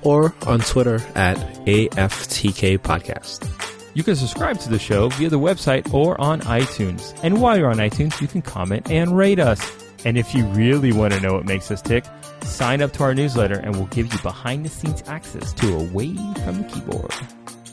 or 0.02 0.36
on 0.46 0.60
Twitter 0.60 0.96
at 1.16 1.38
AFTK 1.66 2.80
Podcast. 2.80 3.50
You 3.94 4.04
can 4.04 4.18
subscribe 4.18 4.60
to 4.60 4.70
the 4.70 4.80
show 4.80 5.08
via 5.10 5.30
the 5.30 5.40
website 5.40 5.94
or 5.94 6.20
on 6.20 6.42
iTunes. 6.42 7.18
And 7.24 7.42
while 7.42 7.58
you're 7.58 7.70
on 7.70 7.78
iTunes, 7.78 8.20
you 8.20 8.28
can 8.28 8.42
comment 8.42 8.92
and 8.92 9.16
rate 9.16 9.40
us. 9.40 9.72
And 10.04 10.18
if 10.18 10.36
you 10.36 10.46
really 10.48 10.92
want 10.92 11.14
to 11.14 11.22
know 11.22 11.34
what 11.34 11.46
makes 11.46 11.72
us 11.72 11.82
tick, 11.82 12.04
sign 12.44 12.82
up 12.82 12.94
to 12.94 13.04
our 13.04 13.14
newsletter 13.14 13.60
and 13.60 13.76
we'll 13.76 13.88
give 13.88 14.12
you 14.12 14.20
behind 14.20 14.66
the 14.66 14.70
scenes 14.70 15.04
access 15.08 15.54
to 15.54 15.76
Away 15.76 16.16
from 16.16 16.62
the 16.62 16.70
Keyboard. 16.74 17.14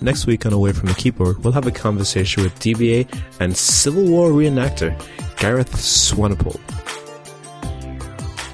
Next 0.01 0.27
week 0.27 0.47
on 0.47 0.53
Away 0.53 0.73
from 0.73 0.89
the 0.89 0.95
Keyboard, 0.95 1.43
we'll 1.43 1.53
have 1.53 1.67
a 1.67 1.73
conversation 1.73 2.43
with 2.43 2.59
DBA 2.61 3.09
and 3.41 3.57
Civil 3.57 4.05
War 4.05 4.31
reenactor 4.31 4.97
Gareth 5.39 5.75
Swanepoel. 5.75 6.61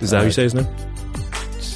Is 0.03 0.11
that 0.11 0.19
how 0.19 0.23
you 0.23 0.29
uh, 0.29 0.33
say 0.33 0.43
his 0.43 0.55
name? 0.55 0.67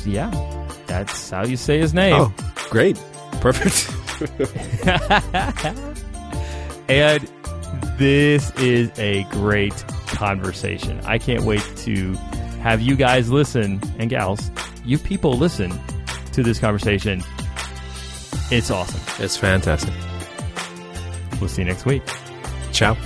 Yeah, 0.05 0.67
that's 0.87 1.31
how 1.31 1.45
you 1.45 1.57
say 1.57 1.79
his 1.79 1.93
name. 1.93 2.15
Oh, 2.15 2.35
great. 2.71 2.97
Perfect. 3.41 3.95
and 6.89 7.31
this 7.99 8.51
is 8.57 8.91
a 8.99 9.25
great 9.25 9.75
conversation. 10.09 11.01
I 11.05 11.19
can't 11.19 11.45
wait 11.45 11.63
to 11.79 12.17
have 12.61 12.81
you 12.81 12.97
guys 12.97 13.31
listen 13.31 13.81
and 13.99 14.11
gals, 14.11 14.51
you 14.85 14.99
people 14.99 15.33
listen 15.33 15.73
to 16.33 16.43
this 16.43 16.59
conversation. 16.59 17.23
It's 18.51 18.71
awesome. 18.71 19.01
it's 19.23 19.37
fantastic. 19.37 19.93
We'll 21.41 21.49
see 21.49 21.63
you 21.63 21.69
next 21.69 21.85
week. 21.85 22.03
Ciao. 22.73 22.97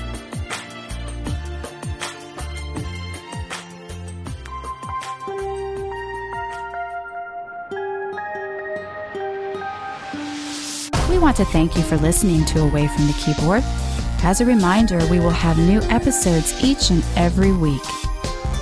We 11.11 11.19
want 11.19 11.37
to 11.37 11.45
thank 11.47 11.77
you 11.77 11.83
for 11.83 11.97
listening 11.99 12.45
to 12.47 12.61
Away 12.61 12.89
from 12.89 13.07
the 13.07 13.13
Keyboard. 13.15 13.63
As 14.25 14.41
a 14.41 14.45
reminder, 14.45 15.05
we 15.07 15.19
will 15.19 15.31
have 15.31 15.59
new 15.59 15.81
episodes 15.91 16.55
each 16.63 16.91
and 16.91 17.05
every 17.17 17.53
week. 17.53 17.83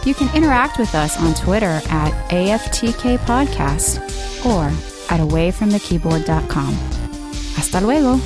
You 0.05 0.15
can 0.15 0.35
interact 0.35 0.79
with 0.79 0.95
us 0.95 1.19
on 1.19 1.35
Twitter 1.35 1.81
at 1.91 2.13
AFTK 2.31 3.19
Podcast 3.19 3.99
or 4.47 4.65
at 5.13 5.21
awayfromthekeyboard.com. 5.21 6.75
Hasta 7.55 7.81
luego. 7.81 8.19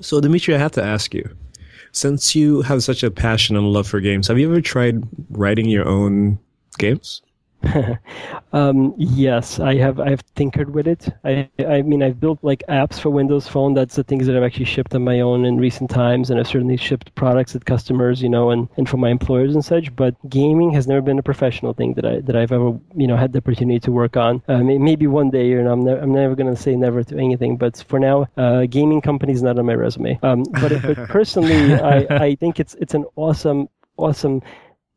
So, 0.00 0.20
Dmitry, 0.20 0.54
I 0.54 0.58
have 0.58 0.72
to 0.72 0.82
ask 0.82 1.12
you 1.14 1.28
since 1.92 2.34
you 2.34 2.62
have 2.62 2.82
such 2.82 3.02
a 3.02 3.10
passion 3.10 3.56
and 3.56 3.72
love 3.72 3.86
for 3.86 4.00
games, 4.00 4.28
have 4.28 4.38
you 4.38 4.50
ever 4.50 4.60
tried 4.60 5.02
writing 5.30 5.68
your 5.68 5.86
own 5.86 6.38
games? 6.78 7.22
Um, 8.54 8.94
yes, 8.98 9.60
I 9.60 9.76
have. 9.76 9.98
I 9.98 10.10
have 10.10 10.22
tinkered 10.34 10.74
with 10.74 10.86
it. 10.86 11.08
I, 11.24 11.48
I 11.66 11.80
mean, 11.80 12.02
I've 12.02 12.20
built 12.20 12.38
like 12.42 12.62
apps 12.68 13.00
for 13.00 13.08
Windows 13.08 13.48
Phone. 13.48 13.72
That's 13.72 13.96
the 13.96 14.04
things 14.04 14.26
that 14.26 14.36
I've 14.36 14.42
actually 14.42 14.66
shipped 14.66 14.94
on 14.94 15.02
my 15.04 15.20
own 15.20 15.46
in 15.46 15.56
recent 15.56 15.88
times, 15.88 16.28
and 16.28 16.38
I've 16.38 16.48
certainly 16.48 16.76
shipped 16.76 17.14
products 17.14 17.56
at 17.56 17.64
customers, 17.64 18.22
you 18.22 18.28
know, 18.28 18.50
and, 18.50 18.68
and 18.76 18.86
for 18.86 18.98
my 18.98 19.08
employers 19.08 19.54
and 19.54 19.64
such. 19.64 19.94
But 19.96 20.14
gaming 20.28 20.70
has 20.72 20.86
never 20.86 21.00
been 21.00 21.18
a 21.18 21.22
professional 21.22 21.72
thing 21.72 21.94
that 21.94 22.04
I 22.04 22.20
that 22.20 22.36
I've 22.36 22.52
ever, 22.52 22.78
you 22.94 23.06
know, 23.06 23.16
had 23.16 23.32
the 23.32 23.38
opportunity 23.38 23.80
to 23.80 23.90
work 23.92 24.18
on. 24.18 24.42
May- 24.48 24.76
maybe 24.76 25.06
one 25.06 25.30
day, 25.30 25.48
you 25.48 25.62
know, 25.62 25.72
I'm, 25.72 25.84
ne- 25.84 25.98
I'm 25.98 26.12
never 26.12 26.34
going 26.34 26.54
to 26.54 26.60
say 26.60 26.76
never 26.76 27.02
to 27.04 27.16
anything, 27.16 27.56
but 27.56 27.82
for 27.88 27.98
now, 27.98 28.28
uh, 28.36 28.66
gaming 28.66 29.00
company 29.00 29.32
is 29.32 29.42
not 29.42 29.58
on 29.58 29.64
my 29.64 29.74
resume. 29.74 30.18
Um, 30.22 30.44
but, 30.60 30.72
but 30.82 30.96
personally, 31.08 31.72
I, 31.74 32.06
I 32.10 32.34
think 32.34 32.60
it's 32.60 32.74
it's 32.74 32.92
an 32.92 33.06
awesome, 33.16 33.68
awesome 33.96 34.42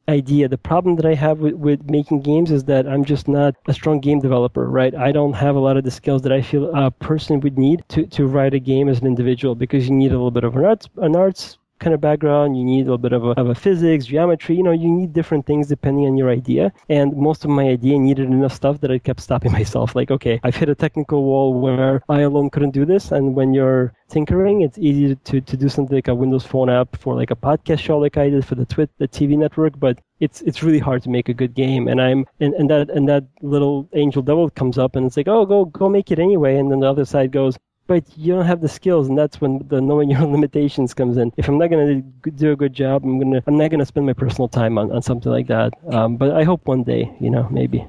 idea. 0.08 0.48
The 0.48 0.58
problem 0.58 0.96
that 0.98 1.06
I 1.06 1.16
have 1.16 1.40
with, 1.40 1.56
with 1.56 1.90
making 1.90 2.22
games 2.22 2.52
is 2.52 2.66
that 2.66 2.88
I'm 2.88 3.06
just 3.06 3.28
not 3.28 3.56
a 3.68 3.74
strong 3.74 4.00
game 4.00 4.20
developer, 4.20 4.70
right? 4.70 4.94
I 4.96 5.12
don't 5.12 5.34
have 5.34 5.56
a 5.56 5.60
lot 5.60 5.78
of 5.78 5.84
the 5.84 5.92
skills 5.92 6.22
that 6.24 6.32
I 6.32 6.42
feel 6.42 6.74
a 6.76 6.92
person 6.92 7.40
would 7.42 7.58
need 7.58 7.84
to, 7.90 8.06
to 8.08 8.28
write 8.28 8.54
a 8.54 8.60
game 8.60 8.90
as 8.90 9.00
an 9.00 9.08
individual 9.08 9.56
because 9.56 9.88
you 9.88 9.96
need 9.96 10.12
a 10.12 10.16
little 10.16 10.32
bit 10.32 10.44
of 10.44 10.56
an 10.56 10.66
arts, 10.66 10.90
an 10.98 11.16
arts 11.16 11.58
kind 11.80 11.94
of 11.94 12.02
background. 12.02 12.58
You 12.58 12.64
need 12.64 12.82
a 12.82 12.86
little 12.86 12.98
bit 12.98 13.14
of 13.14 13.24
a, 13.26 13.30
of 13.32 13.50
a 13.50 13.56
physics, 13.56 14.06
geometry. 14.06 14.56
You 14.56 14.64
know, 14.64 14.72
you 14.72 14.90
need 14.90 15.14
different 15.14 15.46
things 15.46 15.68
depending 15.68 16.06
on 16.06 16.18
your 16.18 16.30
idea. 16.30 16.72
And 16.90 17.16
most 17.16 17.44
of 17.44 17.52
my 17.52 17.68
idea 17.68 18.00
needed 18.00 18.28
enough 18.28 18.54
stuff 18.54 18.82
that 18.82 18.92
I 18.92 19.00
kept 19.00 19.22
stopping 19.22 19.52
myself. 19.60 19.96
Like, 19.96 20.12
okay, 20.12 20.40
I've 20.44 20.56
hit 20.56 20.70
a 20.70 20.76
technical 20.76 21.24
wall 21.24 21.54
where 21.54 22.02
I 22.10 22.22
alone 22.22 22.50
couldn't 22.50 22.72
do 22.72 22.86
this. 22.86 23.12
And 23.12 23.36
when 23.36 23.54
you're 23.54 23.94
tinkering, 24.10 24.62
it's 24.62 24.78
easy 24.78 25.16
to, 25.16 25.42
to 25.42 25.58
do 25.58 25.70
something 25.70 25.96
like 25.96 26.08
a 26.08 26.16
Windows 26.16 26.46
Phone 26.46 26.70
app 26.70 26.96
for 26.98 27.16
like 27.16 27.32
a 27.32 27.36
podcast 27.36 27.80
show, 27.80 27.98
like 27.98 28.18
I 28.18 28.30
did 28.30 28.46
for 28.46 28.56
the 28.56 28.66
TWiT, 28.66 28.90
the 28.98 29.08
TV 29.08 29.38
network. 29.38 29.80
But 29.80 30.00
it's 30.20 30.42
it's 30.42 30.64
really 30.64 30.80
hard 30.80 31.04
to 31.04 31.10
make 31.10 31.30
a 31.30 31.34
good 31.34 31.54
game. 31.54 31.88
And 31.88 32.02
I'm 32.02 32.26
and, 32.40 32.54
and 32.54 32.70
that 32.70 32.90
and 32.90 33.08
that 33.10 33.26
little 33.42 33.90
angel 33.94 34.22
devil 34.22 34.50
comes 34.50 34.78
up 34.78 34.96
and 34.96 35.06
it's 35.06 35.18
like, 35.18 35.28
oh, 35.28 35.46
go 35.46 35.66
go 35.66 35.90
make 35.90 36.12
it 36.12 36.20
anyway. 36.20 36.58
And 36.58 36.72
then 36.72 36.80
the 36.80 36.90
other 36.90 37.06
side 37.06 37.32
goes, 37.32 37.58
but 37.88 38.04
you 38.18 38.34
don't 38.34 38.46
have 38.46 38.62
the 38.62 38.68
skills 38.68 39.08
and 39.08 39.18
that's 39.18 39.40
when 39.40 39.66
the 39.68 39.80
knowing 39.82 40.10
your 40.10 40.22
limitations 40.26 40.94
comes 40.94 41.18
in. 41.18 41.32
If 41.38 41.48
i'm 41.48 41.58
not 41.58 41.70
going 41.70 42.04
to 42.24 42.32
do 42.32 42.52
a 42.52 42.56
good 42.56 42.74
job 42.74 43.04
i'm 43.04 43.20
going 43.20 43.34
to 43.34 43.44
i'm 43.48 43.58
not 43.58 43.70
going 43.70 43.80
to 43.80 43.86
spend 43.86 44.06
my 44.06 44.14
personal 44.14 44.48
time 44.48 44.78
on, 44.78 44.92
on 44.92 45.02
something 45.02 45.32
like 45.32 45.48
that. 45.48 45.74
Um, 45.92 46.18
but 46.18 46.32
i 46.32 46.44
hope 46.44 46.66
one 46.68 46.84
day 46.84 47.12
you 47.20 47.30
know 47.30 47.48
maybe. 47.50 47.86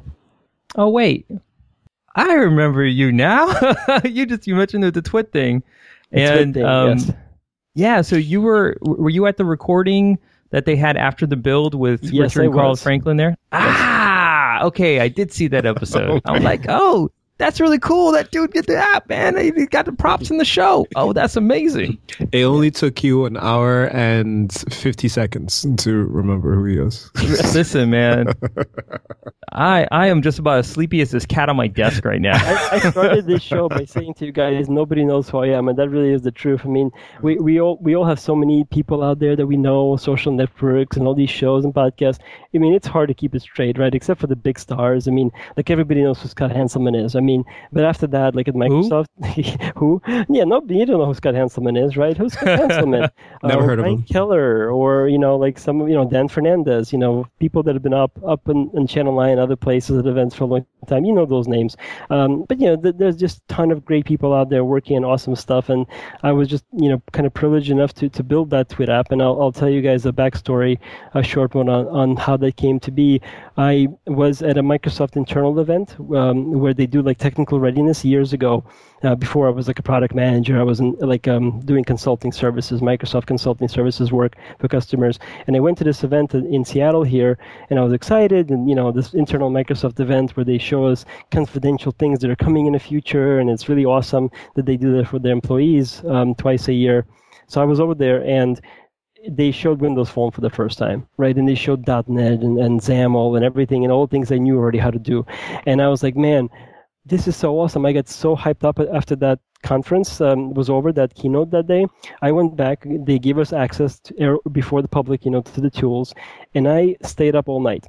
Oh 0.74 0.88
wait. 0.88 1.26
I 2.14 2.32
remember 2.34 2.84
you 2.84 3.12
now. 3.12 3.54
You 4.04 4.26
just 4.26 4.46
you 4.46 4.54
mentioned 4.54 4.82
the, 4.84 4.90
the 4.90 5.02
TWiT 5.02 5.32
thing. 5.32 5.62
And 6.12 6.54
thing, 6.54 6.64
um, 6.64 6.98
yes. 6.98 7.12
yeah 7.74 8.00
so 8.02 8.16
you 8.16 8.40
were 8.40 8.76
were 8.80 9.10
you 9.10 9.26
at 9.26 9.36
the 9.36 9.44
recording 9.44 10.18
that 10.50 10.64
they 10.64 10.76
had 10.76 10.96
after 10.96 11.26
the 11.26 11.36
build 11.36 11.74
with 11.74 12.04
Yes, 12.04 12.36
richard 12.36 12.44
and 12.44 12.54
carl 12.54 12.76
franklin 12.76 13.16
there? 13.16 13.36
Ah 13.52 14.62
okay 14.66 15.00
i 15.00 15.08
did 15.08 15.32
see 15.32 15.48
that 15.48 15.66
episode. 15.66 16.22
I'm 16.26 16.42
like 16.42 16.66
oh 16.68 17.10
that's 17.38 17.60
really 17.60 17.78
cool. 17.78 18.12
That 18.12 18.30
dude 18.30 18.52
get 18.52 18.66
the 18.66 18.76
app, 18.76 19.08
man. 19.08 19.36
He 19.36 19.52
he 19.54 19.66
got 19.66 19.84
the 19.84 19.92
props 19.92 20.30
in 20.30 20.38
the 20.38 20.44
show. 20.44 20.86
Oh, 20.96 21.12
that's 21.12 21.36
amazing. 21.36 21.98
It 22.32 22.44
only 22.44 22.70
took 22.70 23.04
you 23.04 23.26
an 23.26 23.36
hour 23.36 23.86
and 23.86 24.52
50 24.52 25.08
seconds 25.08 25.66
to 25.78 26.04
remember 26.04 26.54
who 26.54 26.64
he 26.64 26.78
is. 26.78 27.10
Listen, 27.54 27.90
man. 27.90 28.32
I 29.52 29.86
I 29.90 30.06
am 30.06 30.22
just 30.22 30.38
about 30.38 30.58
as 30.58 30.68
sleepy 30.68 31.00
as 31.00 31.10
this 31.10 31.26
cat 31.26 31.48
on 31.48 31.56
my 31.56 31.66
desk 31.66 32.04
right 32.04 32.20
now. 32.20 32.36
I, 32.36 32.68
I 32.72 32.90
started 32.90 33.26
this 33.26 33.42
show 33.42 33.68
by 33.68 33.84
saying 33.84 34.14
to 34.14 34.26
you 34.26 34.32
guys, 34.32 34.68
nobody 34.68 35.04
knows 35.04 35.28
who 35.28 35.38
I 35.38 35.48
am, 35.48 35.68
and 35.68 35.78
that 35.78 35.90
really 35.90 36.12
is 36.12 36.22
the 36.22 36.32
truth. 36.32 36.62
I 36.64 36.68
mean, 36.68 36.90
we, 37.22 37.36
we 37.36 37.60
all 37.60 37.78
we 37.80 37.94
all 37.94 38.04
have 38.04 38.20
so 38.20 38.34
many 38.34 38.64
people 38.64 39.02
out 39.02 39.18
there 39.18 39.36
that 39.36 39.46
we 39.46 39.56
know, 39.56 39.96
social 39.96 40.32
networks 40.32 40.96
and 40.96 41.06
all 41.06 41.14
these 41.14 41.30
shows 41.30 41.64
and 41.64 41.74
podcasts. 41.74 42.18
I 42.54 42.58
mean, 42.58 42.72
it's 42.72 42.86
hard 42.86 43.08
to 43.08 43.14
keep 43.14 43.34
it 43.34 43.42
straight, 43.42 43.78
right? 43.78 43.94
Except 43.94 44.20
for 44.20 44.26
the 44.26 44.36
big 44.36 44.58
stars. 44.58 45.06
I 45.06 45.10
mean, 45.10 45.30
like 45.56 45.70
everybody 45.70 46.02
knows 46.02 46.20
who 46.20 46.28
Scott 46.28 46.50
Hanselman 46.50 47.04
is. 47.04 47.14
I 47.14 47.20
mean, 47.20 47.25
but 47.72 47.84
after 47.84 48.06
that, 48.08 48.34
like 48.34 48.48
at 48.48 48.54
Microsoft, 48.54 49.06
who? 49.76 50.00
Yeah, 50.28 50.44
nobody 50.44 50.78
you 50.78 50.86
don't 50.86 50.98
know 50.98 51.06
who 51.06 51.14
Scott 51.14 51.34
Hanselman 51.34 51.82
is, 51.82 51.96
right? 51.96 52.16
Who's 52.16 52.32
Scott 52.32 52.60
Hanselman? 52.60 53.10
Never 53.42 53.62
uh, 53.62 53.66
heard 53.66 53.78
of 53.78 53.86
him. 53.86 54.02
Keller, 54.04 54.70
or 54.70 55.08
you 55.08 55.18
know, 55.18 55.36
like 55.36 55.58
some, 55.58 55.86
you 55.88 55.94
know, 55.94 56.08
Dan 56.08 56.28
Fernandez. 56.28 56.92
You 56.92 56.98
know, 56.98 57.26
people 57.38 57.62
that 57.64 57.74
have 57.74 57.82
been 57.82 57.94
up 57.94 58.12
up 58.26 58.48
in, 58.48 58.70
in 58.74 58.86
Channel 58.86 59.16
Nine, 59.16 59.38
other 59.38 59.56
places 59.56 59.98
at 59.98 60.06
events 60.06 60.34
for 60.34 60.44
a 60.44 60.46
long 60.46 60.66
time. 60.86 61.04
You 61.04 61.12
know 61.12 61.26
those 61.26 61.48
names. 61.48 61.76
Um, 62.10 62.44
but 62.44 62.60
you 62.60 62.66
know, 62.66 62.76
th- 62.76 62.96
there's 62.98 63.16
just 63.16 63.38
a 63.38 63.54
ton 63.54 63.70
of 63.70 63.84
great 63.84 64.04
people 64.04 64.32
out 64.32 64.50
there 64.50 64.64
working 64.64 64.96
on 64.96 65.04
awesome 65.04 65.36
stuff, 65.36 65.68
and 65.68 65.86
I 66.22 66.32
was 66.32 66.48
just 66.48 66.64
you 66.72 66.88
know 66.88 67.02
kind 67.12 67.26
of 67.26 67.34
privileged 67.34 67.70
enough 67.70 67.94
to, 67.94 68.08
to 68.08 68.22
build 68.22 68.50
that 68.50 68.68
TWiT 68.68 68.88
app, 68.88 69.12
and 69.12 69.22
I'll, 69.22 69.40
I'll 69.40 69.52
tell 69.52 69.68
you 69.68 69.82
guys 69.82 70.06
a 70.06 70.12
backstory, 70.12 70.78
a 71.14 71.22
short 71.22 71.54
one 71.54 71.68
on, 71.68 71.86
on 71.88 72.16
how 72.16 72.36
that 72.38 72.56
came 72.56 72.80
to 72.80 72.90
be. 72.90 73.20
I 73.56 73.88
was 74.06 74.42
at 74.42 74.58
a 74.58 74.62
Microsoft 74.62 75.16
internal 75.16 75.58
event 75.60 75.96
um, 75.98 76.52
where 76.52 76.74
they 76.74 76.86
do 76.86 77.02
like 77.02 77.15
technical 77.18 77.60
readiness 77.60 78.04
years 78.04 78.32
ago. 78.32 78.64
Uh, 79.02 79.14
before 79.14 79.46
I 79.46 79.50
was 79.50 79.68
like 79.68 79.78
a 79.78 79.82
product 79.82 80.14
manager, 80.14 80.58
I 80.58 80.62
was 80.62 80.80
in, 80.80 80.92
like 81.00 81.28
um, 81.28 81.60
doing 81.60 81.84
consulting 81.84 82.32
services, 82.32 82.80
Microsoft 82.80 83.26
consulting 83.26 83.68
services 83.68 84.10
work 84.10 84.36
for 84.58 84.68
customers. 84.68 85.18
And 85.46 85.54
I 85.54 85.60
went 85.60 85.76
to 85.78 85.84
this 85.84 86.02
event 86.02 86.34
in, 86.34 86.46
in 86.52 86.64
Seattle 86.64 87.02
here, 87.02 87.38
and 87.68 87.78
I 87.78 87.82
was 87.82 87.92
excited. 87.92 88.50
And 88.50 88.68
you 88.68 88.74
know, 88.74 88.90
this 88.92 89.12
internal 89.14 89.50
Microsoft 89.50 90.00
event 90.00 90.36
where 90.36 90.44
they 90.44 90.58
show 90.58 90.86
us 90.86 91.04
confidential 91.30 91.92
things 91.92 92.20
that 92.20 92.30
are 92.30 92.36
coming 92.36 92.66
in 92.66 92.72
the 92.72 92.78
future, 92.78 93.38
and 93.38 93.50
it's 93.50 93.68
really 93.68 93.84
awesome 93.84 94.30
that 94.54 94.66
they 94.66 94.76
do 94.76 94.96
that 94.96 95.08
for 95.08 95.18
their 95.18 95.32
employees 95.32 96.02
um, 96.06 96.34
twice 96.34 96.68
a 96.68 96.72
year. 96.72 97.06
So 97.48 97.60
I 97.60 97.64
was 97.64 97.80
over 97.80 97.94
there, 97.94 98.24
and 98.24 98.60
they 99.28 99.50
showed 99.50 99.80
Windows 99.80 100.08
Phone 100.08 100.30
for 100.30 100.40
the 100.40 100.50
first 100.50 100.78
time, 100.78 101.06
right? 101.16 101.36
And 101.36 101.48
they 101.48 101.54
showed 101.54 101.86
.NET 101.86 102.40
and, 102.40 102.58
and 102.58 102.80
XAML 102.80 103.36
and 103.36 103.44
everything 103.44 103.84
and 103.84 103.92
all 103.92 104.06
the 104.06 104.10
things 104.10 104.30
I 104.30 104.38
knew 104.38 104.56
already 104.56 104.78
how 104.78 104.90
to 104.90 104.98
do. 104.98 105.26
And 105.66 105.82
I 105.82 105.88
was 105.88 106.02
like, 106.02 106.16
man, 106.16 106.48
this 107.06 107.28
is 107.28 107.36
so 107.36 107.58
awesome. 107.58 107.86
I 107.86 107.92
got 107.92 108.08
so 108.08 108.34
hyped 108.36 108.64
up 108.64 108.80
after 108.92 109.14
that 109.16 109.38
conference 109.62 110.20
um, 110.20 110.54
was 110.54 110.68
over, 110.68 110.92
that 110.92 111.14
keynote 111.14 111.50
that 111.52 111.68
day. 111.68 111.86
I 112.20 112.32
went 112.32 112.56
back. 112.56 112.84
They 112.84 113.18
gave 113.18 113.38
us 113.38 113.52
access 113.52 114.00
to, 114.00 114.40
before 114.50 114.82
the 114.82 114.88
public, 114.88 115.24
you 115.24 115.30
know, 115.30 115.42
to 115.42 115.60
the 115.60 115.70
tools, 115.70 116.14
and 116.54 116.68
I 116.68 116.96
stayed 117.02 117.36
up 117.36 117.48
all 117.48 117.60
night. 117.60 117.86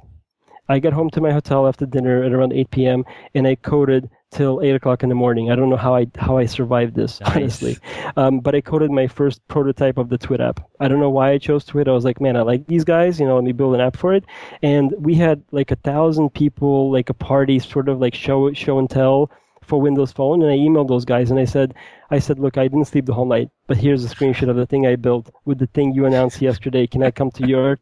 I 0.68 0.78
got 0.78 0.92
home 0.92 1.10
to 1.10 1.20
my 1.20 1.32
hotel 1.32 1.66
after 1.66 1.86
dinner 1.86 2.22
at 2.22 2.32
around 2.32 2.52
8 2.52 2.70
p.m. 2.70 3.04
and 3.34 3.46
I 3.46 3.54
coded 3.56 4.10
till 4.30 4.60
8 4.62 4.74
o'clock 4.74 5.02
in 5.02 5.08
the 5.08 5.14
morning. 5.14 5.50
I 5.50 5.56
don't 5.56 5.70
know 5.70 5.76
how 5.76 5.94
I 5.94 6.06
how 6.16 6.38
I 6.38 6.46
survived 6.46 6.94
this 6.94 7.20
Nice. 7.20 7.36
honestly, 7.36 7.78
um, 8.16 8.40
but 8.40 8.54
I 8.54 8.60
coded 8.60 8.90
my 8.90 9.06
first 9.06 9.46
prototype 9.48 9.98
of 9.98 10.08
the 10.08 10.18
TWiT 10.18 10.40
app. 10.40 10.60
I 10.80 10.88
don't 10.88 11.00
know 11.00 11.10
why 11.10 11.30
I 11.32 11.38
chose 11.38 11.64
TWiT. 11.64 11.88
I 11.88 11.92
was 11.92 12.04
like, 12.04 12.20
man, 12.20 12.36
I 12.36 12.42
like 12.42 12.66
these 12.66 12.84
guys. 12.84 13.18
You 13.18 13.26
know, 13.26 13.34
let 13.36 13.44
me 13.44 13.52
build 13.52 13.74
an 13.74 13.80
app 13.80 13.96
for 13.96 14.14
it. 14.14 14.24
And 14.62 14.92
we 14.98 15.14
had 15.14 15.42
like 15.50 15.70
a 15.70 15.76
thousand 15.76 16.30
people, 16.34 16.90
like 16.90 17.10
a 17.10 17.14
party, 17.14 17.58
sort 17.58 17.88
of 17.88 18.00
like 18.00 18.14
show 18.14 18.52
show 18.52 18.78
and 18.78 18.88
tell 18.90 19.30
for 19.62 19.80
Windows 19.80 20.12
Phone. 20.12 20.42
And 20.42 20.50
I 20.50 20.56
emailed 20.56 20.88
those 20.88 21.04
guys 21.04 21.30
and 21.30 21.38
I 21.38 21.44
said, 21.44 21.74
I 22.10 22.18
said, 22.18 22.38
look, 22.38 22.56
I 22.56 22.64
didn't 22.68 22.86
sleep 22.86 23.06
the 23.06 23.12
whole 23.14 23.26
night, 23.26 23.50
but 23.66 23.76
here's 23.76 24.04
a 24.04 24.08
screenshot 24.14 24.48
of 24.48 24.56
the 24.56 24.66
thing 24.66 24.86
I 24.86 24.96
built 24.96 25.30
with 25.44 25.58
the 25.58 25.66
thing 25.66 25.92
you 25.92 26.06
announced 26.06 26.40
yesterday. 26.40 26.86
Can 26.86 27.02
I 27.02 27.10
come 27.10 27.30
to 27.32 27.46
your 27.46 27.78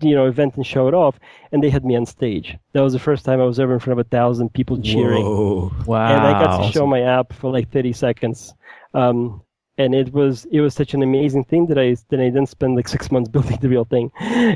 you 0.00 0.14
know 0.14 0.26
event 0.26 0.56
and 0.56 0.66
show 0.66 0.88
it 0.88 0.94
off 0.94 1.18
and 1.52 1.62
they 1.62 1.70
had 1.70 1.84
me 1.84 1.96
on 1.96 2.06
stage 2.06 2.56
that 2.72 2.82
was 2.82 2.92
the 2.92 2.98
first 2.98 3.24
time 3.24 3.40
i 3.40 3.44
was 3.44 3.60
ever 3.60 3.74
in 3.74 3.80
front 3.80 3.98
of 3.98 4.06
a 4.06 4.08
thousand 4.08 4.52
people 4.52 4.80
cheering 4.80 5.24
Whoa. 5.24 5.72
Wow. 5.86 6.14
and 6.14 6.26
I 6.26 6.44
got 6.44 6.66
to 6.66 6.72
show 6.72 6.86
my 6.86 7.00
app 7.00 7.32
for 7.32 7.50
like 7.50 7.70
30 7.70 7.92
seconds. 7.92 8.54
Um, 8.94 9.42
and 9.78 9.94
it 9.94 10.10
was 10.14 10.46
it 10.46 10.62
was 10.62 10.72
such 10.72 10.94
an 10.94 11.02
amazing 11.02 11.44
thing 11.44 11.66
that 11.66 11.78
I 11.78 11.96
that 12.08 12.18
I 12.18 12.30
didn't 12.30 12.46
spend 12.46 12.76
like 12.76 12.88
six 12.88 13.10
months 13.10 13.28
building 13.34 13.58
the 13.60 13.68
real 13.68 13.84
thing, 13.84 14.10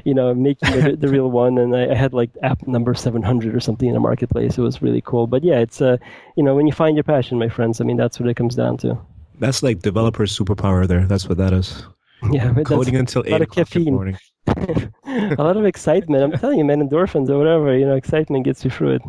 you 0.05 0.15
know, 0.15 0.35
making 0.35 0.71
the, 0.71 0.97
the 0.97 1.09
real 1.09 1.31
one. 1.31 1.59
And 1.59 1.77
I, 1.77 1.91
I 1.91 1.95
had 1.95 2.15
like 2.15 2.31
app 2.43 2.67
number 2.67 2.95
700 2.95 3.55
or 3.55 3.61
something 3.61 3.87
in 3.87 3.95
the 3.95 4.01
marketplace. 4.01 4.57
It 4.57 4.63
was 4.63 4.81
really 4.81 5.03
cool. 5.03 5.27
But 5.27 5.45
yeah, 5.45 5.59
it's 5.59 5.83
uh, 5.83 5.99
you 6.37 6.43
know, 6.43 6.55
when 6.55 6.67
you 6.67 6.73
find 6.73 6.97
your 6.97 7.05
passion, 7.05 7.39
my 7.39 7.51
friends. 7.51 7.83
I 7.83 7.85
mean, 7.85 7.99
that's 7.99 8.19
what 8.19 8.31
it 8.31 8.35
comes 8.35 8.55
down 8.55 8.79
to. 8.79 8.99
That's 9.39 9.63
like 9.63 9.81
developer 9.81 10.25
superpower 10.25 10.89
there. 10.89 11.07
That's 11.07 11.29
what 11.29 11.37
that 11.37 11.53
is. 11.53 11.85
Yeah, 12.31 12.55
Coding 12.65 12.97
until 12.97 13.23
8 13.27 13.43
o'clock 13.43 13.77
in 13.77 13.85
the 13.85 13.91
morning. 13.91 14.19
a 15.07 15.35
lot 15.39 15.57
of 15.57 15.65
excitement. 15.65 16.23
I'm 16.23 16.33
telling 16.33 16.59
you, 16.59 16.65
man, 16.65 16.87
endorphins 16.87 17.29
or 17.29 17.39
whatever. 17.39 17.77
You 17.77 17.87
know, 17.87 17.97
excitement 17.97 18.45
gets 18.45 18.65
you 18.65 18.71
through 18.71 18.97
it. 18.97 19.03